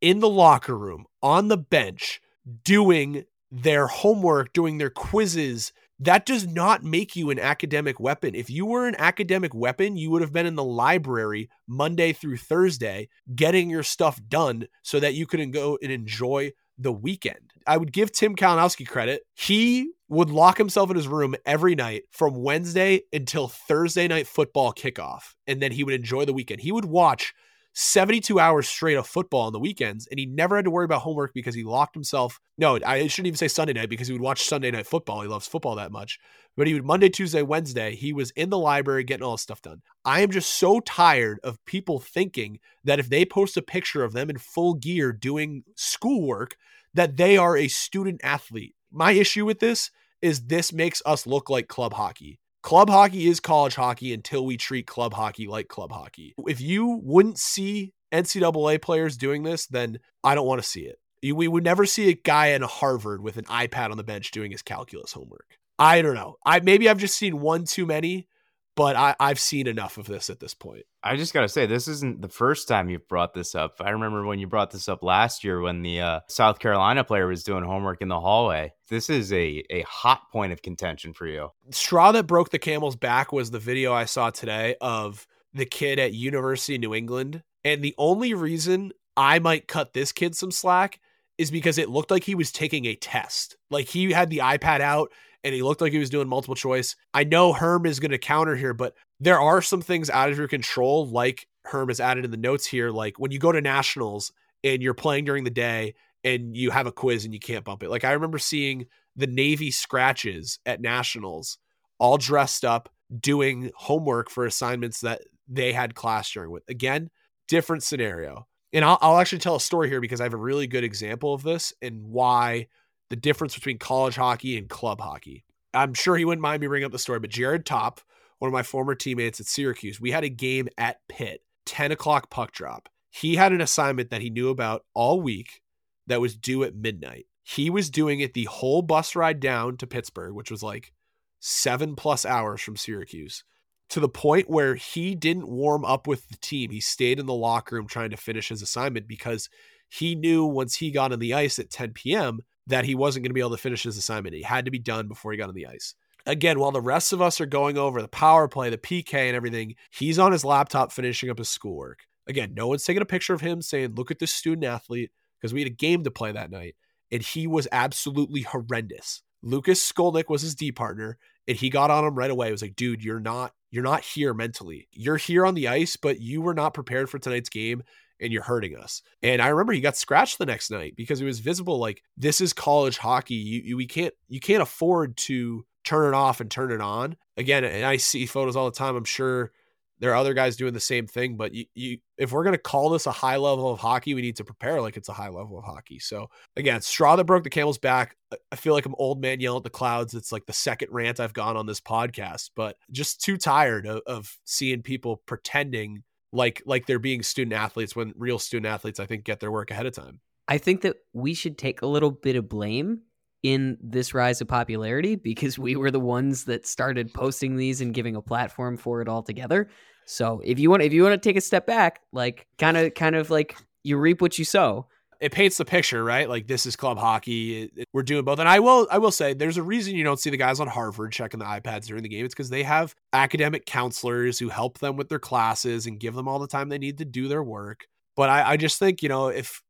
in 0.00 0.20
the 0.20 0.28
locker 0.28 0.76
room, 0.76 1.06
on 1.22 1.48
the 1.48 1.56
bench, 1.56 2.20
doing 2.64 3.24
their 3.50 3.86
homework, 3.86 4.52
doing 4.52 4.78
their 4.78 4.90
quizzes, 4.90 5.72
that 5.98 6.26
does 6.26 6.46
not 6.46 6.82
make 6.82 7.16
you 7.16 7.30
an 7.30 7.38
academic 7.38 7.98
weapon. 7.98 8.34
If 8.34 8.50
you 8.50 8.66
were 8.66 8.86
an 8.86 8.96
academic 8.98 9.54
weapon, 9.54 9.96
you 9.96 10.10
would 10.10 10.22
have 10.22 10.32
been 10.32 10.46
in 10.46 10.54
the 10.54 10.64
library 10.64 11.48
Monday 11.66 12.12
through 12.12 12.36
Thursday 12.36 13.08
getting 13.34 13.70
your 13.70 13.82
stuff 13.82 14.20
done 14.28 14.66
so 14.82 15.00
that 15.00 15.14
you 15.14 15.26
could 15.26 15.52
go 15.52 15.78
and 15.82 15.90
enjoy 15.90 16.52
the 16.78 16.92
weekend. 16.92 17.52
I 17.66 17.78
would 17.78 17.92
give 17.92 18.12
Tim 18.12 18.36
Kalinowski 18.36 18.86
credit. 18.86 19.22
He 19.34 19.92
would 20.08 20.30
lock 20.30 20.58
himself 20.58 20.90
in 20.90 20.96
his 20.96 21.08
room 21.08 21.34
every 21.44 21.74
night 21.74 22.04
from 22.12 22.42
Wednesday 22.42 23.02
until 23.12 23.48
Thursday 23.48 24.06
night 24.06 24.26
football 24.26 24.72
kickoff, 24.72 25.34
and 25.46 25.60
then 25.60 25.72
he 25.72 25.82
would 25.82 25.94
enjoy 25.94 26.24
the 26.24 26.32
weekend. 26.32 26.60
He 26.60 26.72
would 26.72 26.84
watch 26.84 27.34
72 27.78 28.40
hours 28.40 28.66
straight 28.66 28.94
of 28.94 29.06
football 29.06 29.42
on 29.42 29.52
the 29.52 29.58
weekends, 29.58 30.06
and 30.06 30.18
he 30.18 30.24
never 30.24 30.56
had 30.56 30.64
to 30.64 30.70
worry 30.70 30.86
about 30.86 31.02
homework 31.02 31.34
because 31.34 31.54
he 31.54 31.62
locked 31.62 31.94
himself. 31.94 32.40
No, 32.56 32.78
I 32.82 33.06
shouldn't 33.06 33.26
even 33.26 33.36
say 33.36 33.48
Sunday 33.48 33.74
night 33.74 33.90
because 33.90 34.08
he 34.08 34.14
would 34.14 34.22
watch 34.22 34.44
Sunday 34.44 34.70
night 34.70 34.86
football. 34.86 35.20
He 35.20 35.28
loves 35.28 35.46
football 35.46 35.74
that 35.76 35.92
much. 35.92 36.18
But 36.56 36.66
he 36.66 36.72
would 36.72 36.86
Monday, 36.86 37.10
Tuesday, 37.10 37.42
Wednesday, 37.42 37.94
he 37.94 38.14
was 38.14 38.30
in 38.30 38.48
the 38.48 38.56
library 38.56 39.04
getting 39.04 39.22
all 39.22 39.32
this 39.32 39.42
stuff 39.42 39.60
done. 39.60 39.82
I 40.06 40.22
am 40.22 40.30
just 40.30 40.54
so 40.54 40.80
tired 40.80 41.38
of 41.44 41.62
people 41.66 42.00
thinking 42.00 42.60
that 42.84 42.98
if 42.98 43.10
they 43.10 43.26
post 43.26 43.58
a 43.58 43.62
picture 43.62 44.02
of 44.02 44.14
them 44.14 44.30
in 44.30 44.38
full 44.38 44.72
gear 44.72 45.12
doing 45.12 45.62
schoolwork, 45.74 46.56
that 46.94 47.18
they 47.18 47.36
are 47.36 47.58
a 47.58 47.68
student 47.68 48.22
athlete. 48.24 48.74
My 48.90 49.12
issue 49.12 49.44
with 49.44 49.60
this 49.60 49.90
is 50.22 50.46
this 50.46 50.72
makes 50.72 51.02
us 51.04 51.26
look 51.26 51.50
like 51.50 51.68
club 51.68 51.92
hockey. 51.92 52.40
Club 52.66 52.90
hockey 52.90 53.28
is 53.28 53.38
college 53.38 53.76
hockey 53.76 54.12
until 54.12 54.44
we 54.44 54.56
treat 54.56 54.88
club 54.88 55.14
hockey 55.14 55.46
like 55.46 55.68
club 55.68 55.92
hockey. 55.92 56.34
If 56.48 56.60
you 56.60 57.00
wouldn't 57.00 57.38
see 57.38 57.92
NCAA 58.12 58.82
players 58.82 59.16
doing 59.16 59.44
this, 59.44 59.68
then 59.68 60.00
I 60.24 60.34
don't 60.34 60.48
want 60.48 60.60
to 60.60 60.68
see 60.68 60.80
it. 60.80 60.98
We 61.32 61.46
would 61.46 61.62
never 61.62 61.86
see 61.86 62.10
a 62.10 62.14
guy 62.14 62.48
in 62.48 62.62
Harvard 62.62 63.22
with 63.22 63.36
an 63.36 63.44
iPad 63.44 63.92
on 63.92 63.96
the 63.96 64.02
bench 64.02 64.32
doing 64.32 64.50
his 64.50 64.62
calculus 64.62 65.12
homework. 65.12 65.46
I 65.78 66.02
don't 66.02 66.16
know. 66.16 66.38
I 66.44 66.58
maybe 66.58 66.88
I've 66.88 66.98
just 66.98 67.16
seen 67.16 67.38
one 67.38 67.66
too 67.66 67.86
many, 67.86 68.26
but 68.74 68.96
I, 68.96 69.14
I've 69.20 69.38
seen 69.38 69.68
enough 69.68 69.96
of 69.96 70.06
this 70.06 70.28
at 70.28 70.40
this 70.40 70.54
point. 70.54 70.86
I 71.06 71.14
just 71.14 71.32
got 71.32 71.42
to 71.42 71.48
say, 71.48 71.66
this 71.66 71.86
isn't 71.86 72.20
the 72.20 72.28
first 72.28 72.66
time 72.66 72.90
you've 72.90 73.06
brought 73.06 73.32
this 73.32 73.54
up. 73.54 73.76
I 73.80 73.90
remember 73.90 74.24
when 74.24 74.40
you 74.40 74.48
brought 74.48 74.72
this 74.72 74.88
up 74.88 75.04
last 75.04 75.44
year 75.44 75.60
when 75.60 75.82
the 75.82 76.00
uh, 76.00 76.20
South 76.28 76.58
Carolina 76.58 77.04
player 77.04 77.28
was 77.28 77.44
doing 77.44 77.62
homework 77.62 78.02
in 78.02 78.08
the 78.08 78.18
hallway. 78.18 78.72
This 78.88 79.08
is 79.08 79.32
a, 79.32 79.62
a 79.70 79.82
hot 79.82 80.22
point 80.32 80.52
of 80.52 80.62
contention 80.62 81.12
for 81.12 81.28
you. 81.28 81.50
Straw 81.70 82.10
that 82.10 82.26
broke 82.26 82.50
the 82.50 82.58
camel's 82.58 82.96
back 82.96 83.32
was 83.32 83.52
the 83.52 83.60
video 83.60 83.92
I 83.92 84.04
saw 84.06 84.30
today 84.30 84.74
of 84.80 85.28
the 85.54 85.64
kid 85.64 86.00
at 86.00 86.12
University 86.12 86.74
of 86.74 86.80
New 86.80 86.94
England. 86.94 87.44
And 87.64 87.82
the 87.82 87.94
only 87.98 88.34
reason 88.34 88.90
I 89.16 89.38
might 89.38 89.68
cut 89.68 89.92
this 89.92 90.10
kid 90.10 90.34
some 90.34 90.50
slack 90.50 90.98
is 91.38 91.52
because 91.52 91.78
it 91.78 91.88
looked 91.88 92.10
like 92.10 92.24
he 92.24 92.34
was 92.34 92.50
taking 92.50 92.84
a 92.86 92.96
test. 92.96 93.56
Like 93.70 93.86
he 93.86 94.10
had 94.10 94.28
the 94.28 94.38
iPad 94.38 94.80
out 94.80 95.12
and 95.44 95.54
he 95.54 95.62
looked 95.62 95.80
like 95.80 95.92
he 95.92 95.98
was 95.98 96.10
doing 96.10 96.26
multiple 96.26 96.56
choice. 96.56 96.96
I 97.14 97.22
know 97.22 97.52
Herm 97.52 97.86
is 97.86 98.00
going 98.00 98.10
to 98.10 98.18
counter 98.18 98.56
here, 98.56 98.74
but 98.74 98.94
there 99.20 99.40
are 99.40 99.62
some 99.62 99.80
things 99.80 100.10
out 100.10 100.30
of 100.30 100.38
your 100.38 100.48
control, 100.48 101.06
like 101.08 101.48
Herm 101.64 101.88
has 101.88 102.00
added 102.00 102.24
in 102.24 102.30
the 102.30 102.36
notes 102.36 102.66
here. 102.66 102.90
Like 102.90 103.18
when 103.18 103.30
you 103.30 103.38
go 103.38 103.52
to 103.52 103.60
nationals 103.60 104.32
and 104.62 104.82
you're 104.82 104.94
playing 104.94 105.24
during 105.24 105.44
the 105.44 105.50
day 105.50 105.94
and 106.24 106.56
you 106.56 106.70
have 106.70 106.86
a 106.86 106.92
quiz 106.92 107.24
and 107.24 107.32
you 107.32 107.40
can't 107.40 107.64
bump 107.64 107.82
it. 107.82 107.90
Like 107.90 108.04
I 108.04 108.12
remember 108.12 108.38
seeing 108.38 108.86
the 109.14 109.26
Navy 109.26 109.70
scratches 109.70 110.58
at 110.66 110.80
nationals 110.80 111.58
all 111.98 112.18
dressed 112.18 112.64
up 112.64 112.88
doing 113.20 113.70
homework 113.76 114.28
for 114.30 114.44
assignments 114.44 115.00
that 115.00 115.22
they 115.48 115.72
had 115.72 115.94
class 115.94 116.30
during 116.30 116.50
with. 116.50 116.64
Again, 116.68 117.10
different 117.48 117.82
scenario. 117.82 118.46
And 118.72 118.84
I'll, 118.84 118.98
I'll 119.00 119.18
actually 119.18 119.38
tell 119.38 119.56
a 119.56 119.60
story 119.60 119.88
here 119.88 120.00
because 120.00 120.20
I 120.20 120.24
have 120.24 120.34
a 120.34 120.38
really 120.38 120.66
good 120.66 120.84
example 120.84 121.32
of 121.32 121.42
this 121.42 121.72
and 121.80 122.02
why 122.04 122.66
the 123.08 123.16
difference 123.16 123.54
between 123.54 123.78
college 123.78 124.16
hockey 124.16 124.58
and 124.58 124.68
club 124.68 125.00
hockey. 125.00 125.44
I'm 125.72 125.94
sure 125.94 126.16
he 126.16 126.24
wouldn't 126.24 126.42
mind 126.42 126.60
me 126.60 126.66
bringing 126.66 126.86
up 126.86 126.92
the 126.92 126.98
story, 126.98 127.20
but 127.20 127.30
Jared 127.30 127.64
Top, 127.64 128.00
one 128.38 128.48
of 128.48 128.52
my 128.52 128.62
former 128.62 128.94
teammates 128.94 129.40
at 129.40 129.46
Syracuse, 129.46 130.00
we 130.00 130.10
had 130.10 130.24
a 130.24 130.28
game 130.28 130.68
at 130.76 131.00
Pitt, 131.08 131.42
10 131.66 131.92
o'clock 131.92 132.30
puck 132.30 132.52
drop. 132.52 132.88
He 133.10 133.36
had 133.36 133.52
an 133.52 133.60
assignment 133.60 134.10
that 134.10 134.20
he 134.20 134.30
knew 134.30 134.50
about 134.50 134.84
all 134.94 135.20
week 135.20 135.62
that 136.06 136.20
was 136.20 136.36
due 136.36 136.62
at 136.64 136.74
midnight. 136.74 137.26
He 137.42 137.70
was 137.70 137.90
doing 137.90 138.20
it 138.20 138.34
the 138.34 138.44
whole 138.44 138.82
bus 138.82 139.16
ride 139.16 139.40
down 139.40 139.76
to 139.78 139.86
Pittsburgh, 139.86 140.34
which 140.34 140.50
was 140.50 140.62
like 140.62 140.92
seven 141.40 141.96
plus 141.96 142.26
hours 142.26 142.60
from 142.60 142.76
Syracuse, 142.76 143.44
to 143.88 144.00
the 144.00 144.08
point 144.08 144.50
where 144.50 144.74
he 144.74 145.14
didn't 145.14 145.48
warm 145.48 145.84
up 145.84 146.06
with 146.06 146.28
the 146.28 146.36
team. 146.38 146.70
He 146.70 146.80
stayed 146.80 147.18
in 147.18 147.26
the 147.26 147.34
locker 147.34 147.76
room 147.76 147.86
trying 147.86 148.10
to 148.10 148.16
finish 148.16 148.48
his 148.48 148.62
assignment 148.62 149.08
because 149.08 149.48
he 149.88 150.14
knew 150.14 150.44
once 150.44 150.76
he 150.76 150.90
got 150.90 151.12
on 151.12 151.20
the 151.20 151.34
ice 151.34 151.58
at 151.58 151.70
10 151.70 151.92
p.m 151.92 152.40
that 152.66 152.84
he 152.84 152.94
wasn't 152.94 153.22
going 153.22 153.30
to 153.30 153.34
be 153.34 153.40
able 153.40 153.50
to 153.50 153.56
finish 153.56 153.84
his 153.84 153.96
assignment. 153.96 154.34
He 154.34 154.42
had 154.42 154.64
to 154.64 154.70
be 154.70 154.78
done 154.78 155.08
before 155.08 155.32
he 155.32 155.38
got 155.38 155.48
on 155.48 155.54
the 155.54 155.66
ice. 155.66 155.94
Again, 156.26 156.58
while 156.58 156.72
the 156.72 156.80
rest 156.80 157.12
of 157.12 157.22
us 157.22 157.40
are 157.40 157.46
going 157.46 157.78
over 157.78 158.02
the 158.02 158.08
power 158.08 158.48
play, 158.48 158.68
the 158.68 158.78
PK, 158.78 159.14
and 159.14 159.36
everything, 159.36 159.76
he's 159.90 160.18
on 160.18 160.32
his 160.32 160.44
laptop 160.44 160.90
finishing 160.90 161.30
up 161.30 161.38
his 161.38 161.48
schoolwork. 161.48 162.00
Again, 162.26 162.52
no 162.54 162.66
one's 162.66 162.84
taking 162.84 163.02
a 163.02 163.06
picture 163.06 163.32
of 163.32 163.40
him 163.40 163.62
saying, 163.62 163.94
Look 163.94 164.10
at 164.10 164.18
this 164.18 164.34
student 164.34 164.64
athlete, 164.64 165.12
because 165.40 165.54
we 165.54 165.60
had 165.60 165.70
a 165.70 165.74
game 165.74 166.02
to 166.04 166.10
play 166.10 166.32
that 166.32 166.50
night. 166.50 166.74
And 167.12 167.22
he 167.22 167.46
was 167.46 167.68
absolutely 167.70 168.42
horrendous. 168.42 169.22
Lucas 169.42 169.92
Skolnick 169.92 170.28
was 170.28 170.42
his 170.42 170.56
D 170.56 170.72
partner, 170.72 171.18
and 171.46 171.56
he 171.56 171.70
got 171.70 171.92
on 171.92 172.04
him 172.04 172.16
right 172.16 172.30
away. 172.30 172.46
He 172.46 172.52
was 172.52 172.62
like, 172.62 172.74
dude, 172.74 173.04
you're 173.04 173.20
not 173.20 173.52
you're 173.70 173.84
not 173.84 174.02
here 174.02 174.34
mentally. 174.34 174.88
You're 174.90 175.18
here 175.18 175.46
on 175.46 175.54
the 175.54 175.68
ice, 175.68 175.96
but 175.96 176.20
you 176.20 176.40
were 176.40 176.54
not 176.54 176.74
prepared 176.74 177.08
for 177.08 177.18
tonight's 177.18 177.48
game 177.48 177.82
and 178.20 178.32
you're 178.32 178.42
hurting 178.42 178.76
us. 178.76 179.02
And 179.22 179.42
I 179.42 179.48
remember 179.48 179.72
he 179.72 179.80
got 179.80 179.96
scratched 179.96 180.38
the 180.38 180.46
next 180.46 180.70
night 180.70 180.94
because 180.96 181.20
it 181.20 181.24
was 181.24 181.40
visible 181.40 181.78
like 181.78 182.02
this 182.16 182.40
is 182.40 182.52
college 182.52 182.98
hockey. 182.98 183.34
You, 183.34 183.60
you 183.64 183.76
we 183.76 183.86
can't 183.86 184.14
you 184.28 184.40
can't 184.40 184.62
afford 184.62 185.16
to 185.18 185.64
turn 185.84 186.12
it 186.12 186.16
off 186.16 186.40
and 186.40 186.50
turn 186.50 186.72
it 186.72 186.80
on. 186.80 187.16
Again, 187.36 187.64
and 187.64 187.84
I 187.84 187.96
see 187.96 188.26
photos 188.26 188.56
all 188.56 188.70
the 188.70 188.76
time. 188.76 188.96
I'm 188.96 189.04
sure 189.04 189.52
there 189.98 190.10
are 190.10 190.16
other 190.16 190.34
guys 190.34 190.56
doing 190.56 190.74
the 190.74 190.80
same 190.80 191.06
thing, 191.06 191.36
but 191.36 191.54
you, 191.54 191.64
you 191.74 191.98
if 192.18 192.32
we're 192.32 192.44
gonna 192.44 192.58
call 192.58 192.90
this 192.90 193.06
a 193.06 193.12
high 193.12 193.36
level 193.36 193.70
of 193.70 193.78
hockey, 193.78 194.14
we 194.14 194.22
need 194.22 194.36
to 194.36 194.44
prepare 194.44 194.80
like 194.80 194.96
it's 194.96 195.08
a 195.08 195.14
high 195.14 195.28
level 195.28 195.58
of 195.58 195.64
hockey. 195.64 195.98
So 195.98 196.28
again, 196.56 196.80
straw 196.82 197.16
that 197.16 197.24
broke 197.24 197.44
the 197.44 197.50
camel's 197.50 197.78
back. 197.78 198.16
I 198.52 198.56
feel 198.56 198.74
like 198.74 198.84
I'm 198.84 198.94
old 198.98 199.20
man 199.20 199.40
yelling 199.40 199.58
at 199.58 199.64
the 199.64 199.70
clouds. 199.70 200.14
It's 200.14 200.32
like 200.32 200.46
the 200.46 200.52
second 200.52 200.88
rant 200.92 201.20
I've 201.20 201.32
gone 201.32 201.56
on 201.56 201.66
this 201.66 201.80
podcast, 201.80 202.50
but 202.54 202.76
just 202.90 203.22
too 203.22 203.38
tired 203.38 203.86
of, 203.86 204.02
of 204.06 204.38
seeing 204.44 204.82
people 204.82 205.22
pretending 205.24 206.02
like 206.32 206.62
like 206.66 206.86
they're 206.86 206.98
being 206.98 207.22
student 207.22 207.54
athletes 207.54 207.94
when 207.94 208.12
real 208.16 208.38
student 208.38 208.66
athletes 208.66 209.00
I 209.00 209.06
think 209.06 209.24
get 209.24 209.40
their 209.40 209.52
work 209.52 209.70
ahead 209.70 209.86
of 209.86 209.94
time. 209.94 210.20
I 210.48 210.58
think 210.58 210.82
that 210.82 210.96
we 211.12 211.34
should 211.34 211.58
take 211.58 211.82
a 211.82 211.86
little 211.86 212.10
bit 212.10 212.36
of 212.36 212.48
blame 212.48 213.00
in 213.42 213.78
this 213.80 214.14
rise 214.14 214.40
of 214.40 214.48
popularity 214.48 215.16
because 215.16 215.58
we 215.58 215.76
were 215.76 215.90
the 215.90 216.00
ones 216.00 216.44
that 216.44 216.66
started 216.66 217.12
posting 217.14 217.56
these 217.56 217.80
and 217.80 217.94
giving 217.94 218.16
a 218.16 218.22
platform 218.22 218.76
for 218.76 219.00
it 219.00 219.08
all 219.08 219.22
together. 219.22 219.68
So 220.04 220.40
if 220.44 220.58
you 220.58 220.70
want 220.70 220.82
if 220.82 220.92
you 220.92 221.02
want 221.02 221.20
to 221.20 221.28
take 221.28 221.36
a 221.36 221.40
step 221.40 221.66
back, 221.66 222.00
like 222.12 222.46
kind 222.58 222.76
of 222.76 222.94
kind 222.94 223.16
of 223.16 223.30
like 223.30 223.56
you 223.82 223.96
reap 223.98 224.20
what 224.20 224.38
you 224.38 224.44
sow. 224.44 224.88
It 225.20 225.32
paints 225.32 225.56
the 225.56 225.64
picture, 225.64 226.04
right? 226.04 226.28
Like 226.28 226.46
this 226.46 226.66
is 226.66 226.76
club 226.76 226.98
hockey. 226.98 227.70
We're 227.92 228.02
doing 228.02 228.24
both, 228.24 228.38
and 228.38 228.48
I 228.48 228.60
will. 228.60 228.86
I 228.90 228.98
will 228.98 229.10
say, 229.10 229.34
there's 229.34 229.56
a 229.56 229.62
reason 229.62 229.94
you 229.94 230.04
don't 230.04 230.20
see 230.20 230.30
the 230.30 230.36
guys 230.36 230.60
on 230.60 230.68
Harvard 230.68 231.12
checking 231.12 231.40
the 231.40 231.46
iPads 231.46 231.86
during 231.86 232.02
the 232.02 232.08
game. 232.08 232.24
It's 232.24 232.34
because 232.34 232.50
they 232.50 232.62
have 232.62 232.94
academic 233.12 233.66
counselors 233.66 234.38
who 234.38 234.48
help 234.48 234.78
them 234.78 234.96
with 234.96 235.08
their 235.08 235.18
classes 235.18 235.86
and 235.86 235.98
give 235.98 236.14
them 236.14 236.28
all 236.28 236.38
the 236.38 236.46
time 236.46 236.68
they 236.68 236.78
need 236.78 236.98
to 236.98 237.04
do 237.04 237.28
their 237.28 237.42
work. 237.42 237.86
But 238.14 238.28
I, 238.28 238.52
I 238.52 238.56
just 238.56 238.78
think 238.78 239.02
you 239.02 239.08
know 239.08 239.28
if 239.28 239.62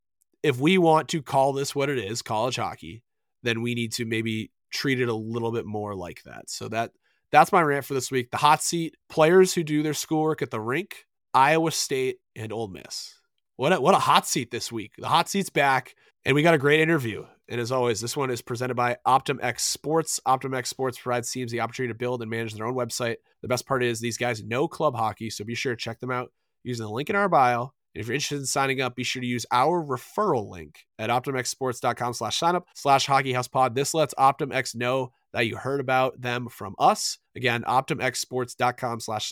if 0.43 0.59
we 0.59 0.79
want 0.79 1.09
to 1.09 1.23
call 1.23 1.53
this 1.53 1.75
what 1.75 1.89
it 1.89 1.99
is, 1.99 2.23
college 2.23 2.57
hockey, 2.57 3.03
then 3.43 3.63
we 3.63 3.75
need 3.75 3.93
to 3.95 4.05
maybe 4.05 4.51
treat 4.73 5.01
it 5.01 5.09
a 5.09 5.15
little 5.15 5.53
bit 5.53 5.67
more 5.67 5.95
like 5.95 6.23
that. 6.25 6.51
So 6.51 6.69
that 6.69 6.93
that's 7.33 7.53
my 7.53 7.63
rant 7.63 7.85
for 7.85 7.95
this 7.95 8.11
week. 8.11 8.31
The 8.31 8.37
hot 8.37 8.63
seat 8.63 8.97
players 9.09 9.55
who 9.55 9.65
do 9.65 9.83
their 9.83 9.95
schoolwork 9.95 10.43
at 10.43 10.51
the 10.51 10.61
rink, 10.61 11.07
Iowa 11.35 11.71
State 11.71 12.19
and 12.35 12.53
Ole 12.53 12.69
Miss. 12.69 13.15
What 13.57 13.73
a, 13.73 13.81
what 13.81 13.95
a 13.95 13.99
hot 13.99 14.27
seat 14.27 14.51
this 14.51 14.71
week. 14.71 14.93
The 14.99 15.09
hot 15.09 15.29
seat's 15.29 15.51
back, 15.51 15.95
and 16.25 16.35
we 16.35 16.43
got 16.43 16.55
a 16.55 16.59
great 16.59 16.81
interview. 16.81 17.25
And 17.49 17.61
as 17.61 17.73
always, 17.73 18.01
this 18.01 18.17
one 18.17 18.31
is 18.31 18.43
presented 18.43 18.75
by 18.75 18.97
OptimX 19.07 19.61
Sports. 19.61 20.21
OptimX 20.27 20.67
Sports 20.67 20.99
provides 20.99 21.31
teams 21.31 21.53
the 21.53 21.61
opportunity 21.61 21.93
to 21.93 21.99
build 21.99 22.23
and 22.23 22.31
manage 22.31 22.55
their 22.55 22.67
own 22.67 22.75
website. 22.75 23.17
The 23.43 23.49
best 23.49 23.67
part 23.67 23.85
is 23.85 24.01
these 24.01 24.19
guys 24.19 24.43
know 24.43 24.69
club 24.69 24.97
hockey, 24.97 25.31
so 25.31 25.45
be 25.45 25.55
sure 25.55 25.75
to 25.75 25.81
check 25.81 26.01
them 26.01 26.11
out 26.11 26.33
using 26.65 26.85
the 26.85 26.93
link 26.93 27.09
in 27.09 27.17
our 27.17 27.29
bio 27.29 27.73
and 27.97 28.03
if 28.03 28.09
you're 28.09 28.15
interested 28.15 28.41
in 28.41 28.45
signing 28.45 28.83
up, 28.83 28.95
be 28.95 29.05
sure 29.05 29.23
to 29.23 29.27
use 29.27 29.47
our 29.51 29.83
referral 29.83 30.51
link 30.51 30.85
at 30.99 31.09
optimxsports.com 31.09 32.13
slash 32.13 32.37
sign 32.37 32.55
up 32.55 32.67
slash 32.75 33.07
hockeyhousepod. 33.07 33.75
This 33.75 33.95
lets 33.95 34.13
OptimX 34.13 34.77
know 34.77 35.13
that 35.33 35.47
you 35.47 35.57
heard 35.57 35.81
about 35.81 36.21
them 36.21 36.51
from 36.51 36.75
us. 36.79 37.17
Again, 37.35 37.63
optimxsports.com 37.63 39.01
slash 39.01 39.29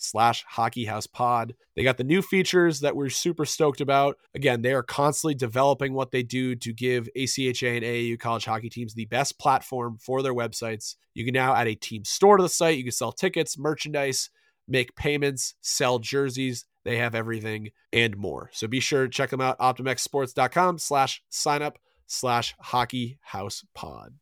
sign 0.00 0.28
up 0.28 0.42
slash 0.42 0.44
hockeyhousepod. 0.54 1.52
They 1.76 1.82
got 1.82 1.96
the 1.96 2.04
new 2.04 2.22
features 2.22 2.80
that 2.80 2.96
we're 2.96 3.10
super 3.10 3.44
stoked 3.44 3.80
about. 3.80 4.16
Again, 4.34 4.62
they 4.62 4.72
are 4.72 4.82
constantly 4.82 5.34
developing 5.34 5.92
what 5.92 6.10
they 6.10 6.22
do 6.22 6.54
to 6.56 6.72
give 6.72 7.08
ACHA 7.16 7.76
and 7.76 7.84
AAU 7.84 8.18
college 8.18 8.44
hockey 8.44 8.70
teams 8.70 8.94
the 8.94 9.06
best 9.06 9.38
platform 9.38 9.98
for 10.00 10.22
their 10.22 10.34
websites. 10.34 10.96
You 11.14 11.24
can 11.24 11.34
now 11.34 11.54
add 11.54 11.68
a 11.68 11.74
team 11.74 12.04
store 12.04 12.36
to 12.36 12.42
the 12.42 12.48
site. 12.48 12.78
You 12.78 12.84
can 12.84 12.92
sell 12.92 13.12
tickets, 13.12 13.58
merchandise, 13.58 14.30
make 14.68 14.96
payments, 14.96 15.54
sell 15.60 15.98
jerseys 15.98 16.64
they 16.84 16.96
have 16.96 17.14
everything 17.14 17.70
and 17.92 18.16
more. 18.16 18.50
So 18.52 18.66
be 18.66 18.80
sure 18.80 19.04
to 19.04 19.10
check 19.10 19.30
them 19.30 19.40
out, 19.40 19.58
optimxsports.com 19.58 20.78
slash 20.78 21.22
sign 21.28 21.62
up 21.62 21.78
slash 22.06 22.54
hockey 22.58 23.18
house 23.20 23.64
pod. 23.74 24.14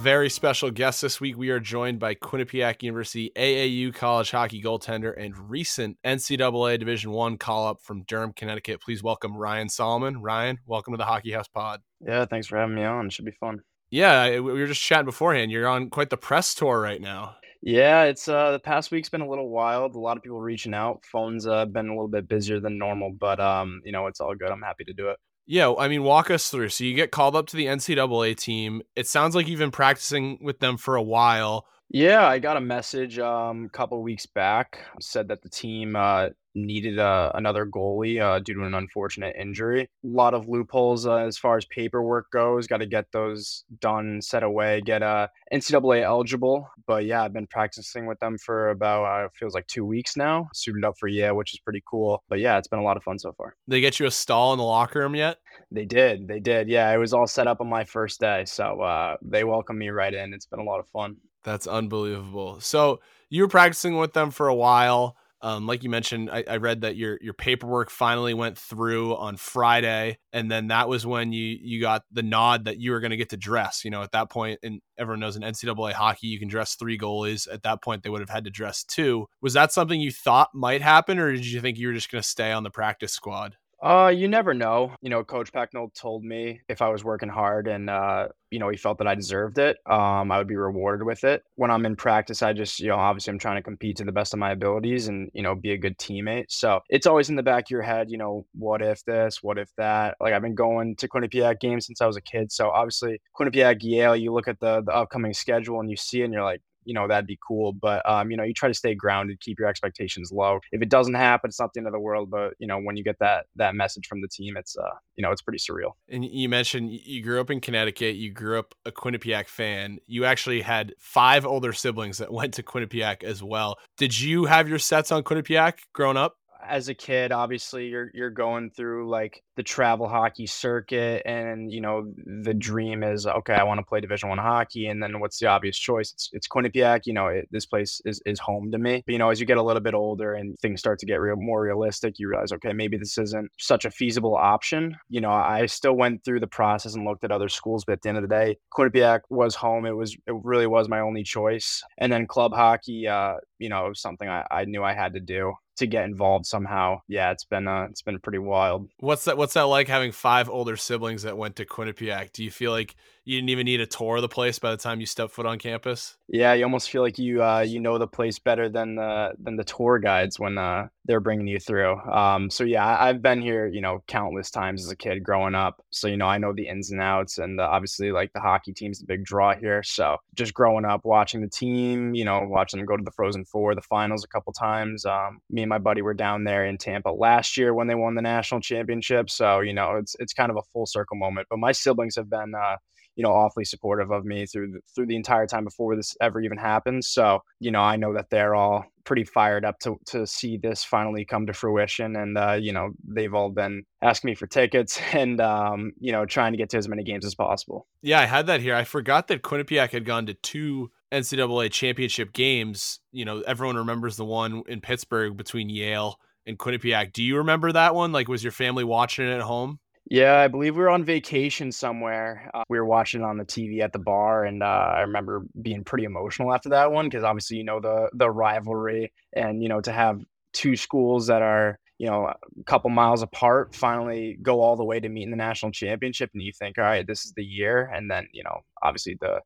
Very 0.00 0.30
special 0.30 0.70
guest 0.70 1.02
this 1.02 1.20
week. 1.20 1.36
We 1.36 1.50
are 1.50 1.60
joined 1.60 1.98
by 1.98 2.14
Quinnipiac 2.14 2.82
University 2.82 3.30
AAU 3.36 3.94
college 3.94 4.30
hockey 4.30 4.62
goaltender 4.62 5.12
and 5.14 5.36
recent 5.50 5.98
NCAA 6.06 6.78
Division 6.78 7.10
One 7.10 7.36
call 7.36 7.66
up 7.66 7.82
from 7.82 8.04
Durham, 8.04 8.32
Connecticut. 8.32 8.80
Please 8.80 9.02
welcome 9.02 9.36
Ryan 9.36 9.68
Solomon. 9.68 10.22
Ryan, 10.22 10.56
welcome 10.64 10.94
to 10.94 10.96
the 10.96 11.04
Hockey 11.04 11.32
House 11.32 11.48
Pod. 11.48 11.80
Yeah, 12.00 12.24
thanks 12.24 12.46
for 12.46 12.56
having 12.56 12.76
me 12.76 12.82
on. 12.82 13.08
It 13.08 13.12
should 13.12 13.26
be 13.26 13.32
fun. 13.32 13.60
Yeah, 13.90 14.40
we 14.40 14.40
were 14.40 14.66
just 14.66 14.80
chatting 14.80 15.04
beforehand. 15.04 15.50
You're 15.50 15.68
on 15.68 15.90
quite 15.90 16.08
the 16.08 16.16
press 16.16 16.54
tour 16.54 16.80
right 16.80 17.02
now. 17.02 17.36
Yeah, 17.60 18.04
it's 18.04 18.26
uh 18.26 18.52
the 18.52 18.58
past 18.58 18.90
week's 18.90 19.10
been 19.10 19.20
a 19.20 19.28
little 19.28 19.50
wild. 19.50 19.96
A 19.96 19.98
lot 19.98 20.16
of 20.16 20.22
people 20.22 20.40
reaching 20.40 20.72
out. 20.72 21.04
Phones 21.04 21.46
uh 21.46 21.66
been 21.66 21.88
a 21.88 21.92
little 21.92 22.08
bit 22.08 22.26
busier 22.26 22.58
than 22.58 22.78
normal, 22.78 23.12
but 23.12 23.38
um, 23.38 23.82
you 23.84 23.92
know, 23.92 24.06
it's 24.06 24.20
all 24.20 24.34
good. 24.34 24.50
I'm 24.50 24.62
happy 24.62 24.84
to 24.84 24.94
do 24.94 25.10
it. 25.10 25.18
Yeah, 25.50 25.74
I 25.76 25.88
mean, 25.88 26.04
walk 26.04 26.30
us 26.30 26.48
through. 26.48 26.68
So 26.68 26.84
you 26.84 26.94
get 26.94 27.10
called 27.10 27.34
up 27.34 27.48
to 27.48 27.56
the 27.56 27.66
NCAA 27.66 28.36
team. 28.36 28.82
It 28.94 29.08
sounds 29.08 29.34
like 29.34 29.48
you've 29.48 29.58
been 29.58 29.72
practicing 29.72 30.38
with 30.40 30.60
them 30.60 30.76
for 30.76 30.94
a 30.94 31.02
while. 31.02 31.66
Yeah, 31.88 32.24
I 32.24 32.38
got 32.38 32.56
a 32.56 32.60
message 32.60 33.18
um, 33.18 33.64
a 33.64 33.68
couple 33.68 34.00
weeks 34.00 34.26
back. 34.26 34.78
Said 35.00 35.26
that 35.26 35.42
the 35.42 35.48
team 35.48 35.96
uh, 35.96 36.28
needed 36.54 36.98
uh, 36.98 37.32
another 37.34 37.66
goalie 37.66 38.20
uh, 38.20 38.38
due 38.40 38.54
to 38.54 38.62
an 38.62 38.74
unfortunate 38.74 39.36
injury. 39.38 39.82
A 39.82 39.86
lot 40.06 40.34
of 40.34 40.48
loopholes 40.48 41.06
uh, 41.06 41.16
as 41.16 41.38
far 41.38 41.56
as 41.56 41.64
paperwork 41.66 42.30
goes. 42.32 42.66
Got 42.66 42.78
to 42.78 42.86
get 42.86 43.06
those 43.12 43.64
done, 43.80 44.20
set 44.22 44.42
away, 44.42 44.80
get 44.80 45.02
uh, 45.02 45.28
NCAA 45.52 46.02
eligible. 46.02 46.68
But 46.86 47.04
yeah, 47.04 47.22
I've 47.22 47.32
been 47.32 47.46
practicing 47.46 48.06
with 48.06 48.18
them 48.20 48.38
for 48.38 48.70
about 48.70 49.04
uh, 49.04 49.28
feels 49.38 49.54
like 49.54 49.66
two 49.66 49.84
weeks 49.84 50.16
now. 50.16 50.48
Suited 50.54 50.84
up 50.84 50.94
for 50.98 51.08
yeah, 51.08 51.30
which 51.30 51.54
is 51.54 51.60
pretty 51.60 51.82
cool. 51.88 52.22
But 52.28 52.40
yeah, 52.40 52.58
it's 52.58 52.68
been 52.68 52.80
a 52.80 52.84
lot 52.84 52.96
of 52.96 53.02
fun 53.02 53.18
so 53.18 53.32
far. 53.32 53.54
They 53.68 53.80
get 53.80 54.00
you 54.00 54.06
a 54.06 54.10
stall 54.10 54.52
in 54.52 54.58
the 54.58 54.64
locker 54.64 55.00
room 55.00 55.14
yet? 55.14 55.38
They 55.70 55.84
did. 55.84 56.26
They 56.26 56.40
did. 56.40 56.68
Yeah, 56.68 56.92
it 56.92 56.98
was 56.98 57.12
all 57.12 57.26
set 57.26 57.46
up 57.46 57.60
on 57.60 57.68
my 57.68 57.84
first 57.84 58.20
day, 58.20 58.44
so 58.46 58.80
uh, 58.80 59.16
they 59.22 59.44
welcomed 59.44 59.78
me 59.78 59.90
right 59.90 60.12
in. 60.12 60.34
It's 60.34 60.46
been 60.46 60.60
a 60.60 60.64
lot 60.64 60.80
of 60.80 60.88
fun. 60.88 61.16
That's 61.44 61.66
unbelievable. 61.66 62.60
So 62.60 63.00
you 63.28 63.42
were 63.42 63.48
practicing 63.48 63.96
with 63.96 64.12
them 64.12 64.30
for 64.30 64.48
a 64.48 64.54
while. 64.54 65.16
Um, 65.42 65.66
like 65.66 65.82
you 65.82 65.90
mentioned, 65.90 66.30
I, 66.30 66.44
I, 66.46 66.56
read 66.58 66.82
that 66.82 66.96
your 66.96 67.18
your 67.22 67.32
paperwork 67.32 67.88
finally 67.88 68.34
went 68.34 68.58
through 68.58 69.16
on 69.16 69.36
Friday, 69.36 70.18
and 70.34 70.50
then 70.50 70.68
that 70.68 70.88
was 70.88 71.06
when 71.06 71.32
you 71.32 71.56
you 71.60 71.80
got 71.80 72.02
the 72.12 72.22
nod 72.22 72.66
that 72.66 72.78
you 72.78 72.90
were 72.90 73.00
going 73.00 73.12
to 73.12 73.16
get 73.16 73.30
to 73.30 73.38
dress. 73.38 73.82
You 73.84 73.90
know, 73.90 74.02
at 74.02 74.12
that 74.12 74.28
point, 74.28 74.60
and 74.62 74.80
everyone 74.98 75.20
knows 75.20 75.36
in 75.36 75.42
NCAA 75.42 75.92
hockey 75.92 76.26
you 76.26 76.38
can 76.38 76.48
dress 76.48 76.74
three 76.74 76.98
goalies. 76.98 77.50
At 77.50 77.62
that 77.62 77.82
point, 77.82 78.02
they 78.02 78.10
would 78.10 78.20
have 78.20 78.28
had 78.28 78.44
to 78.44 78.50
dress 78.50 78.84
two. 78.84 79.26
Was 79.40 79.54
that 79.54 79.72
something 79.72 79.98
you 80.00 80.12
thought 80.12 80.50
might 80.54 80.82
happen, 80.82 81.18
or 81.18 81.32
did 81.32 81.46
you 81.46 81.60
think 81.60 81.78
you 81.78 81.88
were 81.88 81.94
just 81.94 82.10
going 82.10 82.22
to 82.22 82.28
stay 82.28 82.52
on 82.52 82.62
the 82.62 82.70
practice 82.70 83.12
squad? 83.12 83.56
Uh, 83.82 84.12
you 84.14 84.28
never 84.28 84.52
know. 84.52 84.94
You 85.00 85.08
know, 85.08 85.24
Coach 85.24 85.52
Pecknold 85.52 85.94
told 85.94 86.22
me 86.22 86.60
if 86.68 86.82
I 86.82 86.88
was 86.90 87.02
working 87.02 87.30
hard 87.30 87.66
and 87.66 87.88
uh, 87.88 88.28
you 88.50 88.58
know, 88.58 88.68
he 88.68 88.76
felt 88.76 88.98
that 88.98 89.06
I 89.06 89.14
deserved 89.14 89.58
it, 89.58 89.78
um, 89.86 90.30
I 90.30 90.38
would 90.38 90.48
be 90.48 90.56
rewarded 90.56 91.06
with 91.06 91.24
it. 91.24 91.42
When 91.54 91.70
I'm 91.70 91.86
in 91.86 91.96
practice, 91.96 92.42
I 92.42 92.52
just, 92.52 92.78
you 92.80 92.88
know, 92.88 92.96
obviously 92.96 93.30
I'm 93.30 93.38
trying 93.38 93.56
to 93.56 93.62
compete 93.62 93.96
to 93.96 94.04
the 94.04 94.12
best 94.12 94.34
of 94.34 94.38
my 94.38 94.50
abilities 94.50 95.08
and, 95.08 95.30
you 95.32 95.42
know, 95.42 95.54
be 95.54 95.72
a 95.72 95.78
good 95.78 95.96
teammate. 95.98 96.46
So 96.48 96.80
it's 96.90 97.06
always 97.06 97.30
in 97.30 97.36
the 97.36 97.42
back 97.42 97.66
of 97.66 97.70
your 97.70 97.82
head, 97.82 98.10
you 98.10 98.18
know, 98.18 98.44
what 98.52 98.82
if 98.82 99.02
this, 99.04 99.42
what 99.42 99.56
if 99.56 99.70
that? 99.78 100.16
Like 100.20 100.34
I've 100.34 100.42
been 100.42 100.54
going 100.54 100.96
to 100.96 101.08
Quinnipiac 101.08 101.60
games 101.60 101.86
since 101.86 102.02
I 102.02 102.06
was 102.06 102.16
a 102.16 102.22
kid. 102.22 102.52
So 102.52 102.70
obviously 102.70 103.20
Quinnipiac, 103.38 103.78
Yale, 103.80 104.16
you 104.16 104.32
look 104.32 104.48
at 104.48 104.60
the 104.60 104.82
the 104.84 104.92
upcoming 104.94 105.32
schedule 105.32 105.80
and 105.80 105.88
you 105.88 105.96
see 105.96 106.22
and 106.22 106.32
you're 106.34 106.44
like, 106.44 106.60
you 106.84 106.94
know 106.94 107.06
that'd 107.08 107.26
be 107.26 107.38
cool 107.46 107.72
but 107.72 108.08
um, 108.08 108.30
you 108.30 108.36
know 108.36 108.42
you 108.42 108.54
try 108.54 108.68
to 108.68 108.74
stay 108.74 108.94
grounded 108.94 109.40
keep 109.40 109.58
your 109.58 109.68
expectations 109.68 110.30
low. 110.32 110.58
If 110.72 110.82
it 110.82 110.88
doesn't 110.88 111.14
happen 111.14 111.48
it's 111.48 111.60
not 111.60 111.72
the 111.72 111.80
end 111.80 111.86
of 111.86 111.92
the 111.92 112.00
world 112.00 112.30
but 112.30 112.54
you 112.58 112.66
know 112.66 112.78
when 112.78 112.96
you 112.96 113.04
get 113.04 113.18
that 113.20 113.46
that 113.56 113.74
message 113.74 114.06
from 114.06 114.20
the 114.20 114.28
team 114.28 114.56
it's 114.56 114.76
uh 114.76 114.94
you 115.16 115.22
know 115.22 115.30
it's 115.30 115.42
pretty 115.42 115.58
surreal. 115.58 115.92
And 116.08 116.24
you 116.24 116.48
mentioned 116.48 116.90
you 116.90 117.22
grew 117.22 117.40
up 117.40 117.50
in 117.50 117.60
connecticut 117.60 118.16
you 118.16 118.32
grew 118.32 118.58
up 118.58 118.74
a 118.84 118.92
quinnipiac 118.92 119.48
fan. 119.48 119.98
You 120.06 120.24
actually 120.24 120.62
had 120.62 120.94
five 120.98 121.46
older 121.46 121.72
siblings 121.72 122.18
that 122.18 122.32
went 122.40 122.54
to 122.54 122.62
quinnipiac 122.62 123.22
as 123.22 123.42
well. 123.42 123.78
Did 123.96 124.18
you 124.18 124.44
have 124.46 124.68
your 124.68 124.78
sets 124.78 125.12
on 125.12 125.22
quinnipiac 125.22 125.74
growing 125.92 126.16
up? 126.16 126.36
As 126.62 126.88
a 126.88 126.94
kid, 126.94 127.32
obviously 127.32 127.86
you're 127.86 128.10
you're 128.12 128.30
going 128.30 128.70
through 128.70 129.08
like 129.08 129.42
the 129.60 129.64
travel 129.64 130.08
hockey 130.08 130.46
circuit, 130.46 131.20
and 131.26 131.70
you 131.70 131.82
know 131.82 132.10
the 132.44 132.54
dream 132.54 133.02
is 133.02 133.26
okay. 133.26 133.52
I 133.52 133.64
want 133.64 133.78
to 133.78 133.84
play 133.84 134.00
Division 134.00 134.30
One 134.30 134.38
hockey, 134.38 134.86
and 134.86 135.02
then 135.02 135.20
what's 135.20 135.38
the 135.38 135.48
obvious 135.48 135.78
choice? 135.78 136.12
It's 136.12 136.30
it's 136.32 136.48
Quinnipiac. 136.48 137.00
You 137.04 137.12
know, 137.12 137.26
it, 137.26 137.46
this 137.50 137.66
place 137.66 138.00
is 138.06 138.22
is 138.24 138.38
home 138.38 138.70
to 138.72 138.78
me. 138.78 139.02
But 139.04 139.12
you 139.12 139.18
know, 139.18 139.28
as 139.28 139.38
you 139.38 139.44
get 139.44 139.58
a 139.58 139.62
little 139.62 139.82
bit 139.82 139.92
older 139.92 140.32
and 140.32 140.58
things 140.60 140.80
start 140.80 140.98
to 141.00 141.06
get 141.06 141.20
real 141.20 141.36
more 141.36 141.60
realistic, 141.60 142.14
you 142.18 142.30
realize 142.30 142.52
okay, 142.52 142.72
maybe 142.72 142.96
this 142.96 143.18
isn't 143.18 143.50
such 143.58 143.84
a 143.84 143.90
feasible 143.90 144.34
option. 144.34 144.96
You 145.10 145.20
know, 145.20 145.30
I 145.30 145.66
still 145.66 145.94
went 145.94 146.24
through 146.24 146.40
the 146.40 146.46
process 146.46 146.94
and 146.94 147.04
looked 147.04 147.24
at 147.24 147.30
other 147.30 147.50
schools, 147.50 147.84
but 147.84 147.92
at 147.92 148.02
the 148.02 148.08
end 148.08 148.16
of 148.16 148.22
the 148.22 148.34
day, 148.34 148.56
Quinnipiac 148.72 149.20
was 149.28 149.54
home. 149.54 149.84
It 149.84 149.94
was 149.94 150.16
it 150.26 150.34
really 150.42 150.68
was 150.68 150.88
my 150.88 151.00
only 151.00 151.22
choice, 151.22 151.82
and 151.98 152.10
then 152.10 152.26
club 152.26 152.54
hockey. 152.54 153.06
Uh, 153.06 153.34
you 153.58 153.68
know, 153.68 153.90
something 153.92 154.26
I, 154.26 154.46
I 154.50 154.64
knew 154.64 154.82
I 154.82 154.94
had 154.94 155.12
to 155.12 155.20
do 155.20 155.52
to 155.80 155.86
get 155.86 156.04
involved 156.04 156.46
somehow. 156.46 157.00
Yeah, 157.08 157.32
it's 157.32 157.44
been 157.44 157.66
uh, 157.66 157.86
it's 157.90 158.02
been 158.02 158.20
pretty 158.20 158.38
wild. 158.38 158.88
What's 158.98 159.24
that? 159.24 159.36
What's 159.36 159.49
that 159.54 159.62
like 159.62 159.88
having 159.88 160.12
five 160.12 160.48
older 160.48 160.76
siblings 160.76 161.22
that 161.22 161.36
went 161.36 161.56
to 161.56 161.64
Quinnipiac? 161.64 162.32
Do 162.32 162.44
you 162.44 162.50
feel 162.50 162.70
like 162.70 162.96
you 163.30 163.36
didn't 163.36 163.50
even 163.50 163.64
need 163.64 163.80
a 163.80 163.86
tour 163.86 164.16
of 164.16 164.22
the 164.22 164.28
place 164.28 164.58
by 164.58 164.72
the 164.72 164.76
time 164.76 164.98
you 164.98 165.06
step 165.06 165.30
foot 165.30 165.46
on 165.46 165.56
campus? 165.56 166.16
Yeah, 166.26 166.52
you 166.52 166.64
almost 166.64 166.90
feel 166.90 167.02
like 167.02 167.16
you 167.16 167.44
uh, 167.44 167.60
you 167.60 167.78
know 167.78 167.96
the 167.96 168.08
place 168.08 168.40
better 168.40 168.68
than 168.68 168.96
the 168.96 169.34
than 169.38 169.54
the 169.54 169.62
tour 169.62 170.00
guides 170.00 170.40
when 170.40 170.58
uh, 170.58 170.88
they're 171.04 171.20
bringing 171.20 171.46
you 171.46 171.60
through. 171.60 172.00
Um, 172.10 172.50
so 172.50 172.64
yeah, 172.64 172.96
I've 173.00 173.22
been 173.22 173.40
here, 173.40 173.68
you 173.68 173.80
know, 173.80 174.02
countless 174.08 174.50
times 174.50 174.84
as 174.84 174.90
a 174.90 174.96
kid 174.96 175.22
growing 175.22 175.54
up. 175.54 175.80
So 175.90 176.08
you 176.08 176.16
know, 176.16 176.26
I 176.26 176.38
know 176.38 176.52
the 176.52 176.66
ins 176.66 176.90
and 176.90 177.00
outs, 177.00 177.38
and 177.38 177.60
obviously 177.60 178.10
like 178.10 178.32
the 178.32 178.40
hockey 178.40 178.72
team's 178.72 178.98
the 178.98 179.06
big 179.06 179.24
draw 179.24 179.54
here. 179.54 179.84
So 179.84 180.16
just 180.34 180.52
growing 180.52 180.84
up 180.84 181.04
watching 181.04 181.40
the 181.40 181.48
team, 181.48 182.14
you 182.14 182.24
know, 182.24 182.40
watching 182.44 182.78
them 182.78 182.86
go 182.86 182.96
to 182.96 183.04
the 183.04 183.12
Frozen 183.12 183.44
Four, 183.44 183.76
the 183.76 183.82
finals 183.82 184.24
a 184.24 184.28
couple 184.28 184.52
times. 184.52 185.06
Um, 185.06 185.38
me 185.50 185.62
and 185.62 185.68
my 185.68 185.78
buddy 185.78 186.02
were 186.02 186.14
down 186.14 186.42
there 186.42 186.64
in 186.64 186.78
Tampa 186.78 187.10
last 187.10 187.56
year 187.56 187.74
when 187.74 187.86
they 187.86 187.94
won 187.94 188.16
the 188.16 188.22
national 188.22 188.60
championship. 188.60 189.30
So 189.30 189.60
you 189.60 189.72
know, 189.72 189.98
it's 189.98 190.16
it's 190.18 190.32
kind 190.32 190.50
of 190.50 190.56
a 190.56 190.68
full 190.72 190.86
circle 190.86 191.16
moment. 191.16 191.46
But 191.48 191.60
my 191.60 191.70
siblings 191.70 192.16
have 192.16 192.28
been. 192.28 192.54
Uh, 192.56 192.76
you 193.16 193.22
know, 193.22 193.32
awfully 193.32 193.64
supportive 193.64 194.10
of 194.10 194.24
me 194.24 194.46
through 194.46 194.72
the, 194.72 194.80
through 194.94 195.06
the 195.06 195.16
entire 195.16 195.46
time 195.46 195.64
before 195.64 195.96
this 195.96 196.16
ever 196.20 196.40
even 196.40 196.58
happened. 196.58 197.04
So, 197.04 197.40
you 197.58 197.70
know, 197.70 197.80
I 197.80 197.96
know 197.96 198.14
that 198.14 198.30
they're 198.30 198.54
all 198.54 198.84
pretty 199.04 199.24
fired 199.24 199.64
up 199.64 199.78
to 199.80 199.98
to 200.06 200.26
see 200.26 200.56
this 200.56 200.84
finally 200.84 201.24
come 201.24 201.46
to 201.46 201.52
fruition, 201.52 202.16
and 202.16 202.38
uh, 202.38 202.58
you 202.60 202.72
know, 202.72 202.90
they've 203.06 203.34
all 203.34 203.50
been 203.50 203.84
asking 204.02 204.28
me 204.28 204.34
for 204.34 204.46
tickets 204.46 205.00
and 205.12 205.40
um, 205.40 205.92
you 205.98 206.12
know, 206.12 206.26
trying 206.26 206.52
to 206.52 206.58
get 206.58 206.70
to 206.70 206.78
as 206.78 206.88
many 206.88 207.02
games 207.02 207.24
as 207.24 207.34
possible. 207.34 207.86
Yeah, 208.02 208.20
I 208.20 208.26
had 208.26 208.46
that 208.46 208.60
here. 208.60 208.74
I 208.74 208.84
forgot 208.84 209.28
that 209.28 209.42
Quinnipiac 209.42 209.90
had 209.90 210.04
gone 210.04 210.26
to 210.26 210.34
two 210.34 210.90
NCAA 211.12 211.70
championship 211.70 212.32
games. 212.32 213.00
You 213.12 213.24
know, 213.24 213.40
everyone 213.40 213.76
remembers 213.76 214.16
the 214.16 214.24
one 214.24 214.62
in 214.68 214.80
Pittsburgh 214.80 215.36
between 215.36 215.68
Yale 215.68 216.16
and 216.46 216.58
Quinnipiac. 216.58 217.12
Do 217.12 217.22
you 217.22 217.38
remember 217.38 217.72
that 217.72 217.94
one? 217.94 218.12
Like, 218.12 218.28
was 218.28 218.42
your 218.42 218.52
family 218.52 218.84
watching 218.84 219.26
it 219.26 219.32
at 219.32 219.40
home? 219.40 219.78
Yeah, 220.10 220.40
I 220.40 220.48
believe 220.48 220.74
we 220.74 220.82
were 220.82 220.90
on 220.90 221.04
vacation 221.04 221.70
somewhere. 221.70 222.50
Uh, 222.52 222.64
we 222.68 222.78
were 222.78 222.84
watching 222.84 223.20
it 223.20 223.24
on 223.24 223.36
the 223.38 223.44
TV 223.44 223.80
at 223.80 223.92
the 223.92 224.00
bar, 224.00 224.44
and 224.44 224.60
uh, 224.60 224.66
I 224.66 225.00
remember 225.02 225.44
being 225.62 225.84
pretty 225.84 226.04
emotional 226.04 226.52
after 226.52 226.68
that 226.70 226.90
one 226.90 227.06
because 227.06 227.22
obviously 227.22 227.58
you 227.58 227.64
know 227.64 227.78
the 227.80 228.10
the 228.14 228.28
rivalry, 228.28 229.12
and 229.34 229.62
you 229.62 229.68
know 229.68 229.80
to 229.82 229.92
have 229.92 230.20
two 230.52 230.76
schools 230.76 231.28
that 231.28 231.42
are 231.42 231.78
you 231.98 232.08
know 232.08 232.26
a 232.26 232.64
couple 232.66 232.90
miles 232.90 233.22
apart 233.22 233.72
finally 233.74 234.36
go 234.42 234.60
all 234.60 234.74
the 234.74 234.84
way 234.84 234.98
to 234.98 235.08
meet 235.08 235.22
in 235.24 235.30
the 235.30 235.36
national 235.36 235.70
championship, 235.70 236.30
and 236.34 236.42
you 236.42 236.52
think, 236.58 236.76
all 236.76 236.84
right, 236.84 237.06
this 237.06 237.24
is 237.24 237.32
the 237.36 237.44
year, 237.44 237.88
and 237.94 238.10
then 238.10 238.26
you 238.32 238.42
know 238.42 238.62
obviously 238.82 239.16
the 239.20 239.40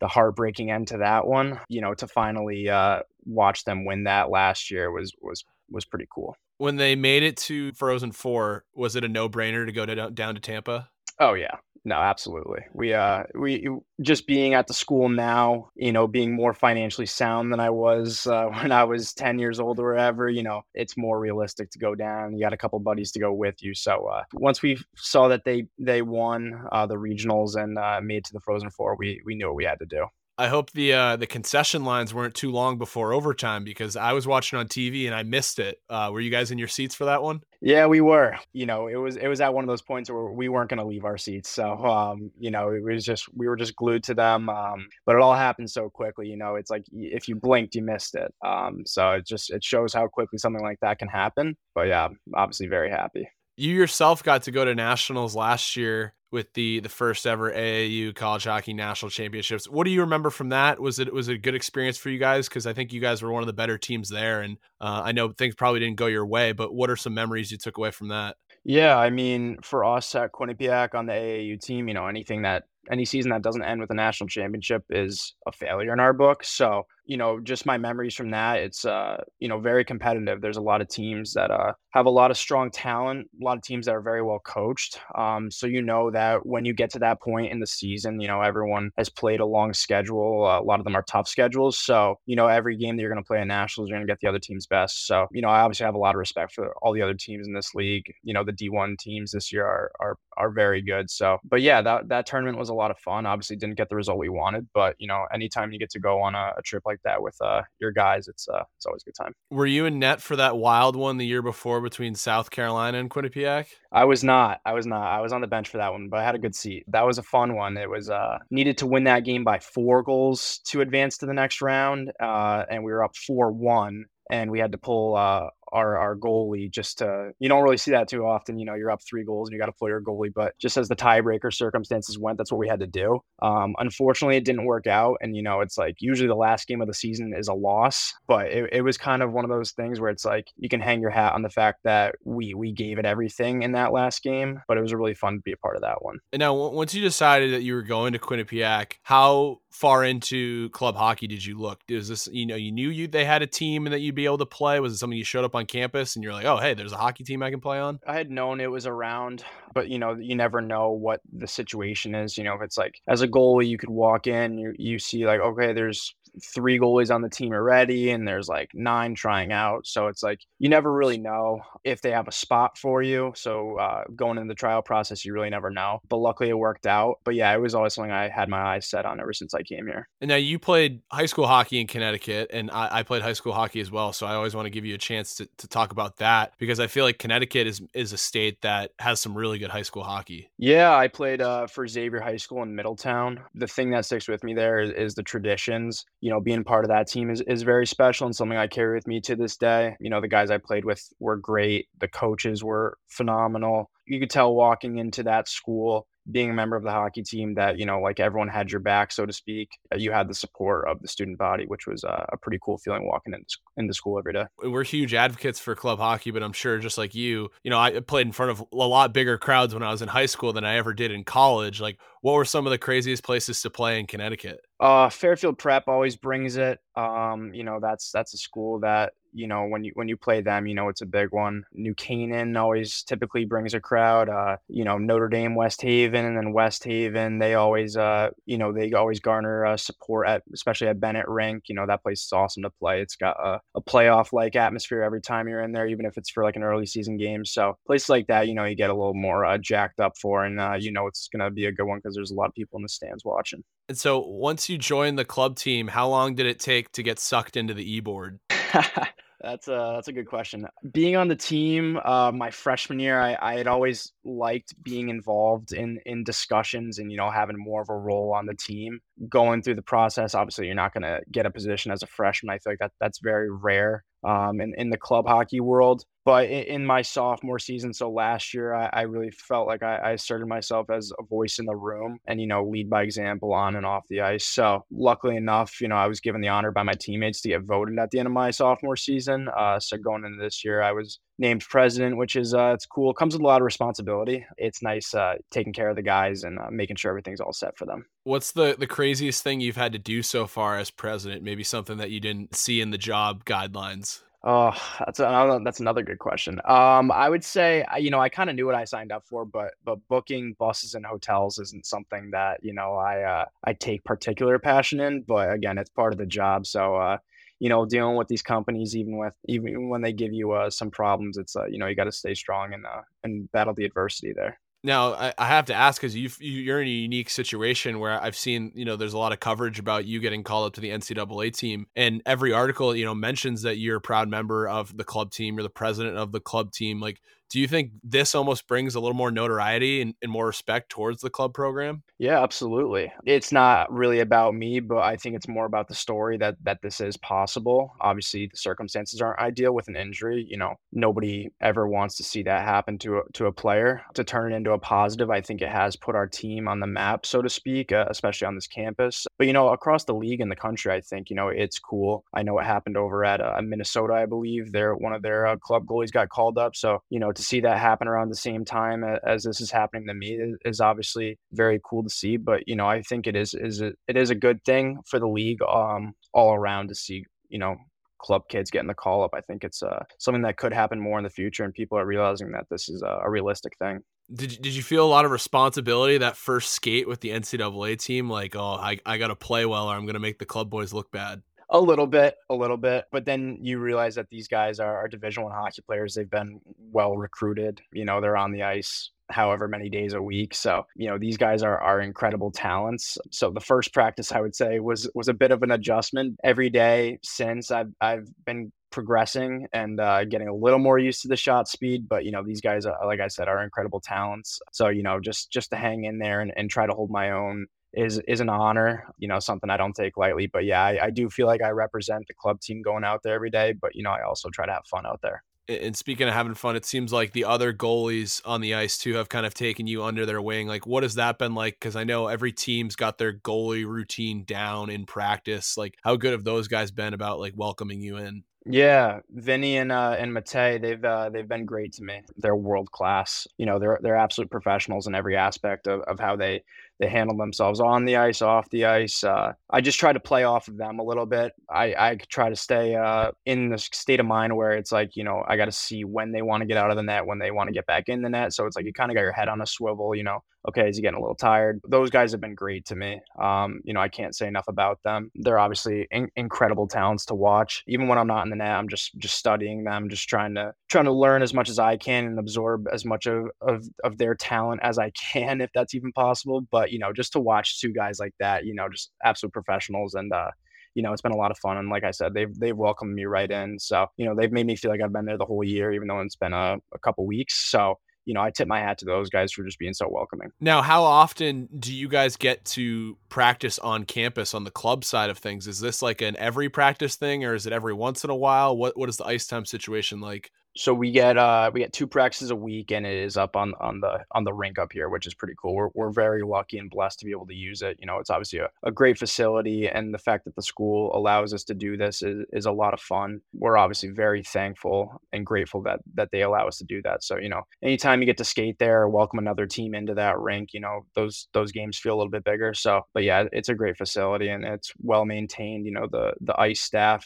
the 0.00 0.08
heartbreaking 0.08 0.70
end 0.70 0.88
to 0.88 0.98
that 0.98 1.26
one, 1.26 1.60
you 1.68 1.80
know, 1.80 1.94
to 1.94 2.08
finally 2.08 2.68
uh, 2.68 3.00
watch 3.26 3.64
them 3.64 3.84
win 3.86 4.04
that 4.04 4.30
last 4.30 4.70
year 4.70 4.90
was 4.92 5.14
was 5.22 5.44
was 5.70 5.86
pretty 5.86 6.06
cool 6.14 6.36
when 6.64 6.76
they 6.76 6.96
made 6.96 7.22
it 7.22 7.36
to 7.36 7.72
Frozen 7.72 8.12
Four, 8.12 8.64
was 8.74 8.96
it 8.96 9.04
a 9.04 9.08
no 9.08 9.28
brainer 9.28 9.66
to 9.66 9.72
go 9.72 9.84
to, 9.84 10.10
down 10.10 10.34
to 10.34 10.40
Tampa? 10.40 10.88
Oh 11.20 11.34
yeah, 11.34 11.56
no, 11.84 11.96
absolutely. 11.96 12.62
We 12.72 12.94
uh 12.94 13.24
we 13.34 13.68
just 14.00 14.26
being 14.26 14.54
at 14.54 14.66
the 14.66 14.72
school 14.72 15.10
now, 15.10 15.68
you 15.74 15.92
know, 15.92 16.06
being 16.06 16.34
more 16.34 16.54
financially 16.54 17.04
sound 17.04 17.52
than 17.52 17.60
I 17.60 17.68
was 17.68 18.26
uh, 18.26 18.46
when 18.62 18.72
I 18.72 18.84
was 18.84 19.12
10 19.12 19.38
years 19.38 19.60
old 19.60 19.78
or 19.78 19.92
whatever, 19.92 20.30
you 20.30 20.42
know, 20.42 20.62
it's 20.72 20.96
more 20.96 21.20
realistic 21.20 21.70
to 21.72 21.78
go 21.78 21.94
down. 21.94 22.32
You 22.32 22.42
got 22.42 22.54
a 22.54 22.56
couple 22.56 22.78
buddies 22.78 23.12
to 23.12 23.20
go 23.20 23.30
with 23.30 23.62
you. 23.62 23.74
So 23.74 24.06
uh, 24.06 24.22
once 24.32 24.62
we 24.62 24.78
saw 24.96 25.28
that 25.28 25.44
they 25.44 25.66
they 25.78 26.00
won 26.00 26.64
uh, 26.72 26.86
the 26.86 26.96
regionals 26.96 27.62
and 27.62 27.76
uh, 27.76 28.00
made 28.02 28.24
to 28.24 28.32
the 28.32 28.40
Frozen 28.40 28.70
Four, 28.70 28.96
we 28.96 29.20
we 29.26 29.34
knew 29.34 29.48
what 29.48 29.56
we 29.56 29.66
had 29.66 29.80
to 29.80 29.86
do. 29.86 30.06
I 30.36 30.48
hope 30.48 30.72
the 30.72 30.92
uh, 30.92 31.16
the 31.16 31.28
concession 31.28 31.84
lines 31.84 32.12
weren't 32.12 32.34
too 32.34 32.50
long 32.50 32.76
before 32.76 33.12
overtime 33.12 33.62
because 33.62 33.94
I 33.94 34.12
was 34.12 34.26
watching 34.26 34.58
on 34.58 34.66
TV 34.66 35.06
and 35.06 35.14
I 35.14 35.22
missed 35.22 35.60
it. 35.60 35.80
Uh, 35.88 36.10
were 36.12 36.20
you 36.20 36.30
guys 36.30 36.50
in 36.50 36.58
your 36.58 36.66
seats 36.66 36.94
for 36.94 37.04
that 37.04 37.22
one? 37.22 37.42
Yeah, 37.60 37.86
we 37.86 38.00
were. 38.00 38.36
You 38.52 38.66
know, 38.66 38.88
it 38.88 38.96
was 38.96 39.16
it 39.16 39.28
was 39.28 39.40
at 39.40 39.54
one 39.54 39.62
of 39.62 39.68
those 39.68 39.82
points 39.82 40.10
where 40.10 40.32
we 40.32 40.48
weren't 40.48 40.70
going 40.70 40.80
to 40.80 40.86
leave 40.86 41.04
our 41.04 41.16
seats. 41.16 41.50
So, 41.50 41.84
um, 41.84 42.32
you 42.38 42.50
know, 42.50 42.70
it 42.70 42.82
was 42.82 43.04
just 43.04 43.28
we 43.32 43.46
were 43.46 43.56
just 43.56 43.76
glued 43.76 44.02
to 44.04 44.14
them. 44.14 44.48
Um, 44.48 44.88
but 45.06 45.14
it 45.14 45.22
all 45.22 45.36
happened 45.36 45.70
so 45.70 45.88
quickly. 45.88 46.28
You 46.28 46.36
know, 46.36 46.56
it's 46.56 46.70
like 46.70 46.84
if 46.92 47.28
you 47.28 47.36
blinked, 47.36 47.76
you 47.76 47.82
missed 47.82 48.16
it. 48.16 48.34
Um, 48.44 48.82
so 48.86 49.12
it 49.12 49.26
just 49.26 49.50
it 49.50 49.62
shows 49.62 49.94
how 49.94 50.08
quickly 50.08 50.38
something 50.38 50.62
like 50.62 50.80
that 50.80 50.98
can 50.98 51.08
happen. 51.08 51.56
But 51.76 51.86
yeah, 51.86 52.08
obviously 52.34 52.66
very 52.66 52.90
happy. 52.90 53.28
You 53.56 53.74
yourself 53.74 54.22
got 54.22 54.42
to 54.42 54.50
go 54.50 54.64
to 54.64 54.74
nationals 54.74 55.36
last 55.36 55.76
year 55.76 56.14
with 56.34 56.52
the 56.54 56.80
the 56.80 56.88
first 56.88 57.26
ever 57.26 57.52
AAU 57.52 58.12
college 58.12 58.44
hockey 58.44 58.72
national 58.72 59.10
championships. 59.10 59.68
What 59.68 59.84
do 59.84 59.92
you 59.92 60.00
remember 60.00 60.30
from 60.30 60.48
that? 60.48 60.80
Was 60.80 60.98
it 60.98 61.14
was 61.14 61.28
it 61.28 61.34
a 61.34 61.38
good 61.38 61.54
experience 61.54 61.96
for 61.96 62.10
you 62.10 62.18
guys? 62.18 62.48
Because 62.48 62.66
I 62.66 62.72
think 62.72 62.92
you 62.92 63.00
guys 63.00 63.22
were 63.22 63.30
one 63.32 63.44
of 63.44 63.46
the 63.46 63.52
better 63.52 63.78
teams 63.78 64.08
there, 64.08 64.42
and 64.42 64.58
uh, 64.80 65.02
I 65.04 65.12
know 65.12 65.28
things 65.30 65.54
probably 65.54 65.78
didn't 65.78 65.96
go 65.96 66.06
your 66.06 66.26
way. 66.26 66.50
But 66.50 66.74
what 66.74 66.90
are 66.90 66.96
some 66.96 67.14
memories 67.14 67.52
you 67.52 67.58
took 67.58 67.78
away 67.78 67.92
from 67.92 68.08
that? 68.08 68.36
Yeah, 68.64 68.98
I 68.98 69.10
mean, 69.10 69.58
for 69.62 69.84
us 69.84 70.14
at 70.16 70.32
Quinnipiac 70.32 70.94
on 70.94 71.06
the 71.06 71.12
AAU 71.12 71.60
team, 71.62 71.86
you 71.86 71.94
know, 71.94 72.06
anything 72.08 72.42
that 72.42 72.64
any 72.90 73.04
season 73.04 73.30
that 73.30 73.42
doesn't 73.42 73.64
end 73.64 73.80
with 73.80 73.90
a 73.90 73.94
national 73.94 74.28
championship 74.28 74.84
is 74.90 75.34
a 75.46 75.52
failure 75.52 75.92
in 75.92 76.00
our 76.00 76.12
book. 76.12 76.44
So 76.44 76.84
you 77.06 77.16
know, 77.16 77.38
just 77.38 77.66
my 77.66 77.76
memories 77.76 78.14
from 78.14 78.30
that, 78.30 78.60
it's 78.60 78.84
uh, 78.84 79.22
you 79.38 79.48
know, 79.48 79.60
very 79.60 79.84
competitive. 79.84 80.40
There's 80.40 80.56
a 80.56 80.62
lot 80.62 80.80
of 80.80 80.88
teams 80.88 81.34
that 81.34 81.50
uh 81.50 81.72
have 81.90 82.06
a 82.06 82.10
lot 82.10 82.30
of 82.30 82.36
strong 82.36 82.70
talent, 82.70 83.28
a 83.40 83.44
lot 83.44 83.56
of 83.56 83.62
teams 83.62 83.86
that 83.86 83.94
are 83.94 84.00
very 84.00 84.22
well 84.22 84.40
coached. 84.40 84.98
Um, 85.14 85.48
so 85.50 85.66
you 85.66 85.80
know 85.80 86.10
that 86.10 86.44
when 86.44 86.64
you 86.64 86.74
get 86.74 86.90
to 86.90 86.98
that 87.00 87.20
point 87.20 87.52
in 87.52 87.60
the 87.60 87.66
season, 87.66 88.20
you 88.20 88.26
know, 88.26 88.40
everyone 88.40 88.90
has 88.96 89.08
played 89.08 89.38
a 89.38 89.46
long 89.46 89.72
schedule. 89.74 90.44
Uh, 90.44 90.60
a 90.60 90.64
lot 90.64 90.80
of 90.80 90.84
them 90.84 90.96
are 90.96 91.04
tough 91.04 91.28
schedules. 91.28 91.78
So, 91.78 92.16
you 92.26 92.34
know, 92.34 92.48
every 92.48 92.76
game 92.76 92.96
that 92.96 93.02
you're 93.02 93.12
going 93.12 93.22
to 93.22 93.26
play 93.26 93.40
in 93.40 93.46
nationals, 93.46 93.88
you're 93.88 93.96
going 93.96 94.06
to 94.06 94.10
get 94.10 94.18
the 94.20 94.26
other 94.26 94.40
team's 94.40 94.66
best. 94.66 95.06
So, 95.06 95.28
you 95.30 95.40
know, 95.40 95.48
I 95.48 95.60
obviously 95.60 95.86
have 95.86 95.94
a 95.94 95.98
lot 95.98 96.16
of 96.16 96.18
respect 96.18 96.52
for 96.52 96.74
all 96.82 96.92
the 96.92 97.02
other 97.02 97.14
teams 97.14 97.46
in 97.46 97.52
this 97.52 97.76
league. 97.76 98.12
You 98.24 98.34
know, 98.34 98.42
the 98.42 98.52
D1 98.52 98.98
teams 98.98 99.30
this 99.30 99.52
year 99.52 99.64
are 99.64 99.92
are 100.00 100.16
are 100.36 100.50
very 100.50 100.82
good. 100.82 101.08
So, 101.10 101.38
but 101.44 101.62
yeah, 101.62 101.80
that 101.82 102.08
that 102.08 102.26
tournament 102.26 102.58
was 102.58 102.70
a 102.70 102.73
lot 102.74 102.90
of 102.90 102.98
fun. 102.98 103.26
Obviously 103.26 103.56
didn't 103.56 103.76
get 103.76 103.88
the 103.88 103.96
result 103.96 104.18
we 104.18 104.30
wanted, 104.30 104.68
but 104.72 104.96
you 104.98 105.06
know, 105.06 105.26
anytime 105.32 105.70
you 105.70 105.78
get 105.78 105.90
to 105.90 106.00
go 106.00 106.22
on 106.22 106.34
a, 106.34 106.52
a 106.56 106.62
trip 106.62 106.82
like 106.86 106.94
like 106.94 107.02
that 107.02 107.22
with 107.22 107.36
uh, 107.40 107.62
your 107.80 107.90
guys, 107.90 108.28
it's 108.28 108.48
uh, 108.48 108.62
it's 108.76 108.86
always 108.86 109.02
a 109.02 109.06
good 109.06 109.14
time. 109.14 109.34
Were 109.50 109.66
you 109.66 109.86
in 109.86 109.98
net 109.98 110.20
for 110.20 110.36
that 110.36 110.56
wild 110.56 110.96
one 110.96 111.16
the 111.16 111.26
year 111.26 111.42
before 111.42 111.80
between 111.80 112.14
South 112.14 112.50
Carolina 112.50 112.98
and 112.98 113.10
Quinnipiac? 113.10 113.66
I 113.92 114.04
was 114.04 114.22
not. 114.22 114.60
I 114.64 114.72
was 114.72 114.86
not. 114.86 115.06
I 115.06 115.20
was 115.20 115.32
on 115.32 115.40
the 115.40 115.46
bench 115.46 115.68
for 115.68 115.78
that 115.78 115.92
one, 115.92 116.08
but 116.08 116.20
I 116.20 116.24
had 116.24 116.34
a 116.34 116.38
good 116.38 116.54
seat. 116.54 116.84
That 116.88 117.04
was 117.04 117.18
a 117.18 117.22
fun 117.22 117.56
one. 117.56 117.76
It 117.76 117.90
was 117.90 118.10
uh, 118.10 118.38
needed 118.50 118.78
to 118.78 118.86
win 118.86 119.04
that 119.04 119.24
game 119.24 119.44
by 119.44 119.58
four 119.58 120.02
goals 120.02 120.60
to 120.66 120.80
advance 120.80 121.18
to 121.18 121.26
the 121.26 121.34
next 121.34 121.60
round, 121.60 122.12
uh, 122.20 122.64
and 122.70 122.84
we 122.84 122.92
were 122.92 123.04
up 123.04 123.16
four 123.16 123.50
one 123.50 124.04
and 124.30 124.50
we 124.50 124.58
had 124.58 124.72
to 124.72 124.78
pull 124.78 125.16
uh, 125.16 125.48
our 125.74 125.98
our 125.98 126.16
goalie 126.16 126.70
just 126.70 126.98
to 126.98 127.32
you 127.38 127.48
don't 127.48 127.62
really 127.62 127.76
see 127.76 127.90
that 127.90 128.08
too 128.08 128.24
often. 128.24 128.58
You 128.58 128.64
know, 128.64 128.74
you're 128.74 128.90
up 128.90 129.00
three 129.02 129.24
goals 129.24 129.48
and 129.48 129.54
you 129.54 129.60
got 129.60 129.66
to 129.66 129.72
play 129.72 129.90
your 129.90 130.00
goalie, 130.00 130.32
but 130.32 130.54
just 130.58 130.76
as 130.76 130.88
the 130.88 130.96
tiebreaker 130.96 131.52
circumstances 131.52 132.18
went, 132.18 132.38
that's 132.38 132.52
what 132.52 132.58
we 132.58 132.68
had 132.68 132.80
to 132.80 132.86
do. 132.86 133.20
Um, 133.42 133.74
unfortunately, 133.78 134.36
it 134.36 134.44
didn't 134.44 134.64
work 134.64 134.86
out, 134.86 135.18
and 135.20 135.36
you 135.36 135.42
know, 135.42 135.60
it's 135.60 135.76
like 135.76 135.96
usually 135.98 136.28
the 136.28 136.34
last 136.34 136.68
game 136.68 136.80
of 136.80 136.86
the 136.86 136.94
season 136.94 137.34
is 137.36 137.48
a 137.48 137.54
loss, 137.54 138.14
but 138.26 138.46
it, 138.46 138.70
it 138.72 138.82
was 138.82 138.96
kind 138.96 139.22
of 139.22 139.32
one 139.32 139.44
of 139.44 139.50
those 139.50 139.72
things 139.72 140.00
where 140.00 140.10
it's 140.10 140.24
like 140.24 140.46
you 140.56 140.68
can 140.68 140.80
hang 140.80 141.00
your 141.00 141.10
hat 141.10 141.34
on 141.34 141.42
the 141.42 141.50
fact 141.50 141.80
that 141.84 142.14
we 142.24 142.54
we 142.54 142.72
gave 142.72 142.98
it 142.98 143.04
everything 143.04 143.62
in 143.62 143.72
that 143.72 143.92
last 143.92 144.22
game, 144.22 144.60
but 144.68 144.78
it 144.78 144.80
was 144.80 144.94
really 144.94 145.14
fun 145.14 145.34
to 145.34 145.40
be 145.40 145.52
a 145.52 145.56
part 145.56 145.76
of 145.76 145.82
that 145.82 146.02
one. 146.02 146.18
And 146.32 146.40
now, 146.40 146.54
once 146.54 146.94
you 146.94 147.02
decided 147.02 147.52
that 147.52 147.62
you 147.62 147.74
were 147.74 147.82
going 147.82 148.12
to 148.12 148.18
Quinnipiac, 148.18 148.94
how 149.02 149.58
far 149.74 150.04
into 150.04 150.70
club 150.70 150.94
hockey 150.94 151.26
did 151.26 151.44
you 151.44 151.58
look? 151.58 151.80
Is 151.88 152.08
this 152.08 152.28
you 152.28 152.46
know 152.46 152.56
you 152.56 152.70
knew 152.70 152.90
you 152.90 153.08
they 153.08 153.24
had 153.24 153.42
a 153.42 153.46
team 153.46 153.86
and 153.86 153.92
that 153.92 154.00
you'd 154.00 154.14
be 154.14 154.24
able 154.24 154.38
to 154.38 154.46
play? 154.46 154.78
Was 154.78 154.94
it 154.94 154.98
something 154.98 155.18
you 155.18 155.24
showed 155.24 155.44
up 155.44 155.54
on 155.54 155.63
campus 155.66 156.16
and 156.16 156.22
you're 156.22 156.32
like, 156.32 156.44
oh 156.44 156.56
hey, 156.56 156.74
there's 156.74 156.92
a 156.92 156.96
hockey 156.96 157.24
team 157.24 157.42
I 157.42 157.50
can 157.50 157.60
play 157.60 157.78
on? 157.78 158.00
I 158.06 158.14
had 158.14 158.30
known 158.30 158.60
it 158.60 158.70
was 158.70 158.86
around, 158.86 159.44
but 159.72 159.88
you 159.88 159.98
know 159.98 160.14
you 160.14 160.34
never 160.34 160.60
know 160.60 160.90
what 160.90 161.20
the 161.32 161.46
situation 161.46 162.14
is. 162.14 162.36
You 162.36 162.44
know 162.44 162.54
if 162.54 162.62
it's 162.62 162.78
like 162.78 163.00
as 163.08 163.22
a 163.22 163.28
goalie 163.28 163.68
you 163.68 163.78
could 163.78 163.90
walk 163.90 164.26
in, 164.26 164.58
you 164.58 164.74
you 164.78 164.98
see 164.98 165.26
like 165.26 165.40
okay, 165.40 165.72
there's 165.72 166.14
three 166.42 166.78
goalies 166.78 167.14
on 167.14 167.22
the 167.22 167.28
team 167.28 167.52
already 167.52 168.10
and 168.10 168.26
there's 168.26 168.48
like 168.48 168.70
nine 168.74 169.14
trying 169.14 169.52
out 169.52 169.86
so 169.86 170.08
it's 170.08 170.22
like 170.22 170.40
you 170.58 170.68
never 170.68 170.92
really 170.92 171.18
know 171.18 171.60
if 171.84 172.00
they 172.02 172.10
have 172.10 172.28
a 172.28 172.32
spot 172.32 172.76
for 172.78 173.02
you 173.02 173.32
so 173.36 173.78
uh, 173.78 174.04
going 174.14 174.38
into 174.38 174.48
the 174.48 174.54
trial 174.54 174.82
process 174.82 175.24
you 175.24 175.32
really 175.32 175.50
never 175.50 175.70
know 175.70 176.00
but 176.08 176.16
luckily 176.16 176.48
it 176.48 176.58
worked 176.58 176.86
out 176.86 177.18
but 177.24 177.34
yeah 177.34 177.52
it 177.52 177.60
was 177.60 177.74
always 177.74 177.94
something 177.94 178.12
i 178.12 178.28
had 178.28 178.48
my 178.48 178.74
eyes 178.74 178.88
set 178.88 179.06
on 179.06 179.20
ever 179.20 179.32
since 179.32 179.54
i 179.54 179.62
came 179.62 179.86
here. 179.86 180.08
And 180.20 180.28
now 180.28 180.36
you 180.36 180.58
played 180.58 181.00
high 181.10 181.26
school 181.26 181.46
hockey 181.46 181.80
in 181.80 181.86
connecticut 181.86 182.50
and 182.52 182.70
i, 182.70 182.98
I 182.98 183.02
played 183.02 183.22
high 183.22 183.32
school 183.32 183.52
hockey 183.52 183.80
as 183.80 183.90
well 183.90 184.12
so 184.12 184.26
i 184.26 184.34
always 184.34 184.54
want 184.54 184.66
to 184.66 184.70
give 184.70 184.84
you 184.84 184.94
a 184.94 184.98
chance 184.98 185.36
to, 185.36 185.48
to 185.58 185.68
talk 185.68 185.92
about 185.92 186.16
that 186.18 186.54
because 186.58 186.80
i 186.80 186.86
feel 186.86 187.04
like 187.04 187.18
connecticut 187.18 187.66
is 187.66 187.82
is 187.94 188.12
a 188.12 188.18
state 188.18 188.60
that 188.62 188.92
has 188.98 189.20
some 189.20 189.36
really 189.36 189.58
good 189.58 189.70
high 189.70 189.82
school 189.82 190.02
hockey. 190.02 190.50
Yeah 190.58 190.94
i 190.96 191.08
played 191.08 191.40
uh, 191.40 191.66
for 191.66 191.86
xavier 191.86 192.20
high 192.20 192.36
school 192.36 192.62
in 192.62 192.74
middletown. 192.74 193.40
The 193.54 193.66
thing 193.66 193.90
that 193.90 194.04
sticks 194.04 194.28
with 194.28 194.42
me 194.44 194.54
there 194.54 194.80
is, 194.80 194.90
is 194.90 195.14
the 195.14 195.22
traditions 195.22 196.04
you 196.24 196.30
know, 196.30 196.40
being 196.40 196.64
part 196.64 196.86
of 196.86 196.88
that 196.88 197.06
team 197.06 197.28
is, 197.28 197.42
is 197.42 197.64
very 197.64 197.86
special 197.86 198.24
and 198.24 198.34
something 198.34 198.56
I 198.56 198.66
carry 198.66 198.94
with 198.94 199.06
me 199.06 199.20
to 199.20 199.36
this 199.36 199.58
day. 199.58 199.94
You 200.00 200.08
know, 200.08 200.22
the 200.22 200.26
guys 200.26 200.50
I 200.50 200.56
played 200.56 200.86
with 200.86 201.06
were 201.20 201.36
great. 201.36 201.88
The 202.00 202.08
coaches 202.08 202.64
were 202.64 202.96
phenomenal. 203.08 203.90
You 204.06 204.18
could 204.18 204.30
tell 204.30 204.54
walking 204.54 204.96
into 204.96 205.22
that 205.24 205.50
school, 205.50 206.06
being 206.30 206.50
a 206.50 206.54
member 206.54 206.76
of 206.76 206.82
the 206.82 206.90
hockey 206.90 207.22
team 207.22 207.54
that 207.54 207.78
you 207.78 207.84
know 207.84 208.00
like 208.00 208.18
everyone 208.18 208.48
had 208.48 208.70
your 208.70 208.80
back 208.80 209.12
so 209.12 209.26
to 209.26 209.32
speak 209.32 209.78
you 209.94 210.10
had 210.10 210.26
the 210.26 210.34
support 210.34 210.88
of 210.88 211.00
the 211.02 211.08
student 211.08 211.36
body 211.36 211.64
which 211.66 211.86
was 211.86 212.02
uh, 212.02 212.24
a 212.32 212.36
pretty 212.36 212.58
cool 212.62 212.78
feeling 212.78 213.06
walking 213.06 213.34
into, 213.34 213.56
into 213.76 213.92
school 213.92 214.18
every 214.18 214.32
day 214.32 214.44
we're 214.62 214.84
huge 214.84 215.12
advocates 215.12 215.60
for 215.60 215.74
club 215.74 215.98
hockey 215.98 216.30
but 216.30 216.42
i'm 216.42 216.52
sure 216.52 216.78
just 216.78 216.96
like 216.96 217.14
you 217.14 217.50
you 217.62 217.70
know 217.70 217.78
i 217.78 218.00
played 218.00 218.26
in 218.26 218.32
front 218.32 218.50
of 218.50 218.64
a 218.72 218.76
lot 218.76 219.12
bigger 219.12 219.36
crowds 219.36 219.74
when 219.74 219.82
i 219.82 219.90
was 219.90 220.00
in 220.00 220.08
high 220.08 220.24
school 220.24 220.52
than 220.52 220.64
i 220.64 220.76
ever 220.76 220.94
did 220.94 221.10
in 221.10 221.24
college 221.24 221.80
like 221.80 221.98
what 222.22 222.32
were 222.32 222.44
some 222.44 222.66
of 222.66 222.70
the 222.70 222.78
craziest 222.78 223.22
places 223.22 223.60
to 223.60 223.68
play 223.68 224.00
in 224.00 224.06
connecticut 224.06 224.60
uh, 224.84 225.08
Fairfield 225.08 225.56
Prep 225.56 225.84
always 225.88 226.14
brings 226.14 226.56
it. 226.58 226.78
Um, 226.94 227.54
you 227.54 227.64
know, 227.64 227.80
that's 227.80 228.10
that's 228.12 228.34
a 228.34 228.36
school 228.36 228.80
that 228.80 229.14
you 229.32 229.48
know 229.48 229.64
when 229.64 229.82
you 229.82 229.90
when 229.94 230.08
you 230.08 230.16
play 230.16 230.40
them 230.42 230.64
you 230.64 230.74
know 230.74 230.88
it's 230.90 231.00
a 231.00 231.06
big 231.06 231.32
one. 231.32 231.64
New 231.72 231.94
canaan 231.94 232.54
always 232.56 233.02
typically 233.02 233.46
brings 233.46 233.74
a 233.74 233.80
crowd 233.80 234.28
uh 234.28 234.56
you 234.68 234.84
know 234.84 234.98
notre 234.98 235.28
dame 235.28 235.56
west 235.56 235.82
haven 235.82 236.24
and 236.24 236.36
then 236.36 236.52
west 236.52 236.84
haven 236.84 237.38
they 237.40 237.54
always 237.54 237.96
uh 237.96 238.30
you 238.46 238.58
know 238.58 238.72
they 238.72 238.92
always 238.92 239.18
garner 239.18 239.66
uh, 239.66 239.76
support 239.76 240.28
at 240.28 240.42
especially 240.52 240.86
at 240.86 241.00
bennett 241.00 241.26
rink 241.26 241.64
you 241.68 241.74
know 241.74 241.84
that 241.86 242.02
place 242.02 242.24
is 242.24 242.32
awesome 242.32 242.62
to 242.62 242.70
play. 242.70 243.00
It's 243.00 243.16
got 243.16 243.36
a, 243.44 243.60
a 243.74 243.80
playoff 243.82 244.32
like 244.32 244.54
atmosphere 244.54 245.02
every 245.02 245.20
time 245.20 245.48
you're 245.48 245.62
in 245.62 245.72
there 245.72 245.88
even 245.88 246.06
if 246.06 246.16
it's 246.18 246.30
for 246.30 246.44
like 246.44 246.56
an 246.56 246.62
early 246.62 246.86
season 246.86 247.16
game. 247.16 247.44
So 247.44 247.76
places 247.86 248.10
like 248.10 248.26
that 248.28 248.46
you 248.48 248.54
know 248.54 248.64
you 248.64 248.76
get 248.76 248.90
a 248.90 248.94
little 248.94 249.14
more 249.14 249.44
uh, 249.44 249.58
jacked 249.58 249.98
up 249.98 250.16
for 250.18 250.44
and 250.44 250.60
uh, 250.60 250.76
you 250.78 250.92
know 250.92 251.08
it's 251.08 251.28
gonna 251.28 251.50
be 251.50 251.64
a 251.64 251.72
good 251.72 251.86
one 251.86 251.98
because 251.98 252.14
there's 252.14 252.30
a 252.30 252.34
lot 252.34 252.48
of 252.48 252.54
people 252.54 252.76
in 252.76 252.82
the 252.84 252.88
stands 252.88 253.24
watching 253.24 253.64
and 253.88 253.98
so 253.98 254.20
once 254.20 254.68
you 254.68 254.78
joined 254.78 255.18
the 255.18 255.24
club 255.24 255.56
team 255.56 255.88
how 255.88 256.08
long 256.08 256.34
did 256.34 256.46
it 256.46 256.58
take 256.58 256.90
to 256.92 257.02
get 257.02 257.18
sucked 257.18 257.56
into 257.56 257.74
the 257.74 257.94
e-board 257.94 258.38
That's 259.44 259.68
a 259.68 259.92
that's 259.94 260.08
a 260.08 260.12
good 260.12 260.26
question. 260.26 260.66
Being 260.90 261.16
on 261.16 261.28
the 261.28 261.36
team, 261.36 262.00
uh, 262.02 262.32
my 262.32 262.50
freshman 262.50 262.98
year, 262.98 263.20
I, 263.20 263.36
I 263.42 263.56
had 263.56 263.66
always 263.66 264.10
liked 264.24 264.74
being 264.82 265.10
involved 265.10 265.74
in 265.74 266.00
in 266.06 266.24
discussions 266.24 266.98
and 266.98 267.10
you 267.12 267.18
know 267.18 267.30
having 267.30 267.58
more 267.58 267.82
of 267.82 267.90
a 267.90 267.96
role 267.96 268.32
on 268.34 268.46
the 268.46 268.54
team. 268.54 269.00
Going 269.28 269.60
through 269.60 269.74
the 269.74 269.82
process, 269.82 270.34
obviously, 270.34 270.64
you're 270.66 270.74
not 270.74 270.94
going 270.94 271.02
to 271.02 271.20
get 271.30 271.44
a 271.44 271.50
position 271.50 271.92
as 271.92 272.02
a 272.02 272.06
freshman. 272.06 272.54
I 272.54 272.58
feel 272.58 272.72
like 272.72 272.78
that 272.78 272.92
that's 273.00 273.18
very 273.18 273.50
rare 273.50 274.02
um, 274.26 274.62
in, 274.62 274.72
in 274.78 274.88
the 274.88 274.96
club 274.96 275.26
hockey 275.28 275.60
world. 275.60 276.04
But 276.24 276.48
in, 276.48 276.84
my 276.86 277.02
sophomore 277.02 277.58
season, 277.58 277.92
so 277.92 278.10
last 278.10 278.54
year, 278.54 278.74
I, 278.74 278.88
I 278.92 279.02
really 279.02 279.30
felt 279.30 279.66
like 279.66 279.82
I, 279.82 279.96
I, 279.96 280.10
asserted 280.12 280.46
myself 280.46 280.90
as 280.90 281.12
a 281.18 281.22
voice 281.22 281.58
in 281.58 281.66
the 281.66 281.76
room 281.76 282.18
and, 282.26 282.40
you 282.40 282.46
know, 282.46 282.64
lead 282.64 282.88
by 282.88 283.02
example 283.02 283.52
on 283.52 283.76
and 283.76 283.84
off 283.84 284.04
the 284.08 284.20
ice. 284.20 284.46
So 284.46 284.84
luckily 284.90 285.36
enough, 285.36 285.80
you 285.80 285.88
know, 285.88 285.96
I 285.96 286.06
was 286.06 286.20
given 286.20 286.40
the 286.40 286.48
honor 286.48 286.70
by 286.70 286.82
my 286.82 286.92
teammates 286.92 287.40
to 287.42 287.48
get 287.48 287.62
voted 287.62 287.98
at 287.98 288.10
the 288.10 288.18
end 288.18 288.26
of 288.26 288.32
my 288.32 288.50
sophomore 288.50 288.96
season. 288.96 289.48
Uh, 289.56 289.80
so 289.80 289.96
going 289.96 290.24
into 290.24 290.42
this 290.42 290.64
year, 290.64 290.82
I 290.82 290.92
was 290.92 291.20
named 291.38 291.64
president, 291.68 292.16
which 292.16 292.36
is 292.36 292.54
uh, 292.54 292.72
it's 292.74 292.86
cool. 292.86 293.10
It 293.10 293.16
comes 293.16 293.34
with 293.34 293.42
a 293.42 293.44
lot 293.44 293.60
of 293.60 293.64
responsibility. 293.64 294.46
It's 294.56 294.82
nice 294.82 295.14
uh, 295.14 295.34
taking 295.50 295.72
care 295.72 295.88
of 295.88 295.96
the 295.96 296.02
guys 296.02 296.44
and 296.44 296.58
uh, 296.58 296.70
making 296.70 296.96
sure 296.96 297.10
everything's 297.10 297.40
all 297.40 297.52
set 297.52 297.76
for 297.76 297.86
them. 297.86 298.06
What's 298.24 298.52
the 298.52 298.76
the 298.78 298.86
craziest 298.86 299.42
thing 299.42 299.60
you've 299.60 299.76
had 299.76 299.92
to 299.92 299.98
do 299.98 300.22
so 300.22 300.46
far 300.46 300.78
as 300.78 300.90
president? 300.90 301.42
Maybe 301.42 301.64
something 301.64 301.98
that 301.98 302.10
you 302.10 302.20
didn't 302.20 302.54
see 302.54 302.80
in 302.80 302.90
the 302.90 302.98
job 302.98 303.44
guidelines. 303.44 304.22
Oh, 304.46 304.72
that's 304.98 305.20
a, 305.20 305.60
that's 305.64 305.80
another 305.80 306.02
good 306.02 306.18
question. 306.18 306.60
Um, 306.66 307.10
I 307.10 307.30
would 307.30 307.42
say 307.42 307.82
you 307.98 308.10
know 308.10 308.20
I 308.20 308.28
kind 308.28 308.50
of 308.50 308.56
knew 308.56 308.66
what 308.66 308.74
I 308.74 308.84
signed 308.84 309.10
up 309.10 309.24
for, 309.26 309.46
but 309.46 309.72
but 309.84 310.06
booking 310.08 310.54
buses 310.58 310.94
and 310.94 311.06
hotels 311.06 311.58
isn't 311.58 311.86
something 311.86 312.30
that 312.32 312.62
you 312.62 312.74
know 312.74 312.94
I 312.94 313.22
uh, 313.22 313.44
I 313.64 313.72
take 313.72 314.04
particular 314.04 314.58
passion 314.58 315.00
in. 315.00 315.22
But 315.22 315.50
again, 315.50 315.78
it's 315.78 315.88
part 315.88 316.12
of 316.12 316.18
the 316.18 316.26
job, 316.26 316.66
so 316.66 316.96
uh, 316.96 317.18
you 317.58 317.70
know 317.70 317.86
dealing 317.86 318.16
with 318.16 318.28
these 318.28 318.42
companies, 318.42 318.94
even 318.94 319.16
with 319.16 319.34
even 319.48 319.88
when 319.88 320.02
they 320.02 320.12
give 320.12 320.34
you 320.34 320.52
uh, 320.52 320.68
some 320.68 320.90
problems, 320.90 321.38
it's 321.38 321.56
uh, 321.56 321.64
you 321.64 321.78
know 321.78 321.86
you 321.86 321.94
got 321.96 322.04
to 322.04 322.12
stay 322.12 322.34
strong 322.34 322.74
and 322.74 322.84
uh, 322.84 323.00
and 323.22 323.50
battle 323.52 323.72
the 323.72 323.86
adversity 323.86 324.34
there. 324.34 324.58
Now 324.84 325.14
I, 325.14 325.32
I 325.38 325.46
have 325.46 325.64
to 325.66 325.74
ask 325.74 326.00
because 326.00 326.14
you 326.14 326.30
you're 326.40 326.80
in 326.82 326.86
a 326.86 326.90
unique 326.90 327.30
situation 327.30 327.98
where 327.98 328.22
I've 328.22 328.36
seen 328.36 328.70
you 328.74 328.84
know 328.84 328.96
there's 328.96 329.14
a 329.14 329.18
lot 329.18 329.32
of 329.32 329.40
coverage 329.40 329.78
about 329.78 330.04
you 330.04 330.20
getting 330.20 330.44
called 330.44 330.66
up 330.66 330.74
to 330.74 330.80
the 330.82 330.90
NCAA 330.90 331.56
team, 331.56 331.86
and 331.96 332.22
every 332.26 332.52
article 332.52 332.94
you 332.94 333.06
know 333.06 333.14
mentions 333.14 333.62
that 333.62 333.78
you're 333.78 333.96
a 333.96 334.00
proud 334.00 334.28
member 334.28 334.68
of 334.68 334.94
the 334.94 335.02
club 335.02 335.30
team, 335.30 335.54
you're 335.54 335.62
the 335.62 335.70
president 335.70 336.18
of 336.18 336.32
the 336.32 336.40
club 336.40 336.70
team. 336.70 337.00
Like, 337.00 337.22
do 337.54 337.60
you 337.60 337.68
think 337.68 337.92
this 338.02 338.34
almost 338.34 338.66
brings 338.66 338.96
a 338.96 339.00
little 339.00 339.14
more 339.14 339.30
notoriety 339.30 340.02
and, 340.02 340.14
and, 340.20 340.32
more 340.32 340.46
respect 340.48 340.90
towards 340.90 341.20
the 341.20 341.30
club 341.30 341.54
program? 341.54 342.02
Yeah, 342.18 342.42
absolutely. 342.42 343.12
It's 343.24 343.52
not 343.52 343.92
really 343.92 344.18
about 344.18 344.56
me, 344.56 344.80
but 344.80 344.98
I 344.98 345.14
think 345.14 345.36
it's 345.36 345.46
more 345.46 345.64
about 345.64 345.86
the 345.86 345.94
story 345.94 346.36
that 346.38 346.56
that 346.64 346.82
this 346.82 347.00
is 347.00 347.16
possible. 347.16 347.94
Obviously, 348.00 348.48
the 348.48 348.56
circumstances 348.56 349.20
aren't 349.20 349.38
ideal 349.38 349.72
with 349.72 349.86
an 349.86 349.94
injury. 349.94 350.44
You 350.50 350.56
know, 350.56 350.74
nobody 350.92 351.48
ever 351.60 351.86
wants 351.86 352.16
to 352.16 352.24
see 352.24 352.42
that 352.42 352.64
happen 352.64 352.98
to 352.98 353.18
a, 353.18 353.22
to 353.34 353.46
a 353.46 353.52
player. 353.52 354.02
To 354.14 354.24
turn 354.24 354.52
it 354.52 354.56
into 354.56 354.72
a 354.72 354.78
positive, 354.80 355.30
I 355.30 355.40
think 355.40 355.62
it 355.62 355.70
has 355.70 355.94
put 355.94 356.16
our 356.16 356.26
team 356.26 356.66
on 356.66 356.80
the 356.80 356.88
map, 356.88 357.24
so 357.24 357.40
to 357.40 357.48
speak, 357.48 357.92
uh, 357.92 358.06
especially 358.08 358.48
on 358.48 358.56
this 358.56 358.66
campus. 358.66 359.28
But 359.38 359.46
you 359.46 359.52
know, 359.52 359.68
across 359.68 360.02
the 360.02 360.14
league 360.14 360.40
and 360.40 360.50
the 360.50 360.56
country, 360.56 360.92
I 360.92 361.00
think 361.00 361.30
you 361.30 361.36
know 361.36 361.50
it's 361.50 361.78
cool. 361.78 362.24
I 362.34 362.42
know 362.42 362.58
it 362.58 362.64
happened 362.64 362.96
over 362.96 363.24
at 363.24 363.40
uh, 363.40 363.62
Minnesota, 363.62 364.14
I 364.14 364.26
believe. 364.26 364.72
Their 364.72 364.96
one 364.96 365.12
of 365.12 365.22
their 365.22 365.46
uh, 365.46 365.56
club 365.58 365.86
goalies 365.86 366.10
got 366.10 366.30
called 366.30 366.58
up, 366.58 366.74
so 366.74 367.00
you 367.10 367.20
know 367.20 367.30
to 367.30 367.43
see 367.44 367.60
that 367.60 367.78
happen 367.78 368.08
around 368.08 368.30
the 368.30 368.36
same 368.36 368.64
time 368.64 369.04
as 369.04 369.44
this 369.44 369.60
is 369.60 369.70
happening 369.70 370.06
to 370.06 370.14
me 370.14 370.38
is 370.64 370.80
obviously 370.80 371.38
very 371.52 371.80
cool 371.84 372.02
to 372.02 372.10
see. 372.10 372.36
But 372.36 372.66
you 372.66 372.76
know, 372.76 372.86
I 372.86 373.02
think 373.02 373.26
it 373.26 373.36
is 373.36 373.54
is 373.54 373.80
it, 373.80 373.96
it 374.08 374.16
is 374.16 374.30
a 374.30 374.34
good 374.34 374.62
thing 374.64 374.98
for 375.06 375.18
the 375.18 375.28
league 375.28 375.62
um, 375.62 376.14
all 376.32 376.54
around 376.54 376.88
to 376.88 376.94
see 376.94 377.24
you 377.48 377.58
know 377.58 377.76
club 378.24 378.42
kids 378.48 378.70
getting 378.70 378.88
the 378.88 378.94
call 378.94 379.22
up. 379.22 379.32
I 379.34 379.40
think 379.42 379.64
it's 379.64 379.82
uh, 379.82 380.02
something 380.18 380.42
that 380.42 380.56
could 380.56 380.72
happen 380.72 380.98
more 380.98 381.18
in 381.18 381.24
the 381.24 381.30
future, 381.30 381.64
and 381.64 381.74
people 381.74 381.98
are 381.98 382.06
realizing 382.06 382.52
that 382.52 382.66
this 382.70 382.88
is 382.88 383.02
a, 383.02 383.20
a 383.24 383.30
realistic 383.30 383.76
thing. 383.78 384.00
Did 384.32 384.52
you, 384.52 384.58
did 384.58 384.72
you 384.72 384.82
feel 384.82 385.04
a 385.04 385.08
lot 385.08 385.26
of 385.26 385.30
responsibility 385.30 386.16
that 386.18 386.36
first 386.36 386.72
skate 386.72 387.06
with 387.06 387.20
the 387.20 387.28
NCAA 387.28 387.98
team? 387.98 388.30
Like, 388.30 388.56
oh, 388.56 388.78
I, 388.80 388.98
I 389.04 389.18
got 389.18 389.28
to 389.28 389.36
play 389.36 389.66
well, 389.66 389.88
or 389.88 389.94
I'm 389.94 390.06
going 390.06 390.14
to 390.14 390.20
make 390.20 390.38
the 390.38 390.46
club 390.46 390.70
boys 390.70 390.94
look 390.94 391.10
bad. 391.12 391.42
A 391.70 391.80
little 391.80 392.06
bit, 392.06 392.36
a 392.50 392.54
little 392.54 392.76
bit, 392.76 393.04
but 393.10 393.24
then 393.24 393.58
you 393.60 393.78
realize 393.78 394.14
that 394.16 394.28
these 394.30 394.48
guys 394.48 394.80
are, 394.80 394.96
are 394.96 395.08
Division 395.08 395.44
One 395.44 395.52
hockey 395.52 395.82
players. 395.82 396.14
They've 396.14 396.28
been 396.28 396.60
well 396.92 397.16
recruited. 397.16 397.80
You 397.92 398.04
know, 398.04 398.20
they're 398.20 398.36
on 398.36 398.52
the 398.52 398.62
ice 398.62 399.10
however 399.30 399.66
many 399.66 399.88
days 399.88 400.12
a 400.12 400.20
week. 400.20 400.54
So, 400.54 400.86
you 400.94 401.08
know, 401.08 401.18
these 401.18 401.36
guys 401.36 401.62
are 401.62 401.80
are 401.80 402.00
incredible 402.00 402.50
talents. 402.50 403.18
So 403.30 403.50
the 403.50 403.60
first 403.60 403.92
practice 403.92 404.32
I 404.32 404.40
would 404.40 404.54
say 404.54 404.80
was 404.80 405.08
was 405.14 405.28
a 405.28 405.34
bit 405.34 405.50
of 405.50 405.62
an 405.62 405.70
adjustment. 405.70 406.38
Every 406.44 406.70
day 406.70 407.18
since 407.22 407.70
I've 407.70 407.92
I've 408.00 408.28
been 408.44 408.72
progressing 408.94 409.66
and 409.72 409.98
uh, 409.98 410.24
getting 410.24 410.46
a 410.46 410.54
little 410.54 410.78
more 410.78 411.00
used 411.00 411.22
to 411.22 411.28
the 411.28 411.36
shot 411.36 411.66
speed. 411.68 412.08
But 412.08 412.24
you 412.24 412.30
know, 412.30 412.44
these 412.44 412.60
guys, 412.60 412.86
are, 412.86 412.96
like 413.04 413.18
I 413.18 413.26
said, 413.26 413.48
are 413.48 413.62
incredible 413.64 414.00
talents. 414.00 414.60
So 414.72 414.88
you 414.88 415.02
know, 415.02 415.20
just 415.20 415.50
just 415.50 415.70
to 415.70 415.76
hang 415.76 416.04
in 416.04 416.18
there 416.18 416.40
and, 416.40 416.52
and 416.56 416.70
try 416.70 416.86
to 416.86 416.92
hold 416.92 417.10
my 417.10 417.32
own 417.32 417.66
is 417.96 418.18
is 418.28 418.40
an 418.40 418.48
honor. 418.48 419.06
You 419.18 419.28
know, 419.28 419.38
something 419.38 419.70
I 419.70 419.76
don't 419.76 419.94
take 419.94 420.16
lightly. 420.16 420.46
But 420.46 420.64
yeah, 420.64 420.82
I, 420.82 421.06
I 421.06 421.10
do 421.10 421.28
feel 421.28 421.46
like 421.46 421.62
I 421.62 421.70
represent 421.70 422.26
the 422.26 422.34
club 422.34 422.60
team 422.60 422.82
going 422.82 423.04
out 423.04 423.22
there 423.22 423.34
every 423.34 423.50
day. 423.50 423.72
But 423.72 423.94
you 423.94 424.02
know, 424.02 424.10
I 424.10 424.22
also 424.22 424.50
try 424.50 424.66
to 424.66 424.72
have 424.72 424.86
fun 424.86 425.06
out 425.06 425.20
there. 425.22 425.42
And 425.66 425.96
speaking 425.96 426.28
of 426.28 426.34
having 426.34 426.54
fun, 426.54 426.76
it 426.76 426.84
seems 426.84 427.10
like 427.10 427.32
the 427.32 427.46
other 427.46 427.72
goalies 427.72 428.42
on 428.44 428.60
the 428.60 428.74
ice 428.74 428.98
too 428.98 429.14
have 429.14 429.30
kind 429.30 429.46
of 429.46 429.54
taken 429.54 429.86
you 429.86 430.04
under 430.04 430.26
their 430.26 430.42
wing. 430.42 430.68
Like, 430.68 430.86
what 430.86 431.02
has 431.04 431.14
that 431.14 431.38
been 431.38 431.54
like? 431.54 431.76
Because 431.80 431.96
I 431.96 432.04
know 432.04 432.26
every 432.26 432.52
team's 432.52 432.96
got 432.96 433.16
their 433.16 433.32
goalie 433.32 433.86
routine 433.86 434.44
down 434.44 434.90
in 434.90 435.06
practice. 435.06 435.78
Like, 435.78 435.96
how 436.02 436.16
good 436.16 436.32
have 436.32 436.44
those 436.44 436.68
guys 436.68 436.90
been 436.90 437.14
about 437.14 437.40
like 437.40 437.54
welcoming 437.56 438.02
you 438.02 438.18
in? 438.18 438.44
Yeah, 438.66 439.20
Vinny 439.30 439.76
and 439.76 439.92
uh, 439.92 440.16
and 440.18 440.32
Matei, 440.32 440.80
they've 440.80 441.04
uh, 441.04 441.28
they've 441.28 441.48
been 441.48 441.66
great 441.66 441.92
to 441.94 442.02
me. 442.02 442.22
They're 442.36 442.56
world 442.56 442.90
class. 442.90 443.46
You 443.58 443.66
know, 443.66 443.78
they're 443.78 443.98
they're 444.02 444.16
absolute 444.16 444.50
professionals 444.50 445.06
in 445.06 445.14
every 445.14 445.36
aspect 445.36 445.86
of, 445.86 446.00
of 446.02 446.18
how 446.18 446.36
they 446.36 446.62
they 447.00 447.08
handle 447.08 447.36
themselves 447.36 447.80
on 447.80 448.04
the 448.04 448.16
ice, 448.16 448.40
off 448.40 448.70
the 448.70 448.84
ice. 448.84 449.24
Uh, 449.24 449.52
I 449.68 449.80
just 449.80 449.98
try 449.98 450.12
to 450.12 450.20
play 450.20 450.44
off 450.44 450.68
of 450.68 450.76
them 450.76 450.98
a 450.98 451.02
little 451.02 451.26
bit. 451.26 451.52
I, 451.68 451.94
I 451.98 452.18
try 452.28 452.50
to 452.50 452.56
stay 452.56 452.94
uh, 452.94 453.32
in 453.46 453.68
the 453.68 453.78
state 453.78 454.20
of 454.20 454.26
mind 454.26 454.56
where 454.56 454.72
it's 454.72 454.92
like, 454.92 455.16
you 455.16 455.24
know, 455.24 455.44
I 455.46 455.56
got 455.56 455.66
to 455.66 455.72
see 455.72 456.04
when 456.04 456.30
they 456.30 456.42
want 456.42 456.60
to 456.60 456.66
get 456.66 456.76
out 456.76 456.90
of 456.90 456.96
the 456.96 457.02
net, 457.02 457.26
when 457.26 457.38
they 457.38 457.50
want 457.50 457.68
to 457.68 457.74
get 457.74 457.86
back 457.86 458.08
in 458.08 458.22
the 458.22 458.28
net. 458.28 458.52
So 458.52 458.66
it's 458.66 458.76
like 458.76 458.86
you 458.86 458.92
kind 458.92 459.10
of 459.10 459.16
got 459.16 459.22
your 459.22 459.32
head 459.32 459.48
on 459.48 459.60
a 459.60 459.66
swivel, 459.66 460.14
you 460.14 460.22
know, 460.22 460.42
okay, 460.68 460.88
is 460.88 460.96
he 460.96 461.02
getting 461.02 461.18
a 461.18 461.20
little 461.20 461.34
tired? 461.34 461.80
Those 461.88 462.10
guys 462.10 462.32
have 462.32 462.40
been 462.40 462.54
great 462.54 462.86
to 462.86 462.96
me. 462.96 463.20
Um, 463.38 463.80
you 463.84 463.92
know, 463.92 464.00
I 464.00 464.08
can't 464.08 464.34
say 464.34 464.46
enough 464.46 464.66
about 464.68 465.02
them. 465.04 465.30
They're 465.34 465.58
obviously 465.58 466.06
in- 466.10 466.30
incredible 466.36 466.86
talents 466.86 467.26
to 467.26 467.34
watch. 467.34 467.84
Even 467.86 468.08
when 468.08 468.18
I'm 468.18 468.26
not 468.26 468.44
in 468.44 468.50
the 468.50 468.56
net, 468.56 468.70
I'm 468.70 468.88
just 468.88 469.18
just 469.18 469.36
studying 469.36 469.84
them, 469.84 470.08
just 470.08 470.28
trying 470.28 470.54
to 470.54 470.72
trying 470.88 471.04
to 471.04 471.12
learn 471.12 471.42
as 471.42 471.54
much 471.54 471.68
as 471.68 471.78
I 471.78 471.96
can 471.96 472.26
and 472.26 472.38
absorb 472.38 472.86
as 472.92 473.04
much 473.04 473.26
of 473.26 473.46
of, 473.60 473.84
of 474.02 474.18
their 474.18 474.34
talent 474.34 474.80
as 474.82 474.98
I 474.98 475.10
can, 475.10 475.60
if 475.60 475.70
that's 475.74 475.94
even 475.94 476.12
possible. 476.12 476.62
But 476.70 476.92
you 476.92 476.98
know, 476.98 477.12
just 477.12 477.32
to 477.32 477.40
watch 477.40 477.80
two 477.80 477.92
guys 477.92 478.18
like 478.18 478.34
that, 478.40 478.64
you 478.64 478.74
know, 478.74 478.88
just 478.88 479.10
absolute 479.22 479.52
professionals 479.52 480.14
and 480.14 480.32
uh, 480.32 480.50
you 480.94 481.02
know, 481.02 481.12
it's 481.12 481.22
been 481.22 481.32
a 481.32 481.36
lot 481.36 481.50
of 481.50 481.58
fun. 481.58 481.76
And 481.76 481.90
like 481.90 482.04
I 482.04 482.12
said, 482.12 482.34
they've 482.34 482.54
they've 482.58 482.76
welcomed 482.76 483.14
me 483.14 483.24
right 483.24 483.50
in. 483.50 483.78
So, 483.78 484.06
you 484.16 484.24
know, 484.24 484.34
they've 484.34 484.52
made 484.52 484.66
me 484.66 484.76
feel 484.76 484.90
like 484.90 485.00
I've 485.02 485.12
been 485.12 485.24
there 485.26 485.38
the 485.38 485.44
whole 485.44 485.64
year, 485.64 485.92
even 485.92 486.08
though 486.08 486.20
it's 486.20 486.36
been 486.36 486.52
a, 486.52 486.76
a 486.94 486.98
couple 487.00 487.26
weeks. 487.26 487.70
So, 487.70 487.98
you 488.24 488.34
know, 488.34 488.40
I 488.40 488.50
tip 488.50 488.68
my 488.68 488.80
hat 488.80 488.98
to 488.98 489.04
those 489.04 489.30
guys 489.30 489.52
for 489.52 489.64
just 489.64 489.78
being 489.78 489.94
so 489.94 490.08
welcoming. 490.08 490.50
Now, 490.60 490.82
how 490.82 491.02
often 491.04 491.68
do 491.78 491.94
you 491.94 492.08
guys 492.08 492.36
get 492.36 492.64
to 492.66 493.18
practice 493.28 493.78
on 493.78 494.04
campus 494.04 494.54
on 494.54 494.64
the 494.64 494.70
club 494.70 495.04
side 495.04 495.30
of 495.30 495.38
things? 495.38 495.66
Is 495.66 495.80
this 495.80 496.02
like 496.02 496.22
an 496.22 496.36
every 496.38 496.68
practice 496.68 497.16
thing 497.16 497.44
or 497.44 497.54
is 497.54 497.66
it 497.66 497.72
every 497.72 497.94
once 497.94 498.24
in 498.24 498.30
a 498.30 498.36
while? 498.36 498.76
What 498.76 498.96
what 498.96 499.08
is 499.08 499.16
the 499.16 499.24
ice 499.24 499.46
time 499.46 499.66
situation 499.66 500.20
like? 500.20 500.50
So 500.76 500.92
we 500.92 501.12
get 501.12 501.38
uh 501.38 501.70
we 501.72 501.78
get 501.80 501.92
two 501.92 502.08
practices 502.08 502.50
a 502.50 502.56
week, 502.56 502.90
and 502.90 503.06
it 503.06 503.16
is 503.16 503.36
up 503.36 503.54
on 503.54 503.74
on 503.80 504.00
the 504.00 504.24
on 504.32 504.42
the 504.42 504.52
rink 504.52 504.76
up 504.76 504.92
here, 504.92 505.08
which 505.08 505.24
is 505.24 505.32
pretty 505.32 505.54
cool. 505.56 505.72
We're 505.72 505.90
we're 505.94 506.10
very 506.10 506.42
lucky 506.42 506.78
and 506.78 506.90
blessed 506.90 507.20
to 507.20 507.24
be 507.24 507.30
able 507.30 507.46
to 507.46 507.54
use 507.54 507.80
it. 507.80 507.96
You 508.00 508.06
know, 508.06 508.18
it's 508.18 508.30
obviously 508.30 508.58
a, 508.58 508.68
a 508.82 508.90
great 508.90 509.16
facility, 509.16 509.88
and 509.88 510.12
the 510.12 510.18
fact 510.18 510.44
that 510.46 510.56
the 510.56 510.62
school 510.62 511.14
allows 511.16 511.54
us 511.54 511.62
to 511.64 511.74
do 511.74 511.96
this 511.96 512.22
is 512.22 512.44
is 512.52 512.66
a 512.66 512.72
lot 512.72 512.92
of 512.92 513.00
fun. 513.00 513.40
We're 513.52 513.76
obviously 513.76 514.08
very 514.08 514.42
thankful 514.42 515.22
and 515.32 515.46
grateful 515.46 515.80
that 515.82 516.00
that 516.14 516.30
they 516.32 516.42
allow 516.42 516.66
us 516.66 516.78
to 516.78 516.84
do 516.84 517.00
that. 517.02 517.22
So 517.22 517.36
you 517.36 517.48
know, 517.48 517.62
anytime 517.80 518.20
you 518.20 518.26
get 518.26 518.38
to 518.38 518.44
skate 518.44 518.80
there, 518.80 519.08
welcome 519.08 519.38
another 519.38 519.66
team 519.66 519.94
into 519.94 520.14
that 520.14 520.40
rink, 520.40 520.70
you 520.72 520.80
know, 520.80 521.06
those 521.14 521.46
those 521.52 521.70
games 521.70 521.98
feel 521.98 522.14
a 522.14 522.18
little 522.18 522.32
bit 522.32 522.42
bigger. 522.42 522.74
So, 522.74 523.06
but 523.14 523.22
yeah, 523.22 523.44
it's 523.52 523.68
a 523.68 523.74
great 523.74 523.96
facility 523.96 524.48
and 524.48 524.64
it's 524.64 524.92
well 525.00 525.24
maintained. 525.24 525.86
You 525.86 525.92
know, 525.92 526.08
the 526.10 526.34
the 526.40 526.60
ice 526.60 526.80
staff 526.80 527.24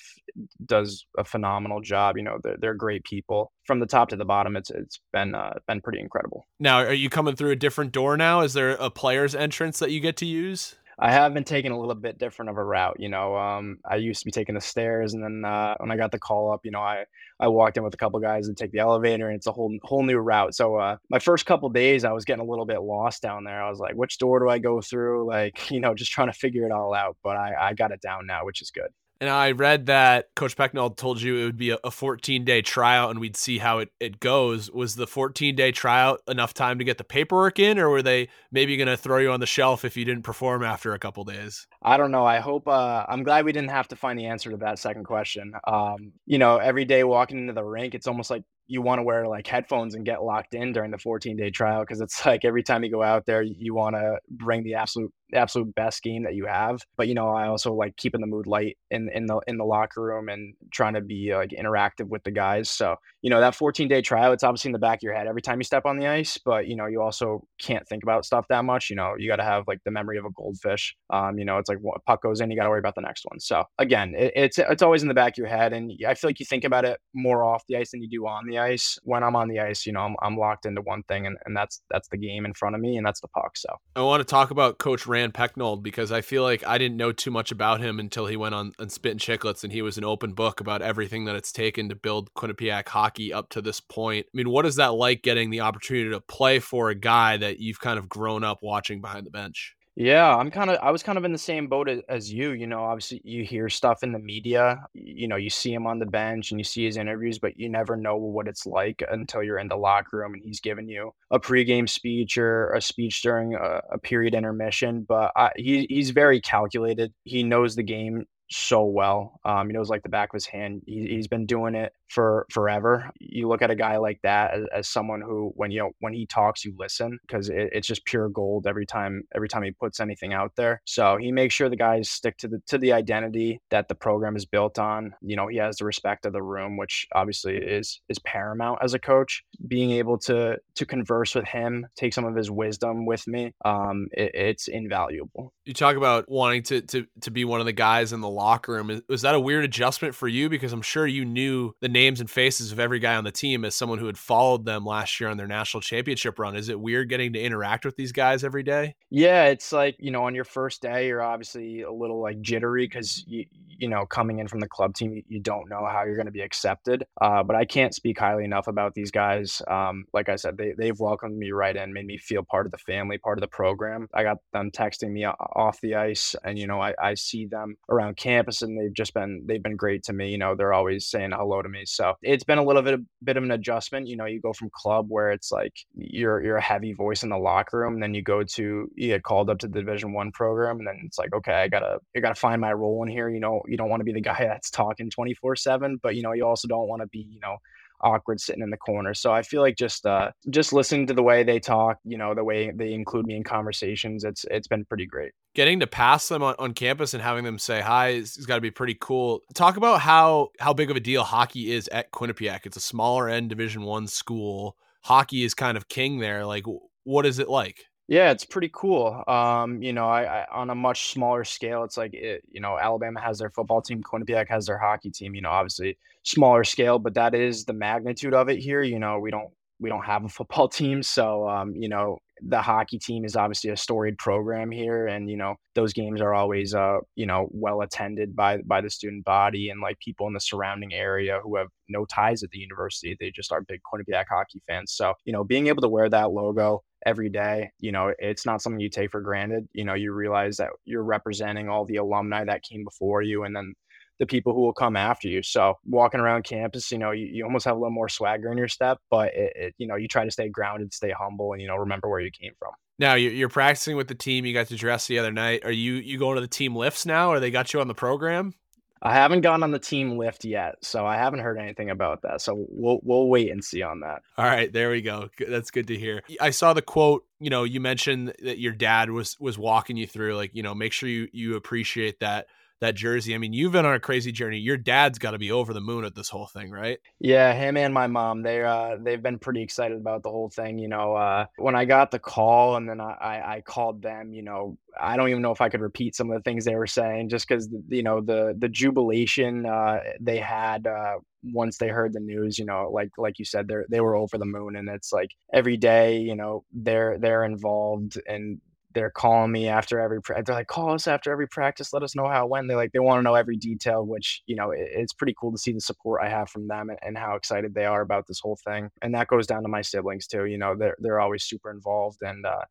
does 0.66 1.06
a 1.16 1.24
phenomenal 1.24 1.80
job. 1.80 2.16
You 2.16 2.24
know, 2.24 2.38
they're, 2.42 2.56
they're 2.60 2.74
great 2.74 3.04
people 3.04 3.37
from 3.64 3.80
the 3.80 3.86
top 3.86 4.08
to 4.10 4.16
the 4.16 4.24
bottom. 4.24 4.56
It's 4.56 4.70
it's 4.70 5.00
been 5.12 5.34
uh, 5.34 5.54
been 5.66 5.80
pretty 5.80 6.00
incredible. 6.00 6.46
Now, 6.58 6.78
are 6.78 6.92
you 6.92 7.10
coming 7.10 7.36
through 7.36 7.50
a 7.50 7.56
different 7.56 7.92
door 7.92 8.16
now? 8.16 8.40
Is 8.40 8.54
there 8.54 8.70
a 8.70 8.90
player's 8.90 9.34
entrance 9.34 9.78
that 9.78 9.90
you 9.90 10.00
get 10.00 10.16
to 10.18 10.26
use? 10.26 10.76
I 11.00 11.12
have 11.12 11.32
been 11.32 11.44
taking 11.44 11.70
a 11.70 11.78
little 11.78 11.94
bit 11.94 12.18
different 12.18 12.50
of 12.50 12.56
a 12.56 12.64
route. 12.64 12.96
You 12.98 13.08
know, 13.08 13.36
um, 13.36 13.78
I 13.88 13.96
used 13.96 14.20
to 14.20 14.24
be 14.24 14.32
taking 14.32 14.56
the 14.56 14.60
stairs, 14.60 15.14
and 15.14 15.22
then 15.22 15.44
uh, 15.44 15.76
when 15.78 15.92
I 15.92 15.96
got 15.96 16.10
the 16.10 16.18
call 16.18 16.52
up, 16.52 16.62
you 16.64 16.72
know, 16.72 16.80
I 16.80 17.04
I 17.38 17.46
walked 17.46 17.76
in 17.76 17.84
with 17.84 17.94
a 17.94 17.98
couple 17.98 18.18
guys 18.18 18.48
and 18.48 18.56
take 18.56 18.72
the 18.72 18.80
elevator, 18.80 19.28
and 19.28 19.36
it's 19.36 19.46
a 19.46 19.52
whole 19.52 19.72
whole 19.84 20.02
new 20.02 20.18
route. 20.18 20.56
So 20.56 20.74
uh, 20.74 20.96
my 21.08 21.20
first 21.20 21.46
couple 21.46 21.68
days, 21.68 22.04
I 22.04 22.10
was 22.10 22.24
getting 22.24 22.44
a 22.44 22.48
little 22.50 22.66
bit 22.66 22.82
lost 22.82 23.22
down 23.22 23.44
there. 23.44 23.62
I 23.62 23.70
was 23.70 23.78
like, 23.78 23.94
which 23.94 24.18
door 24.18 24.40
do 24.40 24.48
I 24.48 24.58
go 24.58 24.80
through? 24.80 25.28
Like, 25.28 25.70
you 25.70 25.78
know, 25.78 25.94
just 25.94 26.10
trying 26.10 26.32
to 26.32 26.38
figure 26.38 26.66
it 26.66 26.72
all 26.72 26.92
out. 26.92 27.16
But 27.22 27.36
I 27.36 27.68
I 27.68 27.74
got 27.74 27.92
it 27.92 28.00
down 28.00 28.26
now, 28.26 28.44
which 28.44 28.60
is 28.60 28.72
good. 28.72 28.90
And 29.20 29.28
I 29.28 29.50
read 29.50 29.86
that 29.86 30.28
Coach 30.36 30.56
Pecknold 30.56 30.96
told 30.96 31.20
you 31.20 31.38
it 31.38 31.44
would 31.44 31.56
be 31.56 31.76
a 31.82 31.90
14 31.90 32.44
day 32.44 32.62
tryout 32.62 33.10
and 33.10 33.18
we'd 33.18 33.36
see 33.36 33.58
how 33.58 33.78
it, 33.78 33.90
it 33.98 34.20
goes. 34.20 34.70
Was 34.70 34.94
the 34.94 35.08
14 35.08 35.56
day 35.56 35.72
tryout 35.72 36.22
enough 36.28 36.54
time 36.54 36.78
to 36.78 36.84
get 36.84 36.98
the 36.98 37.04
paperwork 37.04 37.58
in, 37.58 37.78
or 37.78 37.88
were 37.88 38.02
they 38.02 38.28
maybe 38.52 38.76
going 38.76 38.88
to 38.88 38.96
throw 38.96 39.18
you 39.18 39.32
on 39.32 39.40
the 39.40 39.46
shelf 39.46 39.84
if 39.84 39.96
you 39.96 40.04
didn't 40.04 40.22
perform 40.22 40.62
after 40.62 40.94
a 40.94 40.98
couple 40.98 41.24
days? 41.24 41.66
I 41.82 41.96
don't 41.96 42.12
know. 42.12 42.24
I 42.24 42.38
hope, 42.38 42.68
uh, 42.68 43.04
I'm 43.08 43.24
glad 43.24 43.44
we 43.44 43.52
didn't 43.52 43.70
have 43.70 43.88
to 43.88 43.96
find 43.96 44.18
the 44.18 44.26
answer 44.26 44.50
to 44.50 44.56
that 44.58 44.78
second 44.78 45.04
question. 45.04 45.52
Um, 45.66 46.12
you 46.26 46.38
know, 46.38 46.58
every 46.58 46.84
day 46.84 47.02
walking 47.02 47.38
into 47.38 47.54
the 47.54 47.64
rink, 47.64 47.94
it's 47.94 48.06
almost 48.06 48.30
like 48.30 48.44
you 48.68 48.82
want 48.82 49.00
to 49.00 49.02
wear 49.02 49.26
like 49.26 49.46
headphones 49.46 49.94
and 49.94 50.04
get 50.04 50.22
locked 50.22 50.54
in 50.54 50.72
during 50.72 50.90
the 50.90 50.98
14 50.98 51.36
day 51.36 51.50
trial 51.50 51.80
because 51.80 52.00
it's 52.00 52.24
like 52.24 52.44
every 52.44 52.62
time 52.62 52.84
you 52.84 52.90
go 52.90 53.02
out 53.02 53.26
there, 53.26 53.42
you 53.42 53.74
want 53.74 53.96
to 53.96 54.18
bring 54.30 54.62
the 54.62 54.74
absolute 54.74 55.12
absolute 55.34 55.74
best 55.74 56.02
game 56.02 56.24
that 56.24 56.34
you 56.34 56.46
have. 56.46 56.80
But 56.96 57.08
you 57.08 57.14
know, 57.14 57.28
I 57.28 57.48
also 57.48 57.74
like 57.74 57.96
keeping 57.96 58.20
the 58.20 58.26
mood 58.26 58.46
light 58.46 58.76
in 58.90 59.08
in 59.14 59.26
the 59.26 59.40
in 59.46 59.58
the 59.58 59.64
locker 59.64 60.02
room 60.02 60.28
and 60.28 60.54
trying 60.72 60.94
to 60.94 61.00
be 61.00 61.34
like 61.34 61.50
interactive 61.50 62.08
with 62.08 62.24
the 62.24 62.30
guys. 62.30 62.70
So 62.70 62.96
you 63.22 63.30
know, 63.30 63.40
that 63.40 63.54
14 63.54 63.88
day 63.88 64.00
trial, 64.00 64.32
it's 64.32 64.44
obviously 64.44 64.68
in 64.68 64.72
the 64.72 64.78
back 64.78 64.98
of 64.98 65.02
your 65.02 65.14
head 65.14 65.26
every 65.26 65.42
time 65.42 65.58
you 65.58 65.64
step 65.64 65.86
on 65.86 65.98
the 65.98 66.06
ice. 66.06 66.38
But 66.38 66.68
you 66.68 66.76
know, 66.76 66.86
you 66.86 67.02
also 67.02 67.44
can't 67.60 67.86
think 67.88 68.02
about 68.02 68.24
stuff 68.24 68.46
that 68.48 68.64
much. 68.64 68.90
You 68.90 68.96
know, 68.96 69.14
you 69.18 69.28
got 69.28 69.36
to 69.36 69.44
have 69.44 69.64
like 69.66 69.80
the 69.84 69.90
memory 69.90 70.18
of 70.18 70.24
a 70.24 70.30
goldfish. 70.30 70.96
Um, 71.10 71.38
you 71.38 71.44
know, 71.44 71.58
it's 71.58 71.68
like 71.68 71.78
puck 72.06 72.22
goes 72.22 72.40
in, 72.40 72.50
you 72.50 72.56
got 72.56 72.64
to 72.64 72.70
worry 72.70 72.78
about 72.78 72.94
the 72.94 73.00
next 73.00 73.24
one. 73.24 73.40
So 73.40 73.64
again, 73.78 74.14
it, 74.16 74.32
it's 74.36 74.58
it's 74.58 74.82
always 74.82 75.02
in 75.02 75.08
the 75.08 75.14
back 75.14 75.34
of 75.34 75.38
your 75.38 75.48
head, 75.48 75.72
and 75.72 75.92
I 76.06 76.14
feel 76.14 76.28
like 76.28 76.40
you 76.40 76.46
think 76.46 76.64
about 76.64 76.84
it 76.84 76.98
more 77.14 77.42
off 77.42 77.64
the 77.68 77.76
ice 77.76 77.90
than 77.90 78.02
you 78.02 78.08
do 78.08 78.26
on 78.26 78.46
the 78.46 78.58
ice. 78.58 78.98
When 79.02 79.22
I'm 79.22 79.36
on 79.36 79.48
the 79.48 79.60
ice, 79.60 79.86
you 79.86 79.92
know, 79.92 80.00
I'm, 80.00 80.16
I'm 80.22 80.36
locked 80.36 80.66
into 80.66 80.80
one 80.82 81.02
thing, 81.04 81.26
and, 81.26 81.36
and 81.44 81.56
that's 81.56 81.82
that's 81.90 82.08
the 82.08 82.18
game 82.18 82.44
in 82.44 82.54
front 82.54 82.74
of 82.74 82.80
me, 82.80 82.96
and 82.96 83.06
that's 83.06 83.20
the 83.20 83.28
puck. 83.28 83.56
So 83.56 83.68
I 83.96 84.02
want 84.02 84.20
to 84.20 84.24
talk 84.24 84.50
about 84.50 84.78
Coach 84.78 85.06
Rand 85.06 85.17
Pecknold 85.32 85.82
because 85.82 86.12
I 86.12 86.20
feel 86.20 86.42
like 86.42 86.66
I 86.66 86.78
didn't 86.78 86.96
know 86.96 87.12
too 87.12 87.30
much 87.30 87.50
about 87.52 87.80
him 87.80 87.98
until 87.98 88.26
he 88.26 88.36
went 88.36 88.54
on, 88.54 88.72
on 88.78 88.88
Spit 88.88 89.12
and 89.12 89.20
Chicklets 89.20 89.64
and 89.64 89.72
he 89.72 89.82
was 89.82 89.98
an 89.98 90.04
open 90.04 90.32
book 90.32 90.60
about 90.60 90.82
everything 90.82 91.24
that 91.26 91.36
it's 91.36 91.52
taken 91.52 91.88
to 91.88 91.94
build 91.94 92.32
Quinnipiac 92.34 92.88
hockey 92.88 93.32
up 93.32 93.48
to 93.50 93.60
this 93.60 93.80
point. 93.80 94.26
I 94.26 94.36
mean, 94.36 94.50
what 94.50 94.66
is 94.66 94.76
that 94.76 94.94
like 94.94 95.22
getting 95.22 95.50
the 95.50 95.60
opportunity 95.60 96.10
to 96.10 96.20
play 96.20 96.58
for 96.58 96.90
a 96.90 96.94
guy 96.94 97.36
that 97.36 97.58
you've 97.58 97.80
kind 97.80 97.98
of 97.98 98.08
grown 98.08 98.44
up 98.44 98.58
watching 98.62 99.00
behind 99.00 99.26
the 99.26 99.30
bench? 99.30 99.74
Yeah, 100.00 100.36
I'm 100.36 100.52
kind 100.52 100.70
of 100.70 100.78
I 100.80 100.92
was 100.92 101.02
kind 101.02 101.18
of 101.18 101.24
in 101.24 101.32
the 101.32 101.38
same 101.38 101.66
boat 101.66 101.88
as, 102.08 102.32
you, 102.32 102.52
you 102.52 102.68
know, 102.68 102.84
obviously 102.84 103.20
you 103.24 103.42
hear 103.42 103.68
stuff 103.68 104.04
in 104.04 104.12
the 104.12 104.20
media, 104.20 104.78
you 104.94 105.26
know, 105.26 105.34
you 105.34 105.50
see 105.50 105.74
him 105.74 105.88
on 105.88 105.98
the 105.98 106.06
bench 106.06 106.52
and 106.52 106.60
you 106.60 106.62
see 106.62 106.84
his 106.84 106.96
interviews, 106.96 107.40
but 107.40 107.58
you 107.58 107.68
never 107.68 107.96
know 107.96 108.14
what 108.16 108.46
it's 108.46 108.64
like 108.64 109.02
until 109.10 109.42
you're 109.42 109.58
in 109.58 109.66
the 109.66 109.76
locker 109.76 110.18
room 110.18 110.34
and 110.34 110.42
he's 110.44 110.60
giving 110.60 110.88
you 110.88 111.10
a 111.32 111.40
pregame 111.40 111.88
speech 111.88 112.38
or 112.38 112.72
a 112.74 112.80
speech 112.80 113.22
during 113.22 113.54
a, 113.56 113.80
a 113.90 113.98
period 113.98 114.34
intermission. 114.34 115.04
But 115.08 115.32
I, 115.34 115.50
he 115.56 115.84
he's 115.90 116.10
very 116.10 116.40
calculated. 116.40 117.12
He 117.24 117.42
knows 117.42 117.74
the 117.74 117.82
game 117.82 118.24
so 118.52 118.84
well. 118.84 119.40
Um, 119.44 119.66
he 119.68 119.72
knows 119.72 119.90
like 119.90 120.04
the 120.04 120.08
back 120.10 120.28
of 120.30 120.34
his 120.34 120.46
hand. 120.46 120.82
He, 120.86 121.08
he's 121.08 121.26
been 121.26 121.44
doing 121.44 121.74
it 121.74 121.92
for 122.08 122.46
forever. 122.50 123.10
You 123.20 123.48
look 123.48 123.62
at 123.62 123.70
a 123.70 123.76
guy 123.76 123.96
like 123.98 124.20
that 124.22 124.54
as, 124.54 124.64
as 124.74 124.88
someone 124.88 125.20
who, 125.20 125.52
when 125.54 125.70
you 125.70 125.80
know, 125.80 125.90
when 126.00 126.12
he 126.12 126.26
talks, 126.26 126.64
you 126.64 126.74
listen 126.78 127.18
because 127.26 127.48
it, 127.48 127.70
it's 127.72 127.86
just 127.86 128.04
pure 128.04 128.28
gold 128.28 128.66
every 128.66 128.86
time. 128.86 129.22
Every 129.34 129.48
time 129.48 129.62
he 129.62 129.70
puts 129.70 130.00
anything 130.00 130.32
out 130.32 130.52
there, 130.56 130.80
so 130.84 131.16
he 131.16 131.32
makes 131.32 131.54
sure 131.54 131.68
the 131.68 131.76
guys 131.76 132.10
stick 132.10 132.36
to 132.38 132.48
the 132.48 132.60
to 132.66 132.78
the 132.78 132.92
identity 132.92 133.60
that 133.70 133.88
the 133.88 133.94
program 133.94 134.36
is 134.36 134.44
built 134.44 134.78
on. 134.78 135.14
You 135.22 135.36
know, 135.36 135.48
he 135.48 135.58
has 135.58 135.76
the 135.76 135.84
respect 135.84 136.26
of 136.26 136.32
the 136.32 136.42
room, 136.42 136.76
which 136.76 137.06
obviously 137.14 137.56
is 137.56 138.00
is 138.08 138.18
paramount 138.18 138.80
as 138.82 138.94
a 138.94 138.98
coach. 138.98 139.44
Being 139.66 139.90
able 139.92 140.18
to 140.20 140.58
to 140.76 140.86
converse 140.86 141.34
with 141.34 141.46
him, 141.46 141.86
take 141.96 142.14
some 142.14 142.24
of 142.24 142.36
his 142.36 142.50
wisdom 142.50 143.06
with 143.06 143.26
me, 143.26 143.52
um, 143.64 144.08
it, 144.12 144.34
it's 144.34 144.68
invaluable. 144.68 145.52
You 145.64 145.74
talk 145.74 145.96
about 145.96 146.28
wanting 146.28 146.62
to 146.64 146.80
to 146.82 147.06
to 147.22 147.30
be 147.30 147.44
one 147.44 147.60
of 147.60 147.66
the 147.66 147.72
guys 147.72 148.12
in 148.12 148.20
the 148.20 148.28
locker 148.28 148.72
room. 148.72 149.02
Was 149.08 149.22
that 149.22 149.34
a 149.34 149.40
weird 149.40 149.64
adjustment 149.64 150.14
for 150.14 150.28
you? 150.28 150.48
Because 150.48 150.72
I'm 150.72 150.82
sure 150.82 151.06
you 151.06 151.24
knew 151.24 151.72
the 151.80 151.88
names 151.98 152.20
and 152.20 152.30
faces 152.30 152.70
of 152.70 152.78
every 152.78 153.00
guy 153.00 153.16
on 153.16 153.24
the 153.24 153.32
team 153.32 153.64
as 153.64 153.74
someone 153.74 153.98
who 153.98 154.06
had 154.06 154.16
followed 154.16 154.64
them 154.64 154.84
last 154.84 155.18
year 155.18 155.28
on 155.28 155.36
their 155.36 155.48
national 155.48 155.80
championship 155.80 156.38
run. 156.38 156.54
Is 156.54 156.68
it 156.68 156.78
weird 156.78 157.08
getting 157.08 157.32
to 157.32 157.40
interact 157.40 157.84
with 157.84 157.96
these 157.96 158.12
guys 158.12 158.44
every 158.44 158.62
day? 158.62 158.94
Yeah, 159.10 159.46
it's 159.46 159.72
like, 159.72 159.96
you 159.98 160.12
know, 160.12 160.22
on 160.24 160.34
your 160.34 160.44
first 160.44 160.80
day, 160.80 161.08
you're 161.08 161.22
obviously 161.22 161.82
a 161.82 161.90
little 161.90 162.20
like 162.20 162.40
jittery 162.40 162.86
because 162.86 163.24
you, 163.26 163.46
you 163.78 163.88
know, 163.88 164.04
coming 164.04 164.40
in 164.40 164.48
from 164.48 164.60
the 164.60 164.68
club 164.68 164.94
team, 164.94 165.22
you 165.28 165.40
don't 165.40 165.68
know 165.68 165.86
how 165.86 166.04
you're 166.04 166.16
going 166.16 166.26
to 166.26 166.32
be 166.32 166.40
accepted. 166.40 167.04
Uh, 167.20 167.42
but 167.42 167.56
I 167.56 167.64
can't 167.64 167.94
speak 167.94 168.18
highly 168.18 168.44
enough 168.44 168.66
about 168.66 168.94
these 168.94 169.10
guys. 169.10 169.62
Um, 169.68 170.04
like 170.12 170.28
I 170.28 170.36
said, 170.36 170.58
they, 170.58 170.74
they've 170.76 170.98
welcomed 170.98 171.38
me 171.38 171.52
right 171.52 171.76
in, 171.76 171.92
made 171.92 172.06
me 172.06 172.18
feel 172.18 172.42
part 172.42 172.66
of 172.66 172.72
the 172.72 172.78
family, 172.78 173.18
part 173.18 173.38
of 173.38 173.40
the 173.40 173.48
program. 173.48 174.08
I 174.12 174.24
got 174.24 174.38
them 174.52 174.70
texting 174.70 175.12
me 175.12 175.24
off 175.24 175.80
the 175.80 175.94
ice, 175.94 176.34
and, 176.44 176.58
you 176.58 176.66
know, 176.66 176.80
I, 176.80 176.94
I 177.00 177.14
see 177.14 177.46
them 177.46 177.76
around 177.88 178.16
campus, 178.16 178.62
and 178.62 178.78
they've 178.78 178.92
just 178.92 179.14
been, 179.14 179.44
they've 179.46 179.62
been 179.62 179.76
great 179.76 180.02
to 180.04 180.12
me. 180.12 180.30
You 180.30 180.38
know, 180.38 180.54
they're 180.54 180.72
always 180.72 181.06
saying 181.06 181.30
hello 181.32 181.62
to 181.62 181.68
me. 181.68 181.84
So 181.86 182.14
it's 182.22 182.44
been 182.44 182.58
a 182.58 182.64
little 182.64 182.82
bit, 182.82 182.94
a 182.94 183.04
bit 183.22 183.36
of 183.36 183.44
an 183.44 183.52
adjustment. 183.52 184.08
You 184.08 184.16
know, 184.16 184.26
you 184.26 184.40
go 184.40 184.52
from 184.52 184.70
club 184.74 185.06
where 185.08 185.30
it's 185.30 185.52
like 185.52 185.74
you're, 185.94 186.42
you're 186.42 186.56
a 186.56 186.62
heavy 186.62 186.92
voice 186.94 187.22
in 187.22 187.28
the 187.30 187.38
locker 187.38 187.78
room, 187.78 187.94
and 187.94 188.02
then 188.02 188.14
you 188.14 188.22
go 188.22 188.42
to, 188.42 188.90
you 188.94 189.08
get 189.08 189.22
called 189.22 189.50
up 189.50 189.58
to 189.60 189.68
the 189.68 189.78
Division 189.78 190.12
One 190.12 190.32
program, 190.32 190.78
and 190.78 190.86
then 190.86 191.00
it's 191.04 191.18
like, 191.18 191.32
okay, 191.32 191.52
I 191.52 191.68
gotta, 191.68 191.98
I 192.16 192.20
gotta 192.20 192.34
find 192.34 192.60
my 192.60 192.72
role 192.72 193.02
in 193.04 193.08
here. 193.08 193.28
You 193.28 193.40
know, 193.40 193.62
you 193.68 193.76
don't 193.76 193.88
want 193.88 194.00
to 194.00 194.04
be 194.04 194.12
the 194.12 194.20
guy 194.20 194.36
that's 194.38 194.70
talking 194.70 195.10
24 195.10 195.56
7 195.56 195.98
but 196.02 196.14
you 196.16 196.22
know 196.22 196.32
you 196.32 196.44
also 196.44 196.68
don't 196.68 196.88
want 196.88 197.02
to 197.02 197.08
be 197.08 197.26
you 197.30 197.40
know 197.40 197.56
awkward 198.00 198.40
sitting 198.40 198.62
in 198.62 198.70
the 198.70 198.76
corner. 198.76 199.14
So 199.14 199.32
i 199.32 199.42
feel 199.42 199.62
like 199.62 199.76
just 199.76 200.06
uh 200.06 200.30
just 200.50 200.72
listening 200.72 201.06
to 201.08 201.14
the 201.14 201.22
way 201.22 201.42
they 201.42 201.58
talk 201.58 201.98
you 202.04 202.16
know 202.16 202.34
the 202.34 202.44
way 202.44 202.70
they 202.70 202.92
include 202.92 203.26
me 203.26 203.36
in 203.36 203.44
conversations 203.44 204.24
it's 204.24 204.44
it's 204.50 204.68
been 204.68 204.84
pretty 204.84 205.06
great. 205.06 205.32
Getting 205.54 205.80
to 205.80 205.86
pass 205.86 206.28
them 206.28 206.42
on, 206.42 206.54
on 206.58 206.74
campus 206.74 207.14
and 207.14 207.22
having 207.22 207.44
them 207.44 207.58
say 207.58 207.80
hi 207.80 208.12
has 208.12 208.36
got 208.36 208.56
to 208.56 208.60
be 208.60 208.70
pretty 208.70 208.96
cool. 209.00 209.40
Talk 209.54 209.76
about 209.76 210.00
how 210.00 210.48
how 210.60 210.72
big 210.72 210.90
of 210.90 210.96
a 210.96 211.00
deal 211.00 211.24
hockey 211.24 211.72
is 211.72 211.88
at 211.88 212.12
quinnipiac. 212.12 212.60
It's 212.64 212.76
a 212.76 212.80
smaller 212.80 213.28
end 213.28 213.48
division 213.48 213.82
one 213.82 214.06
school. 214.06 214.76
Hockey 215.02 215.44
is 215.44 215.54
kind 215.54 215.76
of 215.76 215.88
king 215.88 216.18
there. 216.18 216.44
Like 216.44 216.64
what 217.04 217.26
is 217.26 217.38
it 217.38 217.48
like 217.48 217.84
yeah, 218.08 218.30
it's 218.30 218.46
pretty 218.46 218.70
cool. 218.72 219.22
Um, 219.28 219.82
you 219.82 219.92
know, 219.92 220.08
I, 220.08 220.40
I, 220.40 220.46
on 220.50 220.70
a 220.70 220.74
much 220.74 221.12
smaller 221.12 221.44
scale, 221.44 221.84
it's 221.84 221.98
like 221.98 222.14
it, 222.14 222.42
you 222.50 222.58
know, 222.58 222.78
Alabama 222.78 223.20
has 223.20 223.38
their 223.38 223.50
football 223.50 223.82
team, 223.82 224.02
Quinnipiac 224.02 224.48
has 224.48 224.64
their 224.64 224.78
hockey 224.78 225.10
team. 225.10 225.34
You 225.34 225.42
know, 225.42 225.50
obviously 225.50 225.98
smaller 226.22 226.64
scale, 226.64 226.98
but 226.98 227.12
that 227.14 227.34
is 227.34 227.66
the 227.66 227.74
magnitude 227.74 228.32
of 228.32 228.48
it 228.48 228.60
here. 228.60 228.82
You 228.82 228.98
know, 228.98 229.18
we 229.18 229.30
don't 229.30 229.50
we 229.78 229.90
don't 229.90 230.04
have 230.06 230.24
a 230.24 230.28
football 230.28 230.68
team, 230.80 231.02
so 231.02 231.46
um, 231.50 231.74
you 231.76 231.90
know, 231.90 232.16
the 232.40 232.62
hockey 232.62 232.98
team 232.98 233.26
is 233.26 233.36
obviously 233.36 233.68
a 233.70 233.76
storied 233.76 234.16
program 234.16 234.70
here, 234.70 235.06
and 235.06 235.28
you 235.30 235.36
know, 235.36 235.56
those 235.74 235.92
games 235.92 236.22
are 236.22 236.32
always 236.32 236.74
uh, 236.74 237.00
you 237.14 237.26
know, 237.26 237.46
well 237.50 237.82
attended 237.82 238.34
by 238.34 238.56
by 238.64 238.80
the 238.80 238.88
student 238.88 239.26
body 239.26 239.68
and 239.68 239.82
like 239.82 239.98
people 239.98 240.26
in 240.26 240.32
the 240.32 240.40
surrounding 240.40 240.94
area 240.94 241.40
who 241.42 241.56
have 241.56 241.68
no 241.90 242.06
ties 242.06 242.42
at 242.42 242.48
the 242.52 242.58
university. 242.58 243.18
They 243.20 243.30
just 243.30 243.52
are 243.52 243.60
big 243.60 243.80
Quinnipiac 243.92 244.24
hockey 244.30 244.62
fans. 244.66 244.92
So 244.92 245.12
you 245.26 245.34
know, 245.34 245.44
being 245.44 245.66
able 245.66 245.82
to 245.82 245.88
wear 245.88 246.08
that 246.08 246.30
logo 246.30 246.82
every 247.04 247.28
day. 247.28 247.70
You 247.78 247.92
know, 247.92 248.12
it's 248.18 248.46
not 248.46 248.62
something 248.62 248.80
you 248.80 248.90
take 248.90 249.10
for 249.10 249.20
granted. 249.20 249.68
You 249.72 249.84
know, 249.84 249.94
you 249.94 250.12
realize 250.12 250.56
that 250.58 250.70
you're 250.84 251.02
representing 251.02 251.68
all 251.68 251.84
the 251.84 251.96
alumni 251.96 252.44
that 252.44 252.62
came 252.62 252.84
before 252.84 253.22
you 253.22 253.44
and 253.44 253.54
then 253.54 253.74
the 254.18 254.26
people 254.26 254.52
who 254.52 254.62
will 254.62 254.72
come 254.72 254.96
after 254.96 255.28
you. 255.28 255.42
So 255.42 255.74
walking 255.84 256.20
around 256.20 256.44
campus, 256.44 256.90
you 256.90 256.98
know, 256.98 257.12
you, 257.12 257.26
you 257.26 257.44
almost 257.44 257.64
have 257.66 257.76
a 257.76 257.78
little 257.78 257.92
more 257.92 258.08
swagger 258.08 258.50
in 258.50 258.58
your 258.58 258.68
step, 258.68 258.98
but 259.10 259.32
it, 259.34 259.52
it, 259.54 259.74
you 259.78 259.86
know, 259.86 259.96
you 259.96 260.08
try 260.08 260.24
to 260.24 260.30
stay 260.30 260.48
grounded, 260.48 260.92
stay 260.92 261.12
humble, 261.16 261.52
and 261.52 261.62
you 261.62 261.68
know, 261.68 261.76
remember 261.76 262.08
where 262.08 262.20
you 262.20 262.30
came 262.30 262.52
from. 262.58 262.72
Now 262.98 263.14
you're 263.14 263.48
practicing 263.48 263.96
with 263.96 264.08
the 264.08 264.16
team. 264.16 264.44
You 264.44 264.52
got 264.52 264.66
to 264.68 264.76
dress 264.76 265.06
the 265.06 265.20
other 265.20 265.30
night. 265.30 265.64
Are 265.64 265.70
you 265.70 265.94
you 265.94 266.18
going 266.18 266.34
to 266.34 266.40
the 266.40 266.48
team 266.48 266.74
lifts 266.74 267.06
now, 267.06 267.30
or 267.30 267.38
they 267.38 267.52
got 267.52 267.72
you 267.72 267.80
on 267.80 267.86
the 267.86 267.94
program? 267.94 268.54
I 269.00 269.14
haven't 269.14 269.42
gone 269.42 269.62
on 269.62 269.70
the 269.70 269.78
team 269.78 270.18
lift 270.18 270.44
yet, 270.44 270.76
so 270.84 271.06
I 271.06 271.16
haven't 271.16 271.40
heard 271.40 271.58
anything 271.58 271.90
about 271.90 272.22
that. 272.22 272.40
So 272.40 272.66
we'll 272.68 273.00
we'll 273.02 273.28
wait 273.28 273.50
and 273.50 273.64
see 273.64 273.82
on 273.82 274.00
that. 274.00 274.22
All 274.36 274.44
right, 274.44 274.72
there 274.72 274.90
we 274.90 275.02
go. 275.02 275.28
That's 275.38 275.70
good 275.70 275.86
to 275.88 275.96
hear. 275.96 276.22
I 276.40 276.50
saw 276.50 276.72
the 276.72 276.82
quote. 276.82 277.24
You 277.40 277.50
know, 277.50 277.64
you 277.64 277.80
mentioned 277.80 278.34
that 278.42 278.58
your 278.58 278.72
dad 278.72 279.10
was 279.10 279.38
was 279.38 279.58
walking 279.58 279.96
you 279.96 280.06
through, 280.06 280.36
like 280.36 280.54
you 280.54 280.62
know, 280.62 280.74
make 280.74 280.92
sure 280.92 281.08
you 281.08 281.28
you 281.32 281.56
appreciate 281.56 282.20
that 282.20 282.48
that 282.80 282.94
jersey. 282.94 283.34
I 283.34 283.38
mean, 283.38 283.52
you've 283.52 283.72
been 283.72 283.86
on 283.86 283.94
a 283.94 284.00
crazy 284.00 284.32
journey. 284.32 284.58
Your 284.58 284.76
dad's 284.76 285.18
got 285.18 285.32
to 285.32 285.38
be 285.38 285.50
over 285.50 285.72
the 285.72 285.80
moon 285.80 286.04
at 286.04 286.14
this 286.14 286.28
whole 286.28 286.46
thing, 286.46 286.70
right? 286.70 286.98
Yeah, 287.20 287.52
him 287.52 287.76
and 287.76 287.92
my 287.92 288.06
mom. 288.06 288.42
They 288.42 288.62
uh 288.62 288.96
they've 289.00 289.22
been 289.22 289.38
pretty 289.38 289.62
excited 289.62 289.96
about 289.96 290.22
the 290.22 290.30
whole 290.30 290.50
thing. 290.50 290.78
You 290.78 290.88
know, 290.88 291.14
uh, 291.14 291.46
when 291.56 291.74
I 291.74 291.84
got 291.84 292.10
the 292.10 292.18
call 292.18 292.76
and 292.76 292.88
then 292.88 293.00
I 293.00 293.42
I 293.56 293.62
called 293.64 294.02
them. 294.02 294.32
You 294.32 294.42
know, 294.42 294.78
I 295.00 295.16
don't 295.16 295.28
even 295.28 295.42
know 295.42 295.52
if 295.52 295.60
I 295.60 295.68
could 295.68 295.80
repeat 295.80 296.14
some 296.14 296.30
of 296.30 296.36
the 296.36 296.42
things 296.42 296.64
they 296.64 296.76
were 296.76 296.86
saying, 296.86 297.28
just 297.30 297.48
because 297.48 297.68
you 297.88 298.02
know 298.02 298.20
the 298.20 298.54
the 298.56 298.68
jubilation 298.68 299.66
uh, 299.66 300.00
they 300.20 300.38
had 300.38 300.86
uh, 300.86 301.16
once 301.42 301.78
they 301.78 301.88
heard 301.88 302.12
the 302.12 302.20
news. 302.20 302.58
You 302.58 302.64
know, 302.64 302.90
like 302.92 303.10
like 303.18 303.38
you 303.38 303.44
said, 303.44 303.68
they 303.68 303.76
they 303.88 304.00
were 304.00 304.16
over 304.16 304.38
the 304.38 304.44
moon, 304.44 304.76
and 304.76 304.88
it's 304.88 305.12
like 305.12 305.30
every 305.52 305.76
day, 305.76 306.18
you 306.18 306.36
know, 306.36 306.64
they're 306.72 307.18
they're 307.18 307.44
involved 307.44 308.20
and 308.26 308.60
they're 308.98 309.10
calling 309.10 309.52
me 309.52 309.68
after 309.68 310.00
every 310.00 310.18
they're 310.44 310.56
like 310.56 310.66
call 310.66 310.92
us 310.92 311.06
after 311.06 311.30
every 311.30 311.46
practice 311.46 311.92
let 311.92 312.02
us 312.02 312.16
know 312.16 312.26
how 312.26 312.44
it 312.44 312.50
went 312.50 312.66
they 312.66 312.74
like 312.74 312.90
they 312.90 312.98
want 312.98 313.16
to 313.16 313.22
know 313.22 313.34
every 313.34 313.56
detail 313.56 314.04
which 314.04 314.42
you 314.46 314.56
know 314.56 314.72
it, 314.72 314.88
it's 314.90 315.12
pretty 315.12 315.34
cool 315.40 315.52
to 315.52 315.58
see 315.58 315.72
the 315.72 315.80
support 315.80 316.20
i 316.20 316.28
have 316.28 316.50
from 316.50 316.66
them 316.66 316.90
and, 316.90 316.98
and, 317.02 317.16
how 317.16 317.36
excited 317.36 317.74
they 317.74 317.84
are 317.84 318.00
about 318.00 318.26
this 318.26 318.40
whole 318.40 318.58
thing 318.64 318.90
and 319.02 319.14
that 319.14 319.28
goes 319.28 319.46
down 319.46 319.62
to 319.62 319.68
my 319.68 319.82
siblings 319.82 320.26
too 320.26 320.46
you 320.46 320.58
know 320.58 320.74
they're 320.76 320.96
they're 320.98 321.20
always 321.20 321.44
super 321.44 321.70
involved 321.70 322.18
and 322.22 322.44
uh, 322.44 322.62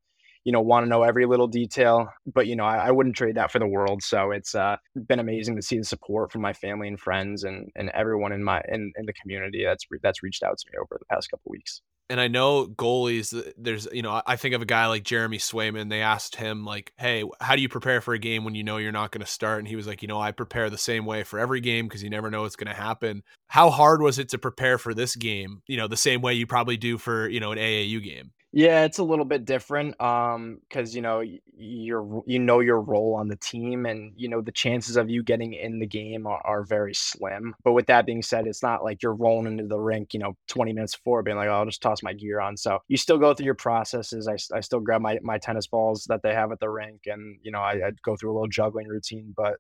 you 0.48 0.54
know 0.54 0.62
want 0.62 0.86
to 0.86 0.90
know 0.90 1.04
every 1.04 1.26
little 1.26 1.48
detail 1.48 2.08
but 2.26 2.48
you 2.48 2.56
know 2.56 2.64
I, 2.64 2.88
I, 2.88 2.92
wouldn't 2.92 3.18
trade 3.18 3.36
that 3.36 3.52
for 3.52 3.60
the 3.60 3.68
world 3.68 4.02
so 4.02 4.32
it's 4.32 4.56
uh, 4.56 4.78
been 5.06 5.20
amazing 5.20 5.58
to 5.58 5.62
see 5.62 5.78
the 5.78 5.84
support 5.84 6.32
from 6.32 6.40
my 6.42 6.54
family 6.54 6.88
and 6.88 6.98
friends 6.98 7.44
and 7.44 7.70
and 7.76 7.90
everyone 7.90 8.32
in 8.32 8.46
my 8.46 8.62
in, 8.70 8.94
in 8.98 9.06
the 9.06 9.14
community 9.22 9.66
that's 9.66 9.84
that's 10.02 10.24
reached 10.24 10.44
out 10.44 10.58
to 10.58 10.66
me 10.72 10.78
over 10.80 10.98
the 10.98 11.06
past 11.14 11.30
couple 11.30 11.52
weeks 11.52 11.82
and 12.10 12.22
I 12.22 12.30
know 12.30 12.68
goalies, 12.68 13.38
uh, 13.38 13.52
there's, 13.58 13.86
you 13.92 14.02
know, 14.02 14.22
I 14.26 14.38
think 14.38 14.56
of 14.56 14.62
a 14.62 14.66
guy 14.66 14.88
like 14.88 15.04
Jeremy 15.04 15.40
Swayman. 15.40 15.90
They 15.90 16.02
asked 16.02 16.38
him, 16.38 16.64
like, 16.64 16.94
hey, 16.98 17.26
how 17.42 17.58
do 17.58 17.62
you 17.62 17.68
prepare 17.68 18.00
for 18.00 18.14
a 18.14 18.18
game 18.18 18.46
when 18.46 18.56
you 18.56 18.64
know 18.64 18.78
you're 18.78 18.94
not 18.94 19.12
going 19.12 19.26
to 19.26 19.30
start? 19.30 19.60
And 19.60 19.68
he 19.68 19.76
was 19.76 19.88
like, 19.88 20.02
you 20.02 20.08
know, 20.08 20.18
I 20.18 20.32
prepare 20.32 20.70
the 20.70 20.78
same 20.78 21.06
way 21.06 21.24
for 21.24 21.38
every 21.38 21.60
game 21.60 21.86
because 21.86 22.02
you 22.02 22.10
never 22.10 22.32
know 22.32 22.44
what's 22.44 22.56
going 22.56 22.74
to 22.74 22.82
happen. 22.82 23.24
How 23.50 23.70
hard 23.70 24.02
was 24.02 24.20
it 24.20 24.30
to 24.30 24.38
prepare 24.38 24.78
for 24.78 24.94
this 24.94 25.18
game, 25.18 25.62
you 25.68 25.76
know, 25.76 25.90
the 25.90 25.98
same 25.98 26.22
way 26.22 26.34
you 26.34 26.48
probably 26.48 26.78
do 26.78 26.98
for, 26.98 27.28
you 27.28 27.42
know, 27.42 27.52
an 27.52 27.58
AAU 27.58 28.02
game? 28.02 28.32
Yeah, 28.58 28.86
it's 28.86 28.98
a 28.98 29.04
little 29.04 29.24
bit 29.24 29.46
different 29.46 30.02
um 30.02 30.62
cuz 30.72 30.96
you 30.96 31.02
know 31.04 31.22
you're 31.56 32.24
you 32.26 32.40
know 32.40 32.60
your 32.60 32.82
role 32.82 33.14
on 33.14 33.28
the 33.28 33.36
team 33.36 33.86
and 33.86 34.14
you 34.18 34.28
know 34.28 34.42
the 34.42 34.52
chances 34.52 34.98
of 34.98 35.12
you 35.12 35.22
getting 35.22 35.54
in 35.54 35.78
the 35.78 35.86
game 35.86 36.26
are, 36.26 36.42
are 36.44 36.64
very 36.64 36.96
slim. 36.96 37.54
But 37.64 37.74
with 37.74 37.86
that 37.86 38.08
being 38.08 38.24
said, 38.24 38.48
it's 38.48 38.64
not 38.64 38.84
like 38.84 39.04
you're 39.04 39.14
rolling 39.14 39.46
into 39.60 39.68
the 39.68 39.78
rink, 39.80 40.12
you 40.16 40.20
know, 40.20 40.36
20 40.48 40.74
minutes 40.74 40.96
before 40.96 41.22
being 41.22 41.38
like, 41.38 41.50
oh, 41.50 41.52
I'll 41.54 41.66
just 41.66 41.84
toss 41.84 42.02
my 42.02 42.14
gear 42.14 42.40
on. 42.40 42.58
So 42.58 42.80
you 42.88 42.98
still 42.98 43.20
go 43.20 43.36
through 43.36 43.46
your 43.46 43.54
processes. 43.54 44.28
I, 44.28 44.38
I 44.58 44.62
still 44.62 44.80
grab 44.80 45.02
my, 45.02 45.20
my 45.22 45.38
tennis 45.38 45.68
balls 45.68 46.06
that 46.10 46.24
they 46.24 46.34
have 46.34 46.52
at 46.52 46.60
the 46.60 46.70
rink 46.70 47.02
and, 47.06 47.38
you 47.44 47.52
know, 47.52 47.60
I, 47.60 47.74
I'd 47.88 48.02
go 48.02 48.16
through 48.16 48.32
a 48.32 48.34
little 48.34 48.48
juggling 48.48 48.88
routine. 48.88 49.36
But 49.38 49.58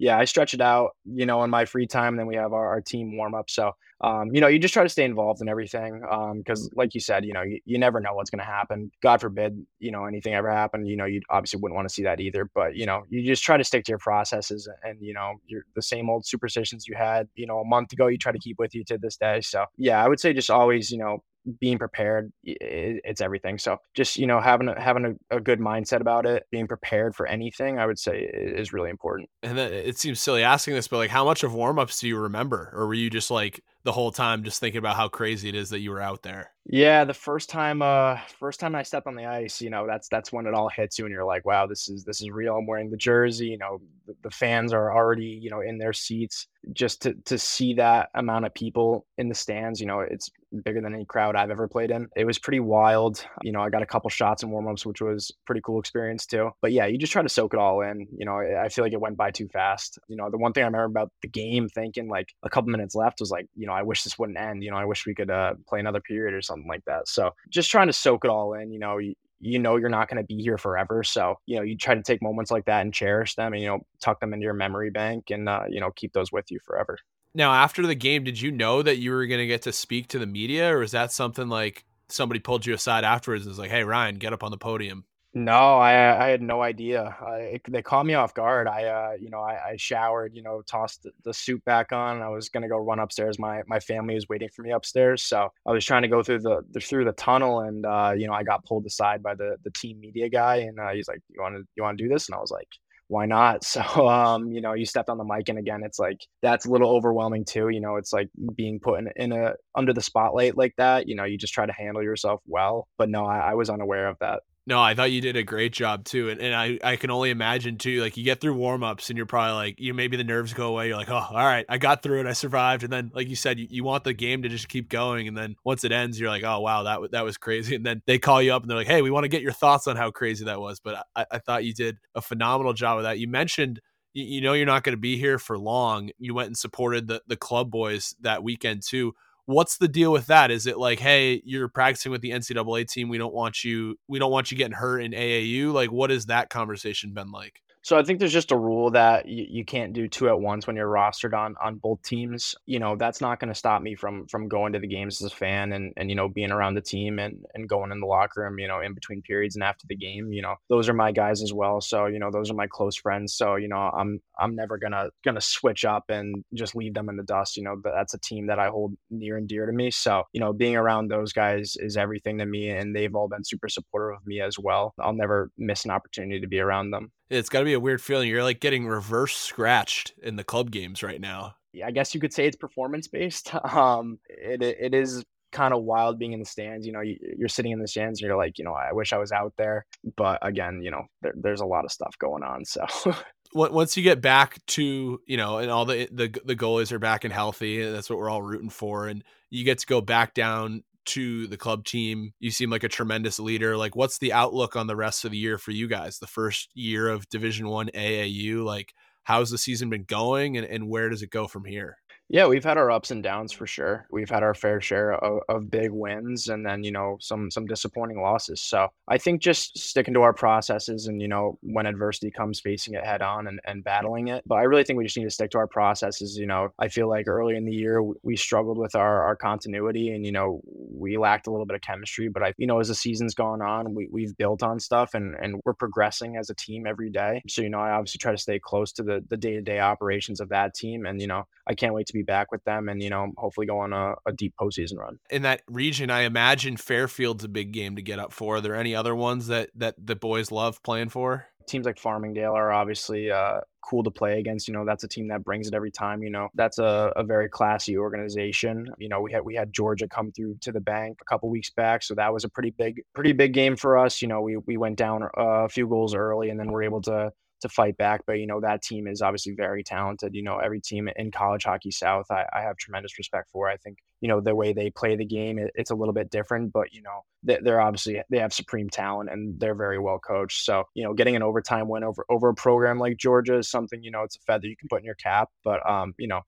yeah, 0.00 0.18
I 0.18 0.24
stretch 0.24 0.54
it 0.54 0.62
out, 0.62 0.96
you 1.04 1.26
know, 1.26 1.44
in 1.44 1.50
my 1.50 1.66
free 1.66 1.86
time. 1.86 2.16
Then 2.16 2.26
we 2.26 2.34
have 2.34 2.54
our, 2.54 2.66
our 2.66 2.80
team 2.80 3.18
warm 3.18 3.34
up. 3.34 3.50
So, 3.50 3.72
um, 4.00 4.30
you 4.32 4.40
know, 4.40 4.46
you 4.46 4.58
just 4.58 4.72
try 4.72 4.82
to 4.82 4.88
stay 4.88 5.04
involved 5.04 5.42
in 5.42 5.48
everything. 5.48 6.00
Um, 6.10 6.42
cause 6.42 6.70
like 6.74 6.94
you 6.94 7.00
said, 7.00 7.26
you 7.26 7.34
know, 7.34 7.42
you, 7.42 7.60
you 7.66 7.78
never 7.78 8.00
know 8.00 8.14
what's 8.14 8.30
going 8.30 8.38
to 8.38 8.46
happen. 8.46 8.90
God 9.02 9.20
forbid, 9.20 9.62
you 9.78 9.90
know, 9.90 10.06
anything 10.06 10.32
ever 10.32 10.50
happened, 10.50 10.88
you 10.88 10.96
know, 10.96 11.04
you 11.04 11.20
obviously 11.28 11.60
wouldn't 11.60 11.76
want 11.76 11.86
to 11.86 11.92
see 11.94 12.02
that 12.04 12.18
either, 12.18 12.48
but 12.54 12.76
you 12.76 12.86
know, 12.86 13.02
you 13.10 13.22
just 13.26 13.42
try 13.42 13.58
to 13.58 13.64
stick 13.64 13.84
to 13.84 13.92
your 13.92 13.98
processes 13.98 14.66
and, 14.84 14.96
you 15.02 15.12
know, 15.12 15.34
you're 15.44 15.64
the 15.76 15.82
same 15.82 16.08
old 16.08 16.24
superstitions 16.24 16.86
you 16.88 16.94
had, 16.96 17.28
you 17.34 17.46
know, 17.46 17.58
a 17.58 17.64
month 17.66 17.92
ago, 17.92 18.06
you 18.06 18.16
try 18.16 18.32
to 18.32 18.38
keep 18.38 18.58
with 18.58 18.74
you 18.74 18.84
to 18.84 18.96
this 18.96 19.18
day. 19.18 19.42
So 19.42 19.66
yeah, 19.76 20.02
I 20.02 20.08
would 20.08 20.18
say 20.18 20.32
just 20.32 20.48
always, 20.48 20.90
you 20.90 20.96
know, 20.96 21.22
being 21.58 21.78
prepared 21.78 22.32
it's 22.44 23.20
everything. 23.20 23.58
So 23.58 23.78
just 23.94 24.16
you 24.18 24.26
know 24.26 24.40
having 24.40 24.68
a, 24.68 24.80
having 24.80 25.18
a, 25.30 25.36
a, 25.36 25.40
good 25.40 25.58
mindset 25.58 26.00
about 26.00 26.26
it 26.26 26.44
being 26.50 26.68
prepared 26.68 27.16
for 27.16 27.26
anything 27.26 27.78
i 27.78 27.86
would 27.86 27.98
say 27.98 28.20
is 28.20 28.72
really 28.72 28.90
important. 28.90 29.28
And 29.42 29.56
then 29.56 29.72
it 29.72 29.98
seems 29.98 30.20
silly 30.20 30.42
asking 30.42 30.74
this 30.74 30.88
but 30.88 30.98
like 30.98 31.10
how 31.10 31.24
much 31.24 31.42
of 31.42 31.54
warm-ups 31.54 32.00
do 32.00 32.08
you 32.08 32.18
remember? 32.18 32.70
Or 32.74 32.86
were 32.86 32.94
you 32.94 33.10
just 33.10 33.30
like 33.30 33.62
the 33.82 33.92
whole 33.92 34.12
time 34.12 34.44
just 34.44 34.60
thinking 34.60 34.78
about 34.78 34.96
how 34.96 35.08
crazy 35.08 35.48
it 35.48 35.54
is 35.54 35.70
that 35.70 35.80
you 35.80 35.90
were 35.90 36.00
out 36.00 36.22
there? 36.22 36.52
Yeah 36.66 37.04
the 37.04 37.14
first 37.14 37.48
time 37.48 37.80
uh 37.80 38.18
first 38.38 38.60
time 38.60 38.74
i 38.74 38.82
stepped 38.82 39.06
on 39.06 39.16
the 39.16 39.24
ice 39.24 39.60
you 39.60 39.70
know 39.70 39.86
that's 39.86 40.08
that's 40.08 40.32
when 40.32 40.46
it 40.46 40.54
all 40.54 40.68
hits 40.68 40.98
you 40.98 41.06
and 41.06 41.12
you're 41.12 41.24
like 41.24 41.46
wow 41.46 41.66
this 41.66 41.88
is 41.88 42.04
this 42.04 42.20
is 42.20 42.30
real. 42.30 42.56
I'm 42.56 42.66
wearing 42.66 42.90
the 42.90 42.96
jersey 42.96 43.46
you 43.46 43.58
know 43.58 43.80
the, 44.06 44.14
the 44.22 44.30
fans 44.30 44.72
are 44.72 44.94
already 44.94 45.38
you 45.42 45.50
know 45.50 45.60
in 45.60 45.78
their 45.78 45.92
seats. 45.92 46.46
Just 46.72 47.02
to 47.02 47.14
to 47.24 47.38
see 47.38 47.74
that 47.74 48.10
amount 48.14 48.44
of 48.44 48.54
people 48.54 49.06
in 49.16 49.28
the 49.28 49.34
stands 49.34 49.80
you 49.80 49.86
know 49.86 50.00
it's 50.00 50.30
bigger 50.64 50.80
than 50.80 50.94
any 50.94 51.04
crowd 51.04 51.36
I've 51.36 51.50
ever 51.50 51.68
played 51.68 51.90
in. 51.90 52.08
It 52.16 52.24
was 52.24 52.38
pretty 52.38 52.60
wild. 52.60 53.24
You 53.42 53.52
know, 53.52 53.60
I 53.60 53.70
got 53.70 53.82
a 53.82 53.86
couple 53.86 54.10
shots 54.10 54.42
and 54.42 54.52
warmups, 54.52 54.84
which 54.84 55.00
was 55.00 55.30
pretty 55.46 55.60
cool 55.64 55.78
experience 55.78 56.26
too. 56.26 56.50
But 56.62 56.72
yeah, 56.72 56.86
you 56.86 56.98
just 56.98 57.12
try 57.12 57.22
to 57.22 57.28
soak 57.28 57.54
it 57.54 57.60
all 57.60 57.82
in. 57.82 58.06
You 58.16 58.26
know, 58.26 58.38
I 58.38 58.68
feel 58.68 58.84
like 58.84 58.92
it 58.92 59.00
went 59.00 59.16
by 59.16 59.30
too 59.30 59.48
fast. 59.48 59.98
You 60.08 60.16
know, 60.16 60.30
the 60.30 60.38
one 60.38 60.52
thing 60.52 60.62
I 60.62 60.66
remember 60.66 60.86
about 60.86 61.12
the 61.22 61.28
game 61.28 61.68
thinking 61.68 62.08
like 62.08 62.28
a 62.42 62.50
couple 62.50 62.70
minutes 62.70 62.94
left 62.94 63.20
was 63.20 63.30
like, 63.30 63.46
you 63.54 63.66
know, 63.66 63.72
I 63.72 63.82
wish 63.82 64.02
this 64.02 64.18
wouldn't 64.18 64.38
end. 64.38 64.62
You 64.62 64.70
know, 64.70 64.76
I 64.76 64.84
wish 64.84 65.06
we 65.06 65.14
could 65.14 65.30
uh, 65.30 65.54
play 65.68 65.80
another 65.80 66.00
period 66.00 66.34
or 66.34 66.42
something 66.42 66.68
like 66.68 66.84
that. 66.86 67.08
So 67.08 67.30
just 67.48 67.70
trying 67.70 67.88
to 67.88 67.92
soak 67.92 68.24
it 68.24 68.30
all 68.30 68.54
in. 68.54 68.72
You 68.72 68.78
know, 68.78 68.98
you, 68.98 69.14
you 69.40 69.58
know 69.58 69.76
you're 69.76 69.88
not 69.88 70.08
going 70.08 70.22
to 70.22 70.26
be 70.26 70.42
here 70.42 70.58
forever 70.58 71.02
so 71.02 71.34
you 71.46 71.56
know 71.56 71.62
you 71.62 71.76
try 71.76 71.94
to 71.94 72.02
take 72.02 72.22
moments 72.22 72.50
like 72.50 72.66
that 72.66 72.82
and 72.82 72.92
cherish 72.92 73.34
them 73.34 73.54
and 73.54 73.62
you 73.62 73.68
know 73.68 73.80
tuck 74.00 74.20
them 74.20 74.34
into 74.34 74.44
your 74.44 74.54
memory 74.54 74.90
bank 74.90 75.30
and 75.30 75.48
uh, 75.48 75.62
you 75.68 75.80
know 75.80 75.90
keep 75.96 76.12
those 76.12 76.30
with 76.30 76.44
you 76.50 76.58
forever 76.64 76.98
now, 77.34 77.52
after 77.52 77.86
the 77.86 77.94
game, 77.94 78.24
did 78.24 78.40
you 78.40 78.50
know 78.50 78.82
that 78.82 78.98
you 78.98 79.12
were 79.12 79.26
going 79.26 79.40
to 79.40 79.46
get 79.46 79.62
to 79.62 79.72
speak 79.72 80.08
to 80.08 80.18
the 80.18 80.26
media, 80.26 80.74
or 80.74 80.82
is 80.82 80.90
that 80.92 81.12
something 81.12 81.48
like 81.48 81.84
somebody 82.08 82.40
pulled 82.40 82.66
you 82.66 82.74
aside 82.74 83.04
afterwards 83.04 83.44
and 83.44 83.50
was 83.50 83.58
like, 83.58 83.70
"Hey, 83.70 83.84
Ryan, 83.84 84.16
get 84.16 84.32
up 84.32 84.42
on 84.42 84.50
the 84.50 84.58
podium"? 84.58 85.04
No, 85.32 85.78
I 85.78 86.26
I 86.26 86.28
had 86.28 86.42
no 86.42 86.60
idea. 86.60 87.16
I, 87.20 87.60
they 87.68 87.82
caught 87.82 88.04
me 88.04 88.14
off 88.14 88.34
guard. 88.34 88.66
I 88.66 88.84
uh, 88.86 89.12
you 89.20 89.30
know, 89.30 89.38
I, 89.38 89.70
I 89.70 89.76
showered, 89.76 90.34
you 90.34 90.42
know, 90.42 90.60
tossed 90.62 91.04
the, 91.04 91.12
the 91.22 91.32
suit 91.32 91.64
back 91.64 91.92
on. 91.92 92.20
I 92.20 92.28
was 92.28 92.48
gonna 92.48 92.68
go 92.68 92.78
run 92.78 92.98
upstairs. 92.98 93.38
My 93.38 93.62
my 93.68 93.78
family 93.78 94.14
was 94.14 94.28
waiting 94.28 94.48
for 94.48 94.62
me 94.62 94.72
upstairs, 94.72 95.22
so 95.22 95.52
I 95.64 95.70
was 95.70 95.84
trying 95.84 96.02
to 96.02 96.08
go 96.08 96.24
through 96.24 96.40
the, 96.40 96.62
the 96.72 96.80
through 96.80 97.04
the 97.04 97.12
tunnel, 97.12 97.60
and 97.60 97.86
uh, 97.86 98.12
you 98.16 98.26
know, 98.26 98.32
I 98.32 98.42
got 98.42 98.64
pulled 98.64 98.86
aside 98.86 99.22
by 99.22 99.36
the 99.36 99.56
the 99.62 99.70
team 99.70 100.00
media 100.00 100.28
guy, 100.28 100.56
and 100.56 100.80
uh, 100.80 100.88
he's 100.88 101.06
like, 101.06 101.20
"You 101.28 101.40
want 101.40 101.54
to 101.54 101.64
you 101.76 101.84
want 101.84 101.96
to 101.98 102.04
do 102.04 102.12
this?" 102.12 102.28
And 102.28 102.34
I 102.34 102.40
was 102.40 102.50
like, 102.50 102.68
why 103.10 103.26
not? 103.26 103.64
So, 103.70 103.82
um, 104.08 104.50
you 104.52 104.60
know, 104.60 104.72
you 104.74 104.86
stepped 104.86 105.08
on 105.10 105.18
the 105.18 105.24
mic, 105.24 105.48
and 105.48 105.58
again, 105.58 105.82
it's 105.84 105.98
like 105.98 106.18
that's 106.42 106.66
a 106.66 106.70
little 106.70 106.90
overwhelming 106.90 107.44
too. 107.44 107.68
You 107.68 107.80
know, 107.80 107.96
it's 107.96 108.12
like 108.12 108.28
being 108.56 108.80
put 108.80 109.00
in, 109.00 109.08
in 109.16 109.32
a 109.32 109.54
under 109.74 109.92
the 109.92 110.00
spotlight 110.02 110.56
like 110.56 110.74
that. 110.78 111.08
You 111.08 111.16
know, 111.16 111.24
you 111.24 111.36
just 111.38 111.52
try 111.54 111.66
to 111.66 111.72
handle 111.72 112.02
yourself 112.02 112.40
well. 112.46 112.88
But 112.98 113.10
no, 113.10 113.26
I, 113.26 113.50
I 113.50 113.54
was 113.54 113.70
unaware 113.70 114.08
of 114.08 114.16
that. 114.20 114.40
No, 114.66 114.80
I 114.80 114.94
thought 114.94 115.10
you 115.10 115.22
did 115.22 115.36
a 115.36 115.42
great 115.42 115.72
job 115.72 116.04
too. 116.04 116.28
And, 116.28 116.40
and 116.40 116.54
I, 116.54 116.78
I 116.84 116.96
can 116.96 117.10
only 117.10 117.30
imagine 117.30 117.78
too, 117.78 118.00
like 118.02 118.16
you 118.16 118.24
get 118.24 118.40
through 118.40 118.54
warm 118.54 118.82
ups 118.82 119.08
and 119.08 119.16
you're 119.16 119.26
probably 119.26 119.54
like, 119.54 119.80
you 119.80 119.94
maybe 119.94 120.16
the 120.18 120.24
nerves 120.24 120.52
go 120.52 120.68
away. 120.68 120.88
You're 120.88 120.98
like, 120.98 121.08
oh, 121.08 121.14
all 121.14 121.34
right, 121.34 121.64
I 121.68 121.78
got 121.78 122.02
through 122.02 122.20
it. 122.20 122.26
I 122.26 122.34
survived. 122.34 122.84
And 122.84 122.92
then, 122.92 123.10
like 123.14 123.28
you 123.28 123.36
said, 123.36 123.58
you, 123.58 123.66
you 123.70 123.84
want 123.84 124.04
the 124.04 124.12
game 124.12 124.42
to 124.42 124.48
just 124.48 124.68
keep 124.68 124.90
going. 124.90 125.26
And 125.26 125.36
then 125.36 125.56
once 125.64 125.82
it 125.82 125.92
ends, 125.92 126.20
you're 126.20 126.28
like, 126.28 126.44
oh, 126.44 126.60
wow, 126.60 126.82
that, 126.82 127.10
that 127.12 127.24
was 127.24 127.36
crazy. 127.36 127.74
And 127.80 127.86
then 127.86 128.02
they 128.06 128.18
call 128.18 128.42
you 128.42 128.52
up 128.52 128.62
and 128.62 128.70
they're 128.70 128.76
like, 128.76 128.86
hey, 128.86 129.00
we 129.00 129.10
want 129.10 129.24
to 129.24 129.28
get 129.28 129.40
your 129.40 129.52
thoughts 129.52 129.86
on 129.86 129.96
how 129.96 130.10
crazy 130.10 130.44
that 130.44 130.60
was. 130.60 130.80
But 130.80 131.06
I, 131.16 131.24
I 131.30 131.38
thought 131.38 131.64
you 131.64 131.72
did 131.72 131.96
a 132.14 132.20
phenomenal 132.20 132.74
job 132.74 132.98
of 132.98 133.04
that. 133.04 133.18
You 133.18 133.26
mentioned, 133.26 133.80
you 134.12 134.42
know, 134.42 134.52
you're 134.52 134.66
not 134.66 134.84
going 134.84 134.94
to 134.94 135.00
be 135.00 135.16
here 135.16 135.38
for 135.38 135.58
long. 135.58 136.10
You 136.18 136.34
went 136.34 136.48
and 136.48 136.56
supported 136.58 137.08
the, 137.08 137.22
the 137.26 137.36
club 137.36 137.70
boys 137.70 138.14
that 138.20 138.42
weekend 138.42 138.82
too 138.86 139.14
what's 139.46 139.78
the 139.78 139.88
deal 139.88 140.12
with 140.12 140.26
that? 140.26 140.50
Is 140.50 140.66
it 140.66 140.78
like, 140.78 141.00
hey, 141.00 141.42
you're 141.44 141.68
practicing 141.68 142.12
with 142.12 142.20
the 142.20 142.30
NCAA 142.30 142.88
team. 142.88 143.08
We 143.08 143.18
don't 143.18 143.34
want 143.34 143.64
you. 143.64 143.96
We 144.08 144.18
don't 144.18 144.30
want 144.30 144.50
you 144.50 144.56
getting 144.56 144.76
hurt 144.76 145.00
in 145.00 145.12
AAU. 145.12 145.72
Like, 145.72 145.90
what 145.90 146.10
has 146.10 146.26
that 146.26 146.50
conversation 146.50 147.12
been 147.14 147.30
like? 147.30 147.60
So 147.82 147.96
I 147.98 148.02
think 148.02 148.18
there's 148.18 148.32
just 148.32 148.52
a 148.52 148.58
rule 148.58 148.90
that 148.90 149.26
you, 149.26 149.46
you 149.48 149.64
can't 149.64 149.94
do 149.94 150.06
two 150.06 150.28
at 150.28 150.38
once 150.38 150.66
when 150.66 150.76
you're 150.76 150.90
rostered 150.90 151.32
on 151.32 151.54
on 151.62 151.76
both 151.76 152.02
teams. 152.02 152.54
You 152.66 152.78
know, 152.78 152.94
that's 152.94 153.22
not 153.22 153.40
going 153.40 153.48
to 153.48 153.54
stop 153.54 153.80
me 153.80 153.94
from 153.94 154.26
from 154.26 154.48
going 154.48 154.74
to 154.74 154.78
the 154.78 154.86
games 154.86 155.22
as 155.22 155.32
a 155.32 155.34
fan 155.34 155.72
and 155.72 155.94
and 155.96 156.10
you 156.10 156.14
know 156.14 156.28
being 156.28 156.52
around 156.52 156.74
the 156.74 156.82
team 156.82 157.18
and 157.18 157.42
and 157.54 157.68
going 157.68 157.90
in 157.90 158.00
the 158.00 158.06
locker 158.06 158.42
room. 158.42 158.58
You 158.58 158.68
know, 158.68 158.80
in 158.80 158.92
between 158.92 159.22
periods 159.22 159.56
and 159.56 159.64
after 159.64 159.86
the 159.88 159.96
game. 159.96 160.30
You 160.30 160.42
know, 160.42 160.56
those 160.68 160.90
are 160.90 160.94
my 160.94 161.10
guys 161.10 161.42
as 161.42 161.54
well. 161.54 161.80
So 161.80 162.04
you 162.04 162.18
know, 162.18 162.30
those 162.30 162.50
are 162.50 162.54
my 162.54 162.66
close 162.66 162.96
friends. 162.96 163.32
So 163.34 163.56
you 163.56 163.68
know, 163.68 163.78
I'm 163.78 164.20
I'm 164.38 164.54
never 164.54 164.76
gonna 164.76 165.08
gonna 165.24 165.40
switch 165.40 165.86
up 165.86 166.04
and 166.10 166.44
just 166.52 166.76
leave 166.76 166.92
them 166.92 167.08
in 167.08 167.16
the 167.16 167.22
dust. 167.22 167.56
You 167.56 167.62
know, 167.64 167.80
that's 167.82 168.12
a 168.12 168.18
team 168.18 168.46
that 168.48 168.58
I 168.58 168.68
hold 168.68 168.94
near 169.10 169.38
and 169.38 169.48
dear 169.48 169.64
to 169.64 169.72
me. 169.72 169.90
So 169.90 170.24
you 170.34 170.40
know, 170.40 170.52
being 170.52 170.76
around 170.76 171.08
those 171.08 171.32
guys 171.32 171.76
is 171.80 171.96
everything 171.96 172.38
to 172.38 172.46
me, 172.46 172.68
and 172.68 172.94
they've 172.94 173.14
all 173.14 173.28
been 173.28 173.44
super 173.44 173.70
supportive 173.70 174.18
of 174.18 174.26
me 174.26 174.42
as 174.42 174.58
well. 174.58 174.92
I'll 175.00 175.14
never 175.14 175.50
miss 175.56 175.86
an 175.86 175.90
opportunity 175.92 176.40
to 176.40 176.46
be 176.46 176.60
around 176.60 176.90
them. 176.90 177.10
It's 177.30 177.48
got 177.48 177.60
to 177.60 177.64
be 177.64 177.74
a 177.74 177.80
weird 177.80 178.02
feeling. 178.02 178.28
You're 178.28 178.42
like 178.42 178.60
getting 178.60 178.86
reverse 178.86 179.36
scratched 179.36 180.12
in 180.22 180.36
the 180.36 180.44
club 180.44 180.70
games 180.70 181.02
right 181.02 181.20
now. 181.20 181.54
Yeah, 181.72 181.86
I 181.86 181.92
guess 181.92 182.14
you 182.14 182.20
could 182.20 182.32
say 182.32 182.46
it's 182.46 182.56
performance 182.56 183.08
based. 183.08 183.52
Um, 183.64 184.18
it 184.28 184.62
it 184.62 184.94
is 184.94 185.24
kind 185.52 185.74
of 185.74 185.82
wild 185.82 186.18
being 186.18 186.32
in 186.32 186.40
the 186.40 186.46
stands. 186.46 186.86
You 186.86 186.92
know, 186.92 187.00
you, 187.00 187.16
are 187.44 187.48
sitting 187.48 187.72
in 187.72 187.80
the 187.80 187.88
stands 187.88 188.20
and 188.20 188.28
you're 188.28 188.36
like, 188.36 188.58
you 188.58 188.64
know, 188.64 188.72
I 188.72 188.92
wish 188.92 189.12
I 189.12 189.18
was 189.18 189.32
out 189.32 189.54
there. 189.56 189.86
But 190.16 190.38
again, 190.42 190.80
you 190.82 190.90
know, 190.90 191.04
there, 191.22 191.34
there's 191.36 191.60
a 191.60 191.66
lot 191.66 191.84
of 191.84 191.92
stuff 191.92 192.16
going 192.18 192.42
on. 192.42 192.64
So. 192.64 192.86
once 193.52 193.96
you 193.96 194.02
get 194.04 194.20
back 194.20 194.64
to 194.66 195.20
you 195.26 195.36
know 195.36 195.58
and 195.58 195.72
all 195.72 195.84
the, 195.84 196.08
the 196.12 196.32
the 196.44 196.54
goalies 196.54 196.92
are 196.92 197.00
back 197.00 197.24
and 197.24 197.32
healthy 197.32 197.82
and 197.82 197.92
that's 197.92 198.08
what 198.08 198.16
we're 198.16 198.30
all 198.30 198.42
rooting 198.42 198.70
for 198.70 199.08
and 199.08 199.24
you 199.50 199.64
get 199.64 199.78
to 199.78 199.86
go 199.88 200.00
back 200.00 200.34
down 200.34 200.84
to 201.06 201.46
the 201.46 201.56
club 201.56 201.84
team 201.84 202.32
you 202.40 202.50
seem 202.50 202.70
like 202.70 202.84
a 202.84 202.88
tremendous 202.88 203.38
leader 203.38 203.76
like 203.76 203.96
what's 203.96 204.18
the 204.18 204.32
outlook 204.32 204.76
on 204.76 204.86
the 204.86 204.96
rest 204.96 205.24
of 205.24 205.30
the 205.30 205.38
year 205.38 205.58
for 205.58 205.70
you 205.70 205.88
guys? 205.88 206.18
The 206.18 206.26
first 206.26 206.70
year 206.74 207.08
of 207.08 207.28
division 207.28 207.68
one 207.68 207.90
aau 207.94 208.64
like 208.64 208.92
how's 209.24 209.50
the 209.50 209.58
season 209.58 209.90
been 209.90 210.04
going 210.04 210.56
and, 210.56 210.66
and 210.66 210.88
where 210.88 211.08
does 211.08 211.22
it 211.22 211.30
go 211.30 211.46
from 211.46 211.64
here 211.64 211.96
yeah, 212.32 212.46
we've 212.46 212.62
had 212.62 212.78
our 212.78 212.92
ups 212.92 213.10
and 213.10 213.24
downs 213.24 213.52
for 213.52 213.66
sure. 213.66 214.06
We've 214.12 214.30
had 214.30 214.44
our 214.44 214.54
fair 214.54 214.80
share 214.80 215.14
of, 215.14 215.40
of 215.48 215.68
big 215.68 215.90
wins 215.90 216.48
and 216.48 216.64
then, 216.64 216.84
you 216.84 216.92
know, 216.92 217.16
some 217.20 217.50
some 217.50 217.66
disappointing 217.66 218.22
losses. 218.22 218.60
So 218.60 218.88
I 219.08 219.18
think 219.18 219.42
just 219.42 219.76
sticking 219.76 220.14
to 220.14 220.22
our 220.22 220.32
processes 220.32 221.08
and, 221.08 221.20
you 221.20 221.26
know, 221.26 221.58
when 221.62 221.86
adversity 221.86 222.30
comes 222.30 222.60
facing 222.60 222.94
it 222.94 223.04
head 223.04 223.20
on 223.20 223.48
and, 223.48 223.58
and 223.66 223.82
battling 223.82 224.28
it. 224.28 224.44
But 224.46 224.56
I 224.56 224.62
really 224.62 224.84
think 224.84 224.96
we 224.96 225.04
just 225.04 225.16
need 225.16 225.24
to 225.24 225.30
stick 225.30 225.50
to 225.50 225.58
our 225.58 225.66
processes. 225.66 226.38
You 226.38 226.46
know, 226.46 226.68
I 226.78 226.86
feel 226.86 227.08
like 227.08 227.26
early 227.26 227.56
in 227.56 227.64
the 227.64 227.74
year 227.74 228.00
we 228.22 228.36
struggled 228.36 228.78
with 228.78 228.94
our, 228.94 229.24
our 229.24 229.34
continuity 229.34 230.10
and, 230.10 230.24
you 230.24 230.30
know, 230.30 230.60
we 230.64 231.18
lacked 231.18 231.48
a 231.48 231.50
little 231.50 231.66
bit 231.66 231.74
of 231.74 231.80
chemistry. 231.80 232.28
But 232.28 232.44
I 232.44 232.54
you 232.58 232.68
know, 232.68 232.78
as 232.78 232.88
the 232.88 232.94
season's 232.94 233.34
gone 233.34 233.60
on, 233.60 233.92
we, 233.92 234.08
we've 234.12 234.36
built 234.36 234.62
on 234.62 234.78
stuff 234.78 235.14
and, 235.14 235.34
and 235.42 235.60
we're 235.64 235.74
progressing 235.74 236.36
as 236.36 236.48
a 236.48 236.54
team 236.54 236.86
every 236.86 237.10
day. 237.10 237.42
So, 237.48 237.62
you 237.62 237.70
know, 237.70 237.80
I 237.80 237.90
obviously 237.90 238.18
try 238.18 238.30
to 238.30 238.38
stay 238.38 238.60
close 238.60 238.92
to 238.92 239.02
the 239.02 239.24
the 239.28 239.36
day-to-day 239.36 239.80
operations 239.80 240.40
of 240.40 240.48
that 240.50 240.74
team. 240.74 241.06
And, 241.06 241.20
you 241.20 241.26
know, 241.26 241.44
I 241.66 241.74
can't 241.74 241.94
wait 241.94 242.06
to 242.06 242.12
be 242.12 242.19
back 242.22 242.50
with 242.52 242.62
them 242.64 242.88
and, 242.88 243.02
you 243.02 243.10
know, 243.10 243.32
hopefully 243.36 243.66
go 243.66 243.78
on 243.80 243.92
a, 243.92 244.14
a 244.26 244.32
deep 244.32 244.54
postseason 244.60 244.96
run. 244.98 245.18
In 245.30 245.42
that 245.42 245.62
region, 245.68 246.10
I 246.10 246.22
imagine 246.22 246.76
Fairfield's 246.76 247.44
a 247.44 247.48
big 247.48 247.72
game 247.72 247.96
to 247.96 248.02
get 248.02 248.18
up 248.18 248.32
for. 248.32 248.56
Are 248.56 248.60
there 248.60 248.76
any 248.76 248.94
other 248.94 249.14
ones 249.14 249.46
that, 249.48 249.70
that 249.76 249.94
the 249.98 250.16
boys 250.16 250.50
love 250.50 250.82
playing 250.82 251.10
for? 251.10 251.46
Teams 251.66 251.86
like 251.86 252.00
Farmingdale 252.00 252.52
are 252.52 252.72
obviously 252.72 253.30
uh, 253.30 253.60
cool 253.84 254.02
to 254.02 254.10
play 254.10 254.40
against. 254.40 254.66
You 254.66 254.74
know, 254.74 254.84
that's 254.84 255.04
a 255.04 255.08
team 255.08 255.28
that 255.28 255.44
brings 255.44 255.68
it 255.68 255.74
every 255.74 255.92
time. 255.92 256.20
You 256.20 256.30
know, 256.30 256.48
that's 256.54 256.78
a, 256.78 257.12
a 257.14 257.22
very 257.22 257.48
classy 257.48 257.96
organization. 257.96 258.88
You 258.98 259.08
know, 259.08 259.20
we 259.20 259.30
had 259.30 259.44
we 259.44 259.54
had 259.54 259.72
Georgia 259.72 260.08
come 260.08 260.32
through 260.32 260.56
to 260.62 260.72
the 260.72 260.80
bank 260.80 261.18
a 261.20 261.24
couple 261.26 261.48
weeks 261.48 261.70
back, 261.70 262.02
so 262.02 262.16
that 262.16 262.32
was 262.32 262.42
a 262.42 262.48
pretty 262.48 262.70
big 262.70 263.02
pretty 263.14 263.32
big 263.32 263.52
game 263.52 263.76
for 263.76 263.98
us. 263.98 264.20
You 264.20 264.26
know, 264.26 264.40
we 264.40 264.56
we 264.56 264.78
went 264.78 264.96
down 264.96 265.28
a 265.36 265.68
few 265.68 265.86
goals 265.86 266.12
early, 266.12 266.50
and 266.50 266.58
then 266.58 266.72
we're 266.72 266.82
able 266.82 267.02
to 267.02 267.30
to 267.60 267.68
fight 267.68 267.96
back. 267.96 268.22
But 268.26 268.34
you 268.34 268.46
know 268.46 268.60
that 268.60 268.82
team 268.82 269.06
is 269.06 269.22
obviously 269.22 269.54
very 269.54 269.82
talented. 269.82 270.34
You 270.34 270.42
know 270.42 270.58
every 270.58 270.80
team 270.80 271.08
in 271.16 271.30
college 271.30 271.64
hockey 271.64 271.90
South, 271.90 272.30
I, 272.30 272.44
I 272.52 272.62
have 272.62 272.76
tremendous 272.76 273.18
respect 273.18 273.50
for. 273.50 273.68
I 273.68 273.76
think 273.76 273.98
you 274.20 274.28
know 274.28 274.40
the 274.40 274.54
way 274.54 274.72
they 274.72 274.90
play 274.90 275.16
the 275.16 275.24
game, 275.24 275.58
it, 275.58 275.70
it's 275.74 275.90
a 275.90 275.94
little 275.94 276.14
bit 276.14 276.30
different, 276.30 276.72
but 276.72 276.92
you 276.92 277.02
know 277.02 277.20
they're 277.42 277.80
obviously 277.80 278.20
they 278.28 278.38
have 278.38 278.52
supreme 278.52 278.90
talent 278.90 279.30
and 279.30 279.58
they're 279.58 279.74
very 279.74 279.98
well 279.98 280.18
coached. 280.18 280.64
So 280.64 280.84
you 280.94 281.04
know 281.04 281.14
getting 281.14 281.36
an 281.36 281.42
overtime 281.42 281.88
win 281.88 282.04
over 282.04 282.24
over 282.28 282.48
a 282.48 282.54
program 282.54 282.98
like 282.98 283.16
Georgia 283.16 283.56
is 283.58 283.70
something 283.70 284.02
you 284.02 284.10
know 284.10 284.22
it's 284.22 284.36
a 284.36 284.40
feather 284.40 284.66
you 284.66 284.76
can 284.76 284.88
put 284.88 285.00
in 285.00 285.06
your 285.06 285.14
cap. 285.14 285.48
But 285.64 285.88
um 285.88 286.14
you 286.18 286.28
know 286.28 286.42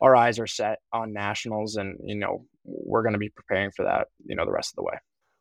our 0.00 0.14
eyes 0.14 0.38
are 0.38 0.46
set 0.46 0.78
on 0.92 1.12
nationals, 1.12 1.76
and 1.76 1.98
you 2.04 2.16
know 2.16 2.46
we're 2.64 3.02
going 3.02 3.14
to 3.14 3.18
be 3.18 3.30
preparing 3.30 3.70
for 3.70 3.84
that 3.84 4.08
you 4.24 4.36
know 4.36 4.44
the 4.44 4.52
rest 4.52 4.72
of 4.72 4.76
the 4.76 4.82
way. 4.82 4.98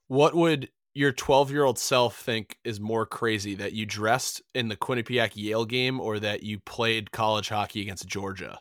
What 0.08 0.36
would 0.36 0.70
your 0.98 1.12
12 1.12 1.52
year 1.52 1.64
old 1.64 1.78
self 1.78 2.18
think 2.18 2.58
is 2.64 2.80
more 2.80 3.06
crazy 3.06 3.54
that 3.56 3.74
you 3.74 3.86
dressed 3.86 4.42
in 4.56 4.68
the 4.68 4.76
Quinnipiac 4.76 5.32
Yale 5.36 5.64
game 5.64 6.00
or 6.00 6.20
that 6.20 6.42
you 6.42 6.60
played 6.60 7.12
college 7.12 7.50
hockey 7.50 7.82
against 7.82 8.08
Georgia? 8.08 8.60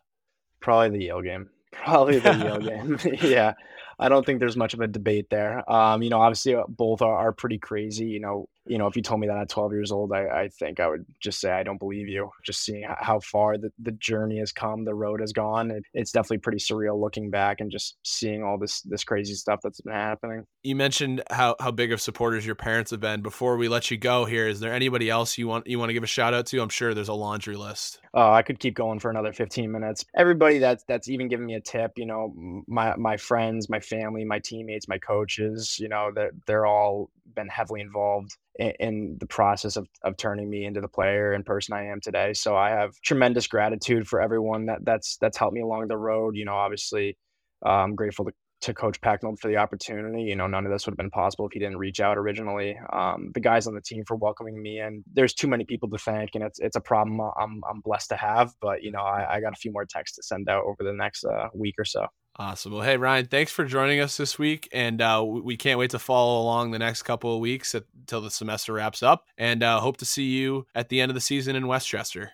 Probably 0.60 0.98
the 0.98 1.04
Yale 1.06 1.22
game. 1.22 1.48
Probably 1.72 2.18
the 2.18 2.34
Yale 2.34 2.58
game. 2.58 2.98
yeah. 3.22 3.54
I 3.98 4.10
don't 4.10 4.26
think 4.26 4.40
there's 4.40 4.56
much 4.56 4.74
of 4.74 4.80
a 4.80 4.86
debate 4.86 5.30
there. 5.30 5.68
Um, 5.72 6.02
you 6.02 6.10
know, 6.10 6.20
obviously 6.20 6.54
uh, 6.54 6.64
both 6.68 7.00
are, 7.00 7.16
are 7.16 7.32
pretty 7.32 7.58
crazy. 7.58 8.06
You 8.06 8.20
know, 8.20 8.48
you 8.66 8.78
know, 8.78 8.86
if 8.86 8.96
you 8.96 9.02
told 9.02 9.20
me 9.20 9.26
that 9.26 9.38
at 9.38 9.48
12 9.48 9.72
years 9.72 9.92
old, 9.92 10.12
I, 10.12 10.26
I 10.26 10.48
think 10.48 10.80
I 10.80 10.88
would 10.88 11.04
just 11.20 11.40
say 11.40 11.50
I 11.50 11.62
don't 11.62 11.78
believe 11.78 12.08
you. 12.08 12.30
Just 12.44 12.64
seeing 12.64 12.86
how 12.98 13.20
far 13.20 13.58
the, 13.58 13.70
the 13.78 13.92
journey 13.92 14.38
has 14.38 14.52
come, 14.52 14.84
the 14.84 14.94
road 14.94 15.20
has 15.20 15.32
gone. 15.32 15.70
It, 15.70 15.84
it's 15.94 16.12
definitely 16.12 16.38
pretty 16.38 16.58
surreal 16.58 17.00
looking 17.00 17.30
back 17.30 17.60
and 17.60 17.70
just 17.70 17.96
seeing 18.02 18.42
all 18.42 18.58
this 18.58 18.80
this 18.82 19.04
crazy 19.04 19.34
stuff 19.34 19.60
that's 19.62 19.80
been 19.80 19.94
happening. 19.94 20.44
You 20.62 20.76
mentioned 20.76 21.22
how 21.30 21.56
how 21.60 21.70
big 21.70 21.92
of 21.92 22.00
supporters 22.00 22.44
your 22.44 22.54
parents 22.54 22.90
have 22.90 23.00
been. 23.00 23.22
Before 23.22 23.56
we 23.56 23.68
let 23.68 23.90
you 23.90 23.96
go 23.96 24.24
here, 24.24 24.48
is 24.48 24.60
there 24.60 24.72
anybody 24.72 25.10
else 25.10 25.38
you 25.38 25.48
want 25.48 25.66
you 25.66 25.78
want 25.78 25.90
to 25.90 25.94
give 25.94 26.02
a 26.02 26.08
shout 26.08 26.34
out 26.34 26.46
to? 26.46 26.60
I'm 26.60 26.68
sure 26.68 26.94
there's 26.94 27.08
a 27.08 27.14
laundry 27.14 27.56
list. 27.56 28.00
Oh, 28.14 28.32
I 28.32 28.42
could 28.42 28.58
keep 28.58 28.74
going 28.74 28.98
for 28.98 29.10
another 29.10 29.32
15 29.32 29.70
minutes. 29.70 30.04
Everybody 30.16 30.58
that's 30.58 30.84
that's 30.88 31.08
even 31.08 31.28
giving 31.28 31.46
me 31.46 31.54
a 31.54 31.60
tip, 31.60 31.92
you 31.96 32.06
know, 32.06 32.32
my 32.66 32.96
my 32.96 33.16
friends, 33.16 33.68
my 33.68 33.80
family, 33.80 34.24
my 34.24 34.38
teammates, 34.38 34.88
my 34.88 34.98
coaches, 34.98 35.78
you 35.78 35.88
know, 35.88 36.10
they're 36.14 36.32
they're 36.46 36.66
all 36.66 37.10
been 37.34 37.48
heavily 37.48 37.80
involved 37.80 38.36
in, 38.58 39.16
the 39.20 39.26
process 39.26 39.76
of, 39.76 39.88
of 40.02 40.16
turning 40.16 40.48
me 40.48 40.64
into 40.64 40.80
the 40.80 40.88
player 40.88 41.32
and 41.32 41.44
person 41.44 41.74
I 41.74 41.86
am 41.86 42.00
today. 42.00 42.32
So 42.34 42.56
I 42.56 42.70
have 42.70 42.94
tremendous 43.02 43.46
gratitude 43.46 44.06
for 44.06 44.20
everyone 44.20 44.66
that 44.66 44.84
that's 44.84 45.16
that's 45.20 45.36
helped 45.38 45.54
me 45.54 45.60
along 45.62 45.88
the 45.88 45.96
road. 45.96 46.36
You 46.36 46.44
know, 46.44 46.54
obviously, 46.54 47.16
uh, 47.64 47.70
I'm 47.70 47.94
grateful 47.94 48.26
to, 48.26 48.32
to 48.62 48.74
Coach 48.74 49.00
Pecknold 49.00 49.38
for 49.40 49.48
the 49.48 49.56
opportunity. 49.56 50.22
You 50.22 50.36
know, 50.36 50.46
none 50.46 50.66
of 50.66 50.72
this 50.72 50.86
would 50.86 50.92
have 50.92 50.98
been 50.98 51.10
possible 51.10 51.46
if 51.46 51.52
he 51.52 51.58
didn't 51.58 51.78
reach 51.78 52.00
out 52.00 52.18
originally. 52.18 52.78
Um, 52.92 53.30
the 53.34 53.40
guys 53.40 53.66
on 53.66 53.74
the 53.74 53.82
team 53.82 54.04
for 54.06 54.16
welcoming 54.16 54.60
me, 54.60 54.78
and 54.78 55.04
there's 55.12 55.34
too 55.34 55.48
many 55.48 55.64
people 55.64 55.88
to 55.90 55.98
thank, 55.98 56.30
and 56.34 56.44
it's 56.44 56.58
it's 56.58 56.76
a 56.76 56.80
problem 56.80 57.20
I'm 57.20 57.62
I'm 57.70 57.80
blessed 57.80 58.10
to 58.10 58.16
have. 58.16 58.52
But 58.60 58.82
you 58.82 58.92
know, 58.92 59.00
I, 59.00 59.36
I 59.36 59.40
got 59.40 59.52
a 59.52 59.56
few 59.56 59.72
more 59.72 59.84
texts 59.84 60.16
to 60.16 60.22
send 60.22 60.48
out 60.48 60.64
over 60.64 60.82
the 60.82 60.92
next 60.92 61.24
uh, 61.24 61.48
week 61.54 61.74
or 61.78 61.84
so. 61.84 62.06
Awesome. 62.38 62.72
Well, 62.72 62.82
hey 62.82 62.98
Ryan, 62.98 63.26
thanks 63.26 63.50
for 63.50 63.64
joining 63.64 63.98
us 63.98 64.18
this 64.18 64.38
week, 64.38 64.68
and 64.70 65.00
uh, 65.00 65.24
we 65.26 65.56
can't 65.56 65.78
wait 65.78 65.92
to 65.92 65.98
follow 65.98 66.42
along 66.42 66.70
the 66.70 66.78
next 66.78 67.04
couple 67.04 67.34
of 67.34 67.40
weeks 67.40 67.74
until 67.74 68.20
the 68.20 68.30
semester 68.30 68.74
wraps 68.74 69.02
up, 69.02 69.24
and 69.38 69.62
uh, 69.62 69.80
hope 69.80 69.96
to 69.98 70.04
see 70.04 70.24
you 70.24 70.66
at 70.74 70.90
the 70.90 71.00
end 71.00 71.10
of 71.10 71.14
the 71.14 71.20
season 71.22 71.56
in 71.56 71.66
Westchester. 71.66 72.32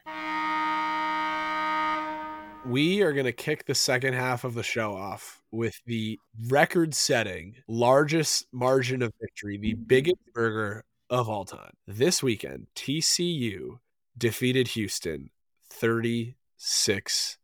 We 2.66 3.02
are 3.02 3.12
going 3.12 3.26
to 3.26 3.32
kick 3.32 3.66
the 3.66 3.76
second 3.76 4.14
half 4.14 4.42
of 4.42 4.54
the 4.54 4.64
show 4.64 4.92
off 4.92 5.40
with 5.52 5.80
the 5.86 6.18
record-setting 6.48 7.56
largest 7.68 8.46
margin 8.52 9.02
of 9.02 9.12
victory, 9.20 9.56
the 9.56 9.74
biggest 9.74 10.18
burger 10.34 10.84
of 11.10 11.28
all 11.28 11.44
time. 11.44 11.74
This 11.86 12.24
weekend, 12.24 12.66
TCU 12.74 13.78
defeated 14.18 14.68
Houston 14.68 15.30
36 15.70 17.38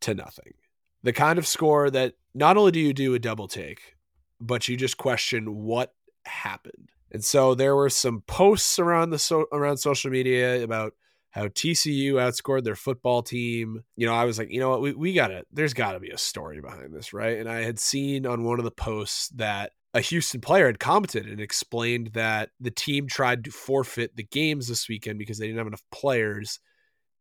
to 0.00 0.14
nothing 0.14 0.54
the 1.02 1.12
kind 1.12 1.38
of 1.38 1.46
score 1.46 1.90
that 1.90 2.14
not 2.34 2.56
only 2.56 2.72
do 2.72 2.80
you 2.80 2.92
do 2.92 3.14
a 3.14 3.18
double 3.18 3.48
take, 3.48 3.96
but 4.40 4.68
you 4.68 4.76
just 4.76 4.96
question 4.96 5.64
what 5.64 5.94
happened. 6.24 6.90
And 7.10 7.24
so 7.24 7.54
there 7.54 7.76
were 7.76 7.90
some 7.90 8.22
posts 8.26 8.78
around 8.78 9.10
the 9.10 9.18
so, 9.18 9.46
around 9.52 9.76
social 9.76 10.10
media 10.10 10.62
about 10.62 10.94
how 11.30 11.48
TCU 11.48 12.14
outscored 12.14 12.64
their 12.64 12.76
football 12.76 13.22
team. 13.22 13.84
You 13.96 14.06
know, 14.06 14.14
I 14.14 14.24
was 14.24 14.38
like, 14.38 14.50
you 14.50 14.60
know 14.60 14.70
what, 14.70 14.82
we, 14.82 14.92
we 14.92 15.12
gotta, 15.12 15.44
there's 15.52 15.74
gotta 15.74 16.00
be 16.00 16.10
a 16.10 16.18
story 16.18 16.60
behind 16.60 16.94
this, 16.94 17.12
right? 17.12 17.38
And 17.38 17.48
I 17.48 17.62
had 17.62 17.78
seen 17.78 18.26
on 18.26 18.44
one 18.44 18.58
of 18.58 18.64
the 18.64 18.70
posts 18.70 19.28
that 19.30 19.72
a 19.94 20.00
Houston 20.00 20.40
player 20.40 20.66
had 20.66 20.78
commented 20.78 21.26
and 21.26 21.40
explained 21.40 22.10
that 22.14 22.50
the 22.60 22.70
team 22.70 23.06
tried 23.06 23.44
to 23.44 23.50
forfeit 23.50 24.16
the 24.16 24.24
games 24.24 24.68
this 24.68 24.88
weekend 24.88 25.18
because 25.18 25.38
they 25.38 25.46
didn't 25.46 25.58
have 25.58 25.66
enough 25.66 25.84
players 25.90 26.60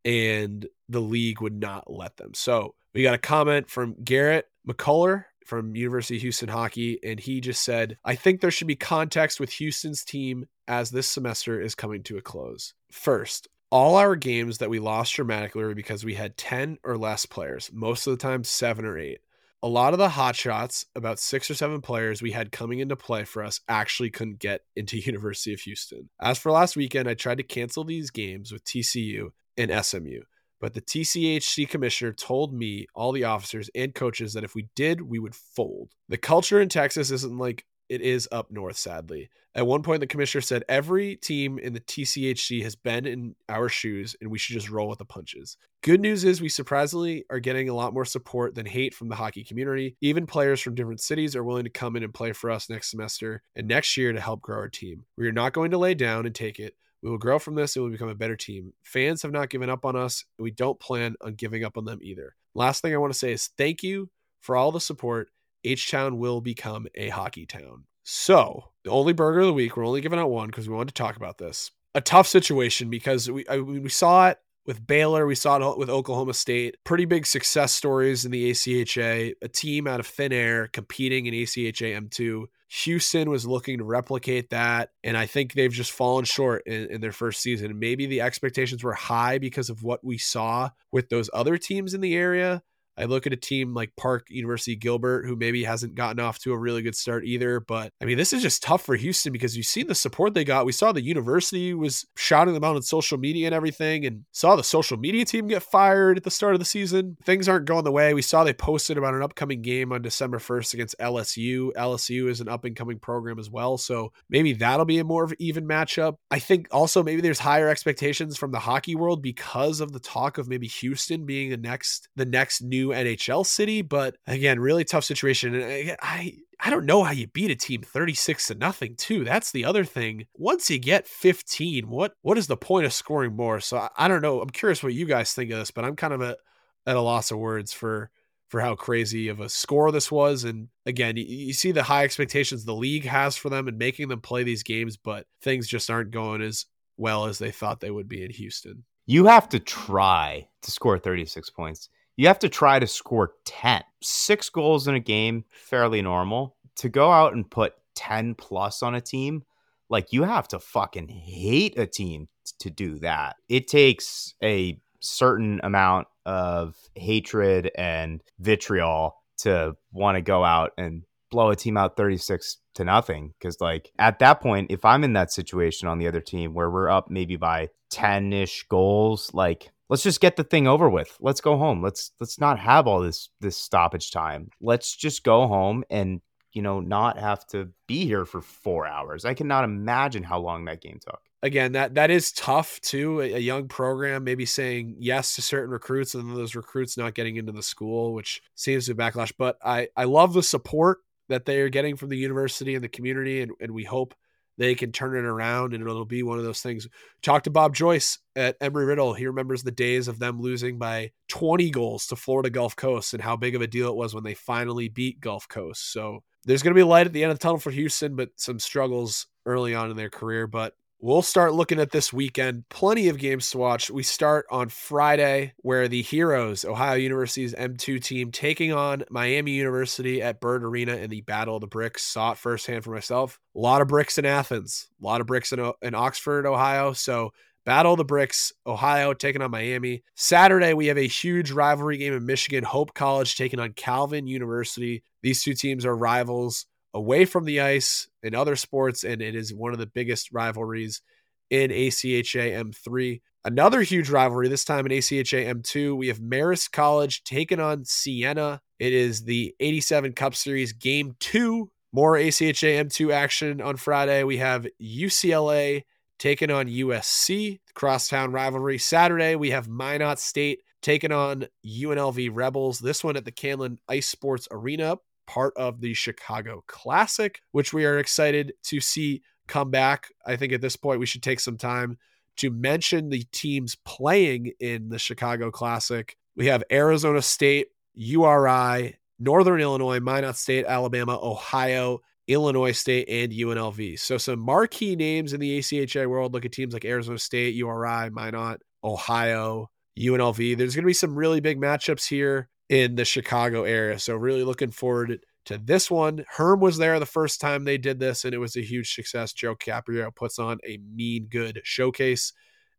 and 0.06 0.68
the 0.88 1.02
league 1.02 1.42
would 1.42 1.60
not 1.60 1.92
let 1.92 2.16
them. 2.18 2.34
So 2.34 2.76
we 2.94 3.04
got 3.04 3.14
a 3.14 3.20
comment 3.20 3.70
from 3.70 3.96
Garrett 4.04 4.48
McCullough 4.68 5.26
from 5.46 5.76
University 5.76 6.16
of 6.16 6.22
Houston 6.22 6.50
Hockey, 6.50 7.00
and 7.04 7.20
he 7.20 7.42
just 7.42 7.64
said, 7.64 7.98
I 8.06 8.16
think 8.16 8.39
there 8.39 8.52
should 8.52 8.68
be 8.68 8.76
context 8.76 9.39
with 9.39 9.52
Houston's 9.54 10.04
team 10.04 10.48
as 10.68 10.92
this 10.92 11.10
semester 11.10 11.60
is 11.60 11.76
coming 11.76 12.04
to 12.04 12.18
a 12.18 12.22
close. 12.22 12.74
First, 12.92 13.48
all 13.72 13.96
our 13.96 14.16
games 14.16 14.60
that 14.60 14.70
we 14.70 14.80
lost 14.80 15.14
dramatically 15.14 15.64
were 15.64 15.76
because 15.76 16.06
we 16.06 16.14
had 16.14 16.38
10 16.38 16.78
or 16.84 16.98
less 16.98 17.26
players, 17.26 17.70
most 17.74 18.08
of 18.08 18.12
the 18.12 18.22
time, 18.22 18.44
seven 18.44 18.86
or 18.86 18.98
eight. 18.98 19.20
A 19.64 19.68
lot 19.68 19.94
of 19.94 20.00
the 20.00 20.10
hot 20.10 20.36
shots, 20.36 20.86
about 20.96 21.20
six 21.20 21.50
or 21.50 21.54
seven 21.54 21.82
players 21.82 22.22
we 22.22 22.32
had 22.32 22.52
coming 22.52 22.80
into 22.80 22.96
play 22.96 23.26
for 23.26 23.44
us, 23.44 23.62
actually 23.70 24.10
couldn't 24.10 24.39
get 24.39 24.62
into 24.76 24.98
University 25.06 25.54
of 25.54 25.62
Houston. 25.62 26.10
As 26.20 26.38
for 26.38 26.52
last 26.52 26.76
weekend, 26.76 27.08
I 27.08 27.14
tried 27.14 27.38
to 27.38 27.44
cancel 27.44 27.84
these 27.84 28.10
games 28.10 28.52
with 28.52 28.64
TCU 28.64 29.32
and 29.58 29.86
SMU. 29.86 30.22
But 30.62 30.76
the 30.76 30.82
TCHC 30.82 31.68
commissioner 31.68 32.14
told 32.14 32.53
me, 32.53 32.86
all 32.93 33.12
the 33.12 33.26
officers 33.26 33.70
and 33.76 33.93
coaches, 33.93 34.34
that 34.34 34.43
if 34.43 34.55
we 34.55 34.70
did, 34.76 35.01
we 35.01 35.20
would 35.20 35.36
fold. 35.36 35.89
The 36.07 36.18
culture 36.18 36.62
in 36.62 36.70
Texas 36.70 37.12
isn't 37.12 37.38
like 37.38 37.66
it 37.89 37.99
is 37.99 38.30
up 38.32 38.51
north, 38.51 38.78
sadly. 38.78 39.30
At 39.53 39.68
one 39.68 39.84
point, 39.84 39.99
the 39.99 40.07
commissioner 40.07 40.41
said 40.41 40.64
every 40.70 41.18
team 41.18 41.59
in 41.59 41.74
the 41.74 41.82
TCHC 41.82 42.64
has 42.64 42.74
been 42.74 43.05
in 43.05 43.36
our 43.49 43.68
shoes 43.68 44.16
and 44.22 44.32
we 44.32 44.38
should 44.38 44.53
just 44.53 44.70
roll 44.70 44.88
with 44.88 44.99
the 44.99 45.05
punches. 45.05 45.57
Good 45.84 45.99
news 45.99 46.24
is 46.24 46.39
we 46.39 46.47
surprisingly 46.47 47.26
are 47.30 47.41
getting 47.41 47.68
a 47.68 47.74
lot 47.74 47.93
more 47.93 48.05
support 48.05 48.55
than 48.55 48.66
hate 48.66 48.93
from 48.93 49.09
the 49.09 49.16
hockey 49.16 49.43
community. 49.43 49.97
Even 49.99 50.26
players 50.26 50.62
from 50.62 50.76
different 50.76 51.01
cities 51.01 51.36
are 51.36 51.43
willing 51.43 51.66
to 51.66 51.70
come 51.70 51.97
in 51.97 52.03
and 52.03 52.14
play 52.14 52.32
for 52.32 52.49
us 52.49 52.70
next 52.70 52.91
semester 52.91 53.43
and 53.57 53.68
next 53.68 53.97
year 53.97 54.14
to 54.14 54.22
help 54.22 54.41
grow 54.41 54.55
our 54.55 54.70
team. 54.70 55.03
We 55.18 55.28
are 55.28 55.34
not 55.34 55.51
going 55.51 55.72
to 55.72 55.78
lay 55.78 55.95
down 55.95 56.26
and 56.26 56.34
take 56.34 56.59
it. 56.59 56.76
We 57.02 57.10
will 57.10 57.18
grow 57.18 57.39
from 57.39 57.56
this 57.56 57.76
and 57.76 57.84
we'll 57.84 57.91
become 57.91 58.10
a 58.10 58.16
better 58.16 58.36
team. 58.36 58.74
Fans 58.84 59.22
have 59.24 59.32
not 59.32 59.49
given 59.49 59.70
up 59.70 59.86
on 59.86 59.95
us, 59.95 60.24
and 60.38 60.43
we 60.43 60.52
don't 60.52 60.80
plan 60.80 61.16
on 61.22 61.34
giving 61.34 61.64
up 61.64 61.78
on 61.78 61.86
them 61.86 61.99
either. 62.02 62.36
Last 62.54 62.82
thing 62.82 62.93
I 62.93 62.97
want 62.97 63.14
to 63.14 63.20
say 63.20 63.32
is 63.32 63.49
thank 63.58 63.84
you 63.84 64.10
for 64.39 64.56
all 64.56 64.72
the 64.72 64.82
support 64.82 65.30
H 65.64 65.89
Town 65.89 66.18
will 66.18 66.41
become 66.41 66.88
a 66.95 67.10
hockey 67.10 67.45
town. 67.45 67.86
So, 68.04 68.72
the 68.84 68.89
only 68.89 69.14
burger 69.14 69.41
of 69.41 69.47
the 69.47 69.54
week, 69.54 69.78
we're 69.78 69.86
only 69.86 70.02
giving 70.02 70.20
out 70.20 70.32
one 70.32 70.47
because 70.47 70.68
we 70.68 70.76
wanted 70.76 70.95
to 70.95 71.02
talk 71.02 71.16
about 71.16 71.38
this. 71.38 71.72
A 71.93 72.02
tough 72.02 72.28
situation 72.28 72.89
because 72.89 73.30
we 73.30 73.45
I, 73.47 73.58
we 73.58 73.89
saw 73.89 74.30
it 74.30 74.39
with 74.66 74.86
Baylor, 74.86 75.26
we 75.26 75.36
saw 75.36 75.72
it 75.72 75.78
with 75.78 75.89
Oklahoma 75.89 76.34
State. 76.34 76.76
Pretty 76.84 77.05
big 77.05 77.26
success 77.26 77.74
stories 77.74 78.26
in 78.26 78.32
the 78.32 78.51
ACHA. 78.51 79.34
A 79.41 79.47
team 79.47 79.88
out 79.88 79.99
of 79.99 80.07
thin 80.07 80.32
air 80.32 80.68
competing 80.68 81.26
in 81.26 81.34
ACHA 81.34 82.09
M2. 82.09 82.45
Houston 82.84 83.30
was 83.30 83.45
looking 83.45 83.80
to 83.80 83.84
replicate 83.84 84.51
that, 84.51 84.91
and 85.03 85.18
I 85.18 85.26
think 85.26 85.53
they've 85.53 85.72
just 85.72 85.91
fallen 85.91 86.24
short 86.24 86.64
in, 86.66 86.86
in, 86.86 87.01
their 87.01 87.12
first 87.12 87.41
season. 87.41 87.80
Maybe 87.80 88.05
the 88.05 88.22
expectations 88.22 88.82
were 88.82 88.93
high 88.93 89.39
because 89.39 89.70
of 89.70 89.84
what 89.84 90.05
we 90.05 90.18
saw 90.18 90.70
with 90.89 91.09
those 91.09 91.30
other 91.34 91.57
teams 91.57 91.93
in 91.93 91.99
the 91.99 92.16
area, 92.16 92.64
I 92.98 93.06
look 93.06 93.28
at 93.28 93.34
a 93.34 93.38
team 93.38 93.74
like 93.74 93.94
Park 93.98 94.28
University 94.30 94.76
Gilbert, 94.76 95.26
who 95.26 95.36
maybe 95.36 95.64
hasn't 95.64 95.96
gotten 95.96 96.20
off 96.20 96.39
to 96.39 96.54
a 96.54 96.58
really 96.58 96.82
good 96.82 96.96
start 96.96 97.26
either. 97.26 97.60
But 97.60 97.92
I 98.02 98.06
mean, 98.06 98.18
this 98.18 98.34
is 98.34 98.42
just 98.42 98.64
tough 98.64 98.84
for 98.84 98.96
Houston 98.96 99.32
because 99.32 99.56
you've 99.56 99.66
seen 99.66 99.88
the 99.88 99.96
support 99.96 100.34
they 100.34 100.44
got. 100.44 100.66
We 100.66 100.72
saw 100.72 100.92
the 100.92 101.02
university 101.02 101.74
was 101.74 102.06
shouting 102.16 102.54
them 102.54 102.64
out 102.64 102.76
on 102.76 102.82
social 102.82 103.18
media 103.18 103.48
and 103.48 103.56
everything, 103.56 104.06
and 104.06 104.26
saw 104.32 104.56
the 104.56 104.64
social 104.64 104.98
media 104.98 105.26
team 105.26 105.48
get 105.48 105.64
fired 105.64 106.18
at 106.18 106.24
the 106.24 106.32
start 106.32 106.54
of 106.54 106.60
the 106.60 106.66
season. 106.66 107.18
Things 107.24 107.48
aren't 107.48 107.66
going 107.66 107.84
the 107.84 107.92
way. 107.92 108.14
We 108.14 108.22
saw 108.22 108.44
they 108.44 108.54
posted 108.54 108.98
about 108.98 109.14
an 109.14 109.24
upcoming 109.24 109.62
game 109.62 109.92
on 109.92 110.02
December 110.02 110.39
1st 110.39 110.74
against 110.74 111.00
LSU. 111.00 111.72
LSU 111.74 112.30
is 112.30 112.42
an 112.42 112.50
up 112.50 112.66
and 112.66 112.76
coming 112.76 113.00
program 113.00 113.39
as 113.39 113.50
well. 113.50 113.78
So 113.78 114.12
maybe 114.30 114.54
that'll 114.54 114.86
be 114.86 115.00
a 115.00 115.04
more 115.04 115.24
of 115.24 115.34
even 115.39 115.68
matchup. 115.68 116.16
I 116.30 116.39
think 116.39 116.68
also 116.72 117.04
maybe 117.04 117.22
there's 117.22 117.39
higher 117.39 117.70
expectations 117.70 118.38
from 118.38 118.52
the 118.52 118.60
hockey 118.60 118.96
world 118.96 119.22
because 119.22 119.80
of 119.80 119.92
the 119.92 120.00
talk 120.00 120.38
of 120.38 120.48
maybe 120.48 120.68
Houston 120.68 121.26
being 121.26 121.50
the 121.50 121.58
next 121.58 122.10
the 122.16 122.26
next 122.26 122.62
new 122.62 122.81
NHL 122.90 123.46
city, 123.46 123.82
but 123.82 124.18
again, 124.28 124.60
really 124.60 124.84
tough 124.84 125.04
situation. 125.04 125.56
And 125.56 125.64
I, 125.64 125.98
I, 126.02 126.38
I 126.60 126.70
don't 126.70 126.86
know 126.86 127.04
how 127.04 127.12
you 127.12 127.28
beat 127.28 127.52
a 127.52 127.56
team 127.56 127.82
36 127.82 128.48
to 128.48 128.56
nothing 128.56 128.96
too. 128.96 129.24
That's 129.24 129.52
the 129.52 129.66
other 129.66 129.84
thing. 129.84 130.28
Once 130.36 130.70
you 130.70 130.80
get 130.80 131.08
15, 131.08 131.90
what 131.90 132.14
what 132.22 132.38
is 132.38 132.48
the 132.48 132.58
point 132.58 132.86
of 132.86 132.94
scoring 132.94 133.36
more? 133.36 133.60
So 133.60 133.78
I, 133.78 133.90
I 133.98 134.08
don't 134.08 134.22
know. 134.22 134.42
I'm 134.42 134.50
curious 134.50 134.84
what 134.84 134.94
you 134.94 135.06
guys 135.06 135.34
think 135.34 135.52
of 135.52 135.60
this, 135.60 135.72
but 135.72 135.86
I'm 135.86 135.96
kind 135.96 136.14
of 136.14 136.22
a, 136.22 136.38
at 136.86 136.96
a 136.96 137.02
loss 137.02 137.32
of 137.32 137.40
words 137.40 137.74
for 137.74 138.12
for 138.52 138.60
how 138.60 138.76
crazy 138.76 139.30
of 139.30 139.40
a 139.40 139.48
score 139.48 139.94
this 139.94 140.12
was. 140.12 140.44
And 140.44 140.68
again, 140.86 141.16
you, 141.16 141.24
you, 141.24 141.54
see 141.54 141.72
the 141.72 141.84
high 141.84 142.04
expectations 142.04 142.66
the 142.66 142.76
league 142.76 143.06
has 143.06 143.38
for 143.38 143.50
them 143.50 143.70
and 143.70 143.78
making 143.78 144.10
them 144.10 144.20
play 144.20 144.44
these 144.44 144.62
games, 144.62 144.98
but 144.98 145.26
things 145.42 145.70
just 145.70 145.90
aren't 145.90 146.12
going 146.12 146.42
as 146.42 146.66
well 146.98 147.28
as 147.28 147.40
they 147.40 147.50
thought 147.50 147.80
they 147.80 147.92
would 147.92 148.10
be 148.10 148.26
in 148.26 148.30
Houston. 148.32 148.84
You 149.06 149.28
have 149.28 149.48
to 149.50 149.60
try 149.60 150.50
to 150.64 150.72
score 150.72 151.00
36 151.00 151.50
points 151.52 151.88
you 152.18 152.28
have 152.28 152.39
to 152.39 152.49
try 152.49 152.80
to 152.80 152.88
score 152.88 153.34
10. 153.45 153.84
Six 154.01 154.49
goals 154.49 154.88
in 154.88 154.95
a 154.95 154.99
game, 154.99 155.45
fairly 155.49 156.01
normal. 156.01 156.55
To 156.78 156.89
go 156.89 157.12
out 157.12 157.34
and 157.34 157.49
put 157.49 157.74
10 157.95 158.36
plus 158.36 158.82
on 158.82 158.95
a 158.95 159.01
team, 159.01 159.43
like 159.89 160.14
you 160.14 160.24
have 160.24 160.47
to 160.49 160.59
fucking 160.59 161.07
hate 161.07 161.78
a 161.78 161.86
team 161.86 162.28
to 162.59 162.70
do 162.70 162.99
that. 162.99 163.36
It 163.49 163.68
takes 163.68 164.34
a 164.43 164.80
certain 165.01 165.59
amount 165.64 166.07
of 166.26 166.76
hatred 166.95 167.72
and 167.76 168.22
vitriol 168.39 169.16
to 169.39 169.76
want 169.91 170.16
to 170.16 170.22
go 170.22 170.43
out 170.43 170.72
and 170.78 171.03
blow 171.32 171.49
a 171.49 171.55
team 171.55 171.78
out 171.78 171.97
36 171.97 172.57
to 172.76 172.84
nothing 172.84 173.34
because 173.39 173.59
like 173.59 173.91
at 173.97 174.20
that 174.20 174.41
point 174.41 174.70
if 174.70 174.86
i'm 174.86 175.03
in 175.03 175.14
that 175.14 175.32
situation 175.32 175.88
on 175.88 175.97
the 175.97 176.07
other 176.07 176.20
team 176.20 176.53
where 176.53 176.70
we're 176.70 176.89
up 176.89 177.09
maybe 177.09 177.38
by 177.38 177.68
10ish 177.91 178.68
goals 178.70 179.32
like 179.34 179.72
let's 179.92 180.04
just 180.04 180.22
get 180.22 180.38
the 180.38 180.44
thing 180.44 180.68
over 180.68 180.89
with. 180.89 181.16
Let's 181.20 181.42
go 181.42 181.58
home. 181.58 181.84
Let's 181.84 182.12
let's 182.20 182.39
not 182.39 182.58
have 182.58 182.88
all 182.88 183.02
this 183.02 183.30
this 183.42 183.58
stoppage 183.58 184.10
time. 184.10 184.50
Let's 184.60 184.96
just 184.96 185.24
go 185.24 185.48
home 185.48 185.84
and 185.92 186.22
you 186.54 186.64
know 186.64 186.80
not 186.80 187.20
have 187.20 187.46
to 187.48 187.70
be 187.88 188.06
here 188.06 188.26
for 188.26 188.42
4 188.42 188.88
hours. 188.88 189.26
I 189.26 189.36
cannot 189.36 189.66
imagine 189.66 190.24
how 190.24 190.39
long 190.39 190.66
that 190.66 190.82
game 190.82 191.00
took. 191.00 191.22
Again, 191.44 191.74
that 191.74 191.96
that 191.96 192.10
is 192.10 192.32
tough 192.32 192.80
too. 192.82 193.20
A, 193.20 193.34
a 193.34 193.39
young 193.39 193.68
program 193.68 194.24
maybe 194.24 194.46
saying 194.46 194.96
yes 194.98 195.36
to 195.36 195.42
certain 195.42 195.72
recruits 195.72 196.16
and 196.16 196.36
those 196.36 196.56
recruits 196.56 196.98
not 196.98 197.14
getting 197.14 197.36
into 197.36 197.52
the 197.52 197.64
school, 197.64 198.14
which 198.14 198.42
seems 198.56 198.86
to 198.86 198.96
be 198.96 199.04
backlash. 199.04 199.34
But 199.38 199.58
I 199.64 199.89
I 199.96 200.06
love 200.06 200.34
the 200.34 200.44
support 200.44 201.00
that 201.28 201.46
they 201.46 201.60
are 201.62 201.70
getting 201.70 201.96
from 201.96 202.10
the 202.10 202.18
university 202.18 202.76
and 202.76 202.84
the 202.84 202.89
community, 202.89 203.42
and, 203.42 203.52
and 203.60 203.72
we 203.72 203.84
hope 203.84 204.16
they 204.62 204.76
can 204.76 204.91
turn 204.91 205.16
it 205.18 205.26
around 205.28 205.74
and 205.74 205.82
it'll 205.82 206.05
be 206.05 206.22
one 206.22 206.38
of 206.38 206.43
those 206.43 206.62
things. 206.62 206.88
Talk 207.24 207.43
to 207.43 207.49
Bob 207.49 207.74
Joyce 207.74 208.20
at 208.36 208.59
Embry 208.59 208.86
Riddle. 208.86 209.16
He 209.16 209.26
remembers 209.26 209.64
the 209.64 209.72
days 209.72 210.07
of 210.07 210.20
them 210.20 210.39
losing 210.39 210.78
by 210.78 211.12
20 211.30 211.72
goals 211.72 212.05
to 212.07 212.16
Florida 212.16 212.51
Gulf 212.51 212.76
Coast 212.76 213.16
and 213.16 213.24
how 213.24 213.36
big 213.36 213.55
of 213.55 213.64
a 213.64 213.68
deal 213.68 213.88
it 213.88 213.95
was 213.95 214.14
when 214.14 214.24
they 214.24 214.36
finally 214.36 214.88
beat 214.88 215.20
Gulf 215.20 215.47
Coast. 215.47 215.91
So 215.91 216.22
there's 216.45 216.62
going 216.62 216.76
to 216.76 216.80
be 216.80 216.84
light 216.84 217.07
at 217.07 217.14
the 217.14 217.24
end 217.24 217.32
of 217.32 217.39
the 217.39 217.43
tunnel 217.43 217.57
for 217.57 217.72
Houston, 217.72 218.16
but 218.16 218.30
some 218.36 218.59
struggles 218.59 219.26
early 219.47 219.74
on 219.74 219.89
in 219.89 219.97
their 219.97 220.12
career. 220.12 220.45
But 220.45 220.76
We'll 221.04 221.24
start 221.24 221.56
looking 221.56 221.80
at 221.80 221.89
this 221.89 222.14
weekend. 222.14 222.70
Plenty 222.70 223.08
of 223.08 223.18
games 223.18 223.49
to 223.49 223.58
watch. 223.58 223.89
We 223.89 224.04
start 224.04 224.45
on 224.52 224.70
Friday, 224.70 225.54
where 225.58 225.88
the 225.88 226.04
Heroes, 226.04 226.64
Ohio 226.64 226.93
University's 226.93 227.56
M2 227.56 228.04
team, 228.04 228.32
taking 228.32 228.72
on 228.72 229.06
Miami 229.10 229.54
University 229.54 230.22
at 230.22 230.39
Bird 230.39 230.64
Arena 230.64 230.97
in 230.97 231.10
the 231.10 231.22
Battle 231.22 231.56
of 231.56 231.62
the 231.62 231.66
Bricks. 231.68 232.04
Saw 232.04 232.34
it 232.34 232.38
firsthand 232.38 232.84
for 232.84 232.91
myself. 232.91 233.39
A 233.56 233.60
lot 233.60 233.82
of 233.82 233.88
bricks 233.88 234.20
in 234.20 234.28
Athens, 234.28 234.89
a 235.02 235.04
lot 235.04 235.22
of 235.22 235.28
bricks 235.28 235.52
in, 235.52 235.72
in 235.82 235.95
Oxford, 235.95 236.45
Ohio. 236.45 236.93
So, 236.93 237.34
Battle 237.66 237.93
of 237.93 237.97
the 237.97 238.06
Bricks, 238.06 238.54
Ohio 238.68 239.16
taking 239.16 239.41
on 239.41 239.49
Miami. 239.49 240.04
Saturday, 240.14 240.76
we 240.76 240.86
have 240.86 240.99
a 240.99 241.08
huge 241.08 241.49
rivalry 241.49 241.97
game 241.97 242.14
in 242.14 242.28
Michigan. 242.28 242.64
Hope 242.64 242.93
College 242.93 243.36
taking 243.36 243.60
on 243.60 243.74
Calvin 243.74 244.28
University. 244.28 245.04
These 245.24 245.41
two 245.41 245.56
teams 245.56 245.84
are 245.84 245.95
rivals 245.95 246.68
away 246.94 247.26
from 247.26 247.46
the 247.46 247.62
ice 247.62 248.08
in 248.24 248.36
other 248.36 248.56
sports, 248.56 249.04
and 249.04 249.22
it 249.22 249.36
is 249.36 249.54
one 249.54 249.74
of 249.74 249.80
the 249.80 249.86
biggest 249.86 250.32
rivalries 250.32 251.02
in 251.50 251.72
ACHA 251.72 252.52
M3. 252.64 253.22
Another 253.44 253.82
huge 253.82 254.10
rivalry, 254.10 254.48
this 254.48 254.66
time 254.66 254.86
in 254.86 254.92
ACHA 254.92 255.48
M2, 255.54 255.98
we 255.98 256.08
have 256.08 256.20
Marist 256.20 256.72
College 256.72 257.24
taking 257.24 257.60
on 257.60 257.86
Siena. 257.86 258.62
It 258.80 258.94
is 258.94 259.24
the 259.24 259.56
87 259.60 260.14
Cup 260.14 260.36
Series 260.36 260.74
Game 260.74 261.16
2. 261.20 261.70
More 261.94 262.14
ACHA 262.14 262.86
M2 262.86 263.12
action 263.12 263.62
on 263.62 263.78
Friday. 263.78 264.24
We 264.24 264.38
have 264.38 264.68
UCLA 264.82 265.84
taking 266.20 266.52
on 266.52 266.68
USC, 266.68 267.60
crosstown 267.74 268.32
rivalry. 268.32 268.78
Saturday, 268.78 269.36
we 269.36 269.50
have 269.50 269.68
Minot 269.68 270.20
State 270.20 270.62
taking 270.82 271.12
on 271.12 271.48
UNLV 271.66 272.30
Rebels. 272.32 272.80
This 272.80 273.04
one 273.04 273.18
at 273.18 273.26
the 273.26 273.32
Canlan 273.32 273.78
Ice 273.89 274.08
Sports 274.08 274.48
Arena 274.52 274.98
part 275.28 275.54
of 275.58 275.82
the 275.82 275.94
Chicago 275.94 276.64
Classic, 276.68 277.42
which 277.52 277.74
we 277.74 277.86
are 277.86 278.00
excited 278.00 278.54
to 278.64 278.80
see 278.80 279.22
come 279.48 279.70
back. 279.70 280.08
I 280.26 280.36
think 280.36 280.54
at 280.54 280.62
this 280.62 280.76
point 280.76 281.00
we 281.00 281.06
should 281.06 281.24
take 281.24 281.40
some 281.40 281.58
time 281.58 281.98
to 282.38 282.50
mention 282.50 283.10
the 283.10 283.24
teams 283.32 283.76
playing 283.86 284.54
in 284.60 284.90
the 284.90 285.00
Chicago 285.00 285.52
Classic. 285.52 286.16
We 286.36 286.48
have 286.48 286.64
Arizona 286.72 287.22
State, 287.22 287.68
URI, 287.94 288.98
Northern 289.20 289.60
Illinois, 289.60 290.00
Minot 290.00 290.38
State, 290.38 290.66
Alabama, 290.66 291.20
Ohio, 291.22 292.00
Illinois 292.28 292.72
State, 292.72 293.10
and 293.10 293.32
UNLV. 293.32 294.00
So 294.00 294.18
some 294.18 294.40
marquee 294.40 294.96
names 294.96 295.34
in 295.34 295.40
the 295.40 295.60
ACHA 295.60 296.08
world. 296.08 296.34
Look 296.34 296.46
at 296.46 296.54
teams 296.54 296.74
like 296.74 296.86
Arizona 296.86 297.20
State, 297.20 297.54
URI, 297.56 298.10
Minot, 298.10 298.62
Ohio, 298.84 299.70
UNLV. 300.00 300.58
There's 300.58 300.76
going 300.76 300.84
to 300.84 300.88
be 300.88 300.94
some 300.94 301.16
really 301.16 301.42
big 301.42 301.60
matchups 301.60 302.08
here 302.08 302.50
in 302.72 302.96
the 302.96 303.04
Chicago 303.04 303.66
area. 303.66 304.00
So 304.00 304.16
really 304.16 304.46
looking 304.46 304.72
forward 304.72 305.20
to 305.46 305.58
this 305.58 305.92
one. 305.92 306.24
Herm 306.30 306.62
was 306.62 306.78
there 306.78 307.00
the 307.00 307.06
first 307.06 307.42
time 307.42 307.66
they 307.66 307.78
did 307.78 308.00
this, 308.00 308.24
and 308.24 308.34
it 308.34 308.38
was 308.38 308.56
a 308.56 308.62
huge 308.62 308.96
success. 308.96 309.34
Joe 309.34 309.56
Caprio 309.56 310.16
puts 310.16 310.40
on 310.40 310.58
a 310.66 310.80
mean 310.96 311.28
good 311.30 311.60
showcase 311.66 312.32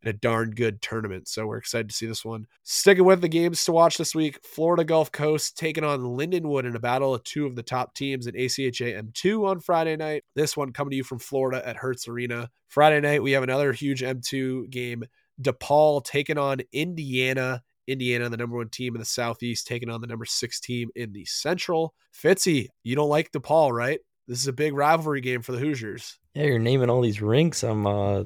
and 0.02 0.08
a 0.08 0.16
darn 0.16 0.52
good 0.52 0.80
tournament. 0.80 1.28
So 1.28 1.46
we're 1.46 1.58
excited 1.58 1.90
to 1.90 1.94
see 1.94 2.06
this 2.06 2.24
one. 2.24 2.46
Sticking 2.62 3.04
with 3.04 3.20
the 3.20 3.28
games 3.28 3.66
to 3.66 3.72
watch 3.72 3.98
this 3.98 4.14
week, 4.14 4.38
Florida 4.42 4.82
Gulf 4.82 5.12
Coast 5.12 5.58
taking 5.58 5.84
on 5.84 6.00
Lindenwood 6.00 6.64
in 6.64 6.74
a 6.74 6.80
battle 6.80 7.14
of 7.14 7.22
two 7.24 7.44
of 7.44 7.54
the 7.54 7.62
top 7.62 7.94
teams 7.94 8.26
in 8.26 8.34
ACHA 8.34 8.98
M2 8.98 9.46
on 9.46 9.60
Friday 9.60 9.96
night. 9.96 10.24
This 10.34 10.56
one 10.56 10.72
coming 10.72 10.92
to 10.92 10.96
you 10.96 11.04
from 11.04 11.18
Florida 11.18 11.68
at 11.68 11.76
Hertz 11.76 12.08
Arena. 12.08 12.50
Friday 12.68 13.00
night, 13.00 13.22
we 13.22 13.32
have 13.32 13.42
another 13.42 13.74
huge 13.74 14.00
M2 14.00 14.70
game. 14.70 15.04
DePaul 15.42 16.02
taking 16.02 16.38
on 16.38 16.62
Indiana 16.72 17.62
Indiana, 17.86 18.28
the 18.28 18.36
number 18.36 18.56
one 18.56 18.68
team 18.68 18.94
in 18.94 19.00
the 19.00 19.04
Southeast, 19.04 19.66
taking 19.66 19.90
on 19.90 20.00
the 20.00 20.06
number 20.06 20.24
six 20.24 20.60
team 20.60 20.90
in 20.94 21.12
the 21.12 21.24
Central. 21.24 21.94
Fitzy, 22.14 22.68
you 22.84 22.96
don't 22.96 23.08
like 23.08 23.32
DePaul, 23.32 23.72
right? 23.72 24.00
This 24.28 24.40
is 24.40 24.46
a 24.46 24.52
big 24.52 24.74
rivalry 24.74 25.20
game 25.20 25.42
for 25.42 25.52
the 25.52 25.58
Hoosiers. 25.58 26.18
Yeah, 26.34 26.44
you're 26.44 26.58
naming 26.58 26.90
all 26.90 27.00
these 27.00 27.20
rinks. 27.20 27.62
I'm 27.62 27.86
uh 27.86 28.24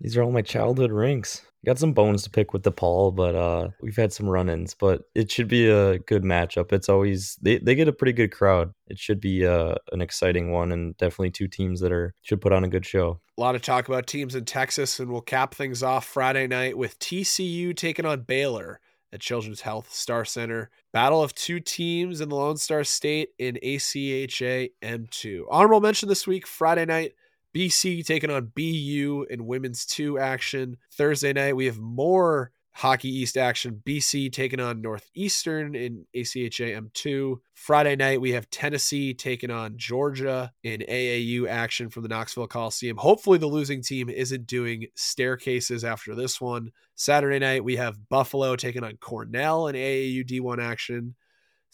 these 0.00 0.16
are 0.16 0.22
all 0.22 0.32
my 0.32 0.42
childhood 0.42 0.92
rinks. 0.92 1.42
Got 1.64 1.78
some 1.78 1.92
bones 1.92 2.24
to 2.24 2.30
pick 2.30 2.52
with 2.52 2.62
DePaul, 2.62 3.14
but 3.14 3.34
uh 3.34 3.68
we've 3.80 3.96
had 3.96 4.12
some 4.12 4.28
run-ins. 4.28 4.74
But 4.74 5.02
it 5.14 5.30
should 5.30 5.48
be 5.48 5.68
a 5.68 5.98
good 5.98 6.24
matchup. 6.24 6.72
It's 6.72 6.88
always 6.88 7.36
they, 7.40 7.58
they 7.58 7.74
get 7.74 7.88
a 7.88 7.92
pretty 7.92 8.12
good 8.12 8.32
crowd. 8.32 8.72
It 8.88 8.98
should 8.98 9.20
be 9.20 9.46
uh, 9.46 9.76
an 9.92 10.02
exciting 10.02 10.50
one 10.50 10.72
and 10.72 10.96
definitely 10.96 11.30
two 11.30 11.48
teams 11.48 11.80
that 11.80 11.92
are 11.92 12.14
should 12.22 12.40
put 12.40 12.52
on 12.52 12.64
a 12.64 12.68
good 12.68 12.84
show. 12.84 13.20
A 13.38 13.40
lot 13.40 13.54
of 13.54 13.62
talk 13.62 13.88
about 13.88 14.06
teams 14.06 14.34
in 14.34 14.44
Texas, 14.44 15.00
and 15.00 15.10
we'll 15.10 15.22
cap 15.22 15.54
things 15.54 15.82
off 15.82 16.04
Friday 16.04 16.46
night 16.46 16.76
with 16.76 16.98
TCU 16.98 17.74
taking 17.76 18.04
on 18.04 18.22
Baylor 18.22 18.80
at 19.12 19.20
Children's 19.20 19.60
Health 19.60 19.92
Star 19.92 20.24
Center. 20.24 20.70
Battle 20.92 21.22
of 21.22 21.34
two 21.34 21.60
teams 21.60 22.20
in 22.20 22.28
the 22.28 22.36
Lone 22.36 22.56
Star 22.56 22.82
State 22.84 23.30
in 23.38 23.58
ACHA 23.62 24.70
M2. 24.82 25.44
Honorable 25.50 25.80
mention 25.80 26.08
this 26.08 26.26
week, 26.26 26.46
Friday 26.46 26.86
night, 26.86 27.12
BC 27.54 28.04
taking 28.04 28.30
on 28.30 28.52
BU 28.54 29.26
in 29.28 29.46
women's 29.46 29.84
two 29.84 30.18
action. 30.18 30.76
Thursday 30.92 31.32
night, 31.32 31.56
we 31.56 31.66
have 31.66 31.78
more 31.78 32.52
Hockey 32.74 33.08
East 33.10 33.36
action. 33.36 33.82
BC 33.86 34.32
taking 34.32 34.60
on 34.60 34.80
Northeastern 34.80 35.74
in 35.74 36.06
ACHA 36.16 36.90
M2. 36.90 37.36
Friday 37.54 37.96
night, 37.96 38.20
we 38.20 38.32
have 38.32 38.48
Tennessee 38.50 39.12
taking 39.12 39.50
on 39.50 39.76
Georgia 39.76 40.52
in 40.62 40.80
AAU 40.80 41.46
action 41.46 41.90
from 41.90 42.02
the 42.02 42.08
Knoxville 42.08 42.46
Coliseum. 42.46 42.96
Hopefully, 42.96 43.38
the 43.38 43.46
losing 43.46 43.82
team 43.82 44.08
isn't 44.08 44.46
doing 44.46 44.86
staircases 44.94 45.84
after 45.84 46.14
this 46.14 46.40
one. 46.40 46.70
Saturday 46.94 47.38
night, 47.38 47.64
we 47.64 47.76
have 47.76 48.08
Buffalo 48.08 48.56
taking 48.56 48.84
on 48.84 48.96
Cornell 48.96 49.68
in 49.68 49.76
AAU 49.76 50.24
D1 50.26 50.62
action. 50.62 51.14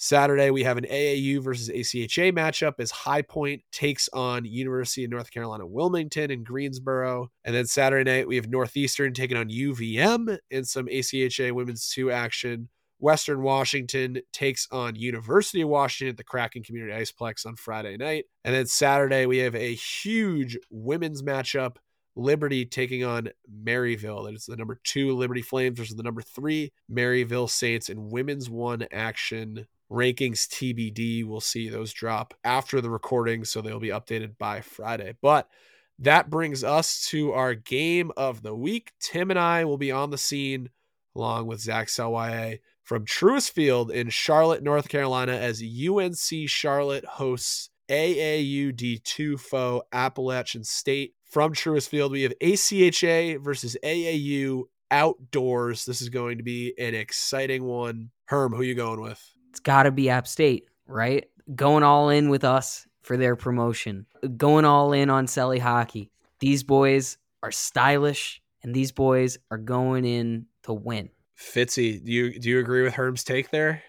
Saturday, 0.01 0.51
we 0.51 0.63
have 0.63 0.79
an 0.79 0.85
AAU 0.85 1.43
versus 1.43 1.69
ACHA 1.69 2.33
matchup 2.33 2.75
as 2.79 2.93
High 2.93 3.23
Point 3.23 3.63
takes 3.73 4.09
on 4.13 4.45
University 4.45 5.03
of 5.03 5.11
North 5.11 5.33
Carolina 5.33 5.67
Wilmington 5.67 6.31
in 6.31 6.45
Greensboro. 6.45 7.33
And 7.45 7.53
then 7.53 7.67
Saturday 7.67 8.09
night, 8.09 8.29
we 8.29 8.37
have 8.37 8.49
Northeastern 8.49 9.13
taking 9.13 9.37
on 9.37 9.49
UVM 9.49 10.39
in 10.53 10.65
some 10.65 10.87
ACHA 10.87 11.51
Women's 11.51 11.91
2 11.91 12.13
action. 12.13 12.69
Western 13.01 13.43
Washington 13.43 14.21
takes 14.33 14.69
on 14.71 14.95
University 14.95 15.63
of 15.63 15.69
Washington 15.69 16.13
at 16.13 16.17
the 16.17 16.23
Kraken 16.23 16.63
Community 16.63 16.93
Iceplex 16.93 17.45
on 17.45 17.57
Friday 17.57 17.97
night. 17.97 18.27
And 18.45 18.55
then 18.55 18.67
Saturday, 18.67 19.27
we 19.27 19.39
have 19.39 19.57
a 19.57 19.75
huge 19.75 20.57
women's 20.71 21.23
matchup. 21.23 21.77
Liberty 22.15 22.67
taking 22.67 23.05
on 23.05 23.31
Maryville. 23.65 24.27
That 24.27 24.35
is 24.35 24.47
the 24.47 24.57
number 24.57 24.81
two 24.83 25.17
Liberty 25.17 25.43
Flames 25.43 25.79
versus 25.79 25.95
the 25.95 26.03
number 26.03 26.21
three 26.21 26.73
Maryville 26.91 27.49
Saints 27.49 27.89
in 27.89 28.11
women's 28.11 28.51
one 28.51 28.87
action 28.91 29.67
rankings 29.91 30.47
TBD. 30.49 31.25
We'll 31.25 31.41
see 31.41 31.69
those 31.69 31.93
drop 31.93 32.35
after 32.45 32.81
the 32.81 32.91
recording, 32.91 33.45
so 33.45 33.61
they'll 33.61 33.81
be 33.81 33.89
updated 33.89 34.39
by 34.39 34.61
Friday. 34.61 35.15
But 35.21 35.49
that 35.99 36.31
brings 36.31 36.63
us 36.63 37.07
to 37.09 37.33
our 37.33 37.55
game 37.55 38.13
of 38.17 38.43
the 38.43 38.55
week. 38.55 38.93
Tim 39.01 39.31
and 39.31 39.39
I 39.39 39.65
will 39.65 39.79
be 39.79 39.91
on 39.91 40.11
the 40.11 40.19
scene 40.19 40.71
along 41.17 41.47
with 41.47 41.61
Zach 41.61 41.89
Selwye 41.89 42.61
from 42.85 43.05
Truist 43.05 43.51
Field 43.51 43.91
in 43.91 44.09
Charlotte, 44.09 44.63
North 44.63 44.89
Carolina, 44.89 45.33
as 45.33 45.63
UNC 45.63 46.49
Charlotte 46.49 47.05
hosts 47.05 47.71
AAU 47.89 48.73
D2 48.73 49.41
foe 49.41 49.83
Appalachian 49.93 50.65
State. 50.65 51.15
From 51.25 51.53
Truist 51.53 51.89
Field, 51.89 52.13
we 52.13 52.23
have 52.23 52.39
ACHA 52.41 53.43
versus 53.43 53.77
AAU 53.85 54.65
outdoors. 54.91 55.85
This 55.85 56.01
is 56.01 56.09
going 56.09 56.39
to 56.39 56.45
be 56.45 56.75
an 56.79 56.95
exciting 56.95 57.65
one. 57.65 58.11
Herm, 58.27 58.55
who 58.55 58.63
you 58.63 58.75
going 58.75 59.01
with? 59.01 59.23
It's 59.51 59.61
got 59.61 59.85
to 59.85 59.91
be 59.91 60.11
App 60.11 60.27
State, 60.27 60.69
right? 60.87 61.27
Going 61.55 61.83
all 61.83 62.11
in 62.11 62.29
with 62.29 62.45
us 62.45 62.87
for 63.03 63.17
their 63.17 63.37
promotion, 63.37 64.07
going 64.37 64.65
all 64.65 64.93
in 64.93 65.11
on 65.11 65.27
Selly 65.27 65.59
hockey. 65.59 66.11
These 66.41 66.63
boys 66.63 67.17
are 67.43 67.51
stylish, 67.51 68.43
and 68.63 68.75
these 68.75 68.93
boys 68.93 69.39
are 69.51 69.59
going 69.59 70.05
in 70.05 70.47
to 70.65 70.73
win. 70.73 71.11
Fitzy, 71.39 72.05
do 72.05 72.13
you 72.13 72.39
do 72.39 72.49
you 72.49 72.59
agree 72.59 72.83
with 72.83 72.95
Herm's 72.95 73.25
take 73.25 73.51
there? 73.51 73.83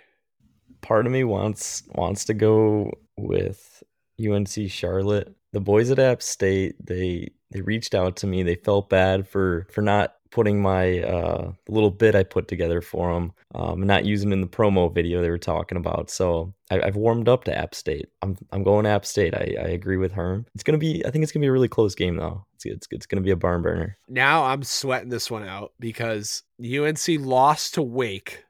Part 0.82 1.06
of 1.06 1.12
me 1.12 1.24
wants 1.24 1.84
wants 1.96 2.26
to 2.26 2.34
go 2.34 2.92
with 3.18 3.84
UNC 4.20 4.70
Charlotte. 4.70 5.36
The 5.52 5.60
boys 5.60 5.90
at 5.90 6.00
App 6.00 6.22
State, 6.22 6.76
they 6.86 7.32
they 7.52 7.62
reached 7.62 7.96
out 7.96 8.18
to 8.18 8.28
me. 8.28 8.44
They 8.44 8.56
felt 8.56 8.90
bad 8.90 9.28
for 9.28 9.68
for 9.72 9.82
not 9.82 10.14
putting 10.32 10.62
my 10.62 11.00
uh, 11.00 11.52
little 11.68 11.90
bit 11.92 12.16
I 12.16 12.24
put 12.24 12.48
together 12.48 12.82
for 12.82 13.14
them, 13.14 13.34
um, 13.56 13.82
not 13.82 14.06
using 14.06 14.32
in 14.32 14.42
the 14.42 14.48
promo 14.48 14.94
video 14.94 15.22
they 15.22 15.30
were 15.30 15.38
talking 15.38 15.78
about. 15.78 16.10
So 16.10 16.54
I, 16.70 16.86
have 16.86 16.96
warmed 16.96 17.28
up 17.28 17.44
to 17.46 17.58
App 17.58 17.74
State. 17.74 18.10
I'm 18.22 18.38
I'm 18.52 18.64
going 18.64 18.86
App 18.86 19.06
State. 19.06 19.34
I, 19.34 19.56
I 19.60 19.68
agree 19.70 19.98
with 19.98 20.12
Herm. 20.12 20.46
It's 20.54 20.64
gonna 20.64 20.78
be. 20.78 21.06
I 21.06 21.12
think 21.12 21.24
it's 21.24 21.32
gonna 21.32 21.44
be 21.44 21.48
a 21.48 21.52
really 21.52 21.68
close 21.68 21.96
game 21.96 22.18
though. 22.18 22.46
It's 22.56 22.66
it's, 22.66 22.88
it's 22.92 23.06
gonna 23.06 23.22
be 23.22 23.32
a 23.32 23.36
barn 23.36 23.62
burner. 23.62 23.98
Now 24.08 24.46
I'm 24.46 24.64
sweating 24.64 25.10
this 25.10 25.32
one 25.32 25.46
out 25.46 25.74
because 25.80 26.44
UNC 26.62 27.08
lost 27.20 27.76
to 27.76 27.82
Wake 27.82 28.44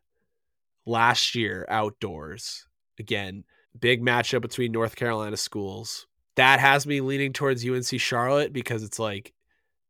last 0.85 1.35
year 1.35 1.65
outdoors. 1.69 2.65
Again, 2.99 3.45
big 3.79 4.01
matchup 4.01 4.41
between 4.41 4.71
North 4.71 4.95
Carolina 4.95 5.37
schools. 5.37 6.07
That 6.35 6.59
has 6.59 6.87
me 6.87 7.01
leaning 7.01 7.33
towards 7.33 7.67
UNC 7.67 7.99
Charlotte 7.99 8.53
because 8.53 8.83
it's 8.83 8.99
like 8.99 9.33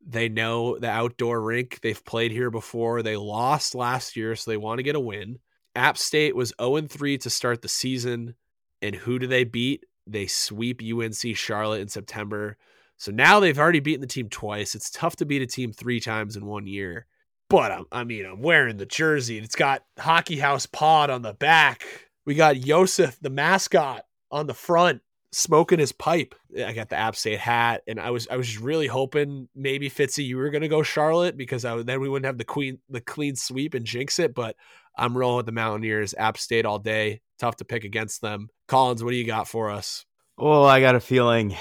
they 0.06 0.30
know 0.30 0.78
the 0.78 0.90
outdoor 0.90 1.42
rink. 1.42 1.80
They've 1.82 2.04
played 2.04 2.32
here 2.32 2.50
before. 2.50 3.02
They 3.02 3.18
lost 3.18 3.76
last 3.76 4.16
year, 4.16 4.36
so 4.36 4.50
they 4.50 4.58
want 4.58 4.80
to 4.80 4.84
get 4.84 4.96
a 4.96 5.00
win. 5.00 5.40
App 5.76 5.98
State 5.98 6.36
was 6.36 6.54
0 6.60 6.82
3 6.88 7.18
to 7.20 7.30
start 7.30 7.62
the 7.62 7.68
season. 7.68 8.36
And 8.82 8.96
who 8.96 9.20
do 9.20 9.28
they 9.28 9.44
beat? 9.44 9.86
They 10.08 10.26
sweep 10.28 10.82
UNC 10.82 11.36
Charlotte 11.36 11.82
in 11.82 11.90
September. 11.90 12.58
So 12.98 13.12
now 13.12 13.40
they've 13.40 13.58
already 13.58 13.80
beaten 13.80 14.02
the 14.02 14.08
team 14.08 14.30
twice. 14.30 14.76
It's 14.76 14.90
tough 14.90 15.16
to 15.18 15.26
beat 15.26 15.42
a 15.42 15.48
team 15.48 15.72
three 15.72 16.00
times 16.00 16.36
in 16.36 16.46
one 16.46 16.68
year. 16.68 17.06
But 17.50 17.72
I'm, 17.72 17.86
I 17.92 18.04
mean, 18.04 18.26
I'm 18.26 18.42
wearing 18.42 18.78
the 18.78 18.86
jersey. 18.86 19.38
and 19.38 19.46
It's 19.46 19.56
got 19.56 19.84
Hockey 19.98 20.40
House 20.40 20.66
Pod 20.66 21.10
on 21.10 21.22
the 21.22 21.34
back. 21.34 21.86
We 22.26 22.36
got 22.36 22.58
Yosef, 22.58 23.18
the 23.20 23.30
mascot, 23.30 24.06
on 24.32 24.48
the 24.48 24.54
front 24.54 25.02
smoking 25.32 25.80
his 25.80 25.92
pipe. 25.92 26.36
I 26.64 26.74
got 26.74 26.90
the 26.90 26.96
App 26.96 27.16
State 27.16 27.40
hat, 27.40 27.84
and 27.88 28.00
I 28.00 28.12
was 28.12 28.28
I 28.30 28.38
was 28.38 28.58
really 28.58 28.88
hoping 28.88 29.48
maybe 29.56 29.90
Fitzy 29.90 30.26
you 30.26 30.38
were 30.38 30.50
gonna 30.50 30.68
go 30.68 30.84
Charlotte 30.84 31.38
because 31.38 31.66
I, 31.66 31.82
then 31.82 32.02
we 32.02 32.10
wouldn't 32.10 32.26
have 32.26 32.38
the 32.38 32.46
queen 32.46 32.80
the 32.90 33.02
clean 33.02 33.36
sweep 33.36 33.74
and 33.74 33.86
jinx 33.86 34.20
it. 34.20 34.34
But 34.34 34.56
I'm 34.98 35.18
rolling 35.18 35.38
with 35.38 35.46
the 35.46 35.52
Mountaineers, 35.52 36.14
App 36.18 36.38
State 36.38 36.66
all 36.66 36.80
day. 36.80 37.22
Tough 37.38 37.58
to 37.58 37.66
pick 37.66 37.84
against 37.84 38.22
them. 38.22 38.50
Collins, 38.68 39.04
what 39.04 39.12
do 39.12 39.18
you 39.18 39.26
got 39.26 39.48
for 39.48 39.70
us? 39.70 40.06
Well, 40.38 40.66
I 40.66 40.82
got 40.82 40.96
a 40.96 41.00
feeling 41.00 41.56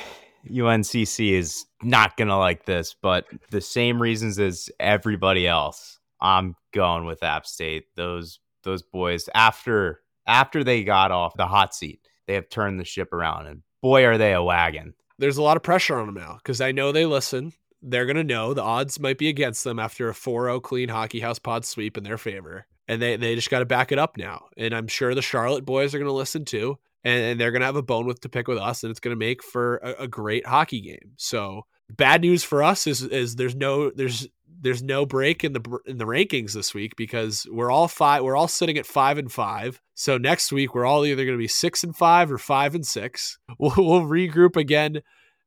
UNCC 0.48 1.32
is 1.32 1.66
not 1.82 2.16
gonna 2.16 2.38
like 2.38 2.64
this, 2.64 2.94
but 3.00 3.26
the 3.50 3.60
same 3.60 4.00
reasons 4.00 4.38
as 4.38 4.70
everybody 4.80 5.46
else. 5.46 5.98
I'm 6.20 6.56
going 6.72 7.04
with 7.06 7.22
App 7.22 7.46
State. 7.46 7.84
Those 7.96 8.40
those 8.64 8.82
boys 8.82 9.28
after 9.34 10.00
after 10.26 10.64
they 10.64 10.84
got 10.84 11.10
off 11.10 11.36
the 11.36 11.46
hot 11.46 11.74
seat 11.74 12.07
they 12.28 12.34
have 12.34 12.48
turned 12.48 12.78
the 12.78 12.84
ship 12.84 13.12
around, 13.12 13.46
and 13.46 13.62
boy, 13.82 14.04
are 14.04 14.16
they 14.16 14.32
a 14.32 14.42
wagon. 14.42 14.94
There's 15.18 15.38
a 15.38 15.42
lot 15.42 15.56
of 15.56 15.64
pressure 15.64 15.98
on 15.98 16.06
them 16.06 16.14
now 16.14 16.34
because 16.36 16.60
I 16.60 16.70
know 16.70 16.92
they 16.92 17.06
listen. 17.06 17.52
They're 17.82 18.06
going 18.06 18.16
to 18.16 18.24
know 18.24 18.54
the 18.54 18.62
odds 18.62 19.00
might 19.00 19.18
be 19.18 19.28
against 19.28 19.64
them 19.64 19.80
after 19.80 20.08
a 20.08 20.14
4 20.14 20.44
0 20.46 20.60
clean 20.60 20.88
hockey 20.88 21.20
house 21.20 21.40
pod 21.40 21.64
sweep 21.64 21.96
in 21.96 22.04
their 22.04 22.18
favor. 22.18 22.66
And 22.86 23.02
they, 23.02 23.16
they 23.16 23.34
just 23.34 23.50
got 23.50 23.58
to 23.58 23.66
back 23.66 23.92
it 23.92 23.98
up 23.98 24.16
now. 24.16 24.46
And 24.56 24.72
I'm 24.74 24.88
sure 24.88 25.14
the 25.14 25.22
Charlotte 25.22 25.64
boys 25.64 25.94
are 25.94 25.98
going 25.98 26.08
to 26.08 26.12
listen 26.12 26.44
too. 26.44 26.78
And, 27.04 27.22
and 27.22 27.40
they're 27.40 27.50
going 27.50 27.60
to 27.60 27.66
have 27.66 27.76
a 27.76 27.82
bone 27.82 28.06
with 28.06 28.20
to 28.20 28.28
pick 28.28 28.48
with 28.48 28.58
us. 28.58 28.82
And 28.82 28.90
it's 28.90 29.00
going 29.00 29.14
to 29.14 29.18
make 29.18 29.42
for 29.42 29.76
a, 29.76 30.04
a 30.04 30.08
great 30.08 30.46
hockey 30.46 30.80
game. 30.80 31.12
So 31.16 31.66
bad 31.90 32.20
news 32.22 32.44
for 32.44 32.62
us 32.62 32.86
is 32.86 33.02
is 33.02 33.36
there's 33.36 33.54
no 33.54 33.90
there's 33.90 34.26
there's 34.60 34.82
no 34.82 35.06
break 35.06 35.44
in 35.44 35.52
the 35.52 35.78
in 35.86 35.98
the 35.98 36.04
rankings 36.04 36.52
this 36.52 36.74
week 36.74 36.96
because 36.96 37.46
we're 37.50 37.70
all 37.70 37.88
five 37.88 38.22
we're 38.22 38.36
all 38.36 38.48
sitting 38.48 38.78
at 38.78 38.86
five 38.86 39.18
and 39.18 39.30
five. 39.30 39.80
So 39.94 40.18
next 40.18 40.52
week 40.52 40.74
we're 40.74 40.86
all 40.86 41.04
either 41.04 41.24
going 41.24 41.36
to 41.36 41.42
be 41.42 41.48
six 41.48 41.84
and 41.84 41.96
five 41.96 42.32
or 42.32 42.38
five 42.38 42.74
and 42.74 42.86
six. 42.86 43.38
We'll, 43.58 43.74
we'll 43.76 44.02
regroup 44.02 44.56
again 44.56 45.02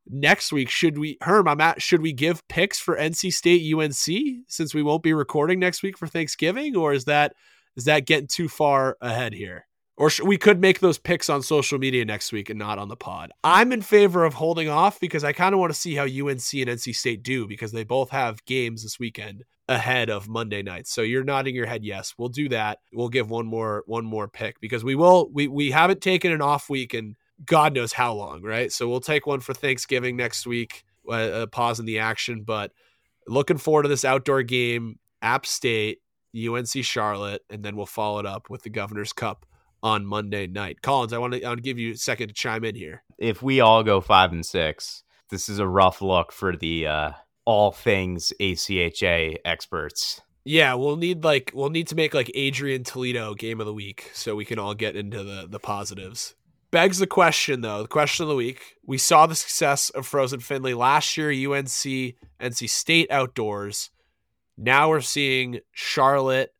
next 0.07 0.51
week. 0.51 0.69
Should 0.69 0.97
we 0.97 1.17
Herm? 1.21 1.47
I'm 1.47 1.61
at. 1.61 1.81
Should 1.81 2.01
we 2.01 2.13
give 2.13 2.47
picks 2.47 2.79
for 2.79 2.97
NC 2.97 3.31
State 3.31 3.73
UNC 3.73 4.45
since 4.47 4.73
we 4.73 4.83
won't 4.83 5.03
be 5.03 5.13
recording 5.13 5.59
next 5.59 5.81
week 5.83 5.97
for 5.97 6.07
Thanksgiving, 6.07 6.75
or 6.75 6.93
is 6.93 7.05
that 7.05 7.33
is 7.75 7.85
that 7.85 8.05
getting 8.05 8.27
too 8.27 8.49
far 8.49 8.97
ahead 9.01 9.33
here? 9.33 9.65
Or 10.01 10.09
sh- 10.09 10.21
we 10.21 10.35
could 10.35 10.59
make 10.59 10.79
those 10.79 10.97
picks 10.97 11.29
on 11.29 11.43
social 11.43 11.77
media 11.77 12.03
next 12.03 12.31
week 12.31 12.49
and 12.49 12.57
not 12.57 12.79
on 12.79 12.87
the 12.87 12.95
pod. 12.95 13.31
I'm 13.43 13.71
in 13.71 13.83
favor 13.83 14.25
of 14.25 14.33
holding 14.33 14.67
off 14.67 14.99
because 14.99 15.23
I 15.23 15.31
kind 15.31 15.53
of 15.53 15.59
want 15.59 15.71
to 15.71 15.79
see 15.79 15.93
how 15.93 16.05
UNC 16.05 16.27
and 16.27 16.71
NC 16.71 16.95
State 16.95 17.21
do 17.21 17.45
because 17.45 17.71
they 17.71 17.83
both 17.83 18.09
have 18.09 18.43
games 18.45 18.81
this 18.81 18.97
weekend 18.97 19.43
ahead 19.69 20.09
of 20.09 20.27
Monday 20.27 20.63
night. 20.63 20.87
So 20.87 21.03
you're 21.03 21.23
nodding 21.23 21.53
your 21.53 21.67
head 21.67 21.83
yes. 21.83 22.15
We'll 22.17 22.29
do 22.29 22.49
that. 22.49 22.79
We'll 22.91 23.09
give 23.09 23.29
one 23.29 23.45
more 23.45 23.83
one 23.85 24.03
more 24.03 24.27
pick 24.27 24.59
because 24.59 24.83
we 24.83 24.95
will 24.95 25.29
we 25.31 25.47
we 25.47 25.69
haven't 25.69 26.01
taken 26.01 26.31
an 26.31 26.41
off 26.41 26.67
week 26.67 26.95
and 26.95 27.15
God 27.45 27.75
knows 27.75 27.93
how 27.93 28.15
long, 28.15 28.41
right? 28.41 28.71
So 28.71 28.89
we'll 28.89 29.01
take 29.01 29.27
one 29.27 29.39
for 29.39 29.53
Thanksgiving 29.53 30.17
next 30.17 30.47
week, 30.47 30.83
a 31.11 31.45
pause 31.45 31.79
in 31.79 31.85
the 31.85 31.99
action, 31.99 32.41
but 32.41 32.71
looking 33.27 33.59
forward 33.59 33.83
to 33.83 33.89
this 33.89 34.03
outdoor 34.03 34.41
game, 34.41 34.97
App 35.21 35.45
State, 35.45 35.99
UNC 36.35 36.83
Charlotte, 36.83 37.43
and 37.51 37.63
then 37.63 37.75
we'll 37.75 37.85
follow 37.85 38.17
it 38.17 38.25
up 38.25 38.49
with 38.49 38.63
the 38.63 38.71
Governor's 38.71 39.13
Cup 39.13 39.45
on 39.83 40.05
Monday 40.05 40.47
night. 40.47 40.81
Collins, 40.81 41.13
I 41.13 41.17
want 41.17 41.33
to 41.33 41.43
I 41.43 41.49
want 41.49 41.59
to 41.59 41.63
give 41.63 41.79
you 41.79 41.93
a 41.93 41.97
second 41.97 42.29
to 42.29 42.33
chime 42.33 42.63
in 42.63 42.75
here. 42.75 43.03
If 43.17 43.41
we 43.41 43.59
all 43.59 43.83
go 43.83 44.01
five 44.01 44.31
and 44.31 44.45
six, 44.45 45.03
this 45.29 45.49
is 45.49 45.59
a 45.59 45.67
rough 45.67 46.01
look 46.01 46.31
for 46.31 46.55
the 46.55 46.87
uh, 46.87 47.11
all 47.45 47.71
things 47.71 48.33
ACHA 48.39 49.37
experts. 49.43 50.21
Yeah, 50.43 50.73
we'll 50.73 50.97
need 50.97 51.23
like 51.23 51.51
we'll 51.53 51.69
need 51.69 51.87
to 51.87 51.95
make 51.95 52.13
like 52.13 52.31
Adrian 52.33 52.83
Toledo 52.83 53.33
game 53.33 53.59
of 53.59 53.65
the 53.65 53.73
week 53.73 54.09
so 54.13 54.35
we 54.35 54.45
can 54.45 54.59
all 54.59 54.73
get 54.73 54.95
into 54.95 55.23
the 55.23 55.47
the 55.49 55.59
positives. 55.59 56.35
Begs 56.71 56.99
the 56.99 57.07
question 57.07 57.61
though, 57.61 57.81
the 57.81 57.87
question 57.87 58.23
of 58.23 58.29
the 58.29 58.35
week. 58.35 58.77
We 58.85 58.97
saw 58.97 59.27
the 59.27 59.35
success 59.35 59.89
of 59.89 60.07
Frozen 60.07 60.39
Finley 60.39 60.73
last 60.73 61.17
year, 61.17 61.29
UNC, 61.29 62.15
NC 62.39 62.69
State 62.69 63.11
outdoors. 63.11 63.89
Now 64.57 64.89
we're 64.89 65.01
seeing 65.01 65.59
Charlotte 65.71 66.53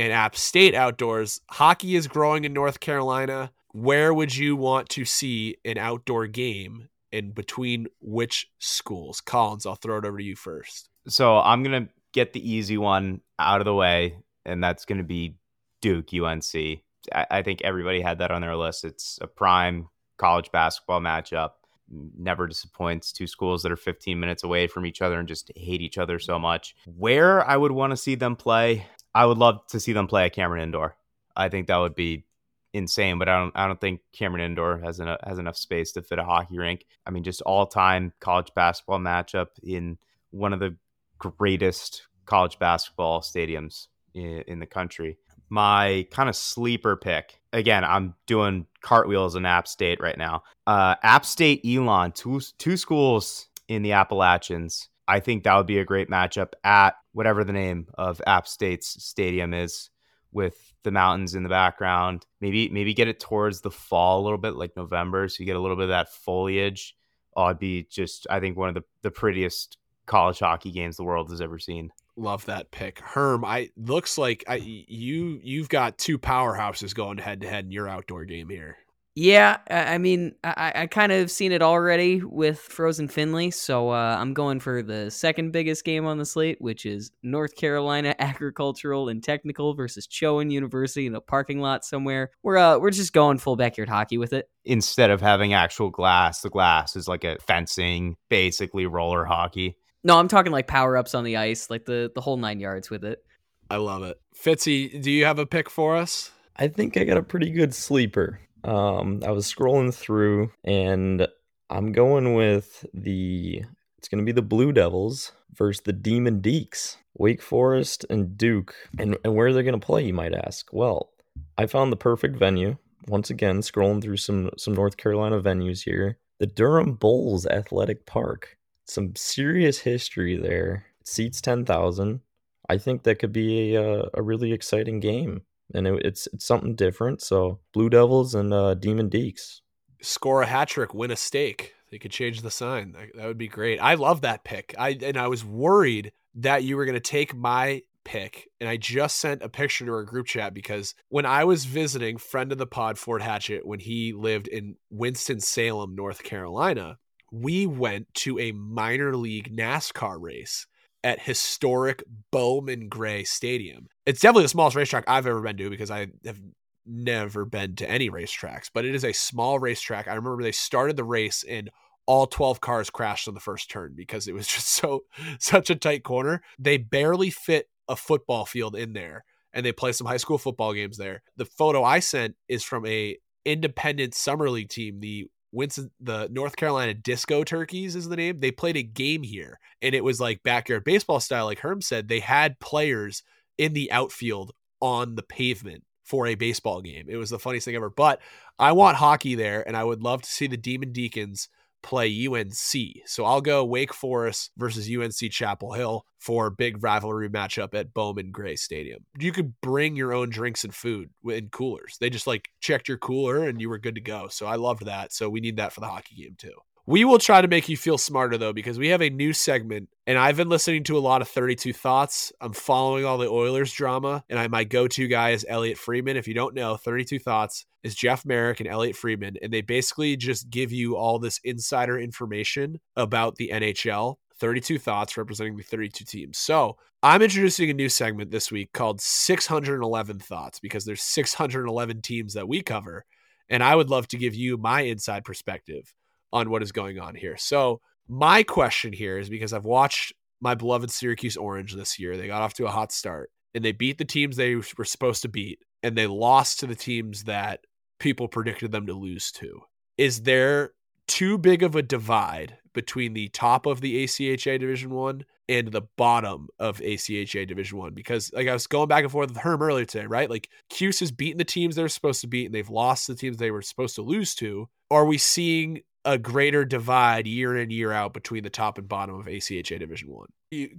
and 0.00 0.14
App 0.14 0.34
State 0.34 0.74
outdoors. 0.74 1.42
Hockey 1.50 1.94
is 1.94 2.08
growing 2.08 2.44
in 2.44 2.54
North 2.54 2.80
Carolina. 2.80 3.52
Where 3.72 4.14
would 4.14 4.34
you 4.34 4.56
want 4.56 4.88
to 4.90 5.04
see 5.04 5.58
an 5.62 5.76
outdoor 5.76 6.26
game 6.26 6.88
and 7.12 7.34
between 7.34 7.86
which 8.00 8.50
schools? 8.58 9.20
Collins, 9.20 9.66
I'll 9.66 9.74
throw 9.74 9.98
it 9.98 10.06
over 10.06 10.16
to 10.16 10.24
you 10.24 10.36
first. 10.36 10.88
So 11.06 11.36
I'm 11.38 11.62
going 11.62 11.84
to 11.84 11.92
get 12.12 12.32
the 12.32 12.50
easy 12.50 12.78
one 12.78 13.20
out 13.38 13.60
of 13.60 13.66
the 13.66 13.74
way, 13.74 14.16
and 14.46 14.64
that's 14.64 14.86
going 14.86 14.98
to 14.98 15.04
be 15.04 15.36
Duke 15.82 16.14
UNC. 16.14 16.54
I, 16.54 17.26
I 17.30 17.42
think 17.42 17.60
everybody 17.62 18.00
had 18.00 18.20
that 18.20 18.30
on 18.30 18.40
their 18.40 18.56
list. 18.56 18.86
It's 18.86 19.18
a 19.20 19.26
prime 19.26 19.90
college 20.16 20.50
basketball 20.50 21.00
matchup. 21.00 21.50
Never 21.90 22.46
disappoints. 22.46 23.12
Two 23.12 23.26
schools 23.26 23.62
that 23.64 23.72
are 23.72 23.76
15 23.76 24.18
minutes 24.18 24.44
away 24.44 24.66
from 24.66 24.86
each 24.86 25.02
other 25.02 25.18
and 25.18 25.28
just 25.28 25.52
hate 25.56 25.82
each 25.82 25.98
other 25.98 26.18
so 26.18 26.38
much. 26.38 26.74
Where 26.86 27.46
I 27.46 27.58
would 27.58 27.72
want 27.72 27.90
to 27.90 27.98
see 27.98 28.14
them 28.14 28.36
play, 28.36 28.86
I 29.14 29.26
would 29.26 29.38
love 29.38 29.66
to 29.68 29.80
see 29.80 29.92
them 29.92 30.06
play 30.06 30.24
at 30.26 30.32
Cameron 30.32 30.62
Indoor. 30.62 30.96
I 31.36 31.48
think 31.48 31.66
that 31.66 31.76
would 31.78 31.94
be 31.94 32.24
insane, 32.72 33.18
but 33.18 33.28
I 33.28 33.38
don't 33.38 33.52
I 33.56 33.66
don't 33.66 33.80
think 33.80 34.00
Cameron 34.12 34.44
Indoor 34.44 34.78
has 34.78 35.00
enough 35.00 35.20
has 35.24 35.38
enough 35.38 35.56
space 35.56 35.92
to 35.92 36.02
fit 36.02 36.18
a 36.18 36.24
hockey 36.24 36.58
rink. 36.58 36.86
I 37.06 37.10
mean, 37.10 37.24
just 37.24 37.42
all 37.42 37.66
time 37.66 38.12
college 38.20 38.52
basketball 38.54 38.98
matchup 38.98 39.48
in 39.62 39.98
one 40.30 40.52
of 40.52 40.60
the 40.60 40.76
greatest 41.18 42.06
college 42.26 42.58
basketball 42.58 43.20
stadiums 43.20 43.88
in, 44.14 44.42
in 44.46 44.58
the 44.60 44.66
country. 44.66 45.18
My 45.48 46.06
kind 46.12 46.28
of 46.28 46.36
sleeper 46.36 46.96
pick. 46.96 47.40
Again, 47.52 47.82
I'm 47.82 48.14
doing 48.26 48.66
cartwheels 48.82 49.34
in 49.34 49.44
App 49.44 49.66
State 49.66 50.00
right 50.00 50.16
now. 50.16 50.44
Uh, 50.66 50.94
App 51.02 51.26
State, 51.26 51.64
Elon, 51.66 52.12
two 52.12 52.40
two 52.58 52.76
schools 52.76 53.48
in 53.66 53.82
the 53.82 53.92
Appalachians. 53.92 54.88
I 55.08 55.18
think 55.18 55.42
that 55.42 55.56
would 55.56 55.66
be 55.66 55.78
a 55.78 55.84
great 55.84 56.08
matchup 56.08 56.52
at 56.62 56.94
whatever 57.12 57.44
the 57.44 57.52
name 57.52 57.86
of 57.94 58.20
App 58.26 58.46
State's 58.46 59.02
stadium 59.02 59.54
is, 59.54 59.90
with 60.32 60.72
the 60.82 60.90
mountains 60.90 61.34
in 61.34 61.42
the 61.42 61.48
background. 61.48 62.26
Maybe 62.40 62.68
maybe 62.68 62.94
get 62.94 63.08
it 63.08 63.20
towards 63.20 63.60
the 63.60 63.70
fall 63.70 64.20
a 64.20 64.24
little 64.24 64.38
bit, 64.38 64.54
like 64.54 64.76
November, 64.76 65.28
so 65.28 65.40
you 65.40 65.46
get 65.46 65.56
a 65.56 65.60
little 65.60 65.76
bit 65.76 65.84
of 65.84 65.90
that 65.90 66.12
foliage. 66.12 66.96
Oh, 67.36 67.46
it'd 67.46 67.58
be 67.58 67.86
just 67.90 68.26
I 68.30 68.40
think 68.40 68.56
one 68.56 68.68
of 68.68 68.74
the, 68.74 68.84
the 69.02 69.10
prettiest 69.10 69.78
college 70.06 70.40
hockey 70.40 70.72
games 70.72 70.96
the 70.96 71.04
world 71.04 71.30
has 71.30 71.40
ever 71.40 71.58
seen. 71.58 71.90
Love 72.16 72.44
that 72.46 72.70
pick, 72.70 73.00
Herm. 73.00 73.44
I 73.44 73.70
looks 73.76 74.18
like 74.18 74.44
I 74.48 74.56
you 74.56 75.40
you've 75.42 75.68
got 75.68 75.98
two 75.98 76.18
powerhouses 76.18 76.94
going 76.94 77.18
head 77.18 77.40
to 77.40 77.48
head 77.48 77.64
in 77.64 77.70
your 77.70 77.88
outdoor 77.88 78.24
game 78.24 78.48
here. 78.48 78.76
Yeah, 79.22 79.58
I 79.68 79.98
mean, 79.98 80.34
I, 80.42 80.72
I 80.74 80.86
kind 80.86 81.12
of 81.12 81.30
seen 81.30 81.52
it 81.52 81.60
already 81.60 82.22
with 82.24 82.58
Frozen 82.58 83.08
Finley, 83.08 83.50
so 83.50 83.90
uh, 83.90 84.16
I'm 84.18 84.32
going 84.32 84.60
for 84.60 84.82
the 84.82 85.10
second 85.10 85.50
biggest 85.50 85.84
game 85.84 86.06
on 86.06 86.16
the 86.16 86.24
slate, 86.24 86.56
which 86.58 86.86
is 86.86 87.10
North 87.22 87.54
Carolina 87.54 88.14
Agricultural 88.18 89.10
and 89.10 89.22
Technical 89.22 89.74
versus 89.74 90.06
Chowan 90.06 90.50
University 90.50 91.06
in 91.06 91.14
a 91.14 91.20
parking 91.20 91.60
lot 91.60 91.84
somewhere. 91.84 92.30
We're 92.42 92.56
uh, 92.56 92.78
we're 92.78 92.92
just 92.92 93.12
going 93.12 93.36
full 93.36 93.56
backyard 93.56 93.90
hockey 93.90 94.16
with 94.16 94.32
it. 94.32 94.48
Instead 94.64 95.10
of 95.10 95.20
having 95.20 95.52
actual 95.52 95.90
glass, 95.90 96.40
the 96.40 96.48
glass 96.48 96.96
is 96.96 97.06
like 97.06 97.24
a 97.24 97.36
fencing, 97.46 98.16
basically 98.30 98.86
roller 98.86 99.26
hockey. 99.26 99.76
No, 100.02 100.18
I'm 100.18 100.28
talking 100.28 100.50
like 100.50 100.66
power 100.66 100.96
ups 100.96 101.14
on 101.14 101.24
the 101.24 101.36
ice, 101.36 101.68
like 101.68 101.84
the 101.84 102.10
the 102.14 102.22
whole 102.22 102.38
nine 102.38 102.58
yards 102.58 102.88
with 102.88 103.04
it. 103.04 103.22
I 103.68 103.76
love 103.76 104.02
it. 104.02 104.18
Fitzy, 104.34 105.02
do 105.02 105.10
you 105.10 105.26
have 105.26 105.38
a 105.38 105.44
pick 105.44 105.68
for 105.68 105.98
us? 105.98 106.30
I 106.56 106.68
think 106.68 106.96
I 106.96 107.04
got 107.04 107.18
a 107.18 107.22
pretty 107.22 107.50
good 107.50 107.74
sleeper. 107.74 108.40
Um, 108.64 109.22
I 109.26 109.30
was 109.30 109.52
scrolling 109.52 109.94
through 109.94 110.52
and 110.64 111.26
I'm 111.70 111.92
going 111.92 112.34
with 112.34 112.84
the 112.92 113.62
it's 113.98 114.08
going 114.08 114.18
to 114.18 114.24
be 114.24 114.32
the 114.32 114.42
Blue 114.42 114.72
Devils 114.72 115.32
versus 115.54 115.82
the 115.82 115.92
Demon 115.92 116.40
Deacs, 116.40 116.96
Wake 117.16 117.42
Forest 117.42 118.06
and 118.10 118.36
Duke. 118.36 118.74
And 118.98 119.16
and 119.24 119.34
where 119.34 119.48
are 119.48 119.52
they 119.52 119.62
going 119.62 119.78
to 119.78 119.86
play, 119.86 120.04
you 120.04 120.14
might 120.14 120.34
ask? 120.34 120.72
Well, 120.72 121.10
I 121.56 121.66
found 121.66 121.92
the 121.92 121.96
perfect 121.96 122.36
venue. 122.36 122.76
Once 123.06 123.30
again, 123.30 123.60
scrolling 123.60 124.02
through 124.02 124.18
some 124.18 124.50
some 124.56 124.74
North 124.74 124.96
Carolina 124.96 125.40
venues 125.40 125.84
here. 125.84 126.18
The 126.38 126.46
Durham 126.46 126.94
Bulls 126.94 127.46
Athletic 127.46 128.06
Park. 128.06 128.56
Some 128.86 129.14
serious 129.14 129.78
history 129.78 130.36
there. 130.36 130.86
Seats 131.04 131.40
10,000. 131.40 132.20
I 132.68 132.78
think 132.78 133.02
that 133.02 133.18
could 133.18 133.32
be 133.32 133.74
a, 133.74 134.08
a 134.14 134.22
really 134.22 134.52
exciting 134.52 135.00
game 135.00 135.42
and 135.74 135.86
it, 135.86 136.04
it's 136.04 136.28
it's 136.32 136.46
something 136.46 136.74
different. 136.74 137.22
So 137.22 137.60
Blue 137.72 137.90
Devils 137.90 138.34
and 138.34 138.52
uh, 138.52 138.74
Demon 138.74 139.10
Deacs 139.10 139.60
score 140.02 140.42
a 140.42 140.46
hat 140.46 140.68
trick, 140.68 140.94
win 140.94 141.10
a 141.10 141.16
stake. 141.16 141.74
They 141.90 141.98
could 141.98 142.12
change 142.12 142.42
the 142.42 142.50
sign. 142.50 142.92
That, 142.92 143.08
that 143.16 143.26
would 143.26 143.38
be 143.38 143.48
great. 143.48 143.78
I 143.78 143.94
love 143.94 144.20
that 144.20 144.44
pick. 144.44 144.74
I 144.78 144.90
and 145.02 145.16
I 145.16 145.28
was 145.28 145.44
worried 145.44 146.12
that 146.36 146.62
you 146.62 146.76
were 146.76 146.84
going 146.84 146.94
to 146.94 147.00
take 147.00 147.34
my 147.34 147.82
pick, 148.04 148.48
and 148.60 148.68
I 148.68 148.76
just 148.76 149.18
sent 149.18 149.42
a 149.42 149.48
picture 149.48 149.84
to 149.86 149.92
our 149.92 150.04
group 150.04 150.26
chat 150.26 150.54
because 150.54 150.94
when 151.08 151.26
I 151.26 151.44
was 151.44 151.64
visiting 151.64 152.16
friend 152.16 152.52
of 152.52 152.58
the 152.58 152.66
pod 152.66 152.98
Ford 152.98 153.22
Hatchet 153.22 153.66
when 153.66 153.80
he 153.80 154.12
lived 154.12 154.48
in 154.48 154.76
Winston 154.90 155.40
Salem, 155.40 155.94
North 155.94 156.22
Carolina, 156.22 156.98
we 157.32 157.66
went 157.66 158.12
to 158.14 158.38
a 158.38 158.52
minor 158.52 159.16
league 159.16 159.54
NASCAR 159.54 160.20
race 160.20 160.66
at 161.02 161.22
historic 161.22 162.02
Bowman 162.30 162.88
Gray 162.88 163.24
Stadium. 163.24 163.88
It's 164.06 164.20
definitely 164.20 164.44
the 164.44 164.48
smallest 164.50 164.76
racetrack 164.76 165.04
I've 165.06 165.26
ever 165.26 165.40
been 165.40 165.56
to 165.56 165.70
because 165.70 165.90
I 165.90 166.08
have 166.24 166.40
never 166.86 167.44
been 167.44 167.76
to 167.76 167.90
any 167.90 168.10
racetracks, 168.10 168.70
but 168.72 168.84
it 168.84 168.94
is 168.94 169.04
a 169.04 169.12
small 169.12 169.58
racetrack. 169.58 170.08
I 170.08 170.14
remember 170.14 170.42
they 170.42 170.52
started 170.52 170.96
the 170.96 171.04
race 171.04 171.44
and 171.48 171.70
all 172.06 172.26
12 172.26 172.60
cars 172.60 172.90
crashed 172.90 173.28
on 173.28 173.34
the 173.34 173.40
first 173.40 173.70
turn 173.70 173.92
because 173.94 174.26
it 174.26 174.34
was 174.34 174.46
just 174.48 174.68
so 174.68 175.04
such 175.38 175.70
a 175.70 175.76
tight 175.76 176.02
corner. 176.02 176.42
They 176.58 176.76
barely 176.76 177.30
fit 177.30 177.68
a 177.88 177.96
football 177.96 178.46
field 178.46 178.76
in 178.76 178.92
there 178.92 179.24
and 179.52 179.64
they 179.64 179.72
play 179.72 179.92
some 179.92 180.06
high 180.06 180.16
school 180.16 180.38
football 180.38 180.72
games 180.72 180.96
there. 180.96 181.22
The 181.36 181.44
photo 181.44 181.82
I 181.82 182.00
sent 182.00 182.36
is 182.48 182.62
from 182.62 182.86
a 182.86 183.16
independent 183.44 184.14
summer 184.14 184.50
league 184.50 184.68
team, 184.68 185.00
the 185.00 185.28
Winston, 185.52 185.90
the 186.00 186.28
North 186.30 186.56
Carolina 186.56 186.94
Disco 186.94 187.44
Turkeys 187.44 187.96
is 187.96 188.08
the 188.08 188.16
name. 188.16 188.38
They 188.38 188.50
played 188.50 188.76
a 188.76 188.82
game 188.82 189.22
here, 189.22 189.58
and 189.82 189.94
it 189.94 190.04
was 190.04 190.20
like 190.20 190.42
backyard 190.42 190.84
baseball 190.84 191.20
style, 191.20 191.46
like 191.46 191.60
Herm 191.60 191.80
said. 191.80 192.08
They 192.08 192.20
had 192.20 192.60
players 192.60 193.22
in 193.58 193.72
the 193.72 193.90
outfield 193.92 194.52
on 194.80 195.16
the 195.16 195.22
pavement 195.22 195.84
for 196.04 196.26
a 196.26 196.34
baseball 196.34 196.80
game. 196.80 197.06
It 197.08 197.16
was 197.16 197.30
the 197.30 197.38
funniest 197.38 197.64
thing 197.64 197.76
ever. 197.76 197.90
But 197.90 198.20
I 198.58 198.72
want 198.72 198.96
hockey 198.96 199.34
there, 199.34 199.66
and 199.66 199.76
I 199.76 199.84
would 199.84 200.02
love 200.02 200.22
to 200.22 200.30
see 200.30 200.46
the 200.46 200.56
Demon 200.56 200.92
Deacons 200.92 201.48
play 201.82 202.26
UNC. 202.26 203.06
So 203.06 203.24
I'll 203.24 203.40
go 203.40 203.64
Wake 203.64 203.94
Forest 203.94 204.50
versus 204.56 204.88
UNC 204.88 205.30
Chapel 205.30 205.72
Hill 205.72 206.04
for 206.18 206.50
big 206.50 206.82
rivalry 206.82 207.28
matchup 207.28 207.74
at 207.74 207.94
Bowman 207.94 208.30
Gray 208.30 208.56
Stadium. 208.56 209.04
You 209.18 209.32
could 209.32 209.60
bring 209.60 209.96
your 209.96 210.12
own 210.12 210.30
drinks 210.30 210.64
and 210.64 210.74
food 210.74 211.10
in 211.24 211.48
coolers. 211.48 211.96
They 212.00 212.10
just 212.10 212.26
like 212.26 212.48
checked 212.60 212.88
your 212.88 212.98
cooler 212.98 213.48
and 213.48 213.60
you 213.60 213.68
were 213.68 213.78
good 213.78 213.94
to 213.94 214.00
go. 214.00 214.28
So 214.28 214.46
I 214.46 214.56
loved 214.56 214.84
that. 214.86 215.12
So 215.12 215.30
we 215.30 215.40
need 215.40 215.56
that 215.56 215.72
for 215.72 215.80
the 215.80 215.88
hockey 215.88 216.16
game 216.16 216.36
too. 216.38 216.54
We 216.90 217.04
will 217.04 217.20
try 217.20 217.40
to 217.40 217.46
make 217.46 217.68
you 217.68 217.76
feel 217.76 217.98
smarter 217.98 218.36
though, 218.36 218.52
because 218.52 218.76
we 218.76 218.88
have 218.88 219.00
a 219.00 219.10
new 219.10 219.32
segment, 219.32 219.90
and 220.08 220.18
I've 220.18 220.36
been 220.36 220.48
listening 220.48 220.82
to 220.84 220.98
a 220.98 220.98
lot 220.98 221.22
of 221.22 221.28
32 221.28 221.72
Thoughts. 221.72 222.32
I'm 222.40 222.52
following 222.52 223.04
all 223.04 223.16
the 223.16 223.28
Oilers 223.28 223.72
drama, 223.72 224.24
and 224.28 224.40
I 224.40 224.48
my 224.48 224.64
go-to 224.64 225.06
guy 225.06 225.30
is 225.30 225.46
Elliotte 225.48 225.78
Friedman. 225.78 226.16
If 226.16 226.26
you 226.26 226.34
don't 226.34 226.52
know, 226.52 226.76
32 226.76 227.20
Thoughts 227.20 227.64
is 227.84 227.94
Jeff 227.94 228.26
Marek 228.26 228.58
and 228.58 228.68
Elliotte 228.68 228.96
Friedman, 228.96 229.36
and 229.40 229.52
they 229.52 229.60
basically 229.60 230.16
just 230.16 230.50
give 230.50 230.72
you 230.72 230.96
all 230.96 231.20
this 231.20 231.38
insider 231.44 231.96
information 231.96 232.80
about 232.96 233.36
the 233.36 233.50
NHL. 233.54 234.16
32 234.40 234.80
thoughts 234.80 235.16
representing 235.16 235.56
the 235.56 235.62
32 235.62 236.04
teams. 236.04 236.38
So 236.38 236.76
I'm 237.04 237.22
introducing 237.22 237.70
a 237.70 237.74
new 237.74 237.88
segment 237.88 238.32
this 238.32 238.50
week 238.50 238.72
called 238.72 239.00
611 239.00 240.18
Thoughts 240.18 240.58
because 240.58 240.84
there's 240.86 241.02
611 241.02 242.02
teams 242.02 242.34
that 242.34 242.48
we 242.48 242.62
cover. 242.62 243.04
And 243.48 243.62
I 243.62 243.76
would 243.76 243.90
love 243.90 244.08
to 244.08 244.16
give 244.16 244.34
you 244.34 244.56
my 244.56 244.80
inside 244.80 245.24
perspective 245.24 245.94
on 246.32 246.50
what 246.50 246.62
is 246.62 246.72
going 246.72 246.98
on 246.98 247.14
here. 247.14 247.36
So, 247.36 247.80
my 248.08 248.42
question 248.42 248.92
here 248.92 249.18
is 249.18 249.28
because 249.30 249.52
I've 249.52 249.64
watched 249.64 250.12
my 250.40 250.54
beloved 250.54 250.90
Syracuse 250.90 251.36
Orange 251.36 251.74
this 251.74 251.98
year. 251.98 252.16
They 252.16 252.26
got 252.26 252.42
off 252.42 252.54
to 252.54 252.66
a 252.66 252.70
hot 252.70 252.92
start 252.92 253.30
and 253.54 253.64
they 253.64 253.72
beat 253.72 253.98
the 253.98 254.04
teams 254.04 254.36
they 254.36 254.56
were 254.56 254.84
supposed 254.84 255.22
to 255.22 255.28
beat 255.28 255.60
and 255.82 255.96
they 255.96 256.06
lost 256.06 256.60
to 256.60 256.66
the 256.66 256.74
teams 256.74 257.24
that 257.24 257.60
people 257.98 258.28
predicted 258.28 258.72
them 258.72 258.86
to 258.86 258.94
lose 258.94 259.30
to. 259.32 259.60
Is 259.98 260.22
there 260.22 260.72
too 261.06 261.38
big 261.38 261.62
of 261.62 261.76
a 261.76 261.82
divide 261.82 262.56
between 262.72 263.14
the 263.14 263.28
top 263.28 263.66
of 263.66 263.80
the 263.80 264.04
ACHA 264.04 264.58
Division 264.60 264.90
1 264.90 265.24
and 265.48 265.72
the 265.72 265.82
bottom 265.96 266.48
of 266.58 266.78
ACHA 266.78 267.48
Division 267.48 267.78
1 267.78 267.94
because 267.94 268.32
like 268.32 268.46
I 268.46 268.52
was 268.52 268.68
going 268.68 268.88
back 268.88 269.02
and 269.02 269.10
forth 269.10 269.30
with 269.30 269.38
Herm 269.38 269.60
earlier 269.60 269.84
today, 269.84 270.06
right? 270.06 270.30
Like 270.30 270.48
Cuse 270.68 271.00
has 271.00 271.10
beaten 271.10 271.38
the 271.38 271.44
teams 271.44 271.74
they're 271.74 271.88
supposed 271.88 272.20
to 272.20 272.28
beat 272.28 272.46
and 272.46 272.54
they've 272.54 272.70
lost 272.70 273.08
the 273.08 273.16
teams 273.16 273.36
they 273.36 273.50
were 273.50 273.62
supposed 273.62 273.96
to 273.96 274.02
lose 274.02 274.34
to. 274.36 274.68
Are 274.90 275.04
we 275.04 275.18
seeing 275.18 275.80
a 276.04 276.18
greater 276.18 276.64
divide 276.64 277.26
year 277.26 277.56
in 277.56 277.70
year 277.70 277.92
out 277.92 278.14
between 278.14 278.42
the 278.42 278.50
top 278.50 278.78
and 278.78 278.88
bottom 278.88 279.18
of 279.18 279.26
ACHA 279.26 279.78
Division 279.78 280.08
One. 280.10 280.28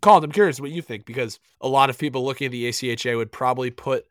Colin, 0.02 0.24
I'm 0.24 0.32
curious 0.32 0.60
what 0.60 0.72
you 0.72 0.82
think 0.82 1.06
because 1.06 1.40
a 1.62 1.68
lot 1.68 1.90
of 1.90 1.98
people 1.98 2.26
looking 2.26 2.46
at 2.46 2.52
the 2.52 2.68
ACHA 2.68 3.16
would 3.18 3.32
probably 3.32 3.70
put 3.70 4.06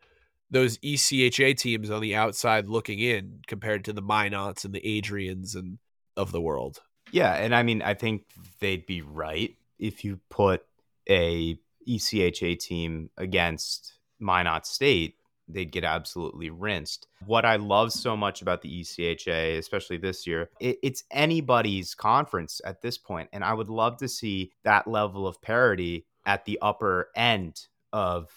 those 0.51 0.79
ECHA 0.79 1.57
teams 1.57 1.91
on 1.91 2.01
the 2.01 2.15
outside 2.15 2.69
looking 2.69 2.99
in 2.99 3.41
compared 3.47 3.85
to 3.85 3.93
the 3.93 4.03
Minots 4.03 4.65
and 4.65 4.75
the 4.75 4.81
Adrians 4.81 5.55
and 5.55 5.79
of 6.17 6.33
the 6.33 6.41
world. 6.41 6.81
Yeah, 7.13 7.33
and 7.35 7.55
I 7.55 7.63
mean 7.63 7.83
I 7.83 7.95
think 7.95 8.25
they'd 8.61 8.87
be 8.87 9.03
right 9.03 9.55
if 9.79 10.05
you 10.05 10.21
put 10.29 10.65
a 11.09 11.59
ECHA 11.89 12.59
team 12.59 13.11
against 13.17 13.95
Minot 14.21 14.67
State, 14.67 15.17
they'd 15.53 15.73
get 15.73 15.85
absolutely 15.85 16.51
rinsed. 16.51 17.07
What 17.27 17.45
I 17.45 17.57
love 17.57 17.93
so 17.93 18.17
much 18.17 18.43
about 18.43 18.63
the 18.63 18.81
ECHA, 18.81 19.59
especially 19.59 19.99
this 19.99 20.27
year, 20.27 20.51
it, 20.61 20.79
it's 20.83 21.05
anybody's 21.11 21.95
conference 21.95 22.61
at 22.65 22.83
this 22.83 22.99
point, 22.99 23.29
and 23.33 23.45
I 23.45 23.55
would 23.55 23.71
love 23.71 23.97
to 23.99 24.09
see 24.09 24.53
that 24.65 24.87
level 24.87 25.27
of 25.27 25.41
parity 25.43 26.07
at 26.27 26.45
the 26.45 26.59
upper 26.61 27.11
end 27.17 27.67
of 27.93 28.31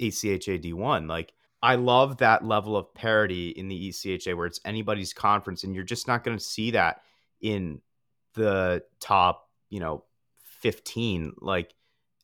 ACHA 0.00 0.62
D1. 0.62 1.08
Like 1.08 1.32
I 1.62 1.74
love 1.74 2.18
that 2.18 2.44
level 2.44 2.76
of 2.76 2.94
parity 2.94 3.50
in 3.50 3.68
the 3.68 3.88
ECHA 3.88 4.36
where 4.36 4.46
it's 4.46 4.60
anybody's 4.64 5.12
conference, 5.12 5.64
and 5.64 5.74
you're 5.74 5.84
just 5.84 6.06
not 6.06 6.24
going 6.24 6.36
to 6.36 6.44
see 6.44 6.72
that 6.72 7.02
in 7.40 7.80
the 8.34 8.82
top, 9.00 9.48
you 9.70 9.80
know, 9.80 10.04
15. 10.60 11.34
Like 11.40 11.74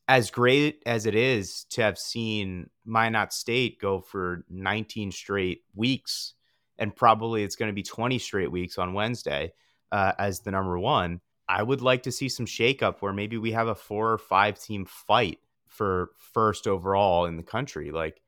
as 0.07 0.29
great 0.29 0.83
as 0.85 1.05
it 1.05 1.15
is 1.15 1.65
to 1.71 1.81
have 1.81 1.97
seen 1.97 2.69
Minot 2.85 3.33
State 3.33 3.79
go 3.79 4.01
for 4.01 4.45
19 4.49 5.11
straight 5.11 5.63
weeks, 5.73 6.33
and 6.77 6.95
probably 6.95 7.43
it's 7.43 7.55
going 7.55 7.69
to 7.69 7.73
be 7.73 7.83
20 7.83 8.19
straight 8.19 8.51
weeks 8.51 8.77
on 8.77 8.93
Wednesday 8.93 9.53
uh, 9.91 10.13
as 10.19 10.41
the 10.41 10.51
number 10.51 10.77
one. 10.77 11.21
I 11.47 11.61
would 11.61 11.81
like 11.81 12.03
to 12.03 12.11
see 12.11 12.29
some 12.29 12.45
shakeup 12.45 12.97
where 12.99 13.13
maybe 13.13 13.37
we 13.37 13.51
have 13.51 13.67
a 13.67 13.75
four 13.75 14.11
or 14.11 14.17
five 14.17 14.59
team 14.59 14.85
fight 14.85 15.39
for 15.67 16.11
first 16.17 16.67
overall 16.67 17.25
in 17.25 17.37
the 17.37 17.43
country. 17.43 17.91
Like, 17.91 18.21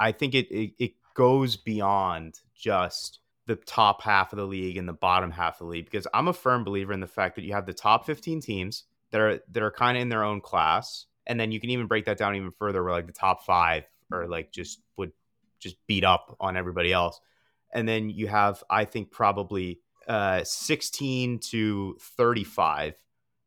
I 0.00 0.12
think 0.12 0.34
it, 0.34 0.50
it, 0.50 0.72
it 0.78 0.92
goes 1.14 1.56
beyond 1.56 2.40
just 2.54 3.20
the 3.46 3.56
top 3.56 4.02
half 4.02 4.32
of 4.32 4.38
the 4.38 4.46
league 4.46 4.76
and 4.76 4.88
the 4.88 4.92
bottom 4.92 5.30
half 5.30 5.60
of 5.60 5.66
the 5.66 5.72
league 5.72 5.84
because 5.84 6.06
I'm 6.12 6.28
a 6.28 6.32
firm 6.32 6.64
believer 6.64 6.92
in 6.92 7.00
the 7.00 7.06
fact 7.06 7.36
that 7.36 7.44
you 7.44 7.52
have 7.52 7.66
the 7.66 7.72
top 7.72 8.04
15 8.06 8.40
teams 8.40 8.84
that 9.10 9.20
are 9.20 9.40
that 9.52 9.62
are 9.62 9.70
kind 9.70 9.96
of 9.96 10.02
in 10.02 10.08
their 10.08 10.24
own 10.24 10.40
class, 10.40 11.06
and 11.26 11.38
then 11.38 11.52
you 11.52 11.60
can 11.60 11.70
even 11.70 11.86
break 11.86 12.04
that 12.06 12.18
down 12.18 12.36
even 12.36 12.52
further, 12.52 12.82
where 12.82 12.92
like 12.92 13.06
the 13.06 13.12
top 13.12 13.44
five 13.44 13.84
are 14.12 14.26
like 14.26 14.52
just 14.52 14.80
would 14.96 15.12
just 15.58 15.76
beat 15.86 16.04
up 16.04 16.36
on 16.40 16.56
everybody 16.56 16.92
else, 16.92 17.20
and 17.72 17.88
then 17.88 18.10
you 18.10 18.26
have 18.28 18.62
I 18.70 18.84
think 18.84 19.10
probably 19.10 19.80
uh, 20.08 20.44
16 20.44 21.40
to 21.40 21.96
35, 22.00 22.94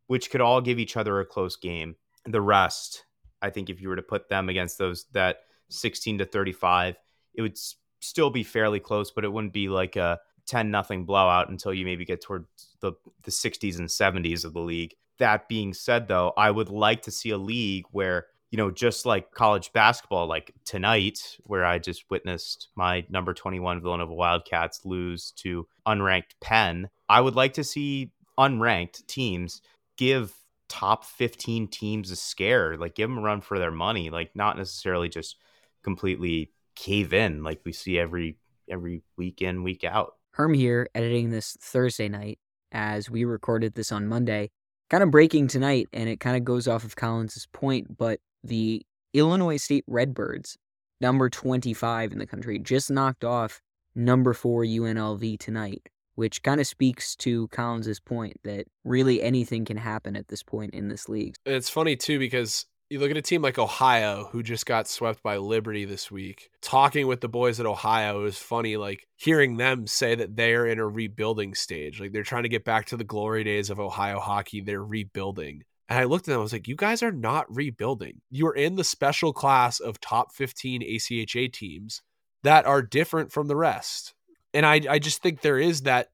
which 0.08 0.30
could 0.30 0.42
all 0.42 0.62
give 0.62 0.80
each 0.80 0.98
other 0.98 1.20
a 1.20 1.26
close 1.26 1.56
game. 1.56 1.96
The 2.26 2.42
rest, 2.42 3.06
I 3.42 3.50
think, 3.50 3.70
if 3.70 3.82
you 3.82 3.90
were 3.90 3.96
to 3.96 4.02
put 4.02 4.30
them 4.30 4.50
against 4.50 4.78
those 4.78 5.06
that 5.14 5.38
16 5.70 6.20
to 6.20 6.26
35, 6.26 6.98
it 7.34 7.42
would 7.42 7.58
still 8.02 8.30
be 8.30 8.44
fairly 8.44 8.80
close, 8.80 9.12
but 9.12 9.24
it 9.24 9.32
wouldn't 9.32 9.54
be 9.54 9.70
like 9.70 9.96
a 9.96 10.20
10 10.48 10.72
nothing 10.72 11.06
blowout 11.06 11.50
until 11.50 11.74
you 11.74 11.86
maybe 11.86 12.06
get 12.06 12.22
towards 12.22 12.48
the 12.82 12.94
the 13.24 13.32
60s 13.32 13.78
and 13.78 13.88
70s 13.88 14.44
of 14.44 14.54
the 14.54 14.60
league 14.60 14.96
that 15.20 15.48
being 15.48 15.74
said, 15.74 16.08
though, 16.08 16.34
I 16.36 16.52
would 16.52 16.70
like 16.70 17.04
to 17.04 17.12
see 17.12 17.30
a 17.30 17.38
league 17.38 17.86
where, 17.92 18.28
you 18.52 18.58
know, 18.58 18.72
just 18.72 19.06
like 19.06 19.32
college 19.32 19.72
basketball, 19.74 20.28
like 20.28 20.54
tonight, 20.66 21.38
where 21.44 21.64
I 21.64 21.78
just 21.80 22.10
witnessed 22.10 22.70
my 22.76 23.06
number 23.10 23.34
21 23.34 23.82
Villanova 23.82 24.14
Wildcats 24.14 24.86
lose 24.86 25.32
to 25.38 25.68
unranked 25.88 26.34
Penn, 26.42 26.90
I 27.08 27.22
would 27.22 27.36
like 27.36 27.54
to 27.54 27.64
see 27.64 28.12
unranked 28.38 29.06
teams 29.08 29.62
give 29.98 30.34
top 30.70 31.04
15 31.04 31.68
teams 31.68 32.12
a 32.12 32.16
scare, 32.16 32.78
like 32.78 32.96
give 32.96 33.10
them 33.10 33.20
a 33.20 33.22
run 33.22 33.42
for 33.42 33.60
their 33.60 33.72
money, 33.72 34.10
like 34.10 34.36
not 34.36 34.58
necessarily 34.58 35.10
just 35.10 35.36
completely 35.84 36.52
cave 36.76 37.14
in 37.14 37.44
like 37.44 37.60
we 37.66 37.74
see 37.74 38.00
every 38.00 38.38
every 38.70 39.02
week 39.18 39.42
in, 39.42 39.64
week 39.64 39.84
out. 39.84 40.16
Herm 40.32 40.54
here 40.54 40.88
editing 40.96 41.32
this 41.32 41.58
Thursday 41.60 42.08
night 42.08 42.40
as 42.72 43.10
we 43.10 43.26
recorded 43.26 43.74
this 43.74 43.92
on 43.92 44.08
Monday 44.08 44.52
kind 44.90 45.04
of 45.04 45.12
breaking 45.12 45.48
tonight, 45.48 45.88
and 45.94 46.10
it 46.10 46.20
kind 46.20 46.36
of 46.36 46.44
goes 46.44 46.68
off 46.68 46.84
of 46.84 46.96
Collins's 46.96 47.48
point, 47.54 47.98
but 47.98 48.20
the 48.44 48.86
Illinois 49.14 49.58
State 49.58 49.86
Redbirds, 49.88 50.58
number 51.02 51.30
25 51.30 52.12
in 52.12 52.20
the 52.20 52.26
country, 52.26 52.60
just 52.60 52.92
knocked 52.92 53.24
off 53.24 53.62
number 53.96 54.34
four 54.34 54.64
UNLV 54.64 55.40
tonight, 55.40 55.90
which 56.16 56.44
kind 56.44 56.60
of 56.60 56.68
speaks 56.68 57.16
to 57.18 57.48
Collins's 57.50 58.00
point 58.00 58.38
that 58.44 58.66
really 58.84 59.22
anything 59.22 59.66
can 59.66 59.78
happen 59.78 60.16
at 60.16 60.28
this 60.28 60.44
point 60.44 60.74
in 60.74 60.88
this 60.88 61.10
league. 61.10 61.36
It's 61.46 61.70
funny 61.70 61.96
too 61.96 62.20
because 62.20 62.66
you 62.90 63.00
look 63.00 63.12
at 63.12 63.18
a 63.18 63.22
team 63.22 63.44
like 63.44 63.60
Ohio, 63.60 64.30
who 64.32 64.42
just 64.42 64.66
got 64.66 64.88
swept 64.88 65.22
by 65.22 65.38
Liberty 65.38 65.86
this 65.86 66.10
week. 66.10 66.50
Talking 66.62 67.06
with 67.06 67.22
the 67.22 67.30
boys 67.30 67.60
at 67.60 67.68
Ohio 67.68 68.26
is 68.26 68.38
funny, 68.38 68.78
like 68.78 69.08
hearing 69.16 69.58
them 69.58 69.86
say 69.86 70.16
that 70.16 70.36
they're 70.36 70.66
in 70.66 70.80
a 70.80 70.88
rebuilding 70.88 71.54
stage. 71.54 72.00
Like 72.00 72.12
they're 72.12 72.24
trying 72.24 72.44
to 72.44 72.50
get 72.50 72.66
back 72.66 72.88
to 72.88 72.98
the 72.98 73.04
glory 73.04 73.44
days 73.44 73.70
of 73.70 73.80
Ohio 73.80 74.20
hockey. 74.20 74.62
They're 74.62 74.84
rebuilding. 74.84 75.64
And 75.88 76.00
I 76.00 76.06
looked 76.06 76.28
at 76.28 76.32
them, 76.32 76.40
I 76.40 76.44
was 76.44 76.54
like, 76.54 76.68
you 76.68 76.76
guys 76.76 77.04
are 77.04 77.12
not 77.12 77.46
rebuilding. 77.56 78.22
You're 78.30 78.56
in 78.56 78.76
the 78.76 78.84
special 78.84 79.34
class 79.34 79.80
of 79.80 80.00
top 80.00 80.34
15 80.34 80.82
ACHA 80.82 81.54
teams 81.54 82.02
that 82.44 82.66
are 82.66 82.82
different 82.82 83.32
from 83.32 83.48
the 83.48 83.56
rest. 83.56 84.16
And 84.54 84.66
I, 84.66 84.82
I 84.90 85.00
just 85.00 85.22
think 85.22 85.42
there 85.42 85.60
is 85.60 85.82
that 85.82 86.10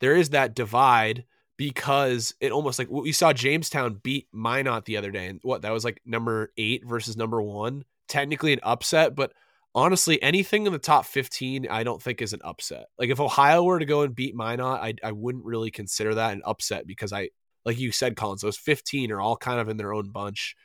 there 0.00 0.16
is 0.16 0.30
that 0.30 0.54
divide 0.54 1.24
because 1.56 2.34
it 2.40 2.52
almost 2.52 2.78
like 2.78 2.90
we 2.90 3.12
saw 3.12 3.32
Jamestown 3.32 4.00
beat 4.02 4.28
Minot 4.32 4.84
the 4.84 4.96
other 4.96 5.10
day, 5.10 5.26
and 5.26 5.40
what 5.42 5.62
that 5.62 5.72
was 5.72 5.84
like 5.84 6.00
number 6.04 6.52
eight 6.56 6.84
versus 6.84 7.16
number 7.16 7.40
one. 7.40 7.84
Technically 8.08 8.52
an 8.52 8.60
upset, 8.62 9.16
but 9.16 9.32
honestly, 9.76 10.20
anything 10.22 10.66
in 10.66 10.72
the 10.72 10.78
top 10.78 11.04
15, 11.04 11.68
I 11.68 11.84
don't 11.84 12.02
think 12.02 12.22
is 12.22 12.32
an 12.32 12.40
upset. 12.42 12.86
Like 12.98 13.10
if 13.10 13.20
Ohio 13.20 13.62
were 13.62 13.78
to 13.78 13.84
go 13.84 14.02
and 14.02 14.14
beat 14.14 14.34
Minot, 14.34 14.80
I, 14.80 14.94
I 15.04 15.12
wouldn't 15.12 15.44
really 15.44 15.70
consider 15.70 16.14
that 16.14 16.32
an 16.32 16.42
upset 16.44 16.86
because 16.86 17.12
I, 17.12 17.28
like 17.64 17.78
you 17.78 17.92
said, 17.92 18.16
Collins, 18.16 18.40
those 18.40 18.56
15 18.56 19.12
are 19.12 19.20
all 19.20 19.36
kind 19.36 19.60
of 19.60 19.68
in 19.68 19.76
their 19.76 19.92
own 19.92 20.08
bunch. 20.10 20.56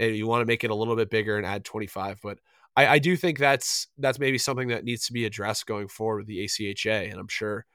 And 0.00 0.16
you 0.16 0.26
want 0.26 0.40
to 0.40 0.46
make 0.46 0.64
it 0.64 0.70
a 0.70 0.74
little 0.74 0.96
bit 0.96 1.10
bigger 1.10 1.36
and 1.36 1.46
add 1.46 1.64
25. 1.64 2.20
But 2.22 2.38
I, 2.74 2.86
I 2.86 2.98
do 2.98 3.16
think 3.16 3.38
that's 3.38 3.86
that's 3.98 4.18
maybe 4.18 4.38
something 4.38 4.68
that 4.68 4.84
needs 4.84 5.06
to 5.06 5.12
be 5.12 5.26
addressed 5.26 5.66
going 5.66 5.88
forward 5.88 6.20
with 6.20 6.26
the 6.26 6.44
ACHA. 6.44 7.10
And 7.10 7.20
I'm 7.20 7.28
sure 7.28 7.66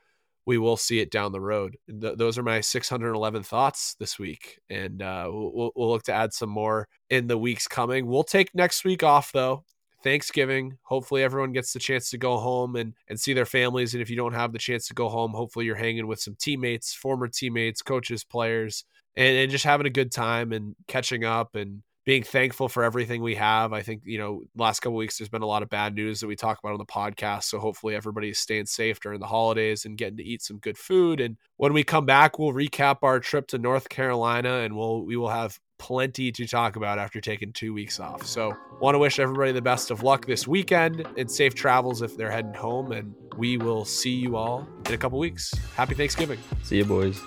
we 0.49 0.57
will 0.57 0.77
see 0.77 0.99
it 0.99 1.11
down 1.11 1.31
the 1.31 1.39
road. 1.39 1.77
Th- 1.88 2.17
those 2.17 2.35
are 2.39 2.41
my 2.41 2.59
611 2.59 3.43
thoughts 3.43 3.95
this 3.99 4.17
week, 4.17 4.57
and 4.67 4.99
uh, 4.99 5.30
we'll, 5.31 5.71
we'll 5.76 5.89
look 5.89 6.01
to 6.05 6.11
add 6.11 6.34
some 6.34 6.49
more 6.49 6.88
in 7.11 7.27
the 7.27 7.38
weeks 7.38 7.67
coming. 7.67 8.07
We'll 8.07 8.23
take 8.23 8.55
next 8.55 8.84
week 8.84 9.03
off 9.03 9.31
though. 9.31 9.63
Thanksgiving. 10.03 10.80
Hopefully, 10.81 11.21
everyone 11.21 11.53
gets 11.53 11.71
the 11.71 11.77
chance 11.77 12.09
to 12.09 12.17
go 12.17 12.38
home 12.38 12.76
and, 12.77 12.95
and 13.07 13.19
see 13.19 13.34
their 13.34 13.45
families. 13.45 13.93
And 13.93 14.01
if 14.01 14.09
you 14.09 14.15
don't 14.15 14.34
have 14.34 14.51
the 14.51 14.57
chance 14.57 14.88
to 14.88 14.95
go 14.95 15.07
home, 15.07 15.34
hopefully, 15.34 15.65
you're 15.65 15.76
hanging 15.76 16.07
with 16.07 16.19
some 16.19 16.35
teammates, 16.39 16.95
former 16.95 17.27
teammates, 17.27 17.84
coaches, 17.84 18.23
players, 18.23 18.85
and, 19.15 19.38
and 19.38 19.51
just 19.51 19.65
having 19.65 19.85
a 19.85 19.91
good 19.91 20.11
time 20.11 20.51
and 20.51 20.76
catching 20.88 21.26
up 21.26 21.53
and 21.53 21.84
being 22.10 22.23
thankful 22.23 22.68
for 22.68 22.84
everything 22.84 23.22
we 23.22 23.36
have. 23.36 23.72
I 23.72 23.84
think, 23.84 24.02
you 24.03 24.18
know, 24.18 24.41
last 24.56 24.80
couple 24.80 24.95
weeks 24.95 25.19
there's 25.19 25.30
been 25.30 25.44
a 25.44 25.45
lot 25.45 25.61
of 25.61 25.69
bad 25.69 25.94
news 25.94 26.19
that 26.22 26.26
we 26.26 26.36
talk 26.36 26.57
about 26.57 26.72
on 26.72 26.80
the 26.80 26.86
podcast. 26.86 27.44
So 27.44 27.60
hopefully 27.60 27.94
everybody 27.94 28.30
is 28.30 28.40
staying 28.40 28.65
safe 28.65 28.99
during 28.99 29.19
the 29.19 29.27
holidays 29.27 29.86
and 29.86 29.95
getting 29.95 30.18
to 30.18 30.23
eat 30.23 30.41
some 30.41 30.57
good 30.57 30.76
food. 30.76 31.22
And 31.22 31.38
when 31.57 31.72
we 31.72 31.84
come 31.84 32.07
back, 32.07 32.40
we'll 32.40 32.52
recap 32.52 33.03
our 33.03 33.19
trip 33.19 33.45
to 33.49 33.60
North 33.60 33.90
Carolina 33.90 34.61
and 34.61 34.76
we'll 34.76 35.06
we 35.06 35.18
will 35.18 35.30
have 35.30 35.60
plenty 35.77 36.31
to 36.31 36.48
talk 36.48 36.77
about 36.77 36.98
after 36.98 37.22
taking 37.22 37.53
two 37.53 37.76
weeks 37.76 37.99
off. 37.99 38.26
So 38.26 38.57
want 38.81 38.95
to 38.95 38.99
wish 38.99 39.19
everybody 39.19 39.52
the 39.52 39.61
best 39.61 39.91
of 39.91 40.02
luck 40.02 40.26
this 40.26 40.48
weekend 40.48 41.07
and 41.15 41.30
safe 41.30 41.53
travels 41.53 42.02
if 42.02 42.18
they're 42.18 42.31
heading 42.31 42.56
home. 42.56 42.91
And 42.91 43.14
we 43.38 43.57
will 43.57 43.86
see 43.86 44.15
you 44.15 44.36
all 44.36 44.68
in 44.88 44.95
a 44.95 44.98
couple 44.98 45.19
weeks. 45.19 45.53
Happy 45.76 45.94
Thanksgiving. 45.94 46.40
See 46.64 46.77
you 46.77 46.86
boys. 46.86 47.22